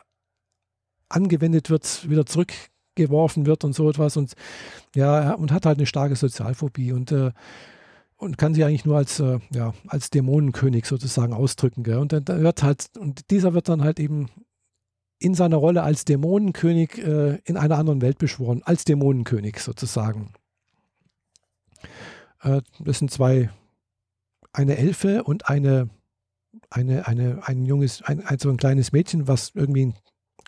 angewendet 1.08 1.70
wird, 1.70 2.08
wieder 2.10 2.26
zurückgeworfen 2.26 3.46
wird 3.46 3.64
und 3.64 3.74
so 3.74 3.88
etwas. 3.88 4.16
Und 4.16 4.32
ja, 4.96 5.34
und 5.34 5.52
hat 5.52 5.66
halt 5.66 5.78
eine 5.78 5.86
starke 5.86 6.16
Sozialphobie. 6.16 6.92
Und 6.92 7.12
äh, 7.12 7.30
und 8.18 8.36
kann 8.36 8.52
sich 8.52 8.64
eigentlich 8.64 8.84
nur 8.84 8.96
als, 8.96 9.20
äh, 9.20 9.38
ja, 9.50 9.72
als 9.86 10.10
Dämonenkönig 10.10 10.84
sozusagen 10.84 11.32
ausdrücken. 11.32 11.84
Gell? 11.84 11.98
Und 11.98 12.12
dann 12.12 12.26
wird 12.26 12.62
halt, 12.62 12.90
und 12.98 13.30
dieser 13.30 13.54
wird 13.54 13.68
dann 13.68 13.82
halt 13.82 14.00
eben 14.00 14.26
in 15.20 15.34
seiner 15.34 15.56
Rolle 15.56 15.82
als 15.82 16.04
Dämonenkönig 16.04 16.98
äh, 16.98 17.38
in 17.44 17.56
einer 17.56 17.78
anderen 17.78 18.02
Welt 18.02 18.18
beschworen, 18.18 18.62
als 18.64 18.84
Dämonenkönig 18.84 19.60
sozusagen. 19.60 20.32
Äh, 22.42 22.60
das 22.80 22.98
sind 22.98 23.10
zwei, 23.10 23.50
eine 24.52 24.76
Elfe 24.76 25.22
und 25.22 25.48
eine, 25.48 25.88
eine, 26.70 27.06
eine, 27.06 27.46
ein 27.46 27.64
junges, 27.66 28.02
ein, 28.02 28.24
ein, 28.24 28.38
so 28.38 28.50
ein 28.50 28.56
kleines 28.56 28.92
Mädchen, 28.92 29.28
was 29.28 29.52
irgendwie 29.54 29.94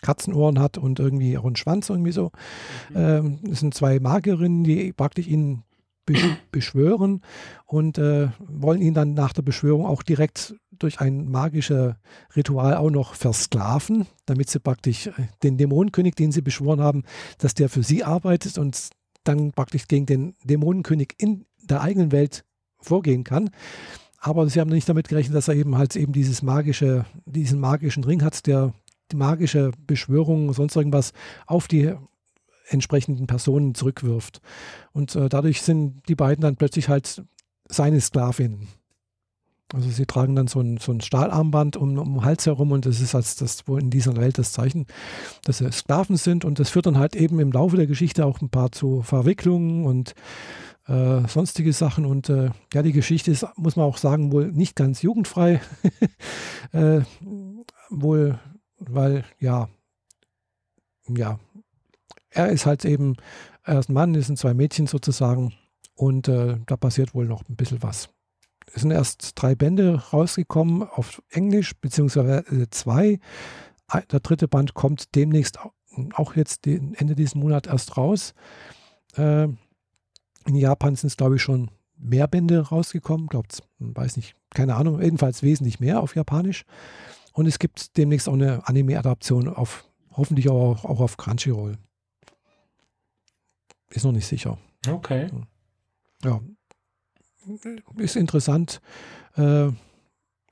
Katzenohren 0.01 0.59
hat 0.59 0.77
und 0.77 0.99
irgendwie 0.99 1.37
auch 1.37 1.45
einen 1.45 1.55
Schwanz 1.55 1.89
irgendwie 1.89 2.11
so. 2.11 2.31
Mhm. 2.89 2.95
Ähm, 2.95 3.39
das 3.43 3.61
sind 3.61 3.73
zwei 3.73 3.99
Magerinnen, 3.99 4.63
die 4.65 4.91
praktisch 4.91 5.27
ihn 5.27 5.63
beschwören 6.51 7.21
und 7.65 7.97
äh, 7.97 8.29
wollen 8.39 8.81
ihn 8.81 8.93
dann 8.93 9.13
nach 9.13 9.33
der 9.33 9.43
Beschwörung 9.43 9.85
auch 9.85 10.03
direkt 10.03 10.55
durch 10.71 10.99
ein 10.99 11.29
magisches 11.29 11.95
Ritual 12.35 12.75
auch 12.75 12.89
noch 12.89 13.13
versklaven, 13.13 14.07
damit 14.25 14.49
sie 14.49 14.59
praktisch 14.59 15.07
äh, 15.07 15.11
den 15.43 15.57
Dämonenkönig, 15.57 16.15
den 16.15 16.31
sie 16.31 16.41
beschworen 16.41 16.81
haben, 16.81 17.03
dass 17.37 17.53
der 17.53 17.69
für 17.69 17.83
sie 17.83 18.03
arbeitet 18.03 18.57
und 18.57 18.89
dann 19.23 19.51
praktisch 19.51 19.87
gegen 19.87 20.05
den 20.05 20.35
Dämonenkönig 20.43 21.13
in 21.17 21.45
der 21.63 21.81
eigenen 21.81 22.11
Welt 22.11 22.43
vorgehen 22.79 23.23
kann. 23.23 23.51
Aber 24.19 24.47
sie 24.49 24.59
haben 24.59 24.69
nicht 24.69 24.89
damit 24.89 25.07
gerechnet, 25.07 25.35
dass 25.35 25.47
er 25.47 25.55
eben 25.55 25.77
halt 25.77 25.95
eben 25.95 26.13
dieses 26.13 26.41
magische, 26.41 27.05
diesen 27.25 27.59
magischen 27.59 28.03
Ring 28.03 28.23
hat, 28.23 28.45
der 28.47 28.73
die 29.11 29.15
magische 29.15 29.71
Beschwörung, 29.87 30.53
sonst 30.53 30.75
irgendwas 30.75 31.13
auf 31.45 31.67
die 31.67 31.93
entsprechenden 32.71 33.27
Personen 33.27 33.75
zurückwirft. 33.75 34.41
Und 34.93 35.15
äh, 35.15 35.29
dadurch 35.29 35.61
sind 35.61 36.07
die 36.07 36.15
beiden 36.15 36.41
dann 36.41 36.55
plötzlich 36.55 36.89
halt 36.89 37.23
seine 37.67 38.01
Sklavinnen. 38.01 38.67
Also 39.73 39.89
sie 39.89 40.05
tragen 40.05 40.35
dann 40.35 40.47
so 40.47 40.59
ein, 40.59 40.77
so 40.77 40.91
ein 40.91 41.01
Stahlarmband 41.01 41.77
um, 41.77 41.97
um 41.97 42.13
den 42.15 42.25
Hals 42.25 42.45
herum 42.45 42.71
und 42.71 42.85
das 42.85 42.99
ist 42.99 43.15
als 43.15 43.35
das 43.37 43.67
wohl 43.67 43.81
in 43.81 43.89
dieser 43.89 44.17
Welt 44.17 44.37
das 44.37 44.51
Zeichen, 44.51 44.85
dass 45.45 45.59
sie 45.59 45.71
Sklaven 45.71 46.17
sind 46.17 46.43
und 46.43 46.59
das 46.59 46.69
führt 46.69 46.87
dann 46.87 46.97
halt 46.97 47.15
eben 47.15 47.39
im 47.39 47.51
Laufe 47.53 47.77
der 47.77 47.87
Geschichte 47.87 48.25
auch 48.25 48.41
ein 48.41 48.49
paar 48.49 48.73
zu 48.73 49.01
Verwicklungen 49.01 49.85
und 49.85 50.13
äh, 50.87 51.25
sonstige 51.27 51.71
Sachen 51.71 52.05
und 52.05 52.27
äh, 52.27 52.49
ja, 52.73 52.83
die 52.83 52.91
Geschichte 52.91 53.31
ist, 53.31 53.45
muss 53.55 53.77
man 53.77 53.85
auch 53.85 53.97
sagen, 53.97 54.31
wohl 54.33 54.51
nicht 54.51 54.75
ganz 54.75 55.01
jugendfrei. 55.01 55.61
äh, 56.73 57.01
wohl, 57.89 58.39
weil 58.77 59.23
ja, 59.39 59.69
ja, 61.07 61.39
er 62.31 62.49
ist 62.49 62.65
halt 62.65 62.85
eben, 62.85 63.15
er 63.63 63.79
ist 63.79 63.89
ein 63.89 63.93
Mann, 63.93 64.15
es 64.15 64.27
sind 64.27 64.39
zwei 64.39 64.53
Mädchen 64.53 64.87
sozusagen 64.87 65.53
und 65.95 66.27
äh, 66.27 66.57
da 66.65 66.77
passiert 66.77 67.13
wohl 67.13 67.25
noch 67.25 67.47
ein 67.47 67.55
bisschen 67.55 67.83
was. 67.83 68.09
Es 68.73 68.81
sind 68.81 68.91
erst 68.91 69.33
drei 69.35 69.55
Bände 69.55 70.01
rausgekommen 70.11 70.83
auf 70.83 71.21
Englisch, 71.29 71.73
beziehungsweise 71.79 72.45
äh, 72.47 72.67
zwei. 72.69 73.19
Der 74.11 74.21
dritte 74.21 74.47
Band 74.47 74.73
kommt 74.73 75.15
demnächst 75.15 75.59
auch 76.13 76.35
jetzt 76.35 76.65
Ende 76.65 77.15
dieses 77.15 77.35
Monats 77.35 77.67
erst 77.67 77.97
raus. 77.97 78.33
Äh, 79.15 79.49
in 80.45 80.55
Japan 80.55 80.95
sind 80.95 81.07
es, 81.07 81.17
glaube 81.17 81.35
ich, 81.35 81.41
schon 81.41 81.69
mehr 81.97 82.27
Bände 82.27 82.61
rausgekommen. 82.61 83.27
Glaubt, 83.27 83.61
weiß 83.79 84.15
nicht, 84.15 84.35
keine 84.51 84.75
Ahnung, 84.75 85.01
jedenfalls 85.01 85.43
wesentlich 85.43 85.79
mehr 85.79 86.01
auf 86.01 86.15
Japanisch. 86.15 86.65
Und 87.33 87.45
es 87.45 87.59
gibt 87.59 87.97
demnächst 87.97 88.27
auch 88.29 88.33
eine 88.33 88.67
Anime-Adaption 88.67 89.49
auf, 89.49 89.85
hoffentlich 90.11 90.49
auch 90.49 90.83
auf 90.85 91.17
Crunchyroll. 91.17 91.77
Ist 93.91 94.05
noch 94.05 94.11
nicht 94.11 94.27
sicher. 94.27 94.57
Okay. 94.87 95.29
Ja. 96.23 96.39
Ist 97.97 98.15
interessant. 98.15 98.81
Äh, 99.35 99.69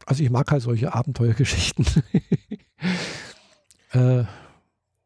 also 0.05 0.23
ich 0.23 0.29
mag 0.29 0.51
halt 0.51 0.61
solche 0.61 0.93
Abenteuergeschichten. 0.93 1.85
äh, 3.91 4.23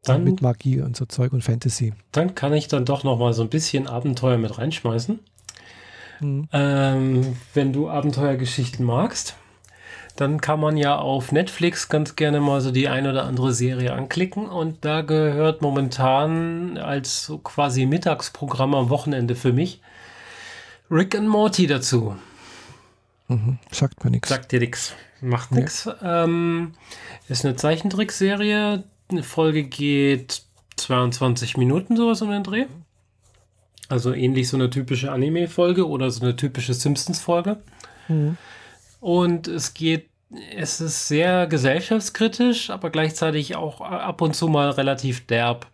dann, 0.02 0.24
mit 0.24 0.42
Magie 0.42 0.80
und 0.80 0.96
so 0.96 1.06
Zeug 1.06 1.32
und 1.32 1.42
Fantasy. 1.42 1.94
Dann 2.12 2.34
kann 2.34 2.52
ich 2.52 2.68
dann 2.68 2.84
doch 2.84 3.04
noch 3.04 3.18
mal 3.18 3.32
so 3.32 3.42
ein 3.42 3.48
bisschen 3.48 3.86
Abenteuer 3.86 4.38
mit 4.38 4.58
reinschmeißen. 4.58 5.20
Mhm. 6.20 6.48
Ähm, 6.52 7.36
wenn 7.54 7.72
du 7.72 7.88
Abenteuergeschichten 7.88 8.84
magst 8.84 9.36
dann 10.16 10.40
kann 10.40 10.60
man 10.60 10.76
ja 10.76 10.96
auf 10.96 11.32
Netflix 11.32 11.88
ganz 11.88 12.14
gerne 12.14 12.40
mal 12.40 12.60
so 12.60 12.70
die 12.70 12.88
ein 12.88 13.06
oder 13.06 13.24
andere 13.24 13.52
Serie 13.52 13.92
anklicken 13.92 14.46
und 14.46 14.84
da 14.84 15.02
gehört 15.02 15.60
momentan 15.60 16.78
als 16.78 17.26
so 17.26 17.38
quasi 17.38 17.86
Mittagsprogramm 17.86 18.74
am 18.74 18.90
Wochenende 18.90 19.34
für 19.34 19.52
mich 19.52 19.80
Rick 20.90 21.16
and 21.16 21.28
Morty 21.28 21.66
dazu. 21.66 22.16
Mhm, 23.28 23.58
sagt 23.70 24.04
mir 24.04 24.10
nichts. 24.10 24.28
Sagt 24.28 24.52
dir 24.52 24.60
nichts. 24.60 24.94
Macht 25.20 25.50
nee. 25.50 25.60
nichts. 25.60 25.88
Ähm, 26.02 26.74
ist 27.28 27.44
eine 27.44 27.56
Zeichentrickserie. 27.56 28.84
Eine 29.10 29.22
Folge 29.22 29.64
geht 29.64 30.42
22 30.76 31.56
Minuten, 31.56 31.96
sowas 31.96 32.22
um 32.22 32.30
den 32.30 32.42
Dreh. 32.42 32.66
Also 33.88 34.12
ähnlich 34.12 34.48
so 34.48 34.56
eine 34.56 34.70
typische 34.70 35.10
Anime-Folge 35.10 35.88
oder 35.88 36.10
so 36.10 36.22
eine 36.22 36.36
typische 36.36 36.74
Simpsons-Folge. 36.74 37.58
Mhm. 38.08 38.36
Und 39.04 39.48
es 39.48 39.74
geht, 39.74 40.08
es 40.56 40.80
ist 40.80 41.08
sehr 41.08 41.46
gesellschaftskritisch, 41.46 42.70
aber 42.70 42.88
gleichzeitig 42.88 43.54
auch 43.54 43.82
ab 43.82 44.22
und 44.22 44.34
zu 44.34 44.48
mal 44.48 44.70
relativ 44.70 45.26
derb. 45.26 45.66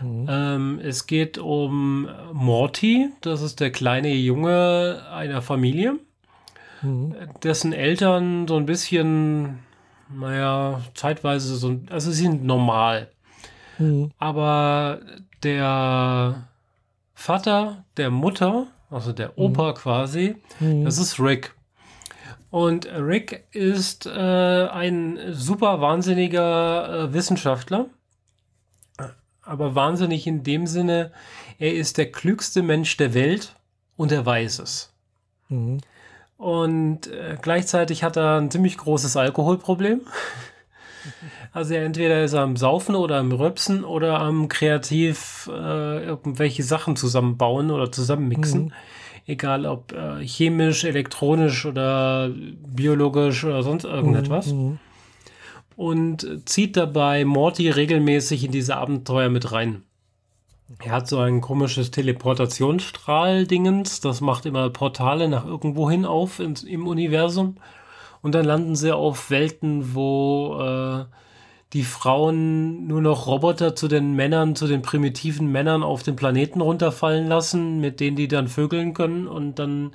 Mhm. 0.00 0.26
Ähm, 0.28 0.80
es 0.82 1.06
geht 1.06 1.38
um 1.38 2.08
Morty, 2.32 3.10
das 3.20 3.40
ist 3.40 3.60
der 3.60 3.70
kleine 3.70 4.12
Junge 4.14 5.00
einer 5.12 5.42
Familie, 5.42 6.00
mhm. 6.82 7.14
dessen 7.44 7.72
Eltern 7.72 8.48
so 8.48 8.56
ein 8.56 8.66
bisschen, 8.66 9.60
naja, 10.12 10.80
zeitweise 10.94 11.54
so, 11.54 11.78
also 11.88 12.10
sie 12.10 12.24
sind 12.24 12.44
normal. 12.44 13.12
Mhm. 13.78 14.10
Aber 14.18 15.02
der 15.44 16.48
Vater 17.14 17.84
der 17.96 18.10
Mutter, 18.10 18.66
also 18.90 19.12
der 19.12 19.38
Opa 19.38 19.70
mhm. 19.70 19.74
quasi, 19.74 20.34
mhm. 20.58 20.84
das 20.84 20.98
ist 20.98 21.20
Rick. 21.20 21.55
Und 22.56 22.86
Rick 22.86 23.44
ist 23.52 24.06
äh, 24.06 24.08
ein 24.08 25.18
super 25.30 25.82
wahnsinniger 25.82 26.88
äh, 26.88 27.12
Wissenschaftler. 27.12 27.90
Aber 29.42 29.74
wahnsinnig 29.74 30.26
in 30.26 30.42
dem 30.42 30.66
Sinne, 30.66 31.12
er 31.58 31.74
ist 31.74 31.98
der 31.98 32.10
klügste 32.10 32.62
Mensch 32.62 32.96
der 32.96 33.12
Welt 33.12 33.56
und 33.98 34.10
er 34.10 34.24
weiß 34.24 34.60
es. 34.60 34.90
Mhm. 35.50 35.80
Und 36.38 37.08
äh, 37.08 37.36
gleichzeitig 37.42 38.02
hat 38.02 38.16
er 38.16 38.40
ein 38.40 38.50
ziemlich 38.50 38.78
großes 38.78 39.18
Alkoholproblem. 39.18 40.00
Also 41.52 41.74
entweder 41.74 42.24
ist 42.24 42.32
er 42.32 42.40
am 42.40 42.56
Saufen 42.56 42.96
oder 42.96 43.18
am 43.18 43.30
Röpsen 43.30 43.84
oder 43.84 44.20
am 44.20 44.48
kreativ 44.48 45.48
äh, 45.50 46.04
irgendwelche 46.04 46.64
Sachen 46.64 46.96
zusammenbauen 46.96 47.70
oder 47.70 47.92
zusammenmixen. 47.92 48.64
Mhm 48.64 48.72
egal 49.26 49.66
ob 49.66 49.92
äh, 49.92 50.24
chemisch, 50.24 50.84
elektronisch 50.84 51.66
oder 51.66 52.30
biologisch 52.30 53.44
oder 53.44 53.62
sonst 53.62 53.84
irgendetwas. 53.84 54.52
Mhm, 54.52 54.62
mhm. 54.62 54.78
Und 55.76 56.48
zieht 56.48 56.76
dabei 56.76 57.24
Morty 57.24 57.68
regelmäßig 57.68 58.44
in 58.44 58.52
diese 58.52 58.76
Abenteuer 58.76 59.28
mit 59.28 59.52
rein. 59.52 59.82
Er 60.82 60.90
hat 60.92 61.06
so 61.06 61.18
ein 61.18 61.40
komisches 61.40 61.92
Teleportationsstrahl-Dingens, 61.92 64.00
das 64.00 64.20
macht 64.20 64.46
immer 64.46 64.68
Portale 64.70 65.28
nach 65.28 65.44
irgendwo 65.44 65.88
hin 65.90 66.04
auf 66.04 66.40
ins, 66.40 66.64
im 66.64 66.88
Universum. 66.88 67.56
Und 68.22 68.34
dann 68.34 68.44
landen 68.44 68.74
sie 68.74 68.92
auf 68.92 69.30
Welten, 69.30 69.94
wo 69.94 70.58
äh, 70.60 71.04
die 71.72 71.82
Frauen 71.82 72.86
nur 72.86 73.00
noch 73.00 73.26
Roboter 73.26 73.74
zu 73.74 73.88
den 73.88 74.14
Männern, 74.14 74.54
zu 74.54 74.66
den 74.66 74.82
primitiven 74.82 75.50
Männern 75.50 75.82
auf 75.82 76.02
den 76.02 76.16
Planeten 76.16 76.60
runterfallen 76.60 77.26
lassen, 77.26 77.80
mit 77.80 78.00
denen 78.00 78.16
die 78.16 78.28
dann 78.28 78.48
vögeln 78.48 78.94
können 78.94 79.26
und 79.26 79.58
dann 79.58 79.94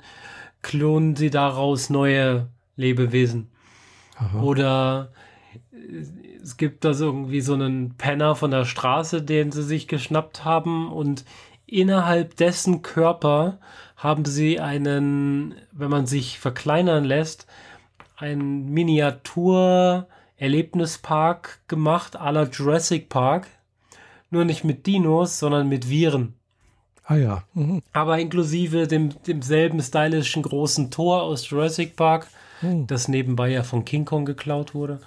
klonen 0.60 1.16
sie 1.16 1.30
daraus 1.30 1.90
neue 1.90 2.48
Lebewesen. 2.76 3.50
Aha. 4.16 4.40
Oder 4.42 5.12
äh, 5.72 6.04
es 6.42 6.56
gibt 6.56 6.84
da 6.84 6.92
so 6.92 7.06
irgendwie 7.06 7.40
so 7.40 7.54
einen 7.54 7.96
Penner 7.96 8.34
von 8.34 8.50
der 8.50 8.64
Straße, 8.64 9.22
den 9.22 9.52
sie 9.52 9.62
sich 9.62 9.88
geschnappt 9.88 10.44
haben 10.44 10.90
und 10.92 11.24
innerhalb 11.66 12.36
dessen 12.36 12.82
Körper 12.82 13.58
haben 13.96 14.24
sie 14.24 14.60
einen, 14.60 15.54
wenn 15.70 15.90
man 15.90 16.06
sich 16.06 16.38
verkleinern 16.38 17.04
lässt, 17.04 17.46
ein 18.16 18.66
Miniatur 18.66 20.06
Erlebnispark 20.42 21.60
gemacht, 21.68 22.20
à 22.20 22.32
la 22.32 22.44
Jurassic 22.44 23.08
Park. 23.08 23.46
Nur 24.30 24.44
nicht 24.44 24.64
mit 24.64 24.86
Dinos, 24.86 25.38
sondern 25.38 25.68
mit 25.68 25.88
Viren. 25.88 26.34
Ah 27.04 27.14
ja. 27.14 27.44
Mhm. 27.54 27.80
Aber 27.92 28.18
inklusive 28.18 28.88
dem, 28.88 29.10
demselben 29.22 29.80
stylischen 29.80 30.42
großen 30.42 30.90
Tor 30.90 31.22
aus 31.22 31.48
Jurassic 31.48 31.94
Park, 31.94 32.26
mhm. 32.60 32.88
das 32.88 33.06
nebenbei 33.06 33.50
ja 33.50 33.62
von 33.62 33.84
King 33.84 34.04
Kong 34.04 34.24
geklaut 34.24 34.74
wurde. 34.74 35.00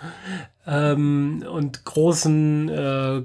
Ähm, 0.65 1.43
und 1.51 1.83
großen 1.83 2.69
äh, 2.69 3.21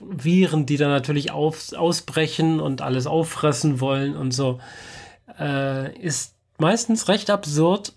Viren, 0.00 0.64
die 0.64 0.78
dann 0.78 0.90
natürlich 0.90 1.32
auf, 1.32 1.74
ausbrechen 1.74 2.60
und 2.60 2.80
alles 2.80 3.06
auffressen 3.06 3.80
wollen 3.80 4.16
und 4.16 4.32
so. 4.32 4.58
Äh, 5.38 5.98
ist 5.98 6.34
meistens 6.58 7.08
recht 7.08 7.28
absurd 7.28 7.92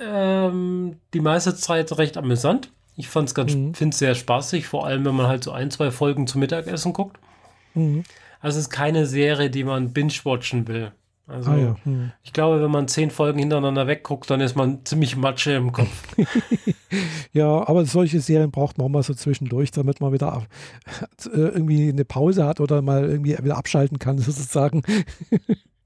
ähm, 0.00 0.96
die 1.14 1.20
meiste 1.20 1.54
Zeit 1.54 1.96
recht 1.98 2.16
amüsant. 2.16 2.70
Ich 2.96 3.08
fand's 3.08 3.34
ganz, 3.34 3.54
mhm. 3.54 3.74
finde 3.74 3.94
es 3.94 3.98
sehr 3.98 4.14
spaßig, 4.14 4.66
vor 4.66 4.86
allem 4.86 5.04
wenn 5.04 5.14
man 5.14 5.26
halt 5.26 5.44
so 5.44 5.52
ein, 5.52 5.70
zwei 5.70 5.90
Folgen 5.90 6.26
zum 6.26 6.40
Mittagessen 6.40 6.92
guckt. 6.92 7.18
Mhm. 7.74 8.04
Also 8.40 8.58
es 8.58 8.66
ist 8.66 8.70
keine 8.70 9.06
Serie, 9.06 9.50
die 9.50 9.64
man 9.64 9.92
binge-watchen 9.92 10.66
will. 10.68 10.92
Also 11.30 11.50
ah, 11.52 11.56
ja. 11.56 11.76
hm. 11.84 12.10
ich 12.24 12.32
glaube, 12.32 12.60
wenn 12.60 12.70
man 12.72 12.88
zehn 12.88 13.10
Folgen 13.10 13.38
hintereinander 13.38 13.86
wegguckt, 13.86 14.28
dann 14.30 14.40
ist 14.40 14.56
man 14.56 14.84
ziemlich 14.84 15.16
Matsche 15.16 15.52
im 15.52 15.70
Kopf. 15.70 15.88
ja, 17.32 17.68
aber 17.68 17.84
solche 17.84 18.20
Serien 18.20 18.50
braucht 18.50 18.78
man 18.78 18.86
auch 18.86 18.90
mal 18.90 19.02
so 19.04 19.14
zwischendurch, 19.14 19.70
damit 19.70 20.00
man 20.00 20.12
wieder 20.12 20.44
äh, 21.26 21.36
irgendwie 21.36 21.88
eine 21.88 22.04
Pause 22.04 22.44
hat 22.44 22.60
oder 22.60 22.82
mal 22.82 23.08
irgendwie 23.08 23.38
wieder 23.38 23.56
abschalten 23.56 24.00
kann, 24.00 24.18
sozusagen. 24.18 24.82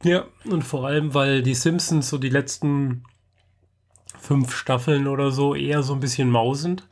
ja, 0.03 0.24
und 0.47 0.62
vor 0.62 0.86
allem, 0.86 1.12
weil 1.12 1.43
die 1.43 1.55
Simpsons 1.55 2.09
so 2.09 2.16
die 2.16 2.31
letzten 2.31 3.05
fünf 4.24 4.56
Staffeln 4.56 5.06
oder 5.06 5.30
so 5.30 5.55
eher 5.55 5.82
so 5.82 5.92
ein 5.92 6.01
bisschen 6.01 6.30
mau 6.30 6.55
sind. 6.55 6.86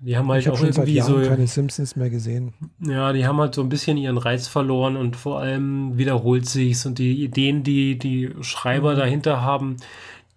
Die 0.00 0.16
haben 0.16 0.28
halt 0.30 0.42
ich 0.42 0.50
auch 0.50 0.56
schon 0.56 0.66
irgendwie 0.68 0.98
seit 0.98 1.08
Jahren 1.08 1.24
so 1.24 1.28
keine 1.28 1.46
Simpsons 1.46 1.94
mehr 1.94 2.10
gesehen. 2.10 2.54
Ja, 2.80 3.12
die 3.12 3.24
haben 3.24 3.38
halt 3.38 3.54
so 3.54 3.62
ein 3.62 3.68
bisschen 3.68 3.96
ihren 3.96 4.18
Reiz 4.18 4.48
verloren 4.48 4.96
und 4.96 5.14
vor 5.14 5.38
allem 5.38 5.96
wiederholt 5.96 6.46
sich's 6.46 6.84
und 6.86 6.98
die 6.98 7.22
Ideen, 7.22 7.62
die 7.62 7.98
die 7.98 8.30
Schreiber 8.40 8.94
mhm. 8.94 8.98
dahinter 8.98 9.42
haben, 9.42 9.76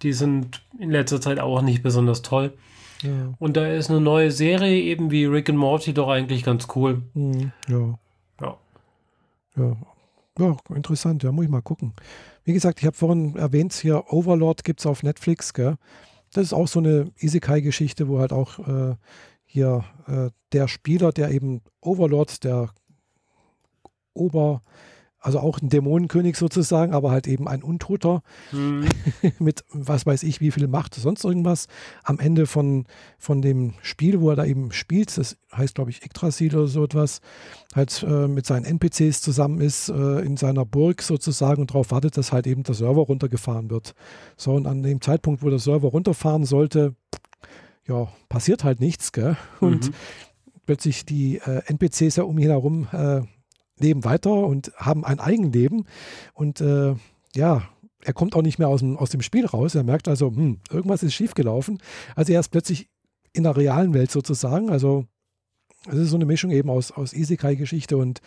die 0.04 0.14
sind 0.14 0.62
in 0.80 0.92
letzter 0.92 1.20
Zeit 1.20 1.40
auch 1.40 1.62
nicht 1.62 1.82
besonders 1.82 2.22
toll. 2.22 2.54
Ja. 3.02 3.34
Und 3.40 3.58
da 3.58 3.68
ist 3.68 3.90
eine 3.90 4.02
neue 4.02 4.32
Serie 4.32 4.80
eben 4.80 5.10
wie 5.10 5.26
Rick 5.26 5.50
and 5.50 5.58
Morty 5.58 5.94
doch 5.94 6.10
eigentlich 6.10 6.44
ganz 6.44 6.68
cool. 6.76 7.02
Mhm. 7.16 7.52
Ja. 7.68 8.00
Ja. 8.42 8.58
Ja. 9.58 9.78
Ja, 10.38 10.58
interessant, 10.74 11.24
ja, 11.24 11.32
muss 11.32 11.46
ich 11.46 11.52
mal 11.52 11.62
gucken. 11.62 11.94
Wie 12.44 12.54
gesagt, 12.54 12.80
ich 12.80 12.86
habe 12.86 12.96
vorhin 12.96 13.38
erwähnt, 13.38 13.74
hier 13.74 14.12
Overlord 14.12 14.64
gibt 14.66 14.82
es 14.82 14.86
auf 14.86 15.02
Netflix, 15.02 15.54
gell? 15.54 15.78
Das 16.34 16.44
ist 16.44 16.54
auch 16.54 16.68
so 16.68 16.80
eine 16.80 17.12
Isekai-Geschichte, 17.18 18.10
wo 18.10 18.20
halt 18.20 18.34
auch 18.34 18.60
äh, 18.60 18.96
hier 19.46 19.86
äh, 20.08 20.30
der 20.52 20.68
Spieler, 20.68 21.14
der 21.14 21.32
eben 21.32 21.62
Overlord, 21.80 22.44
der 22.44 22.72
Ober, 24.14 24.62
also 25.26 25.40
auch 25.40 25.60
ein 25.60 25.70
Dämonenkönig 25.70 26.38
sozusagen, 26.38 26.94
aber 26.94 27.10
halt 27.10 27.28
eben 27.28 27.48
ein 27.48 27.64
Untoter 27.64 28.22
mhm. 28.52 28.86
mit 29.40 29.66
was 29.72 30.06
weiß 30.06 30.22
ich, 30.22 30.40
wie 30.40 30.52
viel 30.52 30.68
Macht, 30.68 30.94
sonst 30.94 31.24
irgendwas. 31.24 31.68
Am 32.04 32.20
Ende 32.20 32.46
von, 32.46 32.86
von 33.18 33.42
dem 33.42 33.74
Spiel, 33.82 34.22
wo 34.22 34.30
er 34.30 34.36
da 34.36 34.46
eben 34.46 34.72
spielt, 34.72 35.18
das 35.18 35.38
heißt 35.52 35.74
glaube 35.74 35.90
ich 35.90 36.06
Yggdrasil 36.06 36.56
oder 36.56 36.68
so 36.68 36.84
etwas, 36.84 37.22
halt 37.74 38.06
äh, 38.08 38.28
mit 38.28 38.46
seinen 38.46 38.66
NPCs 38.66 39.22
zusammen 39.22 39.62
ist, 39.62 39.90
äh, 39.90 40.20
in 40.20 40.38
seiner 40.38 40.64
Burg 40.64 41.02
sozusagen 41.02 41.62
und 41.62 41.72
darauf 41.72 41.90
wartet, 41.90 42.18
dass 42.18 42.32
halt 42.32 42.46
eben 42.46 42.62
der 42.62 42.76
Server 42.76 43.02
runtergefahren 43.02 43.72
wird. 43.72 43.96
So, 44.38 44.54
und 44.54 44.68
an 44.68 44.84
dem 44.84 45.02
Zeitpunkt, 45.02 45.42
wo 45.42 45.50
der 45.50 45.60
Server 45.60 45.88
runterfahren 45.88 46.46
sollte, 46.46 46.94
ja, 47.88 48.08
passiert 48.30 48.64
halt 48.64 48.80
nichts, 48.80 49.12
gell? 49.12 49.38
Und 49.60 49.90
mhm. 49.90 49.94
plötzlich 50.66 51.06
die 51.06 51.38
äh, 51.38 51.62
NPCs 51.66 52.16
ja 52.18 52.24
um 52.24 52.38
ihn 52.38 52.50
herum 52.50 52.88
äh, 52.92 53.22
leben 53.80 54.04
weiter 54.04 54.34
und 54.34 54.72
haben 54.78 55.06
ein 55.06 55.20
Eigenleben. 55.20 55.86
Und 56.34 56.62
äh, 56.62 56.96
ja, 57.36 57.70
er 58.04 58.14
kommt 58.14 58.36
auch 58.36 58.42
nicht 58.42 58.60
mehr 58.60 58.68
aus 58.68 58.82
dem, 58.82 58.98
aus 58.98 59.10
dem 59.10 59.22
Spiel 59.22 59.46
raus. 59.46 59.76
Er 59.76 59.84
merkt 59.84 60.08
also, 60.08 60.28
hm, 60.28 60.60
irgendwas 60.70 61.04
ist 61.04 61.14
schiefgelaufen. 61.14 61.80
Also 62.16 62.34
er 62.34 62.40
ist 62.40 62.50
plötzlich 62.50 62.90
in 63.34 63.44
der 63.44 63.58
realen 63.58 63.94
Welt 63.94 64.12
sozusagen. 64.12 64.70
Also 64.70 65.06
es 65.88 65.96
ist 65.96 66.10
so 66.10 66.16
eine 66.16 66.26
Mischung 66.26 66.52
eben 66.52 66.70
aus, 66.70 66.92
aus 66.92 67.14
Isekai-Geschichte 67.14 67.98
und 67.98 68.22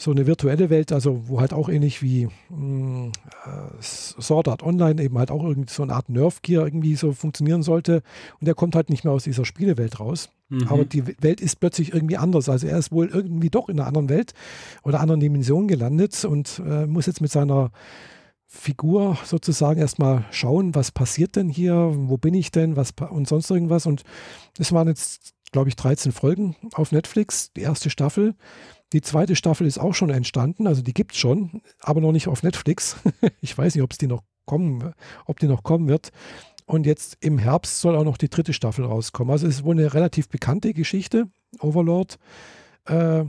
so 0.00 0.10
eine 0.10 0.26
virtuelle 0.26 0.70
Welt, 0.70 0.92
also 0.92 1.28
wo 1.28 1.40
halt 1.40 1.52
auch 1.52 1.68
ähnlich 1.68 2.00
wie 2.00 2.26
mh, 2.26 2.30
hm, 2.48 3.12
äh, 3.44 3.82
Sword 3.82 4.48
Art 4.48 4.62
Online 4.62 5.02
eben 5.02 5.18
halt 5.18 5.30
auch 5.30 5.44
irgendwie 5.44 5.70
so 5.70 5.82
eine 5.82 5.92
Art 5.92 6.08
Nerf 6.08 6.40
Gear 6.40 6.64
irgendwie 6.64 6.96
so 6.96 7.12
funktionieren 7.12 7.62
sollte. 7.62 8.02
Und 8.40 8.48
er 8.48 8.54
kommt 8.54 8.74
halt 8.74 8.88
nicht 8.88 9.04
mehr 9.04 9.12
aus 9.12 9.24
dieser 9.24 9.44
Spielewelt 9.44 10.00
raus. 10.00 10.30
Mhm. 10.48 10.68
Aber 10.68 10.86
die 10.86 11.06
Welt 11.22 11.42
ist 11.42 11.60
plötzlich 11.60 11.92
irgendwie 11.92 12.16
anders. 12.16 12.48
Also 12.48 12.66
er 12.66 12.78
ist 12.78 12.92
wohl 12.92 13.08
irgendwie 13.08 13.50
doch 13.50 13.68
in 13.68 13.78
einer 13.78 13.86
anderen 13.86 14.08
Welt 14.08 14.32
oder 14.84 15.00
anderen 15.00 15.20
Dimension 15.20 15.68
gelandet 15.68 16.24
und 16.24 16.62
äh, 16.66 16.86
muss 16.86 17.04
jetzt 17.04 17.20
mit 17.20 17.30
seiner 17.30 17.70
Figur 18.46 19.18
sozusagen 19.22 19.80
erstmal 19.80 20.24
schauen, 20.30 20.74
was 20.74 20.92
passiert 20.92 21.36
denn 21.36 21.50
hier, 21.50 21.92
wo 21.94 22.16
bin 22.16 22.32
ich 22.32 22.50
denn, 22.50 22.74
was 22.74 22.94
und 23.10 23.28
sonst 23.28 23.50
irgendwas. 23.50 23.84
Und 23.84 24.02
das 24.56 24.72
waren 24.72 24.88
jetzt, 24.88 25.34
glaube 25.52 25.68
ich, 25.68 25.76
13 25.76 26.10
Folgen 26.10 26.56
auf 26.72 26.90
Netflix, 26.90 27.52
die 27.52 27.60
erste 27.60 27.90
Staffel. 27.90 28.34
Die 28.92 29.00
zweite 29.00 29.36
Staffel 29.36 29.66
ist 29.66 29.78
auch 29.78 29.94
schon 29.94 30.10
entstanden, 30.10 30.66
also 30.66 30.82
die 30.82 30.94
gibt 30.94 31.12
es 31.12 31.18
schon, 31.18 31.62
aber 31.80 32.00
noch 32.00 32.12
nicht 32.12 32.28
auf 32.28 32.42
Netflix. 32.42 32.96
ich 33.40 33.56
weiß 33.56 33.74
nicht, 33.74 33.84
ob 33.84 33.92
es 33.92 33.98
die 33.98 34.08
noch 34.08 34.22
kommen, 34.46 34.94
ob 35.26 35.38
die 35.38 35.46
noch 35.46 35.62
kommen 35.62 35.88
wird. 35.88 36.10
Und 36.66 36.86
jetzt 36.86 37.16
im 37.20 37.38
Herbst 37.38 37.80
soll 37.80 37.96
auch 37.96 38.04
noch 38.04 38.16
die 38.16 38.28
dritte 38.28 38.52
Staffel 38.52 38.84
rauskommen. 38.84 39.32
Also 39.32 39.46
es 39.46 39.56
ist 39.56 39.64
wohl 39.64 39.76
eine 39.76 39.92
relativ 39.92 40.28
bekannte 40.28 40.72
Geschichte, 40.72 41.28
Overlord, 41.60 42.18
äh, 42.86 43.24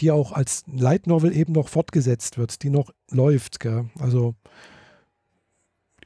die 0.00 0.10
auch 0.10 0.32
als 0.32 0.64
Light 0.72 1.06
Novel 1.06 1.36
eben 1.36 1.52
noch 1.52 1.68
fortgesetzt 1.68 2.38
wird, 2.38 2.62
die 2.62 2.70
noch 2.70 2.90
läuft. 3.10 3.60
Gell? 3.60 3.90
Also 3.98 4.34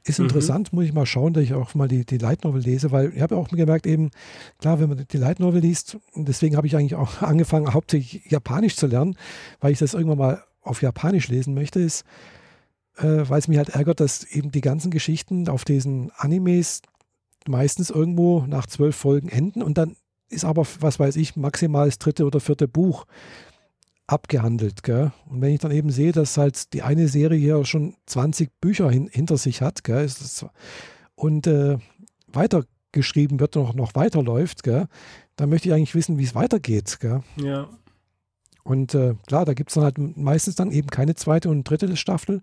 ist 0.03 0.19
mhm. 0.19 0.25
interessant, 0.25 0.73
muss 0.73 0.85
ich 0.85 0.93
mal 0.93 1.05
schauen, 1.05 1.33
dass 1.33 1.43
ich 1.43 1.53
auch 1.53 1.75
mal 1.75 1.87
die, 1.87 2.05
die 2.05 2.17
Light 2.17 2.43
Novel 2.43 2.61
lese, 2.61 2.91
weil 2.91 3.13
ich 3.15 3.21
habe 3.21 3.37
auch 3.37 3.49
gemerkt, 3.49 3.85
eben, 3.85 4.11
klar, 4.59 4.79
wenn 4.79 4.89
man 4.89 5.05
die 5.09 5.17
Light 5.17 5.39
Novel 5.39 5.61
liest, 5.61 5.97
und 6.13 6.27
deswegen 6.27 6.57
habe 6.57 6.67
ich 6.67 6.75
eigentlich 6.75 6.95
auch 6.95 7.21
angefangen, 7.21 7.73
hauptsächlich 7.73 8.25
Japanisch 8.29 8.75
zu 8.75 8.87
lernen, 8.87 9.15
weil 9.59 9.71
ich 9.71 9.79
das 9.79 9.93
irgendwann 9.93 10.17
mal 10.17 10.43
auf 10.61 10.81
Japanisch 10.81 11.27
lesen 11.27 11.53
möchte, 11.53 11.79
ist, 11.79 12.05
äh, 12.97 13.23
weil 13.27 13.39
es 13.39 13.47
mich 13.47 13.57
halt 13.57 13.69
ärgert, 13.69 13.99
dass 13.99 14.23
eben 14.23 14.51
die 14.51 14.61
ganzen 14.61 14.91
Geschichten 14.91 15.49
auf 15.49 15.65
diesen 15.65 16.11
Animes 16.17 16.81
meistens 17.47 17.89
irgendwo 17.89 18.45
nach 18.47 18.67
zwölf 18.67 18.95
Folgen 18.95 19.29
enden 19.29 19.63
und 19.63 19.77
dann 19.77 19.95
ist 20.29 20.45
aber, 20.45 20.65
was 20.79 20.99
weiß 20.99 21.17
ich, 21.17 21.35
maximal 21.35 21.87
das 21.87 21.99
dritte 21.99 22.25
oder 22.25 22.39
vierte 22.39 22.67
Buch 22.67 23.05
abgehandelt. 24.07 24.83
Gell? 24.83 25.11
Und 25.29 25.41
wenn 25.41 25.53
ich 25.53 25.59
dann 25.59 25.71
eben 25.71 25.89
sehe, 25.89 26.11
dass 26.11 26.37
halt 26.37 26.73
die 26.73 26.81
eine 26.81 27.07
Serie 27.07 27.39
hier 27.39 27.65
schon 27.65 27.95
20 28.05 28.49
Bücher 28.59 28.89
hin, 28.89 29.09
hinter 29.11 29.37
sich 29.37 29.61
hat 29.61 29.83
gell, 29.83 30.09
und 31.15 31.47
äh, 31.47 31.77
weitergeschrieben 32.27 33.39
wird 33.39 33.57
und 33.57 33.63
noch, 33.63 33.73
noch 33.75 33.95
weiterläuft, 33.95 34.63
gell, 34.63 34.87
dann 35.35 35.49
möchte 35.49 35.69
ich 35.69 35.73
eigentlich 35.73 35.95
wissen, 35.95 36.17
wie 36.17 36.23
es 36.23 36.35
weitergeht. 36.35 36.99
Gell? 36.99 37.21
Ja. 37.37 37.69
Und 38.63 38.93
äh, 38.93 39.15
klar, 39.25 39.45
da 39.45 39.53
gibt 39.53 39.71
es 39.71 39.75
dann 39.75 39.83
halt 39.83 39.97
meistens 39.97 40.55
dann 40.55 40.71
eben 40.71 40.89
keine 40.89 41.15
zweite 41.15 41.49
und 41.49 41.63
dritte 41.63 41.95
Staffel 41.95 42.41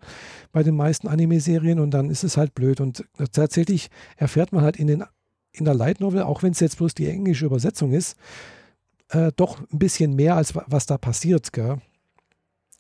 bei 0.53 0.63
den 0.63 0.75
meisten 0.75 1.07
Anime-Serien 1.07 1.79
und 1.79 1.93
dann 1.93 2.11
ist 2.11 2.25
es 2.25 2.37
halt 2.37 2.55
blöd. 2.55 2.81
Und 2.81 3.05
tatsächlich 3.33 3.89
erfährt 4.17 4.53
man 4.53 4.63
halt 4.63 4.77
in, 4.77 4.89
den, 4.89 5.05
in 5.53 5.65
der 5.65 5.75
Light 5.75 6.01
Novel, 6.01 6.23
auch 6.23 6.43
wenn 6.43 6.53
es 6.53 6.61
jetzt 6.61 6.79
bloß 6.79 6.95
die 6.95 7.09
englische 7.09 7.47
Übersetzung 7.47 7.93
ist, 7.93 8.17
äh, 9.11 9.33
doch 9.37 9.61
ein 9.61 9.79
bisschen 9.79 10.15
mehr, 10.15 10.37
als 10.37 10.55
was 10.55 10.87
da 10.87 10.99
passiert. 10.99 11.53
Gell? 11.53 11.81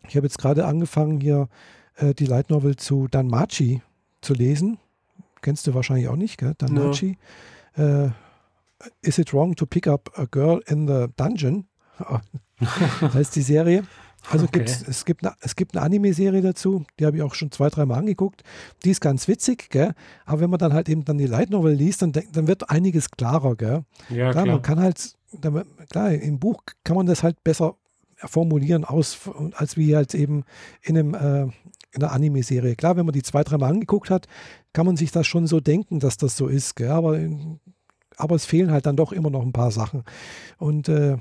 Ich 0.08 0.16
habe 0.16 0.26
jetzt 0.26 0.38
gerade 0.38 0.66
angefangen, 0.66 1.20
hier 1.20 1.48
äh, 1.96 2.14
die 2.14 2.26
Light 2.26 2.50
Novel 2.50 2.76
zu 2.76 3.08
Danmachi 3.08 3.82
zu 4.20 4.34
lesen. 4.34 4.78
Kennst 5.42 5.66
du 5.66 5.74
wahrscheinlich 5.74 6.08
auch 6.08 6.16
nicht, 6.16 6.38
gell? 6.38 6.54
Danmachi. 6.58 7.18
No. 7.76 7.84
Äh, 7.84 8.10
Is 9.02 9.18
it 9.18 9.34
wrong 9.34 9.56
to 9.56 9.66
pick 9.66 9.88
up 9.88 10.10
a 10.16 10.26
girl 10.26 10.62
in 10.66 10.86
the 10.86 11.06
dungeon? 11.16 11.66
heißt 13.14 13.34
die 13.34 13.42
Serie. 13.42 13.84
Also 14.30 14.46
okay. 14.46 14.64
es 14.64 15.04
gibt 15.04 15.24
eine, 15.24 15.34
es 15.40 15.56
gibt 15.56 15.76
eine 15.76 15.84
Anime-Serie 15.84 16.42
dazu, 16.42 16.84
die 16.98 17.06
habe 17.06 17.16
ich 17.16 17.22
auch 17.22 17.34
schon 17.34 17.50
zwei, 17.50 17.70
dreimal 17.70 17.98
angeguckt. 17.98 18.42
Die 18.84 18.90
ist 18.90 19.00
ganz 19.00 19.28
witzig, 19.28 19.70
gell? 19.70 19.94
aber 20.26 20.40
wenn 20.40 20.50
man 20.50 20.58
dann 20.58 20.72
halt 20.72 20.88
eben 20.88 21.04
dann 21.04 21.18
die 21.18 21.26
Light 21.26 21.50
Novel 21.50 21.72
liest, 21.72 22.02
dann, 22.02 22.12
dann 22.12 22.46
wird 22.46 22.68
einiges 22.68 23.10
klarer. 23.10 23.56
Gell? 23.56 23.84
Ja, 24.10 24.30
klar, 24.30 24.44
klar. 24.44 24.46
Man 24.46 24.62
kann 24.62 24.80
halt, 24.80 25.14
klar, 25.88 26.12
im 26.12 26.38
Buch 26.38 26.62
kann 26.84 26.96
man 26.96 27.06
das 27.06 27.22
halt 27.22 27.42
besser 27.44 27.76
formulieren, 28.16 28.84
aus, 28.84 29.18
als 29.54 29.76
wie 29.76 29.94
halt 29.94 30.14
eben 30.14 30.44
in 30.82 30.98
einem 30.98 31.14
äh, 31.14 31.52
in 31.92 32.02
einer 32.02 32.12
Anime-Serie. 32.12 32.76
Klar, 32.76 32.96
wenn 32.96 33.06
man 33.06 33.12
die 33.12 33.22
zwei, 33.22 33.42
dreimal 33.42 33.70
angeguckt 33.70 34.10
hat, 34.10 34.26
kann 34.72 34.86
man 34.86 34.96
sich 34.96 35.10
das 35.10 35.26
schon 35.26 35.46
so 35.46 35.60
denken, 35.60 36.00
dass 36.00 36.16
das 36.16 36.36
so 36.36 36.46
ist. 36.46 36.76
Gell? 36.76 36.90
Aber, 36.90 37.18
aber 38.16 38.34
es 38.34 38.44
fehlen 38.44 38.70
halt 38.70 38.86
dann 38.86 38.96
doch 38.96 39.12
immer 39.12 39.30
noch 39.30 39.42
ein 39.42 39.52
paar 39.52 39.70
Sachen. 39.70 40.04
Und 40.58 40.88
äh, 40.88 41.16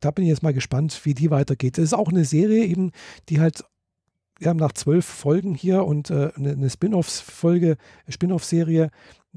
da 0.00 0.10
bin 0.10 0.24
ich 0.24 0.30
jetzt 0.30 0.42
mal 0.42 0.52
gespannt, 0.52 1.00
wie 1.04 1.14
die 1.14 1.30
weitergeht. 1.30 1.78
Es 1.78 1.84
ist 1.84 1.94
auch 1.94 2.08
eine 2.08 2.24
Serie 2.24 2.64
eben, 2.64 2.92
die 3.28 3.40
halt 3.40 3.64
wir 4.38 4.54
nach 4.54 4.72
zwölf 4.72 5.04
Folgen 5.04 5.54
hier 5.54 5.84
und 5.84 6.10
äh, 6.10 6.30
eine 6.36 6.68
Spin-off-Folge, 6.68 7.76
Spin-off-Serie 8.08 8.90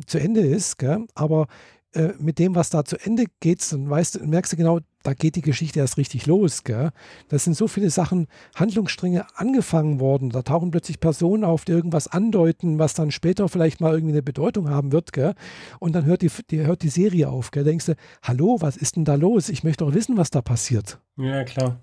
zu 0.07 0.19
Ende 0.19 0.41
ist, 0.41 0.77
gell? 0.77 1.05
aber 1.13 1.47
äh, 1.95 2.13
mit 2.19 2.39
dem, 2.39 2.55
was 2.55 2.69
da 2.69 2.83
zu 2.83 2.97
Ende 2.97 3.25
geht, 3.39 3.71
dann 3.71 3.89
weißt, 3.89 4.21
merkst 4.21 4.53
du 4.53 4.57
genau, 4.57 4.79
da 5.03 5.13
geht 5.13 5.35
die 5.35 5.41
Geschichte 5.41 5.79
erst 5.79 5.97
richtig 5.97 6.25
los. 6.25 6.63
Gell? 6.63 6.91
Da 7.29 7.39
sind 7.39 7.55
so 7.55 7.67
viele 7.67 7.89
Sachen, 7.89 8.27
Handlungsstränge 8.55 9.25
angefangen 9.35 9.99
worden. 9.99 10.29
Da 10.29 10.41
tauchen 10.41 10.71
plötzlich 10.71 10.99
Personen 10.99 11.43
auf, 11.43 11.63
die 11.63 11.71
irgendwas 11.71 12.07
andeuten, 12.07 12.79
was 12.79 12.95
dann 12.95 13.11
später 13.11 13.47
vielleicht 13.47 13.81
mal 13.81 13.93
irgendwie 13.93 14.13
eine 14.13 14.23
Bedeutung 14.23 14.69
haben 14.69 14.91
wird. 14.91 15.13
Gell? 15.13 15.35
Und 15.79 15.93
dann 15.93 16.05
hört 16.05 16.21
die, 16.21 16.31
die, 16.49 16.65
hört 16.65 16.81
die 16.81 16.89
Serie 16.89 17.29
auf. 17.29 17.51
Gell? 17.51 17.63
Da 17.63 17.69
denkst 17.69 17.85
du, 17.85 17.95
hallo, 18.23 18.57
was 18.59 18.77
ist 18.77 18.95
denn 18.95 19.05
da 19.05 19.15
los? 19.15 19.49
Ich 19.49 19.63
möchte 19.63 19.85
doch 19.85 19.93
wissen, 19.93 20.17
was 20.17 20.31
da 20.31 20.41
passiert. 20.41 20.99
Ja, 21.17 21.43
klar. 21.43 21.79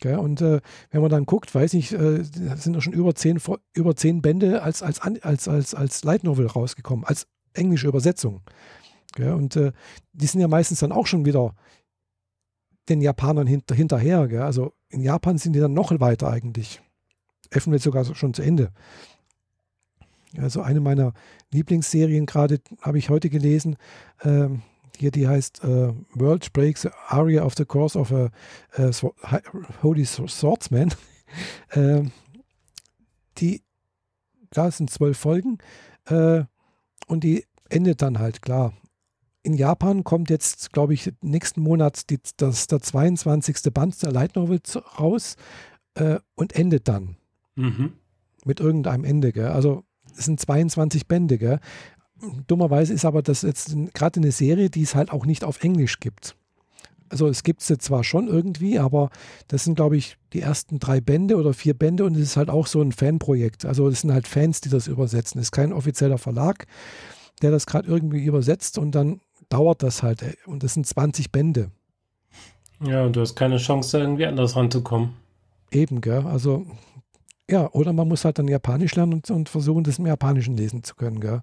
Gell? 0.00 0.18
Und 0.18 0.40
äh, 0.42 0.60
wenn 0.90 1.00
man 1.00 1.10
dann 1.10 1.24
guckt, 1.24 1.54
weiß 1.54 1.72
ich, 1.74 1.92
äh, 1.92 2.22
sind 2.22 2.74
da 2.74 2.80
schon 2.80 2.92
über 2.92 3.14
zehn, 3.14 3.40
über 3.74 3.96
zehn 3.96 4.20
Bände 4.22 4.62
als, 4.62 4.82
als, 4.82 5.00
als, 5.00 5.48
als, 5.48 5.74
als 5.74 6.04
Light 6.04 6.24
Novel 6.24 6.46
rausgekommen, 6.46 7.04
als 7.04 7.26
englische 7.54 7.88
Übersetzung. 7.88 8.42
Gell? 9.14 9.32
Und 9.32 9.56
äh, 9.56 9.72
die 10.12 10.26
sind 10.26 10.40
ja 10.40 10.48
meistens 10.48 10.80
dann 10.80 10.92
auch 10.92 11.06
schon 11.06 11.24
wieder 11.24 11.54
den 12.88 13.00
Japanern 13.00 13.46
hinter, 13.46 13.74
hinterher. 13.74 14.28
Gell? 14.28 14.42
Also 14.42 14.72
in 14.88 15.00
Japan 15.00 15.38
sind 15.38 15.54
die 15.54 15.60
dann 15.60 15.74
noch 15.74 15.98
weiter 16.00 16.28
eigentlich. 16.28 16.80
Effen 17.50 17.72
wird 17.72 17.82
sogar 17.82 18.04
schon 18.04 18.34
zu 18.34 18.42
Ende. 18.42 18.72
Also 20.38 20.60
eine 20.60 20.80
meiner 20.80 21.12
Lieblingsserien 21.52 22.26
gerade 22.26 22.60
habe 22.82 22.98
ich 22.98 23.08
heute 23.08 23.30
gelesen. 23.30 23.76
Ähm, 24.22 24.62
hier, 24.98 25.10
die 25.10 25.28
heißt 25.28 25.62
äh, 25.64 25.92
World 26.14 26.52
Breaks 26.52 26.86
Aria 27.08 27.44
of 27.44 27.54
the 27.56 27.64
Course 27.64 27.98
of 27.98 28.12
a, 28.12 28.30
a 28.76 28.90
Holy 29.82 30.04
Swordsman. 30.04 30.94
ähm, 31.74 32.12
die, 33.38 33.62
klar, 34.50 34.70
sind 34.70 34.90
zwölf 34.90 35.18
Folgen 35.18 35.58
äh, 36.06 36.44
und 37.06 37.24
die 37.24 37.44
endet 37.68 38.02
dann 38.02 38.18
halt, 38.18 38.42
klar. 38.42 38.72
In 39.46 39.54
Japan 39.54 40.02
kommt 40.02 40.28
jetzt, 40.28 40.72
glaube 40.72 40.92
ich, 40.92 41.12
nächsten 41.22 41.60
Monat 41.60 42.10
die, 42.10 42.18
das, 42.36 42.66
der 42.66 42.80
22. 42.80 43.72
Band 43.72 44.02
der 44.02 44.10
Light 44.10 44.34
Novel 44.34 44.58
raus 44.98 45.36
äh, 45.94 46.18
und 46.34 46.56
endet 46.56 46.88
dann. 46.88 47.16
Mhm. 47.54 47.92
Mit 48.44 48.58
irgendeinem 48.58 49.04
Ende. 49.04 49.32
Gell? 49.32 49.46
Also 49.46 49.84
es 50.18 50.24
sind 50.24 50.40
22 50.40 51.06
Bände. 51.06 51.38
Gell? 51.38 51.60
Dummerweise 52.48 52.92
ist 52.92 53.04
aber 53.04 53.22
das 53.22 53.42
jetzt 53.42 53.76
gerade 53.94 54.18
eine 54.18 54.32
Serie, 54.32 54.68
die 54.68 54.82
es 54.82 54.96
halt 54.96 55.12
auch 55.12 55.26
nicht 55.26 55.44
auf 55.44 55.62
Englisch 55.62 56.00
gibt. 56.00 56.34
Also 57.08 57.28
es 57.28 57.44
gibt 57.44 57.62
sie 57.62 57.78
zwar 57.78 58.02
schon 58.02 58.26
irgendwie, 58.26 58.80
aber 58.80 59.10
das 59.46 59.62
sind, 59.62 59.76
glaube 59.76 59.96
ich, 59.96 60.18
die 60.32 60.40
ersten 60.40 60.80
drei 60.80 61.00
Bände 61.00 61.36
oder 61.36 61.54
vier 61.54 61.74
Bände 61.74 62.04
und 62.04 62.16
es 62.16 62.22
ist 62.22 62.36
halt 62.36 62.50
auch 62.50 62.66
so 62.66 62.82
ein 62.82 62.90
Fanprojekt. 62.90 63.64
Also 63.64 63.86
es 63.86 64.00
sind 64.00 64.12
halt 64.12 64.26
Fans, 64.26 64.60
die 64.60 64.70
das 64.70 64.88
übersetzen. 64.88 65.38
Es 65.38 65.46
ist 65.46 65.52
kein 65.52 65.72
offizieller 65.72 66.18
Verlag, 66.18 66.66
der 67.42 67.52
das 67.52 67.66
gerade 67.66 67.86
irgendwie 67.86 68.24
übersetzt 68.24 68.76
und 68.78 68.90
dann 68.90 69.20
dauert 69.48 69.82
das 69.82 70.02
halt. 70.02 70.24
Und 70.46 70.62
das 70.62 70.74
sind 70.74 70.86
20 70.86 71.32
Bände. 71.32 71.70
Ja, 72.80 73.04
und 73.04 73.16
du 73.16 73.20
hast 73.20 73.36
keine 73.36 73.56
Chance, 73.56 73.96
da 73.96 74.04
irgendwie 74.04 74.26
anders 74.26 74.56
ranzukommen. 74.56 75.14
Eben, 75.70 76.00
gell? 76.00 76.26
Also 76.26 76.66
ja, 77.50 77.70
oder 77.72 77.92
man 77.92 78.08
muss 78.08 78.24
halt 78.24 78.38
dann 78.38 78.48
Japanisch 78.48 78.94
lernen 78.96 79.14
und, 79.14 79.30
und 79.30 79.48
versuchen, 79.48 79.84
das 79.84 79.98
im 79.98 80.06
Japanischen 80.06 80.56
lesen 80.56 80.82
zu 80.82 80.94
können. 80.94 81.20
Gell? 81.20 81.42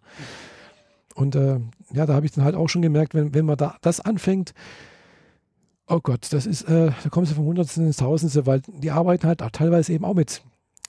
Und 1.15 1.35
äh, 1.35 1.59
ja, 1.93 2.05
da 2.05 2.13
habe 2.13 2.25
ich 2.25 2.33
dann 2.33 2.43
halt 2.43 2.55
auch 2.55 2.67
schon 2.67 2.81
gemerkt, 2.81 3.13
wenn, 3.13 3.33
wenn 3.33 3.45
man 3.45 3.57
da 3.57 3.77
das 3.81 3.99
anfängt, 3.99 4.53
oh 5.87 5.99
Gott, 6.01 6.31
das 6.31 6.45
ist, 6.45 6.63
äh, 6.63 6.91
da 7.03 7.09
kommst 7.09 7.31
du 7.31 7.35
vom 7.35 7.45
Hundertsten 7.45 7.85
ins 7.85 7.97
Tausendste, 7.97 8.45
weil 8.45 8.61
die 8.67 8.91
arbeiten 8.91 9.27
halt 9.27 9.41
auch 9.41 9.51
teilweise 9.51 9.93
eben 9.93 10.05
auch 10.05 10.13
mit 10.13 10.41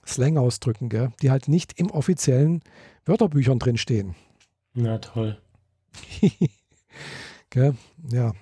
Slang-Ausdrücken, 0.06 0.88
gell? 0.88 1.12
die 1.22 1.30
halt 1.30 1.48
nicht 1.48 1.78
im 1.78 1.90
offiziellen 1.90 2.62
Wörterbüchern 3.04 3.58
drinstehen. 3.58 4.14
Ja, 4.74 4.98
toll. 4.98 5.38
gell? 7.50 7.74
Ja. 8.10 8.32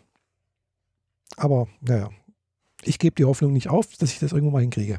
Aber, 1.36 1.68
naja, 1.80 2.10
ich 2.82 2.98
gebe 2.98 3.14
die 3.14 3.24
Hoffnung 3.24 3.52
nicht 3.52 3.68
auf, 3.68 3.96
dass 3.96 4.12
ich 4.12 4.18
das 4.18 4.32
irgendwann 4.32 4.52
mal 4.52 4.62
hinkriege. 4.62 4.98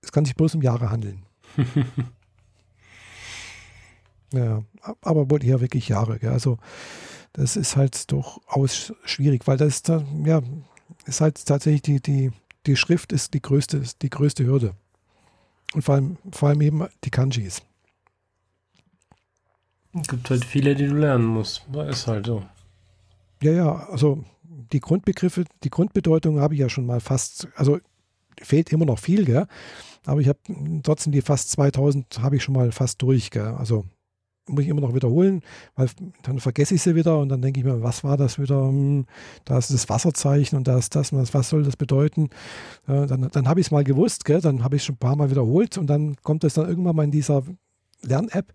Es 0.00 0.12
kann 0.12 0.24
sich 0.24 0.34
bloß 0.34 0.54
um 0.54 0.62
Jahre 0.62 0.90
handeln. 0.90 1.24
ja, 4.32 4.62
aber 5.00 5.30
wohl 5.30 5.44
eher 5.44 5.60
wirklich 5.60 5.88
Jahre. 5.88 6.18
Gell? 6.18 6.32
Also 6.32 6.58
das 7.32 7.56
ist 7.56 7.76
halt 7.76 8.10
durchaus 8.10 8.92
schwierig, 9.04 9.46
weil 9.46 9.56
das 9.56 9.76
ist, 9.76 9.88
ja, 9.88 10.42
ist 11.06 11.20
halt 11.20 11.44
tatsächlich 11.44 11.82
die, 11.82 12.00
die, 12.00 12.32
die 12.66 12.76
Schrift 12.76 13.12
ist 13.12 13.34
die 13.34 13.42
größte, 13.42 13.82
die 14.02 14.10
größte 14.10 14.44
Hürde. 14.44 14.74
Und 15.72 15.82
vor 15.82 15.94
allem, 15.94 16.18
vor 16.30 16.50
allem 16.50 16.60
eben 16.60 16.86
die 17.04 17.10
Kanjis. 17.10 17.62
Es 19.94 20.08
gibt 20.08 20.30
halt 20.30 20.44
viele, 20.44 20.74
die 20.74 20.86
du 20.86 20.94
lernen 20.94 21.26
musst. 21.26 21.66
Das 21.72 21.98
ist 21.98 22.06
halt 22.06 22.26
so. 22.26 22.42
Ja, 23.42 23.52
ja, 23.52 23.88
also 23.88 24.24
die 24.72 24.80
Grundbegriffe, 24.80 25.44
die 25.64 25.70
Grundbedeutung 25.70 26.40
habe 26.40 26.54
ich 26.54 26.60
ja 26.60 26.68
schon 26.68 26.86
mal 26.86 27.00
fast, 27.00 27.48
also 27.56 27.78
fehlt 28.40 28.72
immer 28.72 28.86
noch 28.86 28.98
viel, 28.98 29.24
gell? 29.24 29.46
Aber 30.06 30.20
ich 30.20 30.28
habe 30.28 30.38
trotzdem 30.82 31.12
die 31.12 31.22
fast 31.22 31.50
2000 31.52 32.20
habe 32.20 32.36
ich 32.36 32.42
schon 32.42 32.54
mal 32.54 32.72
fast 32.72 33.00
durch. 33.02 33.30
Gell? 33.30 33.54
Also 33.58 33.84
muss 34.48 34.64
ich 34.64 34.68
immer 34.68 34.80
noch 34.80 34.94
wiederholen, 34.94 35.42
weil 35.76 35.88
dann 36.22 36.40
vergesse 36.40 36.74
ich 36.74 36.82
sie 36.82 36.96
wieder 36.96 37.18
und 37.18 37.28
dann 37.28 37.42
denke 37.42 37.60
ich 37.60 37.64
mir, 37.66 37.82
was 37.82 38.02
war 38.02 38.16
das 38.16 38.38
wieder? 38.40 38.66
Hm, 38.66 39.06
da 39.44 39.58
ist 39.58 39.72
das 39.72 39.88
Wasserzeichen 39.88 40.58
und 40.58 40.66
da 40.66 40.78
ist 40.78 40.96
das, 40.96 41.12
was 41.12 41.48
soll 41.48 41.62
das 41.62 41.76
bedeuten? 41.76 42.30
Dann 42.86 43.28
dann 43.30 43.48
habe 43.48 43.60
ich 43.60 43.66
es 43.66 43.70
mal 43.70 43.84
gewusst, 43.84 44.24
gell? 44.24 44.40
dann 44.40 44.64
habe 44.64 44.76
ich 44.76 44.82
es 44.82 44.86
schon 44.86 44.96
ein 44.96 44.98
paar 44.98 45.16
Mal 45.16 45.30
wiederholt 45.30 45.78
und 45.78 45.86
dann 45.86 46.16
kommt 46.22 46.42
es 46.44 46.54
dann 46.54 46.68
irgendwann 46.68 46.96
mal 46.96 47.04
in 47.04 47.12
dieser 47.12 47.44
Lern-App, 48.02 48.52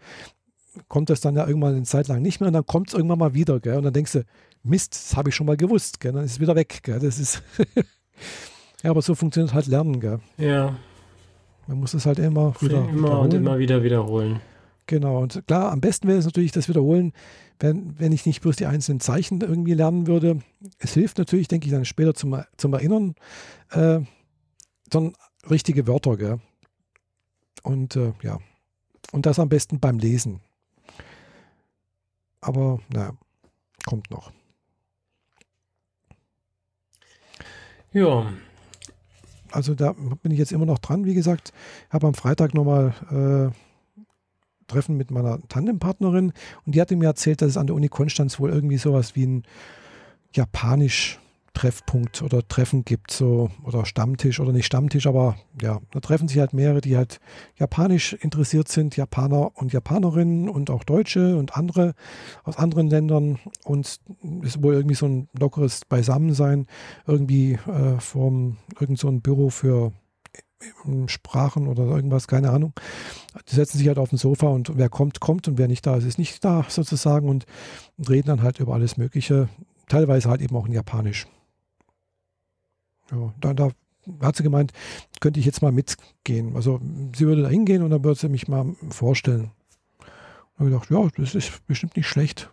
kommt 0.88 1.10
es 1.10 1.22
dann 1.22 1.36
ja 1.36 1.48
irgendwann 1.48 1.76
eine 1.76 1.84
Zeit 1.84 2.08
lang 2.08 2.22
nicht 2.22 2.40
mehr 2.40 2.48
und 2.48 2.54
dann 2.54 2.66
kommt 2.66 2.90
es 2.90 2.94
irgendwann 2.94 3.20
mal 3.20 3.34
wieder. 3.34 3.60
Gell? 3.60 3.78
Und 3.78 3.84
dann 3.84 3.94
denkst 3.94 4.14
du, 4.14 4.24
Mist, 4.64 4.94
das 4.94 5.18
habe 5.18 5.30
ich 5.30 5.36
schon 5.36 5.48
mal 5.48 5.58
gewusst. 5.58 6.00
Gell? 6.00 6.14
Dann 6.14 6.24
ist 6.24 6.34
es 6.34 6.40
wieder 6.40 6.56
weg. 6.56 6.80
Gell? 6.84 7.00
Das 7.00 7.20
ist 7.20 7.44
ja, 8.84 8.90
aber 8.90 9.02
so 9.02 9.16
funktioniert 9.16 9.54
halt 9.54 9.68
Lernen. 9.68 10.00
Gell? 10.00 10.20
Ja. 10.38 10.76
Man 11.68 11.80
muss 11.80 11.94
es 11.94 12.06
halt 12.06 12.20
immer 12.20 12.54
wieder 12.62 12.88
immer 12.90 13.20
und 13.20 13.34
immer 13.34 13.60
wieder 13.60 13.84
wiederholen. 13.84 14.40
Genau, 14.88 15.22
und 15.22 15.44
klar, 15.48 15.74
am 15.74 15.82
besten 15.82 16.08
wäre 16.08 16.18
es 16.18 16.26
natürlich 16.26 16.54
das 16.54 16.70
Wiederholen, 16.70 17.12
wenn, 17.60 18.00
wenn 18.00 18.14
ich 18.14 18.26
nicht 18.26 18.42
bloß 18.42 18.56
die 18.56 18.68
einzelnen 18.68 19.02
Zeichen 19.02 19.42
irgendwie 19.42 19.74
lernen 19.74 20.08
würde. 20.08 20.40
Es 20.80 20.94
hilft 20.94 21.18
natürlich, 21.18 21.50
denke 21.50 21.68
ich, 21.68 21.74
dann 21.74 21.84
später 21.84 22.14
zum, 22.14 22.42
zum 22.56 22.74
Erinnern, 22.74 23.16
äh, 23.72 24.00
sondern 24.92 25.14
richtige 25.50 25.88
Wörter, 25.88 26.16
gell? 26.16 26.40
Und 27.64 27.98
äh, 27.98 28.14
ja, 28.24 28.40
und 29.12 29.26
das 29.26 29.40
am 29.40 29.50
besten 29.50 29.80
beim 29.80 30.00
Lesen. 30.00 30.40
Aber 32.48 32.80
naja, 32.88 33.12
kommt 33.86 34.10
noch. 34.10 34.32
Ja, 37.92 38.32
also 39.52 39.76
da 39.76 39.94
bin 40.24 40.32
ich 40.32 40.40
jetzt 40.40 40.54
immer 40.54 40.66
noch 40.66 40.80
dran. 40.80 41.04
Wie 41.04 41.14
gesagt, 41.14 41.52
habe 41.90 42.08
am 42.08 42.14
Freitag 42.14 42.54
nochmal 42.54 42.94
äh, 43.12 44.02
Treffen 44.68 44.96
mit 44.96 45.12
meiner 45.12 45.42
Tandempartnerin 45.50 46.32
und 46.66 46.76
die 46.76 46.80
hatte 46.80 46.96
mir 46.96 47.08
erzählt, 47.08 47.42
dass 47.42 47.50
es 47.50 47.58
an 47.58 47.68
der 47.68 47.76
Uni 47.76 47.90
Konstanz 47.90 48.40
wohl 48.40 48.50
irgendwie 48.50 48.78
sowas 48.78 49.14
wie 49.18 49.26
ein 49.26 49.44
Japanisch 50.34 51.20
Treffpunkt 51.58 52.22
oder 52.22 52.48
Treffen 52.48 52.86
gibt, 52.86 53.10
so 53.10 53.50
oder 53.64 53.84
Stammtisch 53.84 54.40
oder 54.40 54.52
nicht 54.52 54.68
Stammtisch, 54.68 55.08
aber 55.08 55.38
ja, 55.60 55.80
da 55.92 56.00
treffen 56.00 56.28
sich 56.28 56.38
halt 56.38 56.54
mehrere, 56.54 56.82
die 56.82 56.96
halt 56.96 57.20
japanisch 57.56 58.14
interessiert 58.14 58.68
sind, 58.68 58.96
Japaner 58.96 59.58
und 59.58 59.74
Japanerinnen 59.74 60.50
und 60.50 60.70
auch 60.70 60.84
Deutsche 60.84 61.36
und 61.36 61.58
andere 61.58 61.96
aus 62.44 62.58
anderen 62.58 62.92
Ländern 62.92 63.40
und 63.64 64.00
ist 64.44 64.62
wohl 64.62 64.76
irgendwie 64.76 64.94
so 64.94 65.08
ein 65.08 65.30
lockeres 65.34 65.84
Beisammensein, 65.86 66.68
irgendwie 67.08 67.54
äh, 67.54 68.00
vom 68.00 68.58
irgend 68.80 69.00
so 69.00 69.08
ein 69.08 69.22
Büro 69.22 69.50
für 69.50 69.94
äh, 70.62 71.08
Sprachen 71.08 71.68
oder 71.68 71.86
irgendwas, 71.86 72.28
keine 72.28 72.52
Ahnung. 72.52 72.74
Die 73.50 73.56
setzen 73.56 73.80
sich 73.80 73.88
halt 73.88 73.98
auf 73.98 74.10
den 74.10 74.20
Sofa 74.20 74.46
und 74.46 74.78
wer 74.78 74.90
kommt, 74.90 75.22
kommt 75.22 75.48
und 75.48 75.58
wer 75.58 75.68
nicht 75.68 75.88
da 75.88 75.96
ist, 75.96 76.06
ist 76.06 76.20
nicht 76.20 76.46
da 76.46 76.66
sozusagen 76.70 77.28
und 77.28 77.48
reden 78.08 78.28
dann 78.28 78.44
halt 78.44 78.60
über 78.60 78.76
alles 78.76 78.98
Mögliche, 78.98 79.50
teilweise 79.88 80.30
halt 80.30 80.42
eben 80.42 80.56
auch 80.56 80.68
in 80.68 80.74
Japanisch. 80.74 81.26
Ja, 83.12 83.34
da, 83.40 83.54
da 83.54 83.70
hat 84.22 84.36
sie 84.36 84.44
gemeint, 84.44 84.74
könnte 85.20 85.40
ich 85.40 85.46
jetzt 85.46 85.62
mal 85.62 85.72
mitgehen. 85.72 86.56
Also 86.56 86.80
sie 87.16 87.28
würde 87.28 87.44
da 87.44 87.50
hingehen 87.50 87.84
und 87.84 87.90
dann 87.90 88.04
würde 88.04 88.20
sie 88.20 88.30
mich 88.30 88.48
mal 88.48 88.76
vorstellen. 88.90 89.52
Und 90.58 90.68
ich 90.68 90.74
gedacht, 90.74 90.90
ja, 90.90 91.08
das 91.18 91.36
ist 91.36 91.66
bestimmt 91.68 91.96
nicht 91.96 92.08
schlecht. 92.08 92.50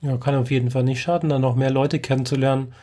Ja, 0.00 0.16
kann 0.18 0.34
auf 0.34 0.50
jeden 0.50 0.70
Fall 0.70 0.84
nicht 0.84 1.00
schaden, 1.00 1.30
dann 1.30 1.40
noch 1.40 1.56
mehr 1.56 1.70
Leute 1.70 1.98
kennenzulernen. 1.98 2.74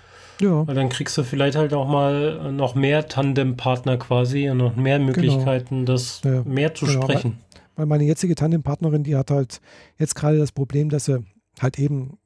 Ja. 0.41 0.67
Weil 0.67 0.75
dann 0.75 0.89
kriegst 0.89 1.17
du 1.17 1.23
vielleicht 1.23 1.55
halt 1.55 1.73
auch 1.73 1.87
mal 1.87 2.51
noch 2.51 2.75
mehr 2.75 3.07
Tandempartner 3.07 3.97
quasi 3.97 4.49
und 4.49 4.57
noch 4.57 4.75
mehr 4.75 4.97
genau. 4.97 5.11
Möglichkeiten, 5.11 5.85
genau. 5.85 5.91
das 5.91 6.21
ja, 6.23 6.43
mehr 6.43 6.73
zu 6.73 6.85
genau, 6.85 7.03
sprechen. 7.03 7.37
Weil, 7.51 7.61
weil 7.75 7.85
meine 7.85 8.03
jetzige 8.03 8.35
Tandempartnerin, 8.35 9.03
die 9.03 9.15
hat 9.15 9.31
halt 9.31 9.61
jetzt 9.99 10.15
gerade 10.15 10.37
das 10.37 10.51
Problem, 10.51 10.89
dass 10.89 11.05
sie 11.05 11.23
halt 11.61 11.77
eben 11.79 12.17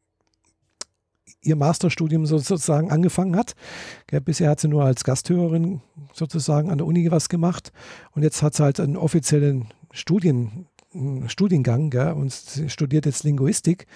ihr 1.48 1.56
Masterstudium 1.56 2.26
sozusagen 2.26 2.92
angefangen 2.92 3.36
hat. 3.36 3.54
bisher 4.24 4.50
hat 4.50 4.60
sie 4.60 4.68
nur 4.68 4.84
als 4.84 5.04
Gasthörerin 5.04 5.82
sozusagen 6.14 6.70
an 6.70 6.78
der 6.78 6.88
Uni 6.88 7.10
was 7.10 7.30
gemacht 7.30 7.72
und 8.12 8.24
jetzt 8.24 8.42
hat 8.42 8.54
sie 8.54 8.64
halt 8.64 8.80
einen 8.80 8.98
offiziellen 8.98 9.68
Studien, 9.92 10.68
Studiengang 11.28 11.92
und 12.16 12.34
studiert 12.68 13.06
jetzt 13.06 13.24
Linguistik 13.24 13.88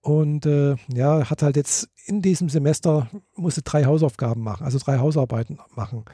und 0.00 0.46
äh, 0.46 0.76
ja, 0.92 1.30
hat 1.30 1.42
halt 1.42 1.56
jetzt 1.56 1.88
in 2.06 2.22
diesem 2.22 2.48
Semester 2.48 3.08
musste 3.36 3.62
drei 3.62 3.84
Hausaufgaben 3.84 4.42
machen, 4.42 4.64
also 4.64 4.78
drei 4.78 4.98
Hausarbeiten 4.98 5.58
machen, 5.74 6.04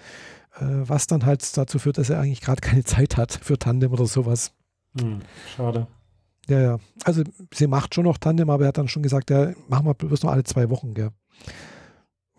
äh, 0.57 0.65
was 0.65 1.07
dann 1.07 1.25
halt 1.25 1.57
dazu 1.57 1.79
führt, 1.79 1.99
dass 1.99 2.11
er 2.11 2.21
eigentlich 2.21 2.43
gerade 2.43 2.61
keine 2.61 2.85
Zeit 2.85 3.17
hat 3.17 3.33
für 3.33 3.59
Tandem 3.59 3.93
oder 3.93 4.07
sowas. 4.07 4.53
Hm, 4.99 5.21
schade. 5.57 5.87
Ja, 6.49 6.61
ja. 6.61 6.79
Also 7.05 7.23
sie 7.53 7.67
macht 7.67 7.95
schon 7.95 8.05
noch 8.05 8.19
Tandem, 8.19 8.51
aber 8.51 8.65
er 8.65 8.69
hat 8.69 8.79
dann 8.79 8.89
schon 8.89 9.03
gesagt, 9.03 9.31
ja, 9.31 9.53
machen 9.69 9.87
wir 9.87 9.95
bloß 9.95 10.23
noch 10.23 10.33
alle 10.33 10.45
zwei 10.45 10.71
Wochen, 10.71 10.95
gell. 10.95 11.11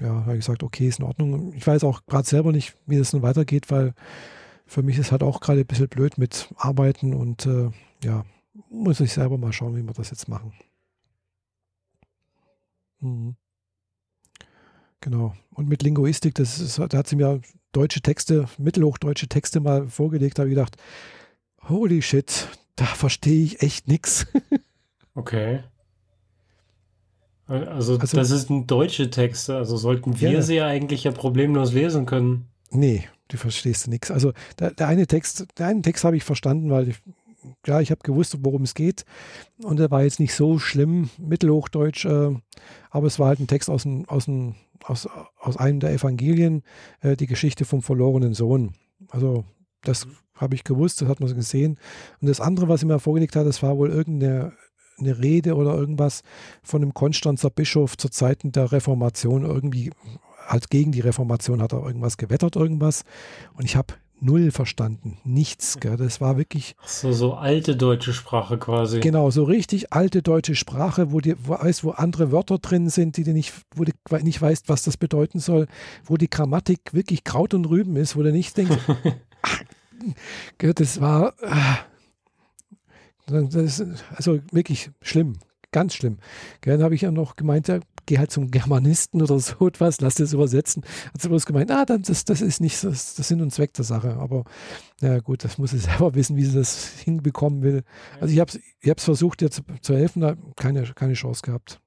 Ja, 0.02 0.26
habe 0.26 0.34
ich 0.34 0.45
gesagt, 0.45 0.64
okay, 0.64 0.88
ist 0.88 0.99
in 0.99 1.06
Ordnung. 1.06 1.53
Ich 1.53 1.68
weiß 1.68 1.84
auch 1.84 2.06
gerade 2.06 2.27
selber 2.27 2.52
nicht, 2.52 2.76
wie 2.86 2.98
das 2.98 3.14
nun 3.14 3.22
weitergeht, 3.22 3.69
weil 3.69 3.94
für 4.65 4.81
mich 4.81 4.98
ist 4.98 5.11
halt 5.11 5.23
auch 5.23 5.41
gerade 5.41 5.61
ein 5.61 5.68
bisschen 5.68 5.90
blöd 5.90 6.18
mit 6.18 6.49
Arbeiten 6.56 7.14
und 7.14 7.45
äh, 7.45 7.69
ja, 8.03 8.26
muss 8.69 8.99
ich 8.99 9.14
selber 9.14 9.38
mal 9.38 9.53
schauen, 9.53 9.76
wie 9.76 9.84
wir 9.84 9.94
das 9.94 10.10
jetzt 10.10 10.27
machen. 10.27 10.53
Mhm. 13.02 13.36
Genau. 15.02 15.34
Und 15.52 15.69
mit 15.69 15.84
Linguistik, 15.84 16.36
das 16.36 16.60
ist, 16.60 16.77
da 16.77 16.98
hat 16.98 17.07
sie 17.07 17.15
mir 17.15 17.41
deutsche 17.72 18.02
Texte, 18.02 18.48
mittelhochdeutsche 18.57 19.27
Texte 19.27 19.60
mal 19.60 19.88
vorgelegt, 19.88 20.40
habe 20.40 20.49
ich 20.49 20.56
gedacht, 20.56 20.77
holy 21.68 22.02
shit, 22.02 22.48
da 22.80 22.85
verstehe 22.85 23.43
ich 23.43 23.61
echt 23.61 23.88
nichts. 23.88 24.26
Okay. 25.15 25.64
Also, 27.45 27.97
also, 27.97 27.97
das 27.97 28.31
ist 28.31 28.49
ein 28.49 28.68
deutsche 28.68 29.10
Texte, 29.10 29.57
also 29.57 29.76
sollten 29.76 30.22
wir 30.22 30.31
ja, 30.31 30.41
sie 30.41 30.56
ja 30.56 30.68
eigentlich 30.68 31.03
ja 31.03 31.11
problemlos 31.11 31.73
lesen 31.73 32.06
können. 32.06 32.47
Nee, 32.69 33.10
du 33.27 33.38
verstehst 33.38 33.88
nichts. 33.88 34.11
Also 34.11 34.31
der, 34.60 34.72
der, 34.72 34.88
eine 34.88 35.07
Text, 35.07 35.47
der 35.57 35.68
einen 35.68 35.84
Text 35.84 36.06
habe 36.06 36.15
ich 36.15 36.23
verstanden, 36.23 36.69
weil 36.69 36.89
ich, 36.89 36.97
klar, 37.64 37.81
ich 37.81 37.91
habe 37.91 38.01
gewusst, 38.03 38.38
worum 38.41 38.61
es 38.61 38.76
geht. 38.76 39.03
Und 39.64 39.77
der 39.77 39.91
war 39.91 40.03
jetzt 40.03 40.19
nicht 40.19 40.35
so 40.35 40.57
schlimm, 40.60 41.10
Mittelhochdeutsch, 41.18 42.06
äh, 42.06 42.35
aber 42.91 43.07
es 43.07 43.19
war 43.19 43.27
halt 43.27 43.39
ein 43.39 43.47
Text 43.47 43.69
aus, 43.69 43.84
ein, 43.84 44.07
aus, 44.07 44.27
ein, 44.27 44.56
aus, 44.84 45.10
aus 45.39 45.57
einem 45.57 45.80
der 45.81 45.91
Evangelien, 45.91 46.61
äh, 47.01 47.18
die 47.18 47.27
Geschichte 47.27 47.65
vom 47.65 47.81
verlorenen 47.81 48.35
Sohn. 48.35 48.73
Also 49.10 49.43
das 49.81 50.07
habe 50.39 50.55
ich 50.55 50.63
gewusst, 50.63 51.01
das 51.01 51.09
hat 51.09 51.19
man 51.19 51.33
gesehen. 51.33 51.77
Und 52.21 52.27
das 52.27 52.39
andere, 52.41 52.67
was 52.67 52.81
ich 52.81 52.87
mir 52.87 52.99
vorgelegt 52.99 53.35
hat, 53.35 53.45
das 53.45 53.61
war 53.61 53.77
wohl 53.77 53.89
irgendeine 53.89 54.53
eine 54.99 55.17
Rede 55.17 55.55
oder 55.55 55.75
irgendwas 55.75 56.23
von 56.61 56.81
einem 56.81 56.93
Konstanzer 56.93 57.49
Bischof 57.49 57.97
zu 57.97 58.09
Zeiten 58.09 58.51
der 58.51 58.73
Reformation 58.73 59.45
irgendwie, 59.45 59.91
halt 60.45 60.69
gegen 60.69 60.91
die 60.91 60.99
Reformation 60.99 61.61
hat 61.61 61.73
er 61.73 61.85
irgendwas 61.85 62.17
gewettert, 62.17 62.55
irgendwas. 62.55 63.03
Und 63.53 63.65
ich 63.65 63.75
habe 63.75 63.93
null 64.21 64.51
verstanden. 64.51 65.17
Nichts. 65.23 65.79
Gell? 65.79 65.97
Das 65.97 66.19
war 66.21 66.37
wirklich. 66.37 66.75
So, 66.85 67.11
so 67.11 67.35
alte 67.35 67.75
deutsche 67.75 68.13
Sprache 68.13 68.57
quasi. 68.57 68.99
Genau, 68.99 69.31
so 69.31 69.43
richtig 69.43 69.93
alte 69.93 70.21
deutsche 70.21 70.55
Sprache, 70.55 71.11
wo 71.11 71.19
wo, 71.43 71.53
weißt, 71.53 71.83
wo 71.83 71.91
andere 71.91 72.31
Wörter 72.31 72.57
drin 72.57 72.89
sind, 72.89 73.17
die 73.17 73.23
du 73.23 73.31
nicht, 73.31 73.53
wo 73.75 73.83
du 73.83 73.91
nicht 74.21 74.41
weißt, 74.41 74.69
was 74.69 74.83
das 74.83 74.97
bedeuten 74.97 75.39
soll, 75.39 75.67
wo 76.03 76.17
die 76.17 76.29
Grammatik 76.29 76.93
wirklich 76.93 77.23
Kraut 77.23 77.53
und 77.53 77.65
Rüben 77.65 77.95
ist, 77.95 78.15
wo 78.15 78.23
du 78.23 78.31
nicht 78.31 78.57
denkst, 78.57 78.77
ach, 79.41 79.61
das 80.57 81.01
war. 81.01 81.34
Ah, 81.41 81.80
das 83.27 83.84
also 84.15 84.39
wirklich 84.51 84.89
schlimm, 85.01 85.38
ganz 85.71 85.93
schlimm. 85.93 86.17
Dann 86.61 86.81
habe 86.81 86.95
ich 86.95 87.01
ja 87.01 87.11
noch 87.11 87.35
gemeint, 87.35 87.67
ja, 87.67 87.80
geh 88.05 88.17
halt 88.17 88.31
zum 88.31 88.49
Germanisten 88.49 89.21
oder 89.21 89.39
so 89.39 89.67
etwas, 89.67 90.01
lass 90.01 90.15
das 90.15 90.34
übersetzen. 90.34 90.84
Hat 91.13 91.21
sie 91.21 91.30
bloß 91.30 91.45
gemeint, 91.45 91.71
ah, 91.71 91.85
das, 91.85 92.26
das 92.26 92.41
ist 92.41 92.59
nicht 92.59 92.84
das, 92.84 93.15
das 93.15 93.27
Sinn 93.27 93.41
und 93.41 93.51
Zweck 93.51 93.73
der 93.73 93.85
Sache. 93.85 94.17
Aber 94.17 94.45
na 94.99 95.19
gut, 95.19 95.43
das 95.43 95.57
muss 95.57 95.71
sie 95.71 95.77
selber 95.77 96.15
wissen, 96.15 96.35
wie 96.35 96.45
sie 96.45 96.57
das 96.57 96.89
hinbekommen 96.99 97.61
will. 97.61 97.84
Also 98.19 98.34
ich 98.34 98.39
habe 98.39 98.49
es 98.51 98.59
ich 98.81 99.03
versucht, 99.03 99.41
ihr 99.41 99.51
zu, 99.51 99.61
zu 99.81 99.95
helfen, 99.95 100.38
keine, 100.55 100.84
keine 100.93 101.13
Chance 101.13 101.41
gehabt. 101.43 101.80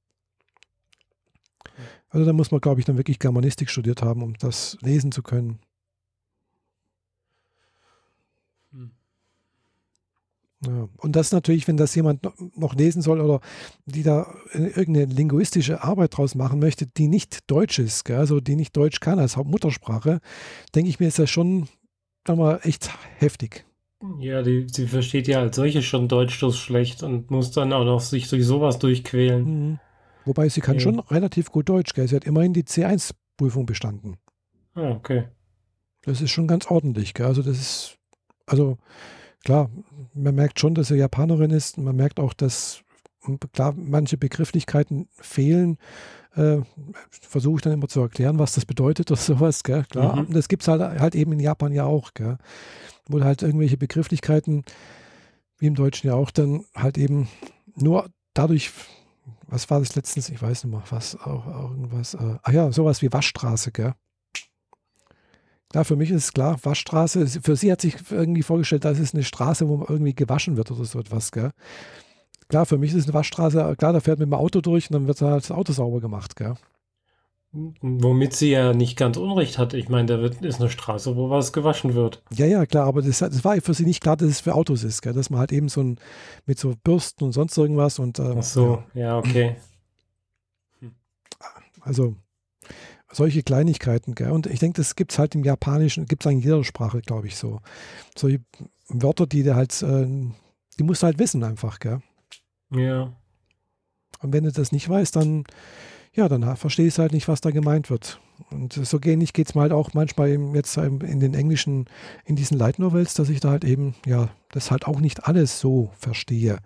Also 2.09 2.27
da 2.27 2.33
muss 2.33 2.51
man, 2.51 2.61
glaube 2.61 2.79
ich, 2.79 2.87
dann 2.87 2.99
wirklich 2.99 3.19
Germanistik 3.19 3.71
studiert 3.71 4.03
haben, 4.03 4.23
um 4.23 4.35
das 4.35 4.77
lesen 4.83 5.13
zu 5.13 5.23
können. 5.23 5.59
Ja. 10.67 10.89
Und 10.99 11.17
das 11.17 11.33
natürlich, 11.33 11.67
wenn 11.67 11.77
das 11.77 11.95
jemand 11.95 12.23
noch 12.57 12.75
lesen 12.75 13.03
soll 13.03 13.21
oder 13.21 13.41
die 13.85 14.03
da 14.03 14.33
irgendeine 14.53 15.07
linguistische 15.07 15.83
Arbeit 15.83 16.17
draus 16.17 16.35
machen 16.35 16.61
möchte, 16.61 16.87
die 16.87 17.09
nicht 17.09 17.51
Deutsch 17.51 17.79
ist, 17.79 18.05
gell, 18.05 18.19
also 18.19 18.41
die 18.41 18.57
nicht 18.57 18.77
Deutsch 18.77 19.01
kann 19.01 19.19
als 19.19 19.37
Hauptmuttersprache, 19.37 20.21
denke 20.75 20.91
ich 20.91 21.01
mir, 21.01 21.09
ist 21.09 21.19
das 21.19 21.31
schon 21.31 21.69
mal 22.29 22.61
echt 22.63 22.91
heftig. 23.19 23.67
Ja, 24.19 24.43
die, 24.43 24.67
sie 24.69 24.87
versteht 24.87 25.29
ja 25.29 25.41
als 25.41 25.57
solche 25.57 25.83
schon 25.83 26.09
Deutsch 26.09 26.41
das 26.41 26.57
schlecht 26.57 27.03
und 27.03 27.31
muss 27.31 27.53
dann 27.53 27.73
auch 27.73 27.85
noch 27.85 28.01
sich 28.01 28.29
durch 28.29 28.45
sowas 28.45 28.79
durchquälen. 28.79 29.45
Mhm. 29.45 29.79
Wobei 30.25 30.49
sie 30.49 30.61
kann 30.61 30.75
ja. 30.75 30.81
schon 30.81 30.99
relativ 31.01 31.51
gut 31.51 31.69
Deutsch, 31.69 31.95
gell? 31.95 32.07
Sie 32.07 32.17
hat 32.17 32.25
immerhin 32.25 32.53
die 32.53 32.65
C1-Prüfung 32.65 33.67
bestanden. 33.67 34.17
Ah, 34.75 34.91
okay. 34.91 35.29
Das 36.03 36.21
ist 36.21 36.31
schon 36.31 36.47
ganz 36.47 36.67
ordentlich, 36.71 37.15
gell? 37.15 37.27
Also 37.27 37.43
das 37.43 37.59
ist, 37.59 37.99
also 38.47 38.79
klar, 39.45 39.71
man 40.15 40.35
merkt 40.35 40.61
schon, 40.61 40.75
dass 40.75 40.89
sie 40.89 40.97
Japanerin 40.97 41.51
ist. 41.51 41.79
Man 41.79 41.97
merkt 41.97 42.21
auch, 42.21 42.33
dass 42.33 42.83
klar 43.53 43.75
manche 43.77 44.17
Begrifflichkeiten 44.17 45.09
fehlen. 45.13 45.79
Äh, 46.35 46.59
Versuche 47.11 47.57
ich 47.57 47.63
dann 47.63 47.73
immer 47.75 47.89
zu 47.89 48.01
erklären, 48.01 48.39
was 48.39 48.55
das 48.55 48.65
bedeutet 48.65 49.11
oder 49.11 49.21
sowas. 49.21 49.63
Gell? 49.63 49.85
Klar, 49.89 50.17
mhm. 50.17 50.33
das 50.33 50.49
gibt 50.49 50.63
es 50.63 50.69
halt, 50.69 50.81
halt 50.81 51.15
eben 51.15 51.33
in 51.33 51.41
Japan 51.41 51.73
ja 51.73 51.85
auch. 51.85 52.15
Gell? 52.15 52.39
Wo 53.09 53.21
halt 53.23 53.43
irgendwelche 53.43 53.77
Begrifflichkeiten, 53.77 54.65
wie 55.59 55.67
im 55.67 55.75
Deutschen 55.75 56.09
ja 56.09 56.15
auch, 56.15 56.31
dann 56.31 56.65
halt 56.75 56.99
eben 56.99 57.29
nur 57.75 58.09
dadurch 58.35 58.71
was 59.47 59.69
war 59.69 59.81
das 59.81 59.95
letztens? 59.95 60.31
Ich 60.31 60.41
weiß 60.41 60.65
nicht 60.65 60.73
mehr, 60.73 60.83
was, 60.89 61.15
auch, 61.21 61.47
irgendwas. 61.47 62.15
Äh, 62.15 62.39
ach 62.43 62.53
ja, 62.53 62.73
sowas 62.73 63.03
wie 63.03 63.13
Waschstraße, 63.13 63.71
gell? 63.71 63.95
Ja, 65.75 65.85
für 65.85 65.97
mich 65.97 66.11
ist 66.11 66.35
klar, 66.35 66.59
Waschstraße. 66.63 67.27
Für 67.27 67.57
sie 67.57 67.73
hat 67.73 67.81
sich 67.81 67.97
irgendwie 68.11 68.43
vorgestellt, 68.43 68.85
das 68.85 68.99
ist 68.99 69.15
eine 69.15 69.25
Straße, 69.25 69.69
wo 69.69 69.79
man 69.79 69.89
irgendwie 69.89 70.15
gewaschen 70.15 70.57
wird 70.57 70.71
oder 70.71 70.85
so 70.85 70.99
etwas. 70.99 71.33
Gell? 71.33 71.51
Klar, 72.49 72.67
für 72.67 72.79
mich 72.79 72.91
ist 72.91 72.99
es 72.99 73.05
eine 73.07 73.15
Waschstraße. 73.15 73.75
Klar, 73.79 73.93
da 73.93 74.01
fährt 74.01 74.19
mit 74.19 74.27
dem 74.27 74.35
Auto 74.35 74.61
durch 74.61 74.91
und 74.91 74.95
dann 74.95 75.07
wird 75.07 75.21
halt 75.23 75.45
das 75.45 75.51
Auto 75.51 75.73
sauber 75.73 76.01
gemacht. 76.01 76.37
Gell? 76.37 76.55
Womit 77.53 78.33
sie 78.33 78.51
ja 78.51 78.73
nicht 78.73 78.97
ganz 78.97 79.19
Unrecht 79.19 79.59
hat. 79.59 79.75
Ich 79.75 79.91
meine, 79.91 80.07
da 80.07 80.21
wird, 80.21 80.43
ist 80.43 80.61
eine 80.61 80.71
Straße, 80.71 81.17
wo 81.17 81.29
was 81.29 81.53
gewaschen 81.53 81.95
wird. 81.95 82.23
Ja, 82.31 82.47
ja, 82.47 82.65
klar, 82.65 82.87
aber 82.87 83.03
das, 83.03 83.19
das 83.19 83.45
war 83.45 83.61
für 83.61 83.75
sie 83.75 83.85
nicht 83.85 84.03
klar, 84.03 84.17
dass 84.17 84.29
es 84.29 84.41
für 84.41 84.55
Autos 84.55 84.85
ist, 84.85 85.03
gell? 85.03 85.13
dass 85.13 85.29
man 85.29 85.39
halt 85.39 85.53
eben 85.53 85.69
so 85.69 85.83
ein, 85.83 85.99
mit 86.47 86.59
so 86.59 86.75
Bürsten 86.83 87.25
und 87.25 87.33
sonst 87.33 87.57
irgendwas 87.59 87.99
und. 87.99 88.19
Ähm, 88.19 88.37
Ach 88.39 88.43
so, 88.43 88.83
ja, 88.95 89.01
ja 89.01 89.19
okay. 89.19 89.57
Also, 91.81 92.17
solche 93.13 93.43
Kleinigkeiten. 93.43 94.15
Gell? 94.15 94.31
Und 94.31 94.47
ich 94.47 94.59
denke, 94.59 94.81
das 94.81 94.97
gibt 94.97 95.13
es 95.13 95.19
halt 95.19 95.35
im 95.35 95.45
Japanischen, 95.45 96.07
gibt 96.07 96.25
es 96.25 96.33
in 96.33 96.41
jeder 96.41 96.65
Sprache, 96.65 97.01
glaube 97.01 97.29
ich, 97.29 97.37
so. 97.37 97.61
Solche 98.17 98.41
Wörter, 98.89 99.27
die 99.27 99.43
du 99.43 99.55
halt, 99.55 99.81
äh, 99.83 100.07
die 100.79 100.83
musst 100.83 101.03
du 101.03 101.07
halt 101.07 101.19
wissen 101.19 101.45
einfach, 101.45 101.79
gell? 101.79 102.01
Ja. 102.75 103.13
Und 104.21 104.33
wenn 104.33 104.45
du 104.45 104.53
das 104.53 104.73
nicht 104.73 104.89
weißt, 104.89 105.15
dann, 105.17 105.45
ja, 106.15 106.29
dann 106.29 106.57
verstehst 106.57 106.99
du 106.99 107.03
halt 107.03 107.13
nicht, 107.13 107.29
was 107.29 107.41
da 107.41 107.51
gemeint 107.51 107.91
wird. 107.91 108.21
Und 108.51 108.73
so 108.73 108.99
ähnlich 109.05 109.33
geht 109.33 109.49
es 109.49 109.55
mir 109.55 109.63
halt 109.63 109.73
auch 109.73 109.95
manchmal 109.95 110.31
jetzt 110.55 110.77
in 110.77 111.21
den 111.21 111.35
englischen, 111.35 111.87
in 112.25 112.37
diesen 112.37 112.59
Light 112.59 112.79
Novels, 112.79 113.15
dass 113.15 113.29
ich 113.29 113.41
da 113.41 113.51
halt 113.51 113.65
eben, 113.65 113.95
ja, 114.07 114.31
das 114.51 114.71
halt 114.71 114.87
auch 114.87 115.01
nicht 115.01 115.27
alles 115.27 115.61
so 115.61 115.91
verstehe. 115.99 116.59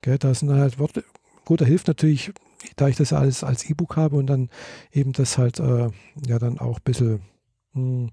Gell? 0.00 0.18
Da 0.18 0.34
sind 0.34 0.50
halt 0.50 0.78
Worte, 0.78 1.04
gut, 1.44 1.60
da 1.60 1.64
hilft 1.64 1.88
natürlich 1.88 2.32
da 2.76 2.88
ich 2.88 2.96
das 2.96 3.12
alles 3.12 3.44
als 3.44 3.68
E-Book 3.68 3.96
habe 3.96 4.16
und 4.16 4.26
dann 4.26 4.50
eben 4.92 5.12
das 5.12 5.38
halt 5.38 5.60
äh, 5.60 5.90
ja 6.26 6.38
dann 6.38 6.58
auch 6.58 6.78
ein 6.78 6.84
bisschen, 6.84 7.20
mh, 7.72 7.80
hm, 7.80 8.10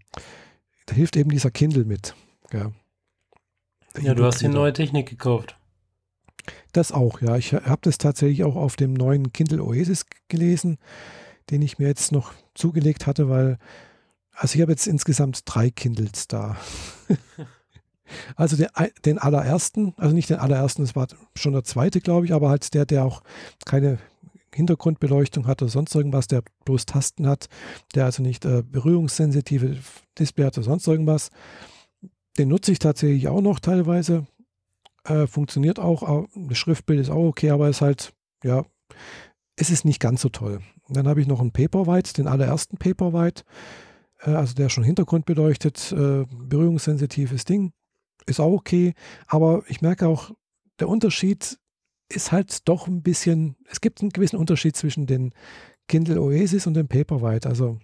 da 0.86 0.96
hilft 0.96 1.16
eben 1.16 1.30
dieser 1.30 1.52
Kindle 1.52 1.86
mit. 1.86 2.16
Ja, 2.52 2.72
ja 4.00 4.14
du 4.14 4.26
hast 4.26 4.42
die 4.42 4.48
neue 4.48 4.74
Technik 4.74 5.10
gekauft. 5.10 5.58
Das 6.74 6.92
auch, 6.92 7.22
ja. 7.22 7.38
Ich 7.38 7.54
habe 7.54 7.82
das 7.82 7.98
tatsächlich 7.98 8.44
auch 8.44 8.56
auf 8.56 8.76
dem 8.76 8.94
neuen 8.94 9.32
Kindle 9.32 9.64
Oasis 9.64 10.06
gelesen, 10.28 10.78
den 11.50 11.62
ich 11.62 11.80
mir 11.80 11.88
jetzt 11.88 12.12
noch 12.12 12.34
zugelegt 12.56 13.08
hatte, 13.08 13.30
weil, 13.30 13.58
also 14.34 14.56
ich 14.56 14.62
habe 14.62 14.72
jetzt 14.72 14.88
insgesamt 14.88 15.44
drei 15.46 15.70
Kindles 15.70 16.28
da. 16.28 16.58
Also 18.36 18.58
den, 18.58 18.68
den, 19.06 19.20
allerersten, 19.20 19.94
also 19.96 20.14
nicht 20.14 20.30
den 20.30 20.40
allerersten, 20.40 20.82
das 20.82 20.98
war 20.98 21.08
schon 21.34 21.54
der 21.54 21.64
zweite, 21.64 22.02
glaube 22.02 22.26
ich, 22.26 22.34
aber 22.34 22.50
halt 22.50 22.74
der, 22.74 22.86
der 22.86 23.06
auch 23.06 23.24
keine 23.66 24.00
Hintergrundbeleuchtung 24.54 25.48
hat 25.48 25.62
oder 25.62 25.72
sonst 25.72 25.96
irgendwas, 25.96 26.28
der 26.28 26.44
bloß 26.66 26.86
Tasten 26.86 27.28
hat, 27.28 27.48
der 27.96 28.06
also 28.06 28.22
nicht 28.22 28.46
äh, 28.46 28.64
berührungssensitive 28.64 29.78
Display 30.18 30.46
hat 30.46 30.58
oder 30.58 30.66
sonst 30.66 30.88
irgendwas. 30.88 31.30
Den 32.38 32.50
nutze 32.50 32.72
ich 32.72 32.80
tatsächlich 32.80 33.28
auch 33.28 33.42
noch 33.42 33.60
teilweise. 33.60 34.26
Äh, 35.04 35.28
funktioniert 35.28 35.80
auch, 35.80 36.28
das 36.36 36.58
Schriftbild 36.58 37.00
ist 37.00 37.10
auch 37.10 37.28
okay, 37.28 37.50
aber 37.50 37.68
es 37.68 37.78
ist 37.78 37.82
halt, 37.82 38.14
ja, 38.44 38.66
es 39.56 39.70
ist 39.70 39.86
nicht 39.86 40.00
ganz 40.00 40.22
so 40.22 40.30
toll. 40.30 40.60
Dann 40.90 41.08
habe 41.08 41.22
ich 41.22 41.28
noch 41.28 41.40
einen 41.40 41.52
Paperwhite, 41.52 42.14
den 42.14 42.28
allerersten 42.28 42.78
Paperwhite, 42.78 43.44
äh, 44.20 44.32
also 44.32 44.54
der 44.54 44.70
schon 44.70 44.84
hintergrundbeleuchtet, 44.84 45.92
äh, 45.92 46.26
berührungssensitives 46.26 47.46
Ding, 47.46 47.72
ist 48.26 48.40
auch 48.40 48.52
okay, 48.52 48.94
aber 49.28 49.64
ich 49.68 49.82
merke 49.82 50.08
auch, 50.08 50.32
der 50.80 50.90
Unterschied 50.90 51.60
ist 52.16 52.32
halt 52.32 52.68
doch 52.68 52.88
ein 52.88 53.02
bisschen, 53.02 53.56
es 53.70 53.82
gibt 53.82 54.02
einen 54.02 54.12
gewissen 54.12 54.38
Unterschied 54.38 54.76
zwischen 54.76 55.06
den 55.06 55.34
Kindle 55.88 56.22
Oasis 56.22 56.68
und 56.68 56.76
dem 56.76 56.88
Paperwhite. 56.88 57.50
Also 57.50 57.80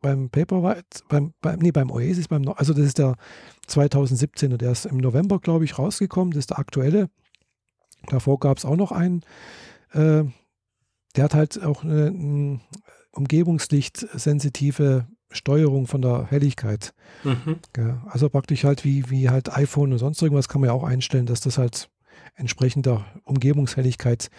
beim 0.00 0.30
Paperwhite, 0.30 1.02
beim, 1.08 1.32
beim, 1.40 1.58
nee, 1.58 1.72
beim 1.72 1.90
Oasis, 1.90 2.28
beim, 2.28 2.46
also 2.48 2.72
das 2.72 2.84
ist 2.84 2.98
der 2.98 3.16
2017 3.66 4.52
und 4.52 4.62
der 4.62 4.72
ist 4.72 4.86
im 4.86 4.98
November, 4.98 5.38
glaube 5.38 5.64
ich, 5.64 5.78
rausgekommen. 5.78 6.32
Das 6.32 6.40
ist 6.40 6.50
der 6.50 6.58
aktuelle. 6.58 7.10
Davor 8.06 8.38
gab 8.38 8.58
es 8.58 8.64
auch 8.64 8.76
noch 8.76 8.92
einen. 8.92 9.22
Äh, 9.92 10.24
der 11.16 11.24
hat 11.24 11.34
halt 11.34 11.62
auch 11.62 11.84
eine, 11.84 12.06
eine 12.06 12.60
umgebungslichtsensitive 13.12 15.06
Steuerung 15.30 15.86
von 15.86 16.00
der 16.00 16.26
Helligkeit. 16.26 16.94
Mhm. 17.24 17.56
Ja, 17.76 18.02
also 18.08 18.28
praktisch 18.28 18.64
halt 18.64 18.84
wie, 18.84 19.10
wie 19.10 19.28
halt 19.28 19.54
iPhone 19.54 19.92
und 19.92 19.98
sonst 19.98 20.22
irgendwas 20.22 20.48
kann 20.48 20.60
man 20.60 20.68
ja 20.68 20.74
auch 20.74 20.84
einstellen, 20.84 21.26
dass 21.26 21.40
das 21.40 21.58
halt 21.58 21.90
entsprechend 22.38 22.86
der 22.86 23.04
Umgebungshelligkeit 23.24 24.30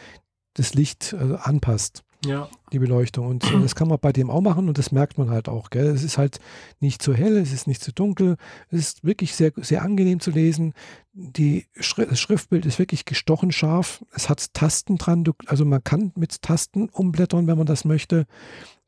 das 0.55 0.73
Licht 0.73 1.13
äh, 1.13 1.35
anpasst. 1.41 2.03
Ja. 2.26 2.49
Die 2.73 2.80
Beleuchtung. 2.80 3.27
Und 3.27 3.45
äh, 3.45 3.61
das 3.61 3.76
kann 3.76 3.88
man 3.88 3.97
bei 3.99 4.11
dem 4.11 4.30
auch 4.30 4.41
machen 4.41 4.67
und 4.67 4.77
das 4.77 4.91
merkt 4.91 5.17
man 5.17 5.30
halt 5.30 5.47
auch. 5.47 5.69
Gell? 5.69 5.88
Es 5.88 6.03
ist 6.03 6.17
halt 6.17 6.39
nicht 6.81 7.01
zu 7.01 7.13
hell, 7.13 7.38
es 7.38 7.53
ist 7.53 7.65
nicht 7.65 7.81
zu 7.81 7.93
dunkel. 7.93 8.35
Es 8.69 8.80
ist 8.80 9.03
wirklich 9.05 9.35
sehr, 9.35 9.53
sehr 9.55 9.84
angenehm 9.84 10.19
zu 10.19 10.31
lesen. 10.31 10.73
Die 11.13 11.67
Schri 11.80 12.05
das 12.05 12.19
Schriftbild 12.19 12.65
ist 12.65 12.77
wirklich 12.77 13.05
gestochen 13.05 13.53
scharf. 13.53 14.03
Es 14.13 14.27
hat 14.27 14.53
Tasten 14.53 14.97
dran. 14.97 15.23
Du, 15.23 15.31
also 15.45 15.63
man 15.63 15.84
kann 15.84 16.11
mit 16.15 16.41
Tasten 16.41 16.89
umblättern, 16.89 17.47
wenn 17.47 17.57
man 17.57 17.67
das 17.67 17.85
möchte. 17.85 18.26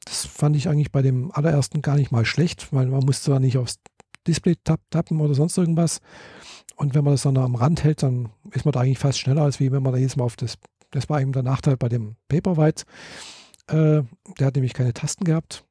Das 0.04 0.26
fand 0.26 0.56
ich 0.56 0.68
eigentlich 0.68 0.92
bei 0.92 1.02
dem 1.02 1.32
allerersten 1.32 1.82
gar 1.82 1.96
nicht 1.96 2.12
mal 2.12 2.26
schlecht, 2.26 2.74
weil 2.74 2.88
man 2.88 3.06
muss 3.06 3.22
zwar 3.22 3.40
nicht 3.40 3.58
aufs 3.58 3.80
Display 4.28 4.56
tappen 4.64 5.20
oder 5.20 5.34
sonst 5.34 5.58
irgendwas. 5.58 6.00
Und 6.76 6.96
wenn 6.96 7.04
man 7.04 7.14
das 7.14 7.24
dann 7.24 7.38
am 7.38 7.56
Rand 7.56 7.84
hält, 7.84 8.04
dann 8.04 8.30
ist 8.52 8.66
man 8.66 8.72
da 8.72 8.82
eigentlich 8.82 9.00
fast 9.00 9.20
schneller, 9.20 9.44
als 9.44 9.60
wie 9.60 9.72
wenn 9.72 9.84
man 9.84 9.94
da 9.94 10.00
jedes 10.00 10.16
Mal 10.16 10.24
auf 10.24 10.36
das 10.36 10.58
das 10.92 11.10
war 11.10 11.22
eben 11.22 11.32
der 11.32 11.44
Nachteil 11.44 11.78
bei 11.78 11.90
dem 11.90 12.16
Paperwhite. 12.28 12.84
Äh, 13.68 14.04
der 14.38 14.48
hat 14.48 14.56
nämlich 14.56 14.74
keine 14.74 14.94
Tasten 14.94 15.24
gehabt. 15.24 15.66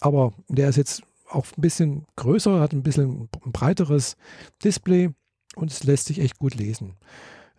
Aber 0.00 0.32
der 0.48 0.70
ist 0.70 0.76
jetzt 0.76 1.02
auch 1.30 1.46
ein 1.56 1.60
bisschen 1.60 2.06
größer, 2.16 2.60
hat 2.60 2.72
ein 2.72 2.82
bisschen 2.82 3.28
ein 3.44 3.52
breiteres 3.52 4.16
Display 4.64 5.10
und 5.54 5.70
es 5.70 5.84
lässt 5.84 6.06
sich 6.06 6.18
echt 6.18 6.38
gut 6.38 6.54
lesen. 6.54 6.96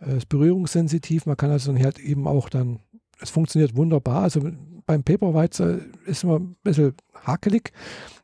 Es 0.00 0.08
äh, 0.08 0.16
ist 0.18 0.28
berührungssensitiv, 0.28 1.26
man 1.26 1.36
kann 1.36 1.50
also 1.50 1.72
dann 1.72 1.82
halt 1.82 1.98
eben 1.98 2.26
auch 2.26 2.48
dann, 2.48 2.80
es 3.20 3.30
funktioniert 3.30 3.76
wunderbar. 3.76 4.22
Also 4.22 4.40
beim 4.86 5.04
Paperwhite 5.04 5.80
äh, 6.06 6.10
ist 6.10 6.24
immer 6.24 6.40
ein 6.40 6.56
bisschen 6.62 6.94
hakelig. 7.24 7.72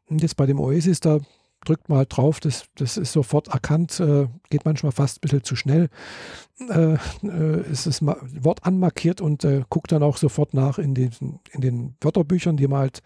Und 0.07 0.21
jetzt 0.23 0.37
bei 0.37 0.47
dem 0.47 0.59
Oasis, 0.59 0.99
da 0.99 1.21
drückt 1.65 1.89
halt 1.89 2.17
drauf, 2.17 2.41
das, 2.41 2.65
das 2.77 2.97
ist 2.97 3.13
sofort 3.13 3.49
erkannt, 3.49 4.01
äh, 4.01 4.29
geht 4.49 4.65
manchmal 4.65 4.93
fast 4.93 5.19
ein 5.19 5.21
bisschen 5.21 5.45
zu 5.45 5.57
schnell. 5.57 5.89
Äh, 6.69 6.95
äh, 7.23 7.71
ist 7.71 7.87
das 7.87 8.03
Wort 8.03 8.65
anmarkiert 8.65 9.21
und 9.21 9.45
äh, 9.45 9.63
guckt 9.69 9.93
dann 9.93 10.03
auch 10.03 10.17
sofort 10.17 10.55
nach 10.55 10.79
in 10.79 10.95
den, 10.95 11.41
in 11.53 11.61
den 11.61 11.97
Wörterbüchern, 12.01 12.57
die 12.57 12.67
man 12.67 12.81
halt 12.81 13.03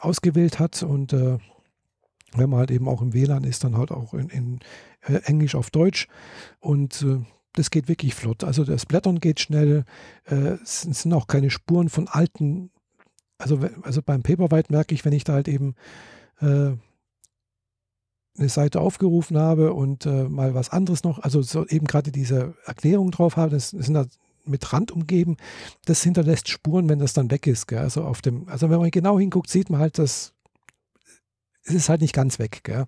ausgewählt 0.00 0.58
hat. 0.58 0.82
Und 0.82 1.12
äh, 1.12 1.38
wenn 2.34 2.50
man 2.50 2.60
halt 2.60 2.70
eben 2.70 2.88
auch 2.88 3.02
im 3.02 3.12
WLAN 3.12 3.44
ist, 3.44 3.64
dann 3.64 3.76
halt 3.76 3.90
auch 3.90 4.14
in, 4.14 4.28
in 4.30 4.60
Englisch 5.24 5.54
auf 5.54 5.70
Deutsch. 5.70 6.08
Und 6.60 7.04
das 7.54 7.70
geht 7.70 7.88
wirklich 7.88 8.14
flott. 8.14 8.42
Also 8.42 8.64
das 8.64 8.86
Blättern 8.86 9.20
geht 9.20 9.38
schnell. 9.38 9.84
es 10.24 10.80
sind 10.80 11.12
auch 11.12 11.26
keine 11.26 11.50
Spuren 11.50 11.90
von 11.90 12.08
alten. 12.08 12.70
Also, 13.36 13.60
also 13.82 14.00
beim 14.00 14.22
Paperwhite 14.22 14.72
merke 14.72 14.94
ich, 14.94 15.04
wenn 15.04 15.12
ich 15.12 15.24
da 15.24 15.34
halt 15.34 15.48
eben 15.48 15.74
eine 18.38 18.48
Seite 18.48 18.80
aufgerufen 18.80 19.38
habe 19.38 19.72
und 19.74 20.06
äh, 20.06 20.24
mal 20.24 20.54
was 20.54 20.70
anderes 20.70 21.04
noch, 21.04 21.18
also 21.18 21.42
so 21.42 21.66
eben 21.66 21.86
gerade 21.86 22.10
diese 22.12 22.54
Erklärung 22.64 23.10
drauf 23.10 23.36
habe, 23.36 23.50
das, 23.50 23.72
das 23.72 23.86
sind 23.86 23.94
da 23.94 24.06
mit 24.44 24.72
Rand 24.72 24.90
umgeben, 24.90 25.36
das 25.84 26.02
hinterlässt 26.02 26.48
Spuren, 26.48 26.88
wenn 26.88 26.98
das 26.98 27.12
dann 27.12 27.30
weg 27.30 27.46
ist. 27.46 27.68
Gell? 27.68 27.78
Also 27.78 28.04
auf 28.04 28.22
dem, 28.22 28.48
also 28.48 28.70
wenn 28.70 28.80
man 28.80 28.90
genau 28.90 29.18
hinguckt, 29.18 29.50
sieht 29.50 29.70
man 29.70 29.80
halt, 29.80 29.98
dass 29.98 30.34
es 31.64 31.74
ist 31.74 31.88
halt 31.88 32.00
nicht 32.00 32.14
ganz 32.14 32.38
weg. 32.38 32.64
Gell? 32.64 32.86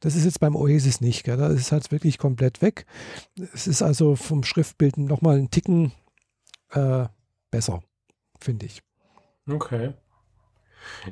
Das 0.00 0.14
ist 0.14 0.24
jetzt 0.24 0.38
beim 0.38 0.54
Oasis 0.54 1.00
nicht. 1.00 1.24
Gell? 1.24 1.36
Das 1.36 1.54
ist 1.54 1.72
halt 1.72 1.90
wirklich 1.90 2.18
komplett 2.18 2.62
weg. 2.62 2.86
Es 3.52 3.66
ist 3.66 3.82
also 3.82 4.14
vom 4.14 4.44
Schriftbild 4.44 4.98
nochmal 4.98 5.36
einen 5.36 5.50
Ticken 5.50 5.92
äh, 6.70 7.06
besser, 7.50 7.82
finde 8.38 8.66
ich. 8.66 8.82
Okay. 9.48 9.94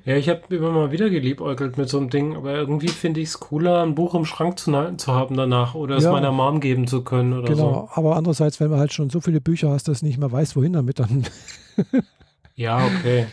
Ja, 0.05 0.17
ich 0.17 0.29
habe 0.29 0.55
immer 0.55 0.71
mal 0.71 0.93
wieder 0.93 1.11
geliebäugelt 1.11 1.79
mit 1.79 1.89
so 1.89 1.99
einem 1.99 2.11
Ding, 2.11 2.37
aber 2.37 2.55
irgendwie 2.55 2.89
finde 2.89 3.21
ich 3.21 3.29
es 3.29 3.41
cooler, 3.41 3.83
ein 3.83 3.95
Buch 3.95 4.15
im 4.15 4.25
Schrank 4.25 4.59
zu, 4.59 4.73
zu 4.97 5.13
haben 5.13 5.37
danach 5.37 5.75
oder 5.75 5.97
es 5.97 6.05
ja. 6.05 6.13
meiner 6.13 6.33
Mom 6.33 6.61
geben 6.61 6.87
zu 6.87 7.03
können 7.03 7.33
oder 7.33 7.49
genau. 7.49 7.89
so. 7.95 8.01
aber 8.01 8.17
andererseits, 8.17 8.61
wenn 8.61 8.71
man 8.71 8.79
halt 8.79 8.93
schon 8.93 9.11
so 9.11 9.21
viele 9.21 9.41
Bücher 9.41 9.71
hast, 9.71 9.89
dass 9.89 10.01
du 10.01 10.07
nicht 10.07 10.19
mehr 10.19 10.33
weißt, 10.33 10.57
wohin 10.57 10.73
damit, 10.73 10.99
dann. 10.99 11.25
ja, 12.55 12.85
okay. 12.85 13.27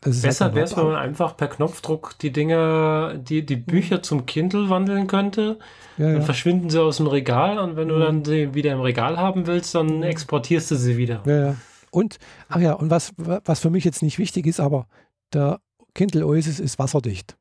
Besser 0.00 0.46
halt 0.46 0.54
wäre 0.54 0.64
es, 0.64 0.76
wenn 0.76 0.86
man 0.86 0.96
einfach 0.96 1.36
per 1.36 1.48
Knopfdruck 1.48 2.18
die 2.18 2.32
Dinge, 2.32 3.20
die, 3.22 3.46
die 3.46 3.56
Bücher 3.56 4.02
zum 4.02 4.26
Kindle 4.26 4.70
wandeln 4.70 5.06
könnte. 5.06 5.58
Ja, 5.96 6.06
dann 6.06 6.16
ja. 6.16 6.20
verschwinden 6.22 6.70
sie 6.70 6.82
aus 6.82 6.96
dem 6.96 7.06
Regal 7.06 7.58
und 7.58 7.76
wenn 7.76 7.88
du 7.88 7.98
dann 7.98 8.24
sie 8.24 8.54
wieder 8.54 8.72
im 8.72 8.80
Regal 8.80 9.16
haben 9.16 9.46
willst, 9.46 9.74
dann 9.74 10.02
exportierst 10.02 10.72
du 10.72 10.74
sie 10.74 10.96
wieder. 10.96 11.22
Ja, 11.24 11.46
ja. 11.46 11.56
Und, 11.94 12.18
ach 12.48 12.58
ja, 12.58 12.72
und 12.72 12.90
was, 12.90 13.12
was 13.16 13.60
für 13.60 13.70
mich 13.70 13.84
jetzt 13.84 14.02
nicht 14.02 14.18
wichtig 14.18 14.46
ist, 14.46 14.58
aber 14.58 14.88
der 15.32 15.60
Kindle 15.94 16.26
Oasis 16.26 16.58
ist 16.58 16.80
wasserdicht. 16.80 17.36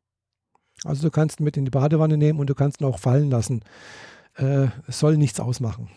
Also 0.83 1.01
du 1.01 1.09
kannst 1.09 1.39
ihn 1.39 1.43
mit 1.43 1.57
in 1.57 1.65
die 1.65 1.71
Badewanne 1.71 2.17
nehmen 2.17 2.39
und 2.39 2.51
du 2.51 2.53
kannst 2.53 2.79
ihn 2.79 2.85
auch 2.85 2.99
fallen 2.99 3.31
lassen. 3.31 3.63
Äh, 4.35 4.67
es 4.85 4.99
soll 4.99 5.17
nichts 5.17 5.39
ausmachen. 5.39 5.89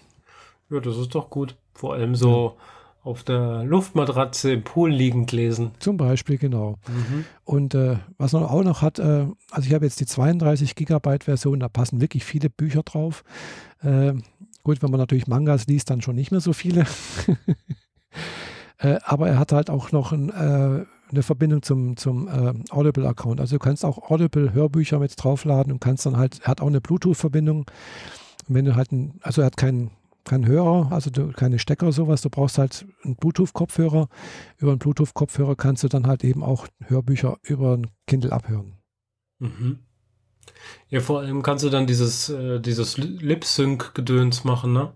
Ja, 0.70 0.80
das 0.80 0.96
ist 0.96 1.14
doch 1.14 1.28
gut. 1.28 1.58
Vor 1.74 1.92
allem 1.92 2.14
so 2.14 2.56
ja. 2.56 3.10
auf 3.10 3.24
der 3.24 3.62
Luftmatratze 3.64 4.52
im 4.52 4.64
Pool 4.64 4.90
liegend 4.90 5.32
lesen. 5.32 5.72
Zum 5.78 5.98
Beispiel, 5.98 6.38
genau. 6.38 6.78
Mhm. 6.88 7.26
Und 7.44 7.74
äh, 7.74 7.98
was 8.16 8.32
man 8.32 8.44
auch 8.44 8.64
noch 8.64 8.80
hat, 8.80 8.98
äh, 8.98 9.26
also 9.50 9.68
ich 9.68 9.74
habe 9.74 9.84
jetzt 9.84 10.00
die 10.00 10.06
32 10.06 10.74
Gigabyte 10.74 11.24
Version, 11.24 11.60
da 11.60 11.68
passen 11.68 12.00
wirklich 12.00 12.24
viele 12.24 12.48
Bücher 12.48 12.82
drauf. 12.84 13.22
Äh, 13.82 14.14
gut, 14.62 14.82
wenn 14.82 14.90
man 14.90 15.00
natürlich 15.00 15.26
Mangas 15.26 15.66
liest, 15.66 15.90
dann 15.90 16.00
schon 16.00 16.16
nicht 16.16 16.30
mehr 16.30 16.40
so 16.40 16.54
viele. 16.54 16.86
Äh, 18.78 18.98
aber 19.04 19.28
er 19.28 19.38
hat 19.38 19.52
halt 19.52 19.70
auch 19.70 19.92
noch 19.92 20.12
ein, 20.12 20.30
äh, 20.30 20.84
eine 21.10 21.22
Verbindung 21.22 21.62
zum, 21.62 21.96
zum 21.96 22.28
äh, 22.28 22.54
Audible-Account. 22.70 23.40
Also 23.40 23.56
du 23.56 23.60
kannst 23.60 23.84
auch 23.84 24.10
Audible-Hörbücher 24.10 24.98
mit 24.98 25.12
draufladen 25.16 25.72
und 25.72 25.80
kannst 25.80 26.06
dann 26.06 26.16
halt, 26.16 26.40
er 26.42 26.48
hat 26.48 26.60
auch 26.60 26.66
eine 26.66 26.80
Bluetooth-Verbindung. 26.80 27.70
wenn 28.48 28.64
du 28.64 28.76
halt 28.76 28.92
ein, 28.92 29.18
also 29.22 29.42
er 29.42 29.46
hat 29.46 29.56
keinen 29.56 29.90
kein 30.26 30.44
Hörer, 30.44 30.90
also 30.90 31.08
du, 31.08 31.30
keine 31.32 31.58
Stecker 31.58 31.92
sowas, 31.92 32.20
du 32.20 32.28
brauchst 32.28 32.58
halt 32.58 32.84
einen 33.04 33.16
Bluetooth-Kopfhörer. 33.16 34.08
Über 34.58 34.72
einen 34.72 34.80
Bluetooth-Kopfhörer 34.80 35.54
kannst 35.54 35.84
du 35.84 35.88
dann 35.88 36.06
halt 36.06 36.24
eben 36.24 36.42
auch 36.42 36.66
Hörbücher 36.84 37.38
über 37.42 37.76
ein 37.76 37.90
Kindle 38.06 38.32
abhören. 38.32 38.74
Mhm. 39.38 39.78
Ja, 40.88 41.00
vor 41.00 41.20
allem 41.20 41.42
kannst 41.42 41.64
du 41.64 41.70
dann 41.70 41.86
dieses, 41.86 42.28
äh, 42.28 42.60
dieses 42.60 42.98
Lip-Sync-Gedöns 42.98 44.44
machen, 44.44 44.72
ne? 44.72 44.92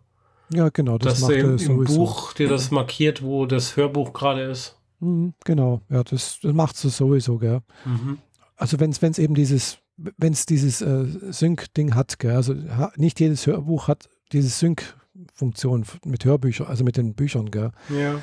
Ja, 0.52 0.68
genau. 0.68 0.98
Das 0.98 1.20
Dass 1.20 1.22
macht 1.22 1.32
im, 1.32 1.56
im 1.56 1.84
Buch 1.84 2.32
dir 2.32 2.48
das 2.48 2.70
markiert, 2.70 3.22
wo 3.22 3.46
das 3.46 3.76
Hörbuch 3.76 4.12
gerade 4.12 4.42
ist. 4.42 4.76
Mhm, 5.00 5.34
genau, 5.44 5.80
ja, 5.88 6.04
das, 6.04 6.40
das 6.42 6.52
macht 6.52 6.82
es 6.82 6.96
sowieso, 6.96 7.38
gell. 7.38 7.60
Mhm. 7.84 8.18
Also 8.56 8.78
wenn 8.80 8.90
es 8.90 9.18
eben 9.18 9.34
dieses, 9.34 9.78
wenn 9.96 10.32
es 10.32 10.46
dieses 10.46 10.82
äh, 10.82 11.06
Sync-Ding 11.30 11.94
hat, 11.94 12.18
gell, 12.18 12.36
also 12.36 12.54
ha, 12.54 12.92
nicht 12.96 13.18
jedes 13.20 13.46
Hörbuch 13.46 13.88
hat 13.88 14.08
diese 14.32 14.48
Sync-Funktion 14.48 15.86
mit 16.04 16.24
Hörbüchern, 16.24 16.66
also 16.66 16.84
mit 16.84 16.96
den 16.96 17.14
Büchern, 17.14 17.50
gell. 17.50 17.70
Ja. 17.88 18.16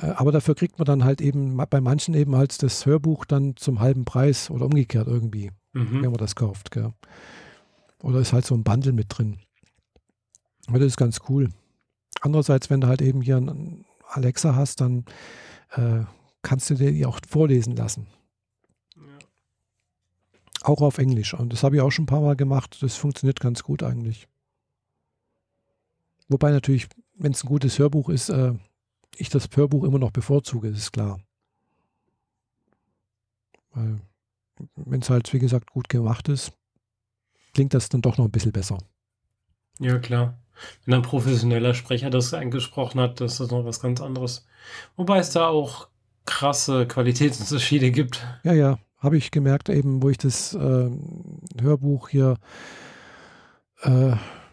Äh, 0.00 0.12
aber 0.12 0.30
dafür 0.30 0.54
kriegt 0.54 0.78
man 0.78 0.86
dann 0.86 1.04
halt 1.04 1.20
eben 1.20 1.56
bei 1.68 1.80
manchen 1.80 2.14
eben 2.14 2.36
halt 2.36 2.62
das 2.62 2.86
Hörbuch 2.86 3.24
dann 3.24 3.56
zum 3.56 3.80
halben 3.80 4.04
Preis 4.04 4.50
oder 4.50 4.66
umgekehrt 4.66 5.08
irgendwie, 5.08 5.50
mhm. 5.72 6.02
wenn 6.02 6.10
man 6.10 6.18
das 6.18 6.36
kauft, 6.36 6.70
gell. 6.70 6.92
Oder 8.02 8.20
ist 8.20 8.32
halt 8.32 8.44
so 8.44 8.54
ein 8.54 8.64
Bundle 8.64 8.92
mit 8.92 9.06
drin. 9.08 9.38
Das 10.68 10.82
ist 10.82 10.96
ganz 10.96 11.20
cool. 11.28 11.50
Andererseits, 12.20 12.70
wenn 12.70 12.80
du 12.80 12.86
halt 12.86 13.02
eben 13.02 13.20
hier 13.20 13.36
einen 13.36 13.84
Alexa 14.08 14.54
hast, 14.54 14.80
dann 14.80 15.04
äh, 15.72 16.04
kannst 16.42 16.70
du 16.70 16.74
dir 16.74 16.92
die 16.92 17.06
auch 17.06 17.20
vorlesen 17.28 17.76
lassen. 17.76 18.06
Ja. 18.96 19.02
Auch 20.62 20.80
auf 20.80 20.98
Englisch. 20.98 21.34
Und 21.34 21.52
das 21.52 21.62
habe 21.62 21.76
ich 21.76 21.82
auch 21.82 21.90
schon 21.90 22.04
ein 22.04 22.06
paar 22.06 22.22
Mal 22.22 22.36
gemacht. 22.36 22.82
Das 22.82 22.96
funktioniert 22.96 23.40
ganz 23.40 23.62
gut 23.62 23.82
eigentlich. 23.82 24.28
Wobei 26.28 26.50
natürlich, 26.50 26.88
wenn 27.16 27.32
es 27.32 27.44
ein 27.44 27.48
gutes 27.48 27.78
Hörbuch 27.78 28.08
ist, 28.08 28.30
äh, 28.30 28.54
ich 29.16 29.28
das 29.28 29.48
Hörbuch 29.54 29.84
immer 29.84 29.98
noch 29.98 30.10
bevorzuge, 30.10 30.68
ist 30.68 30.92
klar. 30.92 31.20
Weil, 33.72 34.00
wenn 34.76 35.02
es 35.02 35.10
halt, 35.10 35.32
wie 35.32 35.38
gesagt, 35.38 35.70
gut 35.70 35.88
gemacht 35.88 36.28
ist, 36.28 36.52
klingt 37.52 37.74
das 37.74 37.88
dann 37.88 38.02
doch 38.02 38.18
noch 38.18 38.24
ein 38.24 38.30
bisschen 38.30 38.52
besser. 38.52 38.78
Ja, 39.78 39.98
klar. 39.98 40.38
Wenn 40.84 40.94
ein 40.94 41.02
professioneller 41.02 41.74
Sprecher 41.74 42.10
das 42.10 42.34
eingesprochen 42.34 43.00
hat, 43.00 43.20
das 43.20 43.40
ist 43.40 43.50
noch 43.50 43.64
was 43.64 43.80
ganz 43.80 44.00
anderes. 44.00 44.46
Wobei 44.96 45.18
es 45.18 45.30
da 45.30 45.48
auch 45.48 45.88
krasse 46.26 46.86
Qualitätsunterschiede 46.86 47.90
gibt. 47.90 48.26
Ja, 48.44 48.52
ja, 48.52 48.78
habe 48.98 49.16
ich 49.16 49.30
gemerkt, 49.30 49.68
eben, 49.68 50.02
wo 50.02 50.10
ich 50.10 50.18
das 50.18 50.54
äh, 50.54 50.90
Hörbuch 51.60 52.08
hier, 52.08 52.36
äh, 53.82 54.10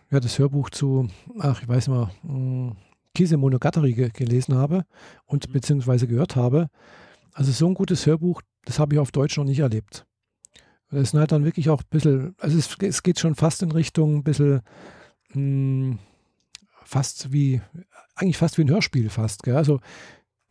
ja, 0.10 0.20
das 0.20 0.38
Hörbuch 0.40 0.70
zu, 0.70 1.08
ach, 1.40 1.62
ich 1.62 1.68
weiß 1.68 1.88
mal, 1.88 2.12
hm, 2.24 2.76
Kise 3.14 3.38
Monogatari 3.38 3.94
ge 3.94 4.10
gelesen 4.10 4.56
habe 4.56 4.86
und 5.26 5.48
mhm. 5.48 5.54
beziehungsweise 5.54 6.08
gehört 6.08 6.36
habe. 6.36 6.68
Also 7.34 7.52
so 7.52 7.68
ein 7.68 7.74
gutes 7.74 8.06
Hörbuch, 8.06 8.42
das 8.66 8.80
habe 8.80 8.96
ich 8.96 9.00
auf 9.00 9.12
Deutsch 9.12 9.38
noch 9.38 9.46
nicht 9.46 9.60
erlebt. 9.60 10.06
Das 10.90 11.02
ist 11.02 11.14
halt 11.14 11.32
dann 11.32 11.46
wirklich 11.46 11.70
auch 11.70 11.82
ein 11.82 11.90
bisschen, 11.90 12.36
also 12.38 12.58
es, 12.58 12.76
es 12.82 13.04
geht 13.04 13.20
schon 13.20 13.36
fast 13.36 13.64
in 13.64 13.72
Richtung 13.72 14.18
ein 14.18 14.24
bisschen 14.24 14.62
mh, 15.34 15.36
hm, 15.36 16.00
fast 16.84 17.32
wie, 17.32 17.62
eigentlich 18.16 18.38
fast 18.38 18.58
wie 18.58 18.64
ein 18.64 18.70
Hörspiel 18.70 19.10
fast. 19.10 19.44
Gell? 19.44 19.56
Also, 19.56 19.80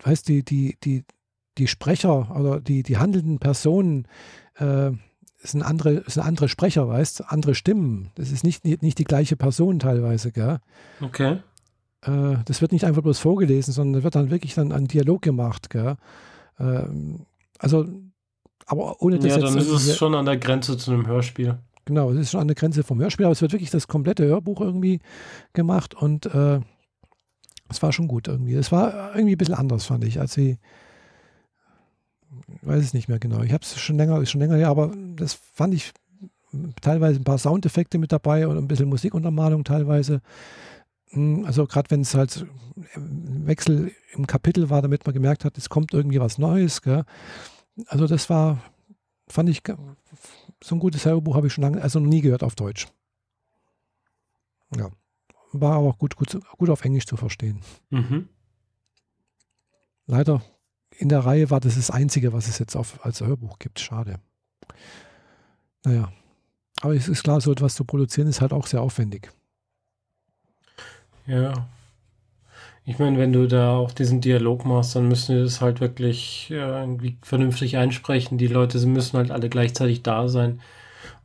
weißt 0.03 0.27
die, 0.27 0.43
die, 0.43 0.77
die, 0.83 1.05
die 1.57 1.67
Sprecher 1.67 2.35
oder 2.35 2.59
die, 2.59 2.83
die 2.83 2.97
handelnden 2.97 3.39
Personen 3.39 4.07
äh, 4.55 4.91
sind 5.37 5.63
andere, 5.63 6.03
sind 6.07 6.23
andere 6.23 6.47
Sprecher, 6.47 6.87
weißt 6.87 7.31
andere 7.31 7.55
Stimmen. 7.55 8.11
Das 8.15 8.31
ist 8.31 8.43
nicht, 8.43 8.63
nicht 8.65 8.97
die 8.97 9.03
gleiche 9.03 9.35
Person 9.35 9.79
teilweise, 9.79 10.31
gell? 10.31 10.59
Okay. 11.01 11.39
äh, 12.01 12.37
das 12.45 12.61
wird 12.61 12.71
nicht 12.71 12.85
einfach 12.85 13.01
bloß 13.01 13.19
vorgelesen, 13.19 13.73
sondern 13.73 14.03
wird 14.03 14.15
dann 14.15 14.31
wirklich 14.31 14.53
dann 14.53 14.71
ein 14.71 14.87
Dialog 14.87 15.21
gemacht. 15.21 15.69
Gell? 15.69 15.97
Ähm, 16.59 17.25
also, 17.59 17.87
aber 18.65 19.01
ohne 19.01 19.19
das 19.19 19.35
Ja, 19.35 19.39
dann 19.39 19.57
ist 19.57 19.69
es 19.69 19.97
schon 19.97 20.15
an 20.15 20.25
der 20.25 20.37
Grenze 20.37 20.77
zu 20.77 20.91
einem 20.91 21.07
Hörspiel. 21.07 21.57
Genau, 21.85 22.11
es 22.11 22.19
ist 22.19 22.31
schon 22.31 22.41
an 22.41 22.47
der 22.47 22.55
Grenze 22.55 22.83
vom 22.83 22.99
Hörspiel, 22.99 23.25
aber 23.25 23.33
es 23.33 23.41
wird 23.41 23.53
wirklich 23.53 23.71
das 23.71 23.87
komplette 23.87 24.25
Hörbuch 24.25 24.61
irgendwie 24.61 24.99
gemacht 25.53 25.93
und 25.95 26.25
äh, 26.27 26.59
es 27.69 27.81
war 27.81 27.91
schon 27.91 28.07
gut 28.07 28.27
irgendwie. 28.27 28.53
Es 28.53 28.71
war 28.71 29.15
irgendwie 29.15 29.35
ein 29.35 29.37
bisschen 29.37 29.55
anders, 29.55 29.85
fand 29.85 30.03
ich, 30.03 30.19
als 30.19 30.33
sie 30.33 30.59
weiß 32.61 32.83
es 32.83 32.93
nicht 32.93 33.09
mehr 33.09 33.19
genau. 33.19 33.41
Ich 33.41 33.53
habe 33.53 33.63
es 33.63 33.79
schon 33.79 33.97
länger, 33.97 34.21
ist 34.21 34.31
schon 34.31 34.41
länger 34.41 34.55
her, 34.55 34.69
aber 34.69 34.93
das 35.15 35.33
fand 35.33 35.73
ich 35.73 35.93
teilweise 36.81 37.19
ein 37.19 37.23
paar 37.23 37.37
Soundeffekte 37.37 37.97
mit 37.97 38.11
dabei 38.11 38.47
und 38.47 38.57
ein 38.57 38.67
bisschen 38.67 38.89
Musikuntermalung 38.89 39.63
teilweise. 39.63 40.21
Hm, 41.09 41.45
also 41.45 41.65
gerade 41.65 41.89
wenn 41.91 42.01
es 42.01 42.13
halt 42.13 42.45
Wechsel 42.95 43.91
im 44.13 44.27
Kapitel 44.27 44.69
war, 44.69 44.81
damit 44.81 45.05
man 45.05 45.13
gemerkt 45.13 45.45
hat, 45.45 45.57
es 45.57 45.69
kommt 45.69 45.93
irgendwie 45.93 46.19
was 46.19 46.37
Neues. 46.37 46.81
Gell? 46.81 47.03
Also 47.87 48.07
das 48.07 48.29
war, 48.29 48.59
fand 49.27 49.49
ich, 49.49 49.61
so 50.63 50.75
ein 50.75 50.79
gutes 50.79 51.05
Hörbuch 51.05 51.35
habe 51.35 51.47
ich 51.47 51.53
schon 51.53 51.63
lange, 51.63 51.81
also 51.81 51.99
noch 51.99 52.07
nie 52.07 52.21
gehört 52.21 52.43
auf 52.43 52.55
Deutsch. 52.55 52.87
Ja. 54.75 54.89
War 55.53 55.75
aber 55.75 55.89
auch 55.89 55.97
gut, 55.97 56.15
gut, 56.15 56.39
gut 56.57 56.69
auf 56.69 56.85
Englisch 56.85 57.05
zu 57.05 57.17
verstehen. 57.17 57.59
Mhm. 57.89 58.29
Leider 60.05 60.41
in 60.97 61.09
der 61.09 61.19
Reihe 61.19 61.49
war 61.49 61.59
das 61.59 61.75
das 61.75 61.89
Einzige, 61.89 62.31
was 62.33 62.47
es 62.47 62.59
jetzt 62.59 62.75
auf, 62.75 63.03
als 63.05 63.21
Hörbuch 63.21 63.59
gibt. 63.59 63.79
Schade. 63.79 64.19
Naja. 65.83 66.11
Aber 66.81 66.95
es 66.95 67.07
ist 67.07 67.23
klar, 67.23 67.41
so 67.41 67.51
etwas 67.51 67.75
zu 67.75 67.83
produzieren 67.83 68.27
ist 68.27 68.41
halt 68.41 68.53
auch 68.53 68.67
sehr 68.67 68.81
aufwendig. 68.81 69.31
Ja. 71.25 71.69
Ich 72.85 72.97
meine, 72.97 73.19
wenn 73.19 73.31
du 73.31 73.47
da 73.47 73.75
auch 73.75 73.91
diesen 73.91 74.21
Dialog 74.21 74.65
machst, 74.65 74.95
dann 74.95 75.07
müssen 75.07 75.35
wir 75.35 75.43
das 75.43 75.61
halt 75.61 75.81
wirklich 75.81 76.47
äh, 76.49 76.55
irgendwie 76.55 77.17
vernünftig 77.21 77.77
einsprechen. 77.77 78.37
Die 78.37 78.47
Leute 78.47 78.79
müssen 78.87 79.17
halt 79.17 79.31
alle 79.31 79.49
gleichzeitig 79.49 80.01
da 80.01 80.27
sein. 80.27 80.61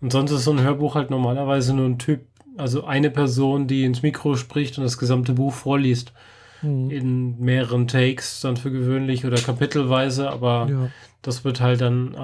Und 0.00 0.12
sonst 0.12 0.32
ist 0.32 0.44
so 0.44 0.52
ein 0.52 0.62
Hörbuch 0.62 0.94
halt 0.94 1.10
normalerweise 1.10 1.74
nur 1.74 1.86
ein 1.86 1.98
Typ, 1.98 2.20
also 2.58 2.84
eine 2.84 3.10
Person, 3.10 3.66
die 3.66 3.84
ins 3.84 4.02
Mikro 4.02 4.36
spricht 4.36 4.76
und 4.76 4.84
das 4.84 4.98
gesamte 4.98 5.32
Buch 5.32 5.54
vorliest. 5.54 6.12
Mhm. 6.60 6.90
In 6.90 7.40
mehreren 7.40 7.88
Takes 7.88 8.40
dann 8.40 8.56
für 8.56 8.70
gewöhnlich 8.70 9.24
oder 9.24 9.36
kapitelweise, 9.36 10.30
aber 10.30 10.68
ja. 10.70 10.90
das 11.22 11.44
wird 11.44 11.60
halt 11.60 11.80
dann 11.80 12.14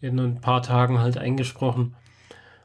äh, 0.00 0.06
in 0.06 0.18
ein 0.18 0.40
paar 0.40 0.62
Tagen 0.62 0.98
halt 0.98 1.18
eingesprochen. 1.18 1.94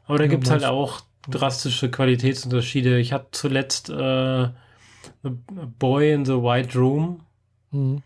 Aber 0.06 0.18
da 0.18 0.24
ja, 0.24 0.30
gibt 0.30 0.44
es 0.44 0.50
halt 0.50 0.64
auch 0.64 1.02
drastische 1.28 1.90
Qualitätsunterschiede. 1.90 2.98
Ich 2.98 3.12
hatte 3.12 3.28
zuletzt 3.32 3.90
äh, 3.90 4.48
Boy 5.78 6.12
in 6.12 6.24
the 6.24 6.34
White 6.34 6.78
Room 6.78 7.20
mhm. 7.70 8.02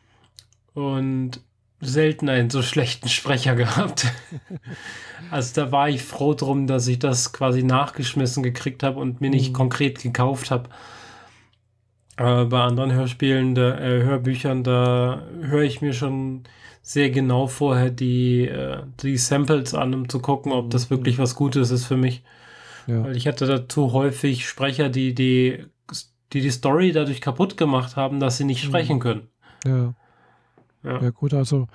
und 0.75 1.41
selten 1.81 2.29
einen 2.29 2.51
so 2.51 2.63
schlechten 2.63 3.09
Sprecher 3.09 3.55
gehabt. 3.57 4.07
also 5.31 5.63
da 5.63 5.73
war 5.73 5.89
ich 5.89 6.03
froh 6.03 6.35
drum, 6.35 6.67
dass 6.67 6.89
ich 6.89 6.99
das 6.99 7.33
quasi 7.33 7.63
nachgeschmissen 7.63 8.43
gekriegt 8.43 8.83
habe 8.83 9.01
und 9.01 9.21
mir 9.21 9.31
nicht 9.31 9.51
mhm. 9.51 9.55
konkret 9.55 10.03
gekauft 10.03 10.51
habe. 10.51 10.69
Aber 12.17 12.47
bei 12.47 12.61
anderen 12.61 12.93
Hörspielen, 12.93 13.55
da, 13.55 13.77
äh, 13.79 14.03
Hörbüchern, 14.03 14.63
da 14.63 15.23
höre 15.41 15.63
ich 15.63 15.83
mir 15.83 15.93
schon 15.93 16.45
sehr 16.81 17.11
genau 17.11 17.47
vorher 17.47 17.91
die, 17.91 18.47
äh, 18.47 18.83
die 19.03 19.17
Samples 19.17 19.75
an, 19.75 19.95
um 19.95 20.09
zu 20.09 20.21
gucken, 20.21 20.53
ob 20.53 20.71
das 20.71 20.89
mhm. 20.89 20.97
wirklich 20.97 21.19
was 21.19 21.35
Gutes 21.35 21.71
ist 21.71 21.87
für 21.87 21.97
mich. 21.97 22.23
Ja. 22.87 23.03
Weil 23.05 23.17
ich 23.17 23.27
hatte 23.27 23.47
dazu 23.47 23.93
häufig 23.93 24.47
Sprecher, 24.47 24.91
die 24.91 25.15
die, 25.15 25.65
die 26.33 26.41
die 26.41 26.51
Story 26.51 26.93
dadurch 26.93 27.21
kaputt 27.21 27.57
gemacht 27.57 27.97
haben, 27.97 28.21
dass 28.21 28.39
sie 28.39 28.45
nicht 28.45 28.65
mhm. 28.65 28.69
sprechen 28.69 28.99
können. 29.01 29.29
Ja. 29.65 29.95
Ja, 30.83 31.01
ja 31.01 31.11
gut, 31.11 31.33
also 31.33 31.67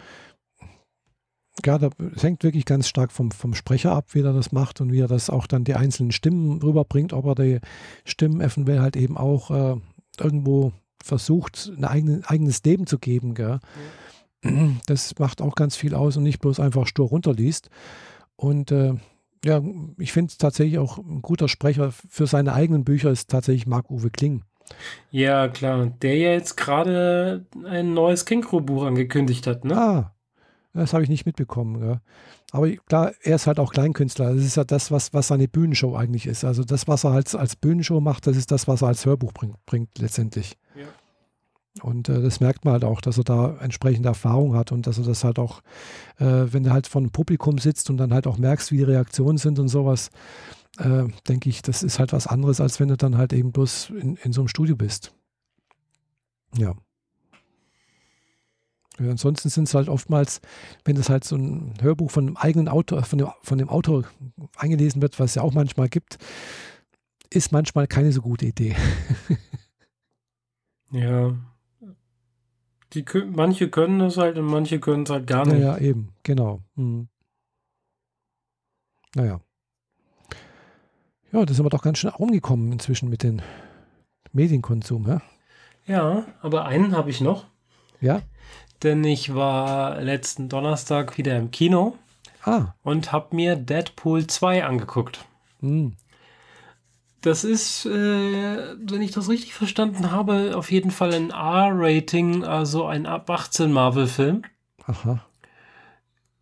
ja, 1.65 1.77
es 2.15 2.23
hängt 2.23 2.43
wirklich 2.43 2.65
ganz 2.65 2.87
stark 2.87 3.11
vom, 3.11 3.31
vom 3.31 3.53
Sprecher 3.53 3.91
ab, 3.91 4.13
wie 4.13 4.21
er 4.21 4.33
das 4.33 4.51
macht 4.51 4.81
und 4.81 4.91
wie 4.91 5.01
er 5.01 5.07
das 5.07 5.29
auch 5.29 5.47
dann 5.47 5.63
die 5.63 5.75
einzelnen 5.75 6.11
Stimmen 6.11 6.61
rüberbringt, 6.61 7.11
ob 7.11 7.25
er 7.25 7.35
die 7.35 7.59
Stimmen 8.05 8.39
eventuell 8.39 8.79
halt 8.79 8.95
eben 8.95 9.17
auch 9.17 9.51
äh, 9.51 9.75
irgendwo 10.19 10.71
versucht, 11.03 11.71
ein 11.75 11.85
eigene, 11.85 12.21
eigenes 12.25 12.63
Leben 12.63 12.87
zu 12.87 12.97
geben. 12.97 13.33
Gell? 13.33 13.59
Mhm. 14.41 14.79
Das 14.85 15.17
macht 15.19 15.41
auch 15.41 15.55
ganz 15.55 15.75
viel 15.75 15.95
aus 15.95 16.17
und 16.17 16.23
nicht 16.23 16.39
bloß 16.39 16.59
einfach 16.59 16.87
stur 16.87 17.09
runterliest. 17.09 17.69
Und 18.35 18.71
äh, 18.71 18.93
ja, 19.45 19.61
ich 19.97 20.11
finde 20.11 20.31
es 20.31 20.37
tatsächlich 20.37 20.79
auch 20.79 20.97
ein 20.97 21.21
guter 21.21 21.47
Sprecher 21.47 21.91
für 21.91 22.27
seine 22.27 22.53
eigenen 22.53 22.83
Bücher 22.83 23.11
ist 23.11 23.29
tatsächlich 23.29 23.67
Marc-Uwe 23.67 24.09
Kling. 24.09 24.43
Ja, 25.11 25.47
klar. 25.47 25.87
Der 26.01 26.15
ja 26.17 26.31
jetzt 26.31 26.57
gerade 26.57 27.45
ein 27.65 27.93
neues 27.93 28.25
Känguru-Buch 28.25 28.83
angekündigt 28.83 29.47
hat, 29.47 29.65
ne? 29.65 29.77
Ah, 29.77 30.15
das 30.73 30.93
habe 30.93 31.03
ich 31.03 31.09
nicht 31.09 31.25
mitbekommen. 31.25 31.81
Ja. 31.81 32.01
Aber 32.51 32.69
klar, 32.69 33.13
er 33.23 33.35
ist 33.35 33.47
halt 33.47 33.59
auch 33.59 33.71
Kleinkünstler. 33.71 34.33
Das 34.33 34.43
ist 34.43 34.57
ja 34.57 34.63
das, 34.63 34.91
was, 34.91 35.13
was 35.13 35.27
seine 35.27 35.47
Bühnenshow 35.47 35.95
eigentlich 35.95 36.27
ist. 36.27 36.43
Also 36.43 36.63
das, 36.63 36.87
was 36.87 37.03
er 37.03 37.13
halt 37.13 37.33
als 37.33 37.55
Bühnenshow 37.55 37.99
macht, 37.99 38.27
das 38.27 38.37
ist 38.37 38.51
das, 38.51 38.67
was 38.67 38.81
er 38.81 38.89
als 38.89 39.05
Hörbuch 39.05 39.33
bringt, 39.33 39.65
bringt 39.65 39.97
letztendlich. 39.97 40.57
Und 41.81 42.09
äh, 42.09 42.21
das 42.21 42.39
merkt 42.39 42.65
man 42.65 42.73
halt 42.73 42.83
auch, 42.83 42.99
dass 42.99 43.17
er 43.17 43.23
da 43.23 43.57
entsprechende 43.59 44.09
Erfahrung 44.09 44.55
hat 44.55 44.71
und 44.71 44.87
dass 44.87 44.97
er 44.97 45.05
das 45.05 45.23
halt 45.23 45.39
auch, 45.39 45.61
äh, 46.17 46.25
wenn 46.51 46.65
er 46.65 46.73
halt 46.73 46.87
von 46.87 47.11
Publikum 47.11 47.57
sitzt 47.57 47.89
und 47.89 47.97
dann 47.97 48.13
halt 48.13 48.27
auch 48.27 48.37
merkst, 48.37 48.71
wie 48.71 48.77
die 48.77 48.83
Reaktionen 48.83 49.37
sind 49.37 49.59
und 49.59 49.69
sowas, 49.69 50.09
äh, 50.77 51.05
denke 51.27 51.49
ich, 51.49 51.61
das 51.61 51.83
ist 51.83 51.99
halt 51.99 52.11
was 52.11 52.27
anderes, 52.27 52.59
als 52.59 52.79
wenn 52.79 52.89
du 52.89 52.97
dann 52.97 53.17
halt 53.17 53.33
eben 53.33 53.51
bloß 53.51 53.91
in, 53.91 54.15
in 54.17 54.33
so 54.33 54.41
einem 54.41 54.47
Studio 54.47 54.75
bist. 54.75 55.13
Ja. 56.57 56.73
ja 58.99 59.09
ansonsten 59.09 59.49
sind 59.49 59.67
es 59.67 59.75
halt 59.75 59.89
oftmals, 59.89 60.41
wenn 60.85 60.95
das 60.95 61.09
halt 61.09 61.23
so 61.23 61.35
ein 61.35 61.75
Hörbuch 61.81 62.11
von 62.11 62.27
einem 62.27 62.37
eigenen 62.37 62.67
Autor, 62.67 63.03
von 63.03 63.19
dem, 63.19 63.29
von 63.43 63.57
dem 63.57 63.69
Autor 63.69 64.05
eingelesen 64.57 65.01
wird, 65.01 65.19
was 65.19 65.31
es 65.31 65.35
ja 65.35 65.43
auch 65.43 65.53
manchmal 65.53 65.87
gibt, 65.87 66.17
ist 67.29 67.51
manchmal 67.51 67.87
keine 67.87 68.11
so 68.11 68.21
gute 68.21 68.47
Idee. 68.47 68.75
ja, 70.91 71.35
die, 72.93 73.05
manche 73.25 73.69
können 73.69 73.99
das 73.99 74.17
halt 74.17 74.37
und 74.37 74.45
manche 74.45 74.79
können 74.79 75.03
es 75.03 75.09
halt 75.09 75.27
gar 75.27 75.45
nicht. 75.45 75.59
Ja, 75.59 75.77
ja 75.77 75.77
eben, 75.77 76.13
genau. 76.23 76.61
Hm. 76.75 77.07
Naja. 79.15 79.41
Ja, 81.31 81.45
da 81.45 81.53
sind 81.53 81.65
wir 81.65 81.69
doch 81.69 81.83
ganz 81.83 81.99
schön 81.99 82.09
rumgekommen 82.09 82.71
inzwischen 82.71 83.09
mit 83.09 83.23
dem 83.23 83.41
Medienkonsum, 84.31 85.07
ja? 85.07 85.21
Ja, 85.85 86.25
aber 86.41 86.65
einen 86.65 86.95
habe 86.95 87.09
ich 87.09 87.21
noch. 87.21 87.45
Ja? 88.01 88.21
Denn 88.83 89.03
ich 89.03 89.35
war 89.35 90.01
letzten 90.01 90.49
Donnerstag 90.49 91.17
wieder 91.17 91.37
im 91.37 91.51
Kino 91.51 91.95
ah. 92.43 92.73
und 92.83 93.11
habe 93.11 93.35
mir 93.35 93.55
Deadpool 93.55 94.25
2 94.27 94.65
angeguckt. 94.65 95.25
Hm. 95.59 95.95
Das 97.21 97.43
ist, 97.43 97.85
äh, 97.85 97.89
wenn 97.89 99.01
ich 99.01 99.11
das 99.11 99.29
richtig 99.29 99.53
verstanden 99.53 100.11
habe, 100.11 100.53
auf 100.55 100.71
jeden 100.71 100.91
Fall 100.91 101.13
ein 101.13 101.31
R-Rating, 101.31 102.45
also 102.45 102.85
ein 102.85 103.05
ab 103.05 103.29
18 103.29 103.71
Marvel-Film. 103.71 104.43
Aha. 104.85 105.25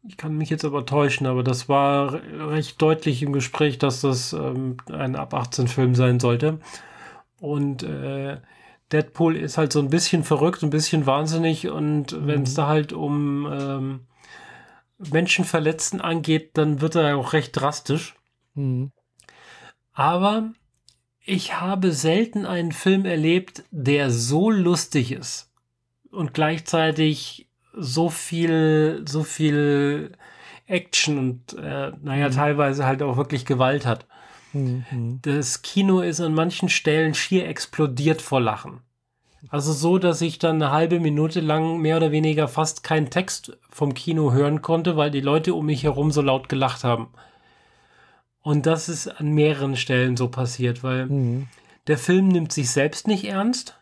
Ich 0.07 0.15
kann 0.15 0.37
mich 0.37 0.49
jetzt 0.49 0.63
aber 0.63 0.85
täuschen, 0.85 1.27
aber 1.27 1.43
das 1.43 1.67
war 1.67 2.13
recht 2.13 2.81
deutlich 2.81 3.23
im 3.23 3.33
Gespräch, 3.33 3.77
dass 3.77 4.01
das 4.01 4.33
ähm, 4.33 4.77
ein 4.91 5.15
ab 5.15 5.33
18 5.33 5.67
Film 5.67 5.95
sein 5.95 6.19
sollte. 6.19 6.59
Und 7.41 7.83
äh, 7.83 8.37
Deadpool 8.91 9.35
ist 9.35 9.57
halt 9.57 9.73
so 9.73 9.79
ein 9.79 9.89
bisschen 9.89 10.23
verrückt, 10.23 10.63
ein 10.63 10.69
bisschen 10.69 11.05
wahnsinnig 11.05 11.67
und 11.67 12.13
mhm. 12.13 12.27
wenn 12.27 12.43
es 12.43 12.53
da 12.53 12.67
halt 12.67 12.93
um 12.93 13.47
ähm, 13.51 13.99
Menschenverletzen 14.97 16.01
angeht, 16.01 16.51
dann 16.53 16.81
wird 16.81 16.95
er 16.95 17.17
auch 17.17 17.33
recht 17.33 17.51
drastisch. 17.53 18.15
Mhm. 18.53 18.91
Aber 19.91 20.51
ich 21.27 21.59
habe 21.59 21.91
selten 21.91 22.45
einen 22.45 22.71
Film 22.71 23.05
erlebt, 23.05 23.63
der 23.69 24.09
so 24.09 24.49
lustig 24.49 25.11
ist 25.11 25.51
und 26.09 26.33
gleichzeitig 26.33 27.49
so 27.73 28.09
viel, 28.09 29.03
so 29.05 29.23
viel 29.23 30.13
Action 30.67 31.17
und 31.19 31.53
äh, 31.53 31.91
naja, 32.01 32.29
mhm. 32.29 32.33
teilweise 32.33 32.85
halt 32.85 33.03
auch 33.03 33.17
wirklich 33.17 33.45
Gewalt 33.45 33.85
hat. 33.85 34.05
Mhm. 34.53 35.19
Das 35.21 35.61
Kino 35.61 35.99
ist 35.99 36.21
an 36.21 36.33
manchen 36.33 36.69
Stellen 36.69 37.13
schier 37.13 37.47
explodiert 37.47 38.21
vor 38.21 38.39
Lachen. 38.39 38.79
Also 39.49 39.73
so, 39.73 39.97
dass 39.97 40.21
ich 40.21 40.39
dann 40.39 40.61
eine 40.61 40.71
halbe 40.71 41.01
Minute 41.01 41.41
lang 41.41 41.79
mehr 41.79 41.97
oder 41.97 42.11
weniger 42.11 42.47
fast 42.47 42.83
keinen 42.83 43.09
Text 43.09 43.57
vom 43.69 43.93
Kino 43.93 44.31
hören 44.31 44.61
konnte, 44.61 44.95
weil 44.95 45.11
die 45.11 45.21
Leute 45.21 45.53
um 45.53 45.65
mich 45.65 45.83
herum 45.83 46.11
so 46.11 46.21
laut 46.21 46.47
gelacht 46.47 46.85
haben. 46.85 47.09
Und 48.47 48.65
das 48.65 48.87
ist 48.87 49.09
an 49.09 49.33
mehreren 49.33 49.75
Stellen 49.75 50.15
so 50.15 50.29
passiert, 50.29 50.81
weil 50.81 51.07
mhm. 51.07 51.47
der 51.87 51.97
Film 51.97 52.29
nimmt 52.29 52.53
sich 52.53 52.69
selbst 52.69 53.05
nicht 53.05 53.25
ernst. 53.25 53.77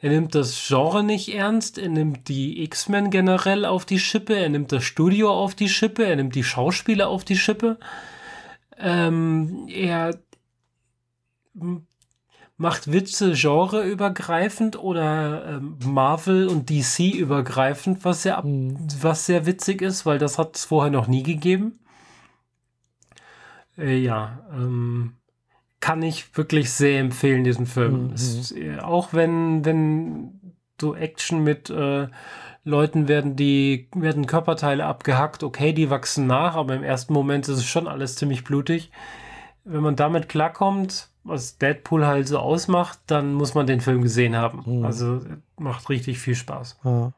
Er 0.00 0.10
nimmt 0.10 0.34
das 0.34 0.60
Genre 0.66 1.04
nicht 1.04 1.32
ernst, 1.32 1.78
er 1.78 1.88
nimmt 1.88 2.26
die 2.26 2.64
X-Men 2.64 3.10
generell 3.10 3.64
auf 3.64 3.84
die 3.84 4.00
Schippe, 4.00 4.34
er 4.34 4.48
nimmt 4.48 4.72
das 4.72 4.82
Studio 4.82 5.30
auf 5.32 5.54
die 5.54 5.68
Schippe, 5.68 6.04
er 6.04 6.16
nimmt 6.16 6.34
die 6.34 6.42
Schauspieler 6.42 7.06
auf 7.06 7.22
die 7.22 7.36
Schippe. 7.36 7.78
Ähm, 8.76 9.68
er 9.68 10.18
macht 12.56 12.90
Witze 12.90 13.34
genreübergreifend 13.34 14.82
oder 14.82 15.46
ähm, 15.46 15.78
Marvel 15.84 16.48
und 16.48 16.70
DC 16.70 17.14
übergreifend, 17.14 18.04
was 18.04 18.24
sehr, 18.24 18.42
mhm. 18.42 18.78
was 19.00 19.26
sehr 19.26 19.46
witzig 19.46 19.80
ist, 19.80 20.04
weil 20.06 20.18
das 20.18 20.38
hat 20.38 20.56
es 20.56 20.64
vorher 20.64 20.90
noch 20.90 21.06
nie 21.06 21.22
gegeben. 21.22 21.78
Äh, 23.82 23.98
ja, 23.98 24.38
ähm, 24.52 25.14
kann 25.80 26.02
ich 26.02 26.36
wirklich 26.36 26.70
sehr 26.70 27.00
empfehlen, 27.00 27.44
diesen 27.44 27.66
Film. 27.66 28.08
Mhm. 28.08 28.12
Es, 28.14 28.52
äh, 28.52 28.78
auch 28.78 29.12
wenn, 29.12 29.64
wenn 29.64 30.40
du 30.78 30.94
Action 30.94 31.42
mit 31.42 31.68
äh, 31.70 32.08
Leuten 32.64 33.08
werden 33.08 33.34
die 33.34 33.88
werden 33.94 34.26
Körperteile 34.26 34.86
abgehackt, 34.86 35.42
okay, 35.42 35.72
die 35.72 35.90
wachsen 35.90 36.28
nach, 36.28 36.54
aber 36.54 36.76
im 36.76 36.84
ersten 36.84 37.12
Moment 37.12 37.48
ist 37.48 37.58
es 37.58 37.64
schon 37.64 37.88
alles 37.88 38.14
ziemlich 38.14 38.44
blutig. 38.44 38.92
Wenn 39.64 39.82
man 39.82 39.96
damit 39.96 40.28
klarkommt, 40.28 41.10
was 41.24 41.58
Deadpool 41.58 42.06
halt 42.06 42.28
so 42.28 42.38
ausmacht, 42.38 43.00
dann 43.06 43.34
muss 43.34 43.54
man 43.54 43.66
den 43.66 43.80
Film 43.80 44.02
gesehen 44.02 44.36
haben. 44.36 44.62
Mhm. 44.64 44.84
Also 44.84 45.20
macht 45.58 45.88
richtig 45.88 46.18
viel 46.18 46.36
Spaß. 46.36 46.78
Ja. 46.84 47.12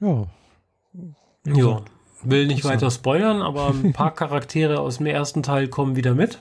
Ja. 0.00 0.26
ja. 1.46 1.80
Will 2.24 2.46
nicht 2.46 2.64
weiter 2.64 2.90
spoilern, 2.90 3.42
aber 3.42 3.68
ein 3.68 3.92
paar 3.94 4.14
Charaktere 4.14 4.80
aus 4.80 4.98
dem 4.98 5.06
ersten 5.06 5.42
Teil 5.42 5.68
kommen 5.68 5.96
wieder 5.96 6.14
mit. 6.14 6.40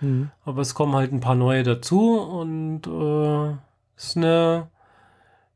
Mhm. 0.00 0.30
Aber 0.44 0.62
es 0.62 0.74
kommen 0.74 0.94
halt 0.94 1.12
ein 1.12 1.20
paar 1.20 1.34
neue 1.34 1.62
dazu 1.62 2.18
und 2.20 2.86
äh, 2.86 3.56
ist 3.96 4.16
eine 4.16 4.68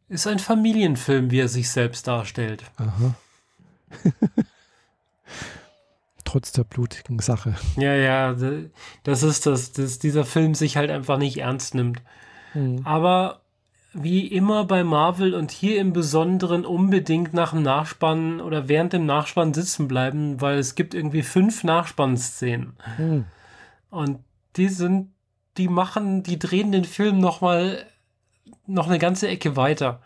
ist 0.08 0.26
ein 0.26 0.40
Familienfilm, 0.40 1.30
wie 1.30 1.38
er 1.38 1.48
sich 1.48 1.70
selbst 1.70 2.08
darstellt. 2.08 2.64
Aha. 2.76 3.14
Trotz 6.24 6.50
der 6.52 6.64
blutigen 6.64 7.20
Sache. 7.20 7.54
Ja, 7.76 7.94
ja, 7.94 8.34
das 9.04 9.22
ist 9.22 9.46
das, 9.46 9.72
dass 9.72 9.98
dieser 9.98 10.24
Film 10.24 10.54
sich 10.54 10.76
halt 10.76 10.90
einfach 10.90 11.16
nicht 11.16 11.38
ernst 11.38 11.74
nimmt. 11.74 12.02
Mhm. 12.54 12.80
Aber 12.84 13.39
wie 13.92 14.26
immer 14.28 14.64
bei 14.64 14.84
Marvel 14.84 15.34
und 15.34 15.50
hier 15.50 15.80
im 15.80 15.92
Besonderen 15.92 16.64
unbedingt 16.64 17.34
nach 17.34 17.50
dem 17.50 17.62
Nachspann 17.62 18.40
oder 18.40 18.68
während 18.68 18.92
dem 18.92 19.04
Nachspann 19.04 19.52
sitzen 19.52 19.88
bleiben, 19.88 20.40
weil 20.40 20.58
es 20.58 20.74
gibt 20.74 20.94
irgendwie 20.94 21.22
fünf 21.22 21.64
Nachspannszenen. 21.64 22.74
Mhm. 22.98 23.24
Und 23.90 24.20
die 24.56 24.68
sind, 24.68 25.12
die 25.56 25.68
machen, 25.68 26.22
die 26.22 26.38
drehen 26.38 26.70
den 26.70 26.84
Film 26.84 27.18
nochmal 27.18 27.84
noch 28.66 28.86
eine 28.86 28.98
ganze 28.98 29.26
Ecke 29.26 29.56
weiter. 29.56 30.00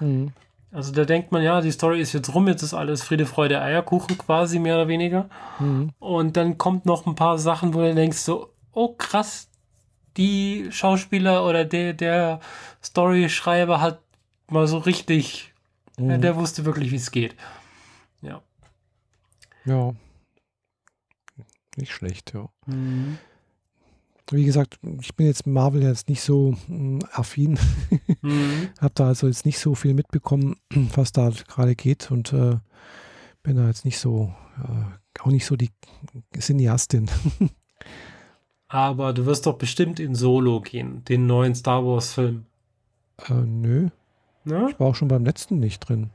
Mhm. 0.00 0.32
Also 0.72 0.92
da 0.92 1.04
denkt 1.04 1.32
man, 1.32 1.42
ja, 1.42 1.60
die 1.60 1.70
Story 1.70 2.00
ist 2.00 2.12
jetzt 2.12 2.34
rum, 2.34 2.48
jetzt 2.48 2.62
ist 2.62 2.74
alles 2.74 3.02
Friede, 3.02 3.26
Freude, 3.26 3.60
Eierkuchen 3.60 4.18
quasi, 4.18 4.58
mehr 4.58 4.76
oder 4.76 4.88
weniger. 4.88 5.28
Mhm. 5.58 5.90
Und 5.98 6.36
dann 6.36 6.58
kommt 6.58 6.86
noch 6.86 7.06
ein 7.06 7.14
paar 7.14 7.38
Sachen, 7.38 7.74
wo 7.74 7.80
du 7.80 7.94
denkst 7.94 8.18
so, 8.18 8.50
oh 8.72 8.94
krass, 8.96 9.50
die 10.16 10.68
Schauspieler 10.70 11.44
oder 11.46 11.64
der, 11.64 11.92
der 11.92 12.40
Storyschreiber 12.82 13.80
hat 13.80 14.00
mal 14.48 14.66
so 14.66 14.78
richtig, 14.78 15.52
mhm. 15.98 16.20
der 16.20 16.36
wusste 16.36 16.64
wirklich, 16.64 16.90
wie 16.90 16.96
es 16.96 17.10
geht. 17.10 17.34
Ja. 18.22 18.42
Ja. 19.64 19.94
Nicht 21.76 21.92
schlecht, 21.92 22.32
ja. 22.34 22.48
Mhm 22.66 23.18
wie 24.32 24.44
gesagt, 24.44 24.78
ich 25.00 25.14
bin 25.14 25.26
jetzt 25.26 25.46
Marvel 25.46 25.82
jetzt 25.82 26.08
nicht 26.08 26.20
so 26.20 26.56
äh, 26.68 26.98
affin. 27.12 27.58
mhm. 28.22 28.68
Habe 28.80 28.94
da 28.94 29.08
also 29.08 29.26
jetzt 29.26 29.46
nicht 29.46 29.58
so 29.58 29.74
viel 29.74 29.94
mitbekommen, 29.94 30.56
was 30.94 31.12
da 31.12 31.30
gerade 31.30 31.76
geht 31.76 32.10
und 32.10 32.32
äh, 32.32 32.56
bin 33.42 33.56
da 33.56 33.68
jetzt 33.68 33.84
nicht 33.84 33.98
so, 33.98 34.34
äh, 34.58 35.20
auch 35.20 35.30
nicht 35.30 35.46
so 35.46 35.56
die 35.56 35.70
Cineastin. 36.38 37.08
Aber 38.68 39.12
du 39.12 39.26
wirst 39.26 39.46
doch 39.46 39.58
bestimmt 39.58 40.00
in 40.00 40.14
Solo 40.14 40.60
gehen, 40.60 41.04
den 41.04 41.26
neuen 41.26 41.54
Star 41.54 41.84
Wars 41.84 42.12
Film. 42.12 42.46
Äh, 43.28 43.34
nö. 43.34 43.88
Na? 44.44 44.68
Ich 44.68 44.80
war 44.80 44.88
auch 44.88 44.94
schon 44.94 45.08
beim 45.08 45.24
letzten 45.24 45.58
nicht 45.58 45.80
drin. 45.80 46.10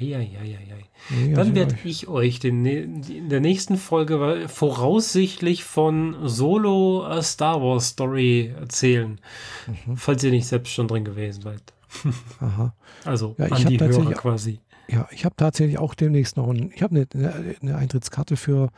Eieieiei. 0.00 0.84
Nee, 1.10 1.34
Dann 1.34 1.54
werde 1.54 1.76
ich 1.84 2.08
euch 2.08 2.40
den, 2.40 2.66
in 2.66 3.28
der 3.28 3.40
nächsten 3.40 3.76
Folge 3.76 4.46
voraussichtlich 4.48 5.62
von 5.62 6.16
Solo 6.28 7.04
A 7.04 7.22
Star 7.22 7.62
Wars 7.62 7.90
Story 7.90 8.52
erzählen, 8.58 9.20
mhm. 9.66 9.96
falls 9.96 10.24
ihr 10.24 10.30
nicht 10.30 10.46
selbst 10.46 10.72
schon 10.72 10.88
drin 10.88 11.04
gewesen 11.04 11.42
seid. 11.42 11.62
Aha. 12.40 12.74
Also 13.04 13.36
ja, 13.38 13.46
an 13.46 13.66
die 13.66 13.78
Hörer 13.78 14.12
quasi. 14.14 14.58
Ja, 14.88 15.08
ich 15.10 15.24
habe 15.24 15.34
tatsächlich 15.36 15.78
auch 15.78 15.94
demnächst 15.94 16.36
noch 16.36 16.48
ein, 16.48 16.70
ich 16.74 16.82
habe 16.82 17.06
eine, 17.14 17.56
eine, 17.62 17.76
Eintrittskarte 17.76 18.36
für, 18.36 18.70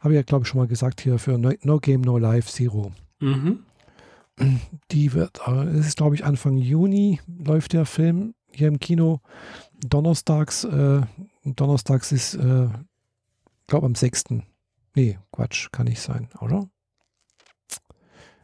habe 0.00 0.12
ich 0.12 0.16
ja 0.16 0.22
glaube 0.22 0.44
ich 0.44 0.48
schon 0.48 0.60
mal 0.60 0.66
gesagt 0.66 1.00
hier, 1.00 1.18
für 1.18 1.38
No, 1.38 1.52
no 1.62 1.78
Game 1.78 2.02
No 2.02 2.18
Life 2.18 2.50
Zero. 2.50 2.92
Mhm. 3.20 3.60
Die 4.90 5.14
wird, 5.14 5.40
äh, 5.46 5.64
es 5.68 5.86
ist 5.86 5.96
glaube 5.96 6.14
ich 6.14 6.24
Anfang 6.24 6.56
Juni 6.58 7.20
läuft 7.26 7.72
der 7.72 7.86
Film 7.86 8.34
hier 8.50 8.68
im 8.68 8.80
Kino 8.80 9.20
donnerstags, 9.80 10.64
äh, 10.64 11.00
donnerstags 11.44 12.12
ist, 12.12 12.34
äh, 12.34 12.68
glaube 13.66 13.86
am 13.86 13.94
6. 13.94 14.24
Nee, 14.94 15.18
Quatsch, 15.32 15.70
kann 15.72 15.86
nicht 15.86 16.00
sein, 16.00 16.28
oder? 16.40 16.68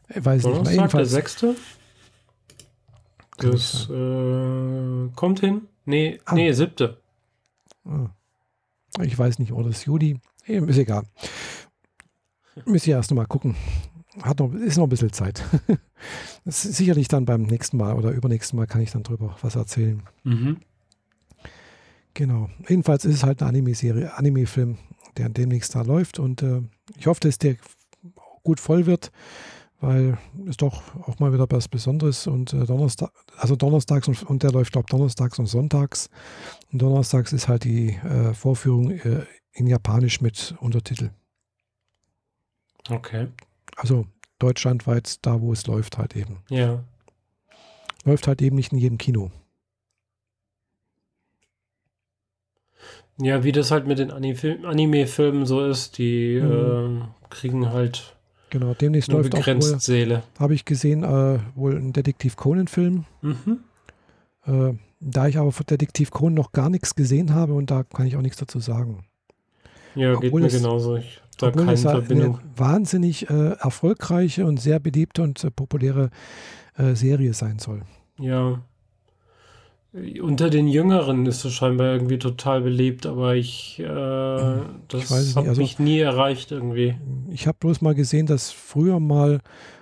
Ich 0.08 0.24
weiß 0.24 0.42
Donnerstag, 0.42 0.64
nicht. 0.64 0.76
Jedenfalls, 0.76 1.10
der 1.10 1.22
6. 1.22 1.46
Das 3.38 3.88
äh, 3.90 5.08
kommt 5.16 5.40
hin. 5.40 5.68
Nee, 5.84 6.20
ah. 6.26 6.34
nee, 6.34 6.52
7. 6.52 6.96
Ah. 7.84 8.10
Ich 9.02 9.18
weiß 9.18 9.38
nicht, 9.38 9.52
oder 9.52 9.70
ist 9.70 9.86
Juli. 9.86 10.20
Ist 10.46 10.78
egal. 10.78 11.04
Müsst 12.66 12.86
ihr 12.86 12.96
erst 12.96 13.10
noch 13.10 13.16
mal 13.16 13.26
gucken. 13.26 13.56
Hat 14.20 14.40
noch, 14.40 14.52
ist 14.52 14.76
noch 14.76 14.84
ein 14.84 14.90
bisschen 14.90 15.12
Zeit. 15.12 15.42
sicherlich 16.44 17.08
dann 17.08 17.24
beim 17.24 17.42
nächsten 17.42 17.78
Mal 17.78 17.94
oder 17.94 18.10
übernächsten 18.10 18.58
Mal 18.58 18.66
kann 18.66 18.82
ich 18.82 18.90
dann 18.90 19.02
drüber 19.02 19.36
was 19.40 19.56
erzählen. 19.56 20.02
Mhm. 20.24 20.58
Genau. 22.14 22.50
Jedenfalls 22.68 23.06
ist 23.06 23.14
es 23.14 23.22
halt 23.22 23.40
eine 23.40 23.48
Anime-Serie, 23.48 24.14
Anime-Film, 24.14 24.76
der 25.16 25.30
demnächst 25.30 25.74
da 25.74 25.82
läuft. 25.82 26.18
Und 26.18 26.42
äh, 26.42 26.60
ich 26.98 27.06
hoffe, 27.06 27.20
dass 27.20 27.38
der 27.38 27.56
gut 28.42 28.60
voll 28.60 28.84
wird, 28.84 29.10
weil 29.82 30.16
es 30.48 30.56
doch 30.56 30.80
auch 31.02 31.18
mal 31.18 31.32
wieder 31.32 31.46
was 31.50 31.66
Besonderes 31.66 32.28
und 32.28 32.52
äh, 32.52 32.64
Donnerstag, 32.64 33.10
also 33.36 33.56
donnerstags 33.56 34.06
und, 34.06 34.22
und 34.22 34.42
der 34.44 34.52
läuft, 34.52 34.72
glaube 34.72 34.86
donnerstags 34.88 35.38
und 35.40 35.46
sonntags. 35.46 36.08
Und 36.72 36.80
donnerstags 36.80 37.32
ist 37.32 37.48
halt 37.48 37.64
die 37.64 37.88
äh, 37.96 38.32
Vorführung 38.32 38.92
äh, 38.92 39.26
in 39.52 39.66
Japanisch 39.66 40.20
mit 40.20 40.54
Untertitel. 40.60 41.10
Okay. 42.88 43.26
Also 43.76 44.06
deutschlandweit 44.38 45.24
da, 45.26 45.40
wo 45.40 45.52
es 45.52 45.66
läuft, 45.66 45.98
halt 45.98 46.14
eben. 46.14 46.38
Ja. 46.48 46.84
Läuft 48.04 48.28
halt 48.28 48.40
eben 48.40 48.56
nicht 48.56 48.72
in 48.72 48.78
jedem 48.78 48.98
Kino. 48.98 49.32
Ja, 53.20 53.42
wie 53.42 53.52
das 53.52 53.72
halt 53.72 53.86
mit 53.86 53.98
den 53.98 54.10
Anime-Filmen 54.12 55.44
so 55.44 55.64
ist, 55.64 55.98
die 55.98 56.40
mhm. 56.40 57.02
äh, 57.02 57.28
kriegen 57.30 57.70
halt 57.70 58.16
genau, 58.52 58.74
demnächst 58.74 59.10
nur 59.10 59.22
läuft 59.22 59.34
auch 59.34 59.80
Seele. 59.80 60.22
Habe 60.38 60.54
ich 60.54 60.64
gesehen, 60.64 61.02
äh, 61.02 61.38
wohl 61.56 61.76
ein 61.76 61.92
Detektiv 61.92 62.36
Conan-Film. 62.36 63.04
Mhm. 63.22 63.58
Äh, 64.46 64.74
da 65.00 65.26
ich 65.26 65.38
aber 65.38 65.50
von 65.50 65.66
Detektiv 65.66 66.10
Conan 66.12 66.34
noch 66.34 66.52
gar 66.52 66.70
nichts 66.70 66.94
gesehen 66.94 67.34
habe 67.34 67.54
und 67.54 67.70
da 67.70 67.82
kann 67.82 68.06
ich 68.06 68.16
auch 68.16 68.22
nichts 68.22 68.38
dazu 68.38 68.60
sagen. 68.60 69.04
Ja, 69.94 70.12
obwohl 70.12 70.22
geht 70.22 70.32
mir 70.34 70.46
es, 70.46 70.52
genauso. 70.54 70.96
Ich 70.96 71.20
da 71.38 71.48
obwohl 71.48 71.64
keine 71.64 71.74
es 71.74 71.82
Verbindung. 71.82 72.38
eine 72.38 72.44
wahnsinnig 72.56 73.28
äh, 73.28 73.52
erfolgreiche 73.52 74.46
und 74.46 74.60
sehr 74.60 74.78
beliebte 74.78 75.22
und 75.22 75.42
äh, 75.42 75.50
populäre 75.50 76.10
äh, 76.76 76.94
Serie 76.94 77.34
sein 77.34 77.58
soll. 77.58 77.82
Ja, 78.18 78.62
unter 79.92 80.48
den 80.48 80.68
Jüngeren 80.68 81.26
ist 81.26 81.44
es 81.44 81.52
scheinbar 81.52 81.92
irgendwie 81.92 82.18
total 82.18 82.62
beliebt, 82.62 83.04
aber 83.04 83.34
ich, 83.34 83.78
äh, 83.78 83.84
das 83.84 85.36
habe 85.36 85.50
also, 85.50 85.60
mich 85.60 85.78
nie 85.78 85.98
erreicht 85.98 86.50
irgendwie. 86.50 86.96
Ich 87.30 87.46
habe 87.46 87.58
bloß 87.60 87.82
mal 87.82 87.94
gesehen, 87.94 88.26
dass 88.26 88.50
früher 88.50 89.00
mal 89.00 89.40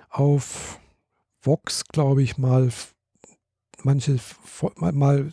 auf 0.09 0.79
Vox, 1.41 1.85
glaube 1.85 2.23
ich, 2.23 2.37
mal 2.37 2.69
manche 3.83 4.17
mal, 4.75 4.91
mal, 4.91 5.31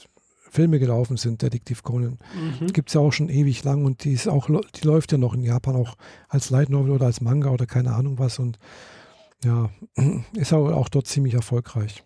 Filme 0.50 0.78
gelaufen 0.78 1.18
sind, 1.18 1.42
Detektiv 1.42 1.82
Conan. 1.82 2.18
Mhm. 2.34 2.68
Gibt 2.68 2.88
es 2.88 2.94
ja 2.94 3.02
auch 3.02 3.12
schon 3.12 3.28
ewig 3.28 3.64
lang 3.64 3.84
und 3.84 4.04
die 4.04 4.12
ist 4.12 4.28
auch, 4.28 4.48
die 4.48 4.86
läuft 4.86 5.12
ja 5.12 5.18
noch 5.18 5.34
in 5.34 5.42
Japan 5.42 5.76
auch 5.76 5.96
als 6.28 6.48
Light 6.48 6.70
Novel 6.70 6.92
oder 6.92 7.06
als 7.06 7.20
Manga 7.20 7.50
oder 7.50 7.66
keine 7.66 7.92
Ahnung 7.94 8.18
was 8.18 8.38
und 8.38 8.58
ja, 9.44 9.68
ist 10.34 10.52
auch, 10.54 10.70
auch 10.70 10.88
dort 10.88 11.06
ziemlich 11.06 11.34
erfolgreich 11.34 12.02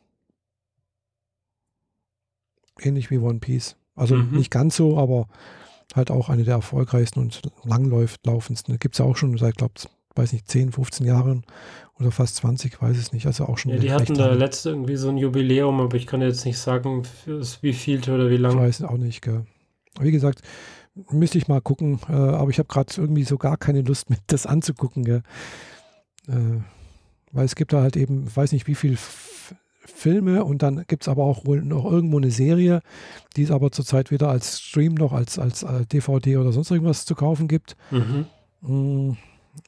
ähnlich 2.80 3.10
wie 3.10 3.18
One 3.18 3.38
Piece. 3.38 3.76
Also 3.94 4.16
mhm. 4.16 4.36
nicht 4.36 4.50
ganz 4.50 4.76
so, 4.76 4.98
aber 4.98 5.28
halt 5.94 6.10
auch 6.10 6.28
eine 6.28 6.44
der 6.44 6.54
erfolgreichsten 6.54 7.20
und 7.20 7.42
langlaufendsten. 7.64 8.78
Gibt 8.78 8.94
es 8.94 8.98
ja 8.98 9.04
auch 9.04 9.16
schon 9.16 9.36
seit, 9.36 9.56
glaube 9.56 9.74
ich, 9.78 9.86
weiß 10.14 10.32
nicht, 10.32 10.48
10, 10.48 10.72
15 10.72 11.06
Jahren 11.06 11.44
oder 11.98 12.10
fast 12.10 12.36
20, 12.36 12.80
weiß 12.80 12.96
es 12.96 13.12
nicht. 13.12 13.26
Also 13.26 13.46
auch 13.46 13.58
schon. 13.58 13.72
Ja, 13.72 13.78
die 13.78 13.92
hatten 13.92 14.14
da 14.14 14.32
letzte 14.32 14.70
irgendwie 14.70 14.96
so 14.96 15.08
ein 15.08 15.18
Jubiläum, 15.18 15.80
aber 15.80 15.96
ich 15.96 16.06
kann 16.06 16.22
jetzt 16.22 16.44
nicht 16.44 16.58
sagen, 16.58 17.02
wie 17.60 17.72
viel 17.72 18.00
oder 18.10 18.30
wie 18.30 18.36
lange. 18.36 18.56
Ich 18.56 18.60
weiß 18.60 18.82
auch 18.84 18.98
nicht, 18.98 19.22
gell. 19.22 19.44
Wie 20.00 20.12
gesagt, 20.12 20.42
müsste 21.10 21.38
ich 21.38 21.48
mal 21.48 21.60
gucken, 21.60 22.00
äh, 22.08 22.12
aber 22.12 22.50
ich 22.50 22.58
habe 22.58 22.68
gerade 22.68 22.92
irgendwie 22.96 23.24
so 23.24 23.38
gar 23.38 23.56
keine 23.56 23.82
Lust, 23.82 24.10
mit 24.10 24.20
das 24.26 24.46
anzugucken, 24.46 25.04
gell. 25.04 25.22
Äh, 26.28 26.60
Weil 27.32 27.44
es 27.44 27.54
gibt 27.54 27.72
da 27.72 27.82
halt 27.82 27.96
eben, 27.96 28.26
ich 28.26 28.36
weiß 28.36 28.52
nicht 28.52 28.66
wie 28.66 28.74
viel 28.74 28.96
Filme 29.84 30.44
und 30.44 30.62
dann 30.62 30.84
gibt 30.86 31.02
es 31.02 31.08
aber 31.08 31.24
auch 31.24 31.44
wohl 31.44 31.62
noch 31.62 31.84
irgendwo 31.84 32.18
eine 32.18 32.30
Serie, 32.30 32.80
die 33.36 33.42
es 33.42 33.50
aber 33.50 33.72
zurzeit 33.72 34.10
weder 34.10 34.28
als 34.28 34.60
Stream 34.60 34.94
noch 34.94 35.12
als, 35.12 35.38
als, 35.38 35.66
DVD 35.92 36.36
oder 36.36 36.52
sonst 36.52 36.70
irgendwas 36.70 37.04
zu 37.04 37.14
kaufen 37.14 37.48
gibt. 37.48 37.76
Mhm. 37.90 38.26
Mm, 38.60 39.16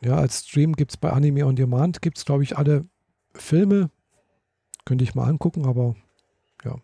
ja, 0.02 0.16
als 0.16 0.46
Stream 0.46 0.74
gibt 0.74 0.92
es 0.92 0.96
bei 0.96 1.10
Anime 1.10 1.46
on 1.46 1.56
Demand, 1.56 2.00
gibt 2.00 2.18
es 2.18 2.24
glaube 2.24 2.42
ich 2.42 2.56
alle 2.56 2.86
Filme. 3.34 3.90
Könnte 4.84 5.04
ich 5.04 5.14
mal 5.14 5.26
angucken, 5.26 5.64
aber 5.64 5.96
ja, 6.64 6.76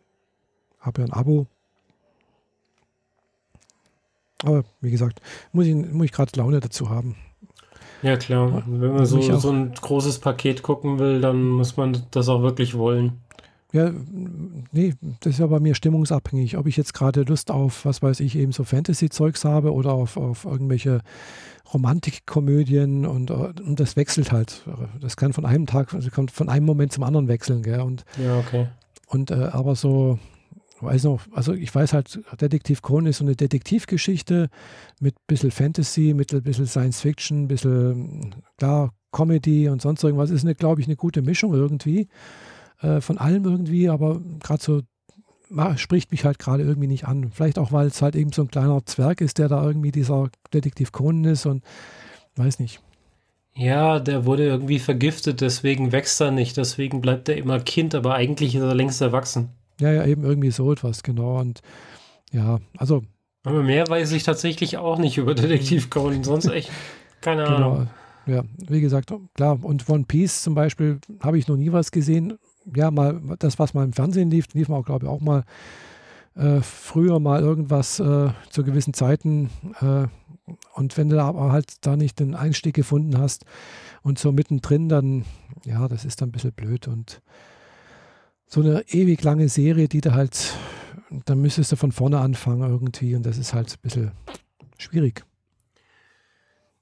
habe 0.81 1.03
ja 1.03 1.07
ein 1.07 1.13
Abo. 1.13 1.47
Aber 4.43 4.65
wie 4.81 4.91
gesagt, 4.91 5.21
muss 5.53 5.67
ich, 5.67 5.75
muss 5.75 6.07
ich 6.07 6.13
gerade 6.13 6.33
Laune 6.37 6.61
dazu 6.61 6.89
haben. 6.89 7.17
Ja, 8.03 8.17
klar. 8.17 8.63
Wenn 8.67 8.95
man 8.95 9.07
so, 9.07 9.21
so 9.21 9.51
ein 9.51 9.73
großes 9.75 10.21
Paket 10.21 10.63
gucken 10.63 10.99
will, 10.99 11.21
dann 11.21 11.49
muss 11.49 11.77
man 11.77 12.03
das 12.11 12.29
auch 12.29 12.43
wirklich 12.43 12.77
wollen. 12.77 13.21
Ja, 13.73 13.93
nee, 14.73 14.95
das 15.21 15.35
ist 15.35 15.39
ja 15.39 15.47
bei 15.47 15.61
mir 15.61 15.75
stimmungsabhängig. 15.75 16.57
Ob 16.57 16.67
ich 16.67 16.77
jetzt 16.77 16.93
gerade 16.93 17.23
Lust 17.23 17.51
auf, 17.51 17.85
was 17.85 18.03
weiß 18.03 18.21
ich, 18.21 18.37
eben 18.37 18.53
so 18.53 18.65
Fantasy-Zeugs 18.65 19.45
habe 19.45 19.73
oder 19.73 19.93
auf, 19.93 20.17
auf 20.17 20.45
irgendwelche 20.45 21.03
Romantikkomödien 21.73 23.07
und, 23.07 23.31
und 23.31 23.79
das 23.79 23.95
wechselt 23.97 24.33
halt. 24.33 24.63
Das 25.01 25.17
kann 25.17 25.33
von 25.33 25.47
einem 25.47 25.67
Tag, 25.67 25.95
also 25.95 26.11
kommt 26.11 26.33
von 26.33 26.49
einem 26.49 26.67
Moment 26.67 26.93
zum 26.93 27.05
anderen 27.05 27.29
wechseln, 27.29 27.63
gell? 27.63 27.81
Und, 27.81 28.05
ja, 28.23 28.39
okay. 28.39 28.67
Und 29.07 29.31
äh, 29.31 29.35
aber 29.53 29.77
so, 29.77 30.19
weiß 30.81 31.05
noch, 31.05 31.21
also 31.33 31.53
ich 31.53 31.75
weiß 31.75 31.93
halt, 31.93 32.21
Detektiv 32.41 32.83
Conan 32.83 33.07
ist 33.07 33.19
so 33.19 33.25
eine 33.25 33.37
Detektivgeschichte 33.37 34.49
mit 35.01 35.15
ein 35.15 35.27
bisschen 35.27 35.51
Fantasy, 35.51 36.15
mit 36.15 36.33
ein 36.33 36.43
bisschen 36.43 36.67
Science 36.67 37.01
Fiction, 37.01 37.45
ein 37.45 37.49
bisschen, 37.49 38.35
klar, 38.57 38.93
Comedy 39.13 39.69
und 39.69 39.83
sonst 39.83 40.05
irgendwas. 40.05 40.31
Ist, 40.31 40.47
glaube 40.59 40.81
ich, 40.81 40.87
eine 40.87 40.97
gute 40.97 41.23
Mischung 41.23 41.55
irgendwie 41.55 42.09
äh, 42.81 43.01
von 43.01 43.19
allem 43.19 43.45
irgendwie, 43.45 43.89
aber 43.89 44.21
gerade 44.43 44.63
so 44.63 44.83
spricht 45.77 46.13
mich 46.13 46.25
halt 46.25 46.39
gerade 46.39 46.63
irgendwie 46.63 46.87
nicht 46.87 47.07
an. 47.07 47.33
Vielleicht 47.33 47.59
auch, 47.59 47.73
weil 47.73 47.89
es 47.89 48.03
halt 48.03 48.15
eben 48.15 48.33
so 48.33 48.43
ein 48.43 48.51
kleiner 48.51 48.85
Zwerg 48.87 49.21
ist, 49.21 49.39
der 49.39 49.49
da 49.49 49.65
irgendwie 49.65 49.91
dieser 49.91 50.29
Detektiv 50.53 50.93
Conan 50.93 51.25
ist 51.25 51.47
und 51.47 51.65
weiß 52.37 52.61
nicht. 52.61 52.81
Ja, 53.55 53.99
der 53.99 54.27
wurde 54.27 54.47
irgendwie 54.47 54.79
vergiftet, 54.79 55.41
deswegen 55.41 55.91
wächst 55.91 56.21
er 56.21 56.31
nicht, 56.31 56.57
deswegen 56.57 57.01
bleibt 57.01 57.29
er 57.29 57.37
immer 57.37 57.59
Kind, 57.59 57.97
aber 57.97 58.15
eigentlich 58.15 58.55
ist 58.55 58.63
er 58.63 58.75
längst 58.77 59.01
erwachsen. 59.01 59.51
Ja, 59.81 59.93
ja, 59.93 60.07
eben 60.07 60.25
irgendwie 60.25 60.51
so 60.51 60.73
etwas, 60.73 61.03
genau. 61.03 61.39
Und 61.41 61.61
ja, 62.33 62.59
also. 62.77 63.03
Aber 63.45 63.63
mehr 63.63 63.89
weiß 63.89 64.13
ich 64.13 64.23
tatsächlich 64.23 64.77
auch 64.77 64.99
nicht 64.99 65.17
über 65.17 65.35
Detektiv 65.35 65.91
Conan, 65.91 66.23
sonst 66.23 66.47
echt 66.47 66.71
keine 67.21 67.45
genau. 67.45 67.57
Ahnung. 67.57 67.91
Ja, 68.27 68.45
wie 68.69 68.81
gesagt, 68.81 69.13
klar. 69.35 69.59
Und 69.63 69.89
One 69.89 70.05
Piece 70.05 70.43
zum 70.43 70.55
Beispiel 70.55 71.01
habe 71.21 71.39
ich 71.39 71.49
noch 71.49 71.57
nie 71.57 71.73
was 71.73 71.91
gesehen. 71.91 72.39
Ja, 72.77 72.91
mal 72.91 73.21
das, 73.39 73.59
was 73.59 73.75
mal 73.75 73.85
im 73.85 73.93
Fernsehen 73.93 74.31
lief, 74.31 74.47
lief 74.53 74.69
auch, 74.71 74.85
glaube 74.85 75.07
ich, 75.07 75.11
auch 75.11 75.21
mal 75.21 75.45
äh, 76.37 76.61
früher 76.61 77.19
mal 77.19 77.41
irgendwas 77.41 77.99
äh, 77.99 78.31
zu 78.51 78.63
gewissen 78.63 78.95
Zeiten. 78.95 79.51
Äh, 79.81 80.07
und 80.75 80.97
wenn 80.97 81.09
du 81.09 81.21
aber 81.23 81.53
halt 81.53 81.87
da 81.87 81.97
nicht 81.97 82.21
den 82.21 82.35
Einstieg 82.35 82.75
gefunden 82.75 83.19
hast 83.19 83.45
und 84.03 84.19
so 84.19 84.33
mittendrin, 84.33 84.89
dann, 84.89 85.25
ja, 85.65 85.89
das 85.89 86.05
ist 86.05 86.21
dann 86.21 86.29
ein 86.29 86.33
bisschen 86.33 86.53
blöd. 86.53 86.89
Und 86.89 87.23
so 88.51 88.61
eine 88.61 88.85
ewig 88.89 89.23
lange 89.23 89.49
Serie, 89.49 89.89
die 89.89 90.01
da 90.01 90.13
halt, 90.13 90.55
dann 91.25 91.41
müsstest 91.41 91.73
du 91.73 91.77
von 91.77 91.93
vorne 91.93 92.19
anfangen 92.19 92.69
irgendwie 92.69 93.15
und 93.15 93.25
das 93.25 93.39
ist 93.39 93.55
halt 93.55 93.73
ein 93.73 93.79
bisschen 93.81 94.11
schwierig. 94.77 95.25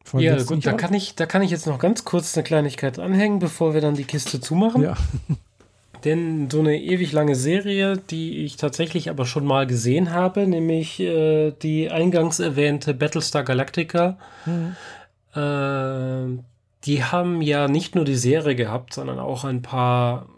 Von 0.03 0.21
ja, 0.21 0.43
gut, 0.43 0.65
da 0.65 0.73
kann, 0.73 0.95
ich, 0.95 1.15
da 1.15 1.27
kann 1.27 1.43
ich 1.43 1.51
jetzt 1.51 1.67
noch 1.67 1.79
ganz 1.79 2.07
kurz 2.07 2.35
eine 2.35 2.43
Kleinigkeit 2.43 2.99
anhängen, 2.99 3.39
bevor 3.39 3.75
wir 3.75 3.83
dann 3.83 3.95
die 3.95 4.05
Kiste 4.05 4.41
zumachen. 4.41 4.83
Ja. 4.83 4.97
Denn 6.05 6.49
so 6.49 6.61
eine 6.61 6.81
ewig 6.81 7.13
lange 7.13 7.35
Serie, 7.35 7.99
die 7.99 8.45
ich 8.45 8.57
tatsächlich 8.57 9.11
aber 9.11 9.27
schon 9.27 9.45
mal 9.45 9.67
gesehen 9.67 10.13
habe, 10.13 10.47
nämlich 10.47 11.01
äh, 11.01 11.51
die 11.51 11.91
eingangs 11.91 12.39
erwähnte 12.39 12.95
Battlestar 12.95 13.43
Galactica, 13.43 14.17
mhm. 14.47 14.77
äh, 15.35 16.43
die 16.85 17.05
haben 17.05 17.43
ja 17.43 17.69
nicht 17.69 17.95
nur 17.95 18.05
die 18.05 18.15
Serie 18.15 18.55
gehabt, 18.55 18.95
sondern 18.95 19.19
auch 19.19 19.45
ein 19.45 19.61
paar 19.61 20.29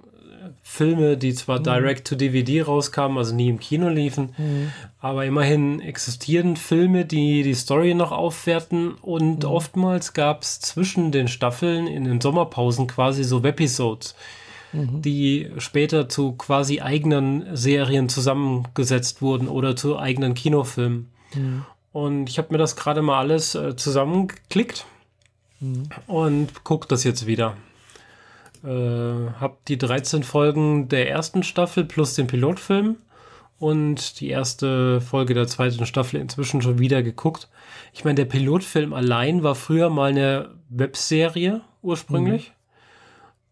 Filme, 0.73 1.17
die 1.17 1.35
zwar 1.35 1.59
mhm. 1.59 1.65
direct 1.65 2.07
to 2.07 2.15
DVD 2.15 2.63
rauskamen, 2.63 3.19
also 3.19 3.35
nie 3.35 3.49
im 3.49 3.59
Kino 3.59 3.89
liefen, 3.89 4.35
mhm. 4.39 4.71
aber 5.01 5.27
immerhin 5.27 5.81
existieren 5.81 6.57
Filme, 6.57 7.05
die 7.05 7.43
die 7.43 7.55
Story 7.55 7.93
noch 7.93 8.13
aufwerten 8.13 8.93
und 8.95 9.43
mhm. 9.43 9.51
oftmals 9.51 10.13
gab 10.13 10.43
es 10.43 10.61
zwischen 10.61 11.11
den 11.11 11.27
Staffeln 11.27 11.89
in 11.89 12.05
den 12.05 12.21
Sommerpausen 12.21 12.87
quasi 12.87 13.25
so 13.25 13.43
Webisodes, 13.43 14.15
mhm. 14.73 15.03
die 15.03 15.51
später 15.59 16.09
zu 16.09 16.33
quasi 16.33 16.81
eigenen 16.81 17.57
Serien 17.57 18.09
zusammengesetzt 18.09 19.23
wurden 19.23 19.49
oder 19.49 19.75
zu 19.75 19.99
eigenen 19.99 20.35
Kinofilmen. 20.35 21.11
Mhm. 21.35 21.65
Und 21.93 22.29
ich 22.29 22.39
habe 22.39 22.53
mir 22.53 22.59
das 22.59 22.77
gerade 22.77 23.03
mal 23.03 23.19
alles 23.19 23.57
äh, 23.57 23.75
zusammengeklickt 23.75 24.87
mhm. 25.59 25.89
und 26.07 26.63
gucke 26.63 26.87
das 26.87 27.03
jetzt 27.03 27.27
wieder. 27.27 27.57
Äh, 28.63 28.69
habe 28.69 29.57
die 29.69 29.79
13 29.79 30.23
Folgen 30.23 30.89
der 30.89 31.09
ersten 31.09 31.43
Staffel 31.43 31.85
plus 31.85 32.15
den 32.15 32.27
Pilotfilm 32.27 32.97
und 33.59 34.21
die 34.21 34.29
erste 34.29 35.01
Folge 35.01 35.35
der 35.35 35.47
zweiten 35.47 35.87
Staffel 35.87 36.21
inzwischen 36.21 36.63
schon 36.63 36.79
wieder 36.79 37.03
geguckt. 37.03 37.49
Ich 37.93 38.05
meine, 38.05 38.17
der 38.17 38.25
Pilotfilm 38.25 38.93
allein 38.93 39.43
war 39.43 39.55
früher 39.55 39.91
mal 39.91 40.11
eine 40.11 40.51
Webserie 40.69 41.61
ursprünglich. 41.83 42.49
Mhm. 42.49 42.55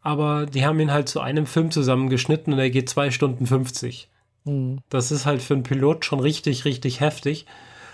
Aber 0.03 0.47
die 0.47 0.65
haben 0.65 0.81
ihn 0.81 0.93
halt 0.93 1.09
zu 1.09 1.21
einem 1.21 1.47
Film 1.47 1.71
zusammengeschnitten 1.71 2.53
und 2.53 2.59
er 2.59 2.71
geht 2.71 2.89
zwei 2.89 3.11
Stunden 3.11 3.47
50. 3.47 4.09
Mhm. 4.45 4.79
Das 4.89 5.11
ist 5.11 5.27
halt 5.27 5.43
für 5.43 5.55
einen 5.55 5.63
Pilot 5.63 6.05
schon 6.05 6.21
richtig, 6.21 6.65
richtig 6.65 7.01
heftig. 7.01 7.47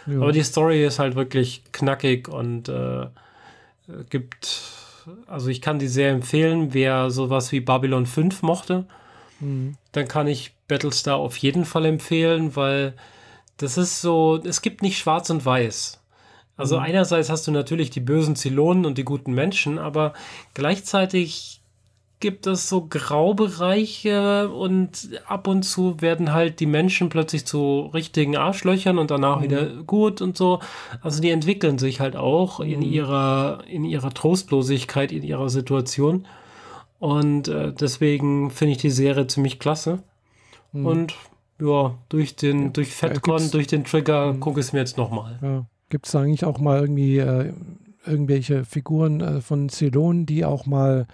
Ja. 0.06 0.16
Aber 0.16 0.32
die 0.32 0.42
Story 0.42 0.84
ist 0.84 0.98
halt 0.98 1.16
wirklich 1.16 1.62
knackig 1.72 2.28
und 2.28 2.68
äh, 2.68 3.06
gibt 4.10 4.83
also 5.26 5.48
ich 5.48 5.60
kann 5.60 5.78
die 5.78 5.88
sehr 5.88 6.10
empfehlen, 6.10 6.74
wer 6.74 7.10
sowas 7.10 7.52
wie 7.52 7.60
Babylon 7.60 8.06
5 8.06 8.42
mochte, 8.42 8.86
mhm. 9.40 9.76
dann 9.92 10.08
kann 10.08 10.26
ich 10.26 10.54
Battlestar 10.68 11.16
auf 11.16 11.36
jeden 11.36 11.64
Fall 11.64 11.84
empfehlen, 11.84 12.56
weil 12.56 12.94
das 13.56 13.78
ist 13.78 14.00
so, 14.00 14.40
es 14.44 14.62
gibt 14.62 14.82
nicht 14.82 14.98
schwarz 14.98 15.30
und 15.30 15.44
weiß. 15.44 16.00
Also 16.56 16.76
mhm. 16.76 16.84
einerseits 16.84 17.30
hast 17.30 17.46
du 17.46 17.50
natürlich 17.50 17.90
die 17.90 18.00
bösen 18.00 18.36
Zylonen 18.36 18.86
und 18.86 18.98
die 18.98 19.04
guten 19.04 19.32
Menschen, 19.32 19.78
aber 19.78 20.12
gleichzeitig 20.54 21.53
gibt 22.20 22.46
es 22.46 22.68
so 22.68 22.86
Graubereiche 22.88 24.48
und 24.48 25.10
ab 25.26 25.46
und 25.46 25.62
zu 25.62 26.00
werden 26.00 26.32
halt 26.32 26.60
die 26.60 26.66
Menschen 26.66 27.08
plötzlich 27.08 27.44
zu 27.44 27.90
richtigen 27.92 28.36
Arschlöchern 28.36 28.98
und 28.98 29.10
danach 29.10 29.38
mhm. 29.38 29.42
wieder 29.42 29.66
gut 29.82 30.22
und 30.22 30.36
so. 30.36 30.60
Also 31.02 31.20
die 31.20 31.30
entwickeln 31.30 31.78
sich 31.78 32.00
halt 32.00 32.16
auch 32.16 32.60
mhm. 32.60 32.66
in 32.66 32.82
ihrer, 32.82 33.64
in 33.68 33.84
ihrer 33.84 34.12
Trostlosigkeit, 34.12 35.12
in 35.12 35.22
ihrer 35.22 35.50
Situation. 35.50 36.26
Und 36.98 37.48
äh, 37.48 37.72
deswegen 37.72 38.50
finde 38.50 38.72
ich 38.72 38.78
die 38.78 38.90
Serie 38.90 39.26
ziemlich 39.26 39.58
klasse. 39.58 40.02
Mhm. 40.72 40.86
Und 40.86 41.14
ja, 41.60 41.94
durch 42.08 42.36
den, 42.36 42.72
durch 42.72 42.94
Fatcon, 42.94 43.50
durch 43.50 43.66
den 43.66 43.84
Trigger 43.84 44.32
mhm. 44.32 44.40
gucke 44.40 44.60
ich 44.60 44.66
es 44.66 44.72
mir 44.72 44.80
jetzt 44.80 44.96
nochmal. 44.96 45.38
Ja. 45.42 45.66
Gibt 45.90 46.06
es 46.06 46.14
eigentlich 46.16 46.44
auch 46.44 46.58
mal 46.58 46.80
irgendwie 46.80 47.18
äh, 47.18 47.52
irgendwelche 48.06 48.64
Figuren 48.64 49.20
äh, 49.20 49.40
von 49.40 49.68
Ceylon, 49.68 50.26
die 50.26 50.44
auch 50.44 50.66
mal 50.66 51.06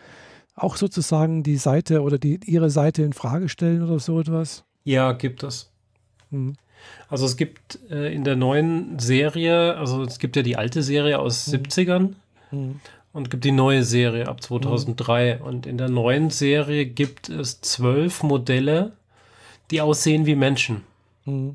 auch 0.55 0.77
sozusagen 0.77 1.43
die 1.43 1.56
Seite 1.56 2.02
oder 2.02 2.18
die, 2.18 2.40
ihre 2.44 2.70
Seite 2.70 3.02
in 3.02 3.12
Frage 3.12 3.48
stellen 3.48 3.82
oder 3.82 3.98
so 3.98 4.20
etwas? 4.20 4.64
Ja, 4.85 5.12
gibt 5.12 5.43
es. 5.43 5.70
Mhm. 6.31 6.55
Also 7.09 7.27
es 7.27 7.36
gibt 7.36 7.78
äh, 7.90 8.12
in 8.14 8.24
der 8.24 8.36
neuen 8.36 8.98
Serie, 8.98 9.77
also 9.77 10.02
es 10.02 10.18
gibt 10.18 10.36
ja 10.36 10.43
die 10.43 10.56
alte 10.56 10.82
Serie 10.82 11.18
aus 11.18 11.47
mhm. 11.48 11.55
70ern 11.55 12.14
mhm. 12.51 12.81
und 13.12 13.31
gibt 13.31 13.44
die 13.44 13.52
neue 13.52 13.85
Serie 13.85 14.28
ab 14.28 14.43
2003. 14.43 15.36
Mhm. 15.36 15.47
Und 15.47 15.66
in 15.66 15.78
der 15.78 15.89
neuen 15.89 16.31
Serie 16.31 16.86
gibt 16.86 17.28
es 17.28 17.60
zwölf 17.60 18.22
Modelle, 18.22 18.93
die 19.70 19.81
aussehen 19.81 20.27
wie 20.27 20.36
Menschen. 20.36 20.82
Mhm. 21.24 21.55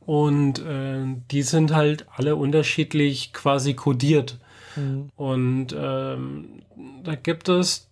Und 0.00 0.60
äh, 0.60 1.04
die 1.30 1.42
sind 1.42 1.74
halt 1.74 2.06
alle 2.16 2.36
unterschiedlich 2.36 3.32
quasi 3.34 3.74
kodiert. 3.74 4.38
Mhm. 4.78 5.10
Und 5.16 5.76
ähm, 5.76 6.62
da 7.04 7.14
gibt 7.14 7.48
es 7.48 7.88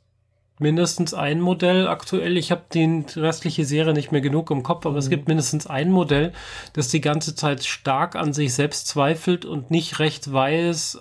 mindestens 0.59 1.15
ein 1.15 1.41
Modell 1.41 1.87
aktuell. 1.87 2.37
Ich 2.37 2.51
habe 2.51 2.63
die 2.73 3.05
restliche 3.17 3.65
Serie 3.65 3.93
nicht 3.93 4.13
mehr 4.13 4.21
genug 4.21 4.51
im 4.51 4.63
Kopf, 4.63 4.87
aber 4.87 4.95
mhm. 4.95 4.99
es 4.99 5.11
gibt 5.11 5.29
mindestens 5.29 5.67
ein 5.67 5.91
Modell, 5.91 6.33
das 6.73 6.89
die 6.89 7.01
ganze 7.01 7.35
Zeit 7.35 7.65
stark 7.65 8.17
an 8.17 8.33
sich 8.33 8.55
selbst 8.55 8.89
zweifelt 8.89 9.45
und 9.45 9.71
nicht 9.71 9.99
recht 9.99 10.33
weiß. 10.33 11.01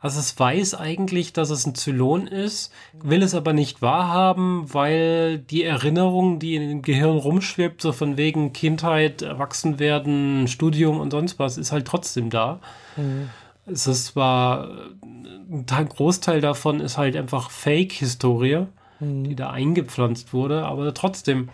Also 0.00 0.20
es 0.20 0.38
weiß 0.38 0.76
eigentlich, 0.76 1.32
dass 1.32 1.50
es 1.50 1.66
ein 1.66 1.74
Zylon 1.74 2.28
ist, 2.28 2.72
will 2.92 3.20
es 3.20 3.34
aber 3.34 3.52
nicht 3.52 3.82
wahrhaben, 3.82 4.72
weil 4.72 5.38
die 5.38 5.64
Erinnerung, 5.64 6.38
die 6.38 6.54
in 6.54 6.68
dem 6.68 6.82
Gehirn 6.82 7.18
rumschwebt, 7.18 7.82
so 7.82 7.90
von 7.90 8.16
wegen 8.16 8.52
Kindheit, 8.52 9.22
Erwachsenwerden, 9.22 10.46
Studium 10.46 11.00
und 11.00 11.10
sonst 11.10 11.40
was, 11.40 11.58
ist 11.58 11.72
halt 11.72 11.86
trotzdem 11.86 12.30
da. 12.30 12.60
Mhm 12.96 13.28
es 13.70 13.86
ist 13.86 14.06
zwar, 14.06 14.68
ein 15.02 15.88
Großteil 15.88 16.40
davon 16.40 16.80
ist 16.80 16.98
halt 16.98 17.16
einfach 17.16 17.50
Fake-Historie, 17.50 18.66
mhm. 19.00 19.24
die 19.24 19.34
da 19.34 19.50
eingepflanzt 19.50 20.32
wurde, 20.32 20.64
aber 20.64 20.92
trotzdem 20.94 21.48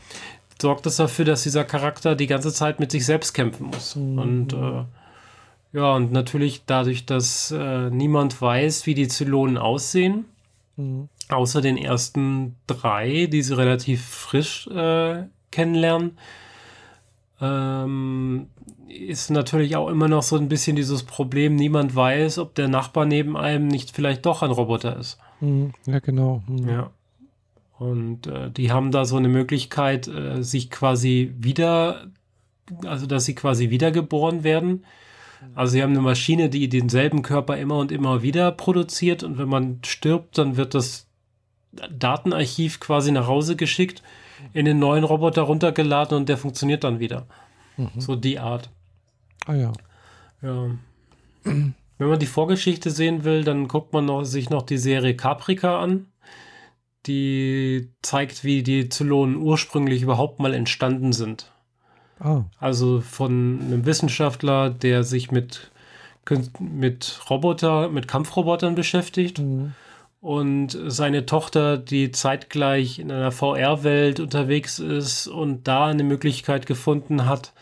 sorgt 0.61 0.86
es 0.86 0.97
dafür, 0.97 1.24
dass 1.24 1.43
dieser 1.43 1.65
Charakter 1.65 2.15
die 2.15 2.27
ganze 2.27 2.53
Zeit 2.53 2.81
mit 2.81 2.91
sich 2.91 3.05
selbst 3.05 3.35
kämpfen 3.35 3.66
muss. 3.66 3.97
Mhm. 3.97 4.19
Und 4.19 4.53
äh, 4.53 4.85
ja, 5.73 5.93
und 5.95 6.12
natürlich 6.12 6.65
dadurch, 6.66 7.05
dass 7.05 7.51
äh, 7.51 7.91
niemand 7.91 8.41
weiß, 8.41 8.86
wie 8.86 8.95
die 8.95 9.09
Zylonen 9.09 9.59
aussehen, 9.59 10.27
mhm. 10.77 11.09
außer 11.28 11.61
den 11.61 11.77
ersten 11.77 12.57
drei, 12.66 13.27
die 13.27 13.43
sie 13.43 13.57
relativ 13.57 14.05
frisch 14.05 14.69
äh, 14.69 15.24
kennenlernen, 15.51 16.16
ähm, 17.41 18.49
ist 18.95 19.31
natürlich 19.31 19.77
auch 19.77 19.89
immer 19.89 20.09
noch 20.09 20.23
so 20.23 20.37
ein 20.37 20.49
bisschen 20.49 20.77
dieses 20.77 21.03
Problem, 21.03 21.57
niemand 21.57 21.95
weiß, 21.95 22.39
ob 22.39 22.55
der 22.55 22.69
Nachbar 22.69 23.07
neben 23.07 23.37
einem 23.37 23.69
nicht 23.69 23.91
vielleicht 23.91 24.25
doch 24.25 24.43
ein 24.43 24.51
Roboter 24.51 24.97
ist. 24.97 25.19
Mhm. 25.41 25.73
Ja, 25.87 25.99
genau. 25.99 26.43
Mhm. 26.47 26.69
Ja. 26.69 26.91
Und 27.79 28.27
äh, 28.27 28.51
die 28.51 28.71
haben 28.71 28.93
da 28.93 29.05
so 29.05 29.16
eine 29.16 29.29
Möglichkeit, 29.29 30.09
äh, 30.09 30.43
sich 30.43 30.71
quasi 30.71 31.35
wieder, 31.39 32.07
also 32.85 33.07
dass 33.07 33.25
sie 33.25 33.35
quasi 33.35 33.71
wiedergeboren 33.71 34.45
werden. 34.45 34.85
Also 35.55 35.73
sie 35.73 35.83
haben 35.83 35.93
eine 35.93 36.01
Maschine, 36.01 36.49
die 36.49 36.69
denselben 36.69 37.23
Körper 37.23 37.59
immer 37.59 37.79
und 37.79 37.93
immer 37.93 38.23
wieder 38.23 38.51
produziert 38.53 39.23
und 39.23 39.37
wenn 39.37 39.49
man 39.49 39.81
stirbt, 39.85 40.39
dann 40.39 40.57
wird 40.57 40.75
das 40.75 41.07
Datenarchiv 41.73 42.81
quasi 42.81 43.12
nach 43.12 43.27
Hause 43.27 43.57
geschickt, 43.57 44.03
in 44.53 44.65
den 44.65 44.79
neuen 44.79 45.05
Roboter 45.05 45.43
runtergeladen 45.43 46.16
und 46.16 46.29
der 46.29 46.39
funktioniert 46.39 46.85
dann 46.85 47.01
wieder. 47.01 47.27
Mhm. 47.77 47.91
So 47.99 48.16
die 48.16 48.39
Art. 48.39 48.71
Ah 49.47 49.55
ja. 49.55 49.73
Ja. 50.43 50.71
Wenn 51.45 52.09
man 52.09 52.19
die 52.19 52.27
Vorgeschichte 52.27 52.91
sehen 52.91 53.25
will, 53.25 53.45
dann 53.45 53.69
guckt 53.69 53.93
man 53.93 54.07
noch, 54.07 54.25
sich 54.25 54.51
noch 54.51 54.62
die 54.62 54.79
Serie 54.79 55.16
Caprica 55.16 55.81
an. 55.81 56.07
Die 57.07 57.91
zeigt, 58.03 58.45
wie 58.45 58.62
die 58.62 58.89
Zylonen 58.89 59.37
ursprünglich 59.37 60.03
überhaupt 60.03 60.41
mal 60.41 60.55
entstanden 60.55 61.12
sind. 61.12 61.53
Ah. 62.19 62.45
Also 62.59 63.01
von 63.01 63.61
einem 63.61 63.85
Wissenschaftler, 63.85 64.71
der 64.71 65.05
sich 65.05 65.31
mit, 65.31 65.71
mit 66.59 67.21
Roboter, 67.29 67.89
mit 67.91 68.09
Kampfrobotern 68.09 68.75
beschäftigt. 68.75 69.39
Mhm. 69.39 69.75
Und 70.21 70.79
seine 70.87 71.27
Tochter, 71.27 71.77
die 71.77 72.11
zeitgleich 72.11 72.99
in 72.99 73.12
einer 73.12 73.31
VR-Welt 73.31 74.21
unterwegs 74.21 74.79
ist 74.79 75.27
und 75.27 75.69
da 75.69 75.87
eine 75.87 76.03
Möglichkeit 76.03 76.65
gefunden 76.65 77.27
hat, 77.27 77.53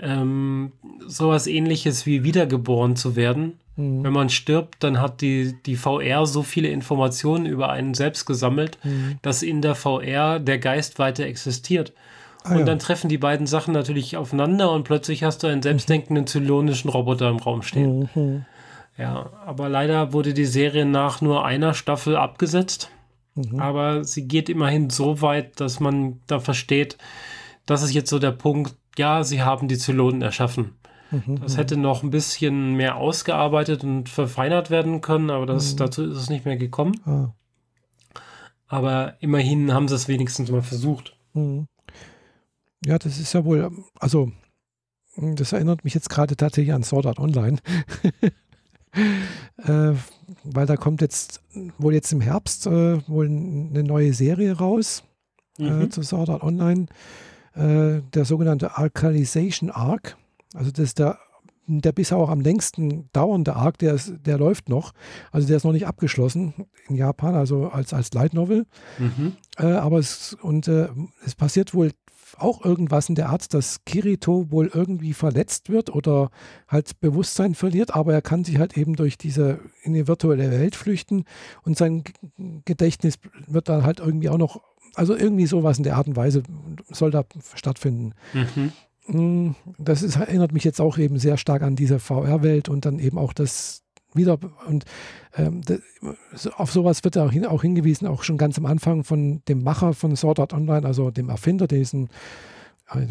ähm, 0.00 0.72
sowas 1.06 1.46
ähnliches 1.46 2.06
wie 2.06 2.24
wiedergeboren 2.24 2.96
zu 2.96 3.16
werden. 3.16 3.58
Mhm. 3.76 4.04
Wenn 4.04 4.12
man 4.12 4.28
stirbt, 4.28 4.82
dann 4.82 5.00
hat 5.00 5.20
die, 5.20 5.54
die 5.64 5.76
VR 5.76 6.26
so 6.26 6.42
viele 6.42 6.68
Informationen 6.68 7.46
über 7.46 7.70
einen 7.70 7.94
selbst 7.94 8.26
gesammelt, 8.26 8.78
mhm. 8.84 9.18
dass 9.22 9.42
in 9.42 9.62
der 9.62 9.74
VR 9.74 10.40
der 10.40 10.58
Geist 10.58 10.98
weiter 10.98 11.24
existiert. 11.24 11.92
Ah, 12.42 12.52
und 12.52 12.60
ja. 12.60 12.64
dann 12.64 12.78
treffen 12.78 13.08
die 13.08 13.18
beiden 13.18 13.46
Sachen 13.46 13.74
natürlich 13.74 14.16
aufeinander 14.16 14.70
und 14.72 14.84
plötzlich 14.84 15.24
hast 15.24 15.42
du 15.42 15.46
einen 15.46 15.62
selbstdenkenden 15.62 16.26
zylonischen 16.26 16.90
Roboter 16.90 17.28
im 17.28 17.38
Raum 17.38 17.62
stehen. 17.62 18.08
Mhm. 18.14 18.44
Ja, 18.98 19.30
aber 19.44 19.68
leider 19.68 20.12
wurde 20.12 20.32
die 20.32 20.46
Serie 20.46 20.86
nach 20.86 21.20
nur 21.20 21.44
einer 21.44 21.74
Staffel 21.74 22.16
abgesetzt. 22.16 22.90
Mhm. 23.34 23.60
Aber 23.60 24.04
sie 24.04 24.26
geht 24.26 24.48
immerhin 24.48 24.88
so 24.88 25.20
weit, 25.20 25.60
dass 25.60 25.80
man 25.80 26.20
da 26.26 26.40
versteht, 26.40 26.96
das 27.66 27.82
ist 27.82 27.92
jetzt 27.92 28.10
so 28.10 28.18
der 28.18 28.32
Punkt, 28.32 28.76
ja, 28.96 29.24
sie 29.24 29.42
haben 29.42 29.68
die 29.68 29.78
Zylonen 29.78 30.22
erschaffen. 30.22 30.76
Mhm, 31.10 31.40
das 31.40 31.56
hätte 31.56 31.76
noch 31.76 32.02
ein 32.02 32.10
bisschen 32.10 32.74
mehr 32.74 32.96
ausgearbeitet 32.96 33.84
und 33.84 34.08
verfeinert 34.08 34.70
werden 34.70 35.00
können, 35.00 35.30
aber 35.30 35.46
das, 35.46 35.72
mhm. 35.72 35.76
dazu 35.78 36.04
ist 36.04 36.16
es 36.16 36.30
nicht 36.30 36.44
mehr 36.44 36.56
gekommen. 36.56 37.00
Ah. 37.04 37.34
Aber 38.68 39.14
immerhin 39.20 39.72
haben 39.72 39.86
sie 39.86 39.94
es 39.94 40.08
wenigstens 40.08 40.50
mal 40.50 40.62
versucht. 40.62 41.16
Mhm. 41.34 41.68
Ja, 42.84 42.98
das 42.98 43.18
ist 43.18 43.32
ja 43.32 43.44
wohl, 43.44 43.70
also 43.98 44.32
das 45.16 45.52
erinnert 45.52 45.84
mich 45.84 45.94
jetzt 45.94 46.10
gerade 46.10 46.36
tatsächlich 46.36 46.74
an 46.74 46.82
Sword 46.82 47.06
Art 47.06 47.18
Online. 47.18 47.58
äh, 49.64 49.92
weil 50.44 50.66
da 50.66 50.76
kommt 50.76 51.00
jetzt 51.00 51.42
wohl 51.78 51.94
jetzt 51.94 52.12
im 52.12 52.20
Herbst 52.20 52.66
äh, 52.66 53.08
wohl 53.08 53.26
eine 53.26 53.82
neue 53.82 54.12
Serie 54.12 54.56
raus 54.56 55.04
äh, 55.58 55.70
mhm. 55.70 55.90
zu 55.90 56.02
Sword 56.02 56.28
Art 56.28 56.42
Online. 56.42 56.86
Äh, 57.56 58.02
der 58.14 58.24
sogenannte 58.24 58.76
Alkalization 58.76 59.70
Arc. 59.70 60.16
Also 60.54 60.70
das 60.70 60.84
ist 60.84 60.98
der, 60.98 61.18
der 61.66 61.92
bisher 61.92 62.18
auch 62.18 62.28
am 62.28 62.40
längsten 62.40 63.08
dauernde 63.12 63.56
Arc, 63.56 63.78
der, 63.78 63.94
ist, 63.94 64.14
der 64.24 64.38
läuft 64.38 64.68
noch. 64.68 64.92
Also 65.32 65.48
der 65.48 65.56
ist 65.56 65.64
noch 65.64 65.72
nicht 65.72 65.86
abgeschlossen 65.86 66.54
in 66.88 66.96
Japan, 66.96 67.34
also 67.34 67.68
als, 67.68 67.92
als 67.92 68.12
Light 68.12 68.34
Novel. 68.34 68.66
Mhm. 68.98 69.36
Äh, 69.58 69.66
aber 69.66 69.98
es, 69.98 70.36
und, 70.40 70.68
äh, 70.68 70.88
es 71.24 71.34
passiert 71.34 71.74
wohl 71.74 71.92
auch 72.38 72.64
irgendwas 72.64 73.08
in 73.08 73.14
der 73.14 73.30
Art, 73.30 73.54
dass 73.54 73.84
Kirito 73.84 74.50
wohl 74.50 74.70
irgendwie 74.72 75.12
verletzt 75.12 75.70
wird 75.70 75.94
oder 75.94 76.30
halt 76.68 77.00
Bewusstsein 77.00 77.54
verliert, 77.54 77.94
aber 77.94 78.12
er 78.12 78.22
kann 78.22 78.44
sich 78.44 78.58
halt 78.58 78.76
eben 78.76 78.94
durch 78.94 79.16
diese 79.16 79.60
in 79.82 79.94
die 79.94 80.08
virtuelle 80.08 80.50
Welt 80.50 80.76
flüchten 80.76 81.24
und 81.62 81.76
sein 81.76 82.04
Gedächtnis 82.64 83.18
wird 83.46 83.68
dann 83.68 83.84
halt 83.84 84.00
irgendwie 84.00 84.28
auch 84.28 84.38
noch, 84.38 84.60
also 84.96 85.14
irgendwie 85.14 85.46
sowas 85.46 85.78
in 85.78 85.84
der 85.84 85.96
Art 85.96 86.08
und 86.08 86.16
Weise 86.16 86.42
soll 86.90 87.10
da 87.10 87.24
stattfinden. 87.54 88.12
Mhm. 88.32 88.72
Mm, 89.06 89.54
das 89.78 90.02
ist, 90.02 90.16
erinnert 90.16 90.52
mich 90.52 90.64
jetzt 90.64 90.80
auch 90.80 90.98
eben 90.98 91.18
sehr 91.18 91.36
stark 91.36 91.62
an 91.62 91.76
diese 91.76 91.98
VR-Welt 91.98 92.68
und 92.68 92.84
dann 92.86 92.98
eben 92.98 93.18
auch 93.18 93.32
das 93.32 93.82
wieder 94.14 94.38
und 94.66 94.84
ähm, 95.36 95.60
das, 95.62 95.80
auf 96.56 96.72
sowas 96.72 97.04
wird 97.04 97.18
auch, 97.18 97.30
hin, 97.30 97.44
auch 97.44 97.62
hingewiesen, 97.62 98.08
auch 98.08 98.22
schon 98.22 98.38
ganz 98.38 98.58
am 98.58 98.66
Anfang 98.66 99.04
von 99.04 99.42
dem 99.46 99.62
Macher 99.62 99.92
von 99.92 100.16
Sword 100.16 100.40
Art 100.40 100.52
Online, 100.54 100.86
also 100.86 101.10
dem 101.10 101.28
Erfinder, 101.28 101.66
diesen 101.66 102.08
äh, 102.90 103.06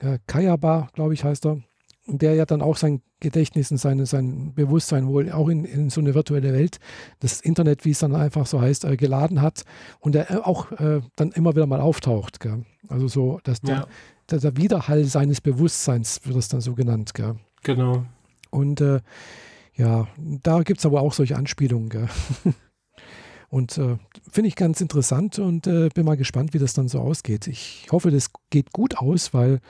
äh, 0.00 0.18
Kayaba, 0.26 0.88
glaube 0.92 1.14
ich, 1.14 1.24
heißt 1.24 1.46
er, 1.46 1.62
der 2.06 2.34
ja 2.34 2.46
dann 2.46 2.62
auch 2.62 2.76
sein 2.76 3.00
Gedächtnis 3.20 3.70
und 3.70 3.78
seine, 3.78 4.06
sein 4.06 4.54
Bewusstsein 4.54 5.06
wohl 5.06 5.30
auch 5.30 5.48
in, 5.48 5.64
in 5.64 5.90
so 5.90 6.00
eine 6.00 6.14
virtuelle 6.14 6.52
Welt, 6.52 6.78
das 7.20 7.40
Internet, 7.40 7.84
wie 7.84 7.90
es 7.90 8.00
dann 8.00 8.14
einfach 8.14 8.46
so 8.46 8.60
heißt, 8.60 8.84
äh, 8.84 8.96
geladen 8.96 9.40
hat 9.40 9.64
und 10.00 10.14
der 10.14 10.30
äh, 10.30 10.36
auch 10.36 10.72
äh, 10.72 11.00
dann 11.16 11.30
immer 11.32 11.54
wieder 11.54 11.66
mal 11.66 11.80
auftaucht. 11.80 12.40
Gell? 12.40 12.64
Also 12.88 13.08
so, 13.08 13.40
dass 13.44 13.60
der, 13.60 13.74
ja. 13.74 13.86
der, 14.30 14.38
der, 14.40 14.56
Widerhall 14.56 15.04
seines 15.04 15.40
Bewusstseins 15.40 16.20
wird 16.24 16.36
es 16.36 16.48
dann 16.48 16.60
so 16.60 16.74
genannt. 16.74 17.14
Gell? 17.14 17.36
Genau. 17.62 18.04
Und 18.50 18.80
äh, 18.80 19.00
ja, 19.74 20.08
da 20.18 20.62
gibt 20.62 20.80
es 20.80 20.86
aber 20.86 21.00
auch 21.00 21.12
solche 21.12 21.36
Anspielungen. 21.36 22.08
Und 23.52 23.76
äh, 23.76 23.98
finde 24.30 24.48
ich 24.48 24.56
ganz 24.56 24.80
interessant 24.80 25.38
und 25.38 25.66
äh, 25.66 25.90
bin 25.94 26.06
mal 26.06 26.16
gespannt, 26.16 26.54
wie 26.54 26.58
das 26.58 26.72
dann 26.72 26.88
so 26.88 27.00
ausgeht. 27.00 27.46
Ich 27.48 27.86
hoffe, 27.92 28.10
das 28.10 28.30
geht 28.48 28.72
gut 28.72 28.96
aus, 28.96 29.34
weil 29.34 29.60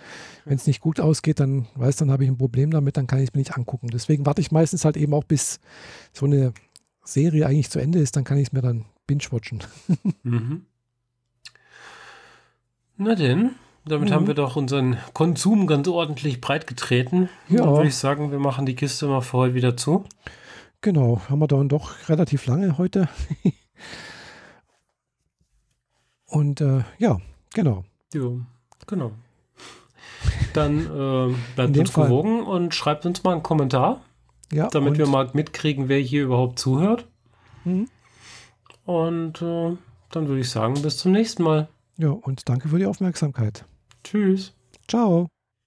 wenn 0.44 0.54
es 0.54 0.68
nicht 0.68 0.80
gut 0.80 1.00
ausgeht, 1.00 1.40
dann 1.40 1.66
weiß, 1.74 1.96
dann 1.96 2.12
habe 2.12 2.22
ich 2.22 2.30
ein 2.30 2.38
Problem 2.38 2.70
damit, 2.70 2.96
dann 2.96 3.09
kann 3.09 3.18
ich 3.18 3.30
es 3.30 3.34
mir 3.34 3.40
nicht 3.40 3.56
angucken. 3.56 3.88
Deswegen 3.92 4.24
warte 4.24 4.40
ich 4.40 4.52
meistens 4.52 4.84
halt 4.84 4.96
eben 4.96 5.12
auch, 5.12 5.24
bis 5.24 5.59
so 6.12 6.26
eine 6.26 6.52
Serie 7.02 7.44
eigentlich 7.44 7.70
zu 7.70 7.80
Ende 7.80 7.98
ist, 7.98 8.14
dann 8.14 8.22
kann 8.22 8.38
ich 8.38 8.46
es 8.46 8.52
mir 8.52 8.62
dann 8.62 8.84
binge-watchen. 9.09 9.64
Mhm. 10.22 10.66
Na 12.98 13.16
denn, 13.16 13.50
damit 13.84 14.10
mhm. 14.10 14.14
haben 14.14 14.26
wir 14.28 14.34
doch 14.34 14.54
unseren 14.54 14.96
Konsum 15.12 15.66
ganz 15.66 15.88
ordentlich 15.88 16.40
breit 16.40 16.68
getreten. 16.68 17.28
Ja. 17.48 17.64
Dann 17.64 17.70
würde 17.70 17.88
ich 17.88 17.96
sagen, 17.96 18.30
wir 18.30 18.38
machen 18.38 18.64
die 18.64 18.76
Kiste 18.76 19.09
mal 19.09 19.22
für 19.22 19.38
heute 19.38 19.54
wieder 19.54 19.76
zu. 19.76 20.04
Genau, 20.82 21.20
haben 21.28 21.40
wir 21.40 21.48
dann 21.48 21.68
doch 21.68 22.09
relativ 22.09 22.46
lange 22.46 22.78
heute. 22.78 23.09
Und 26.26 26.60
äh, 26.60 26.82
ja, 26.98 27.18
genau. 27.52 27.84
Ja, 28.14 28.30
genau. 28.86 29.12
Dann 30.54 30.80
äh, 30.80 31.34
bleibt 31.54 31.78
uns 31.78 31.90
Fall. 31.90 32.09
gewogen 32.09 32.42
und 32.42 32.74
schreibt 32.74 33.06
uns 33.06 33.22
mal 33.22 33.32
einen 33.32 33.42
Kommentar, 33.42 34.02
ja, 34.50 34.68
damit 34.68 34.98
wir 34.98 35.06
mal 35.06 35.30
mitkriegen, 35.32 35.88
wer 35.88 35.98
hier 35.98 36.24
überhaupt 36.24 36.59
zuhört. 36.59 37.06
Mhm. 37.64 37.88
Und 38.84 39.40
äh, 39.42 39.76
dann 40.10 40.28
würde 40.28 40.40
ich 40.40 40.50
sagen, 40.50 40.80
bis 40.82 40.98
zum 40.98 41.12
nächsten 41.12 41.42
Mal. 41.42 41.68
Ja, 41.96 42.10
und 42.10 42.48
danke 42.48 42.68
für 42.68 42.78
die 42.78 42.86
Aufmerksamkeit. 42.86 43.64
Tschüss. 44.04 44.52
Ciao. 44.88 45.31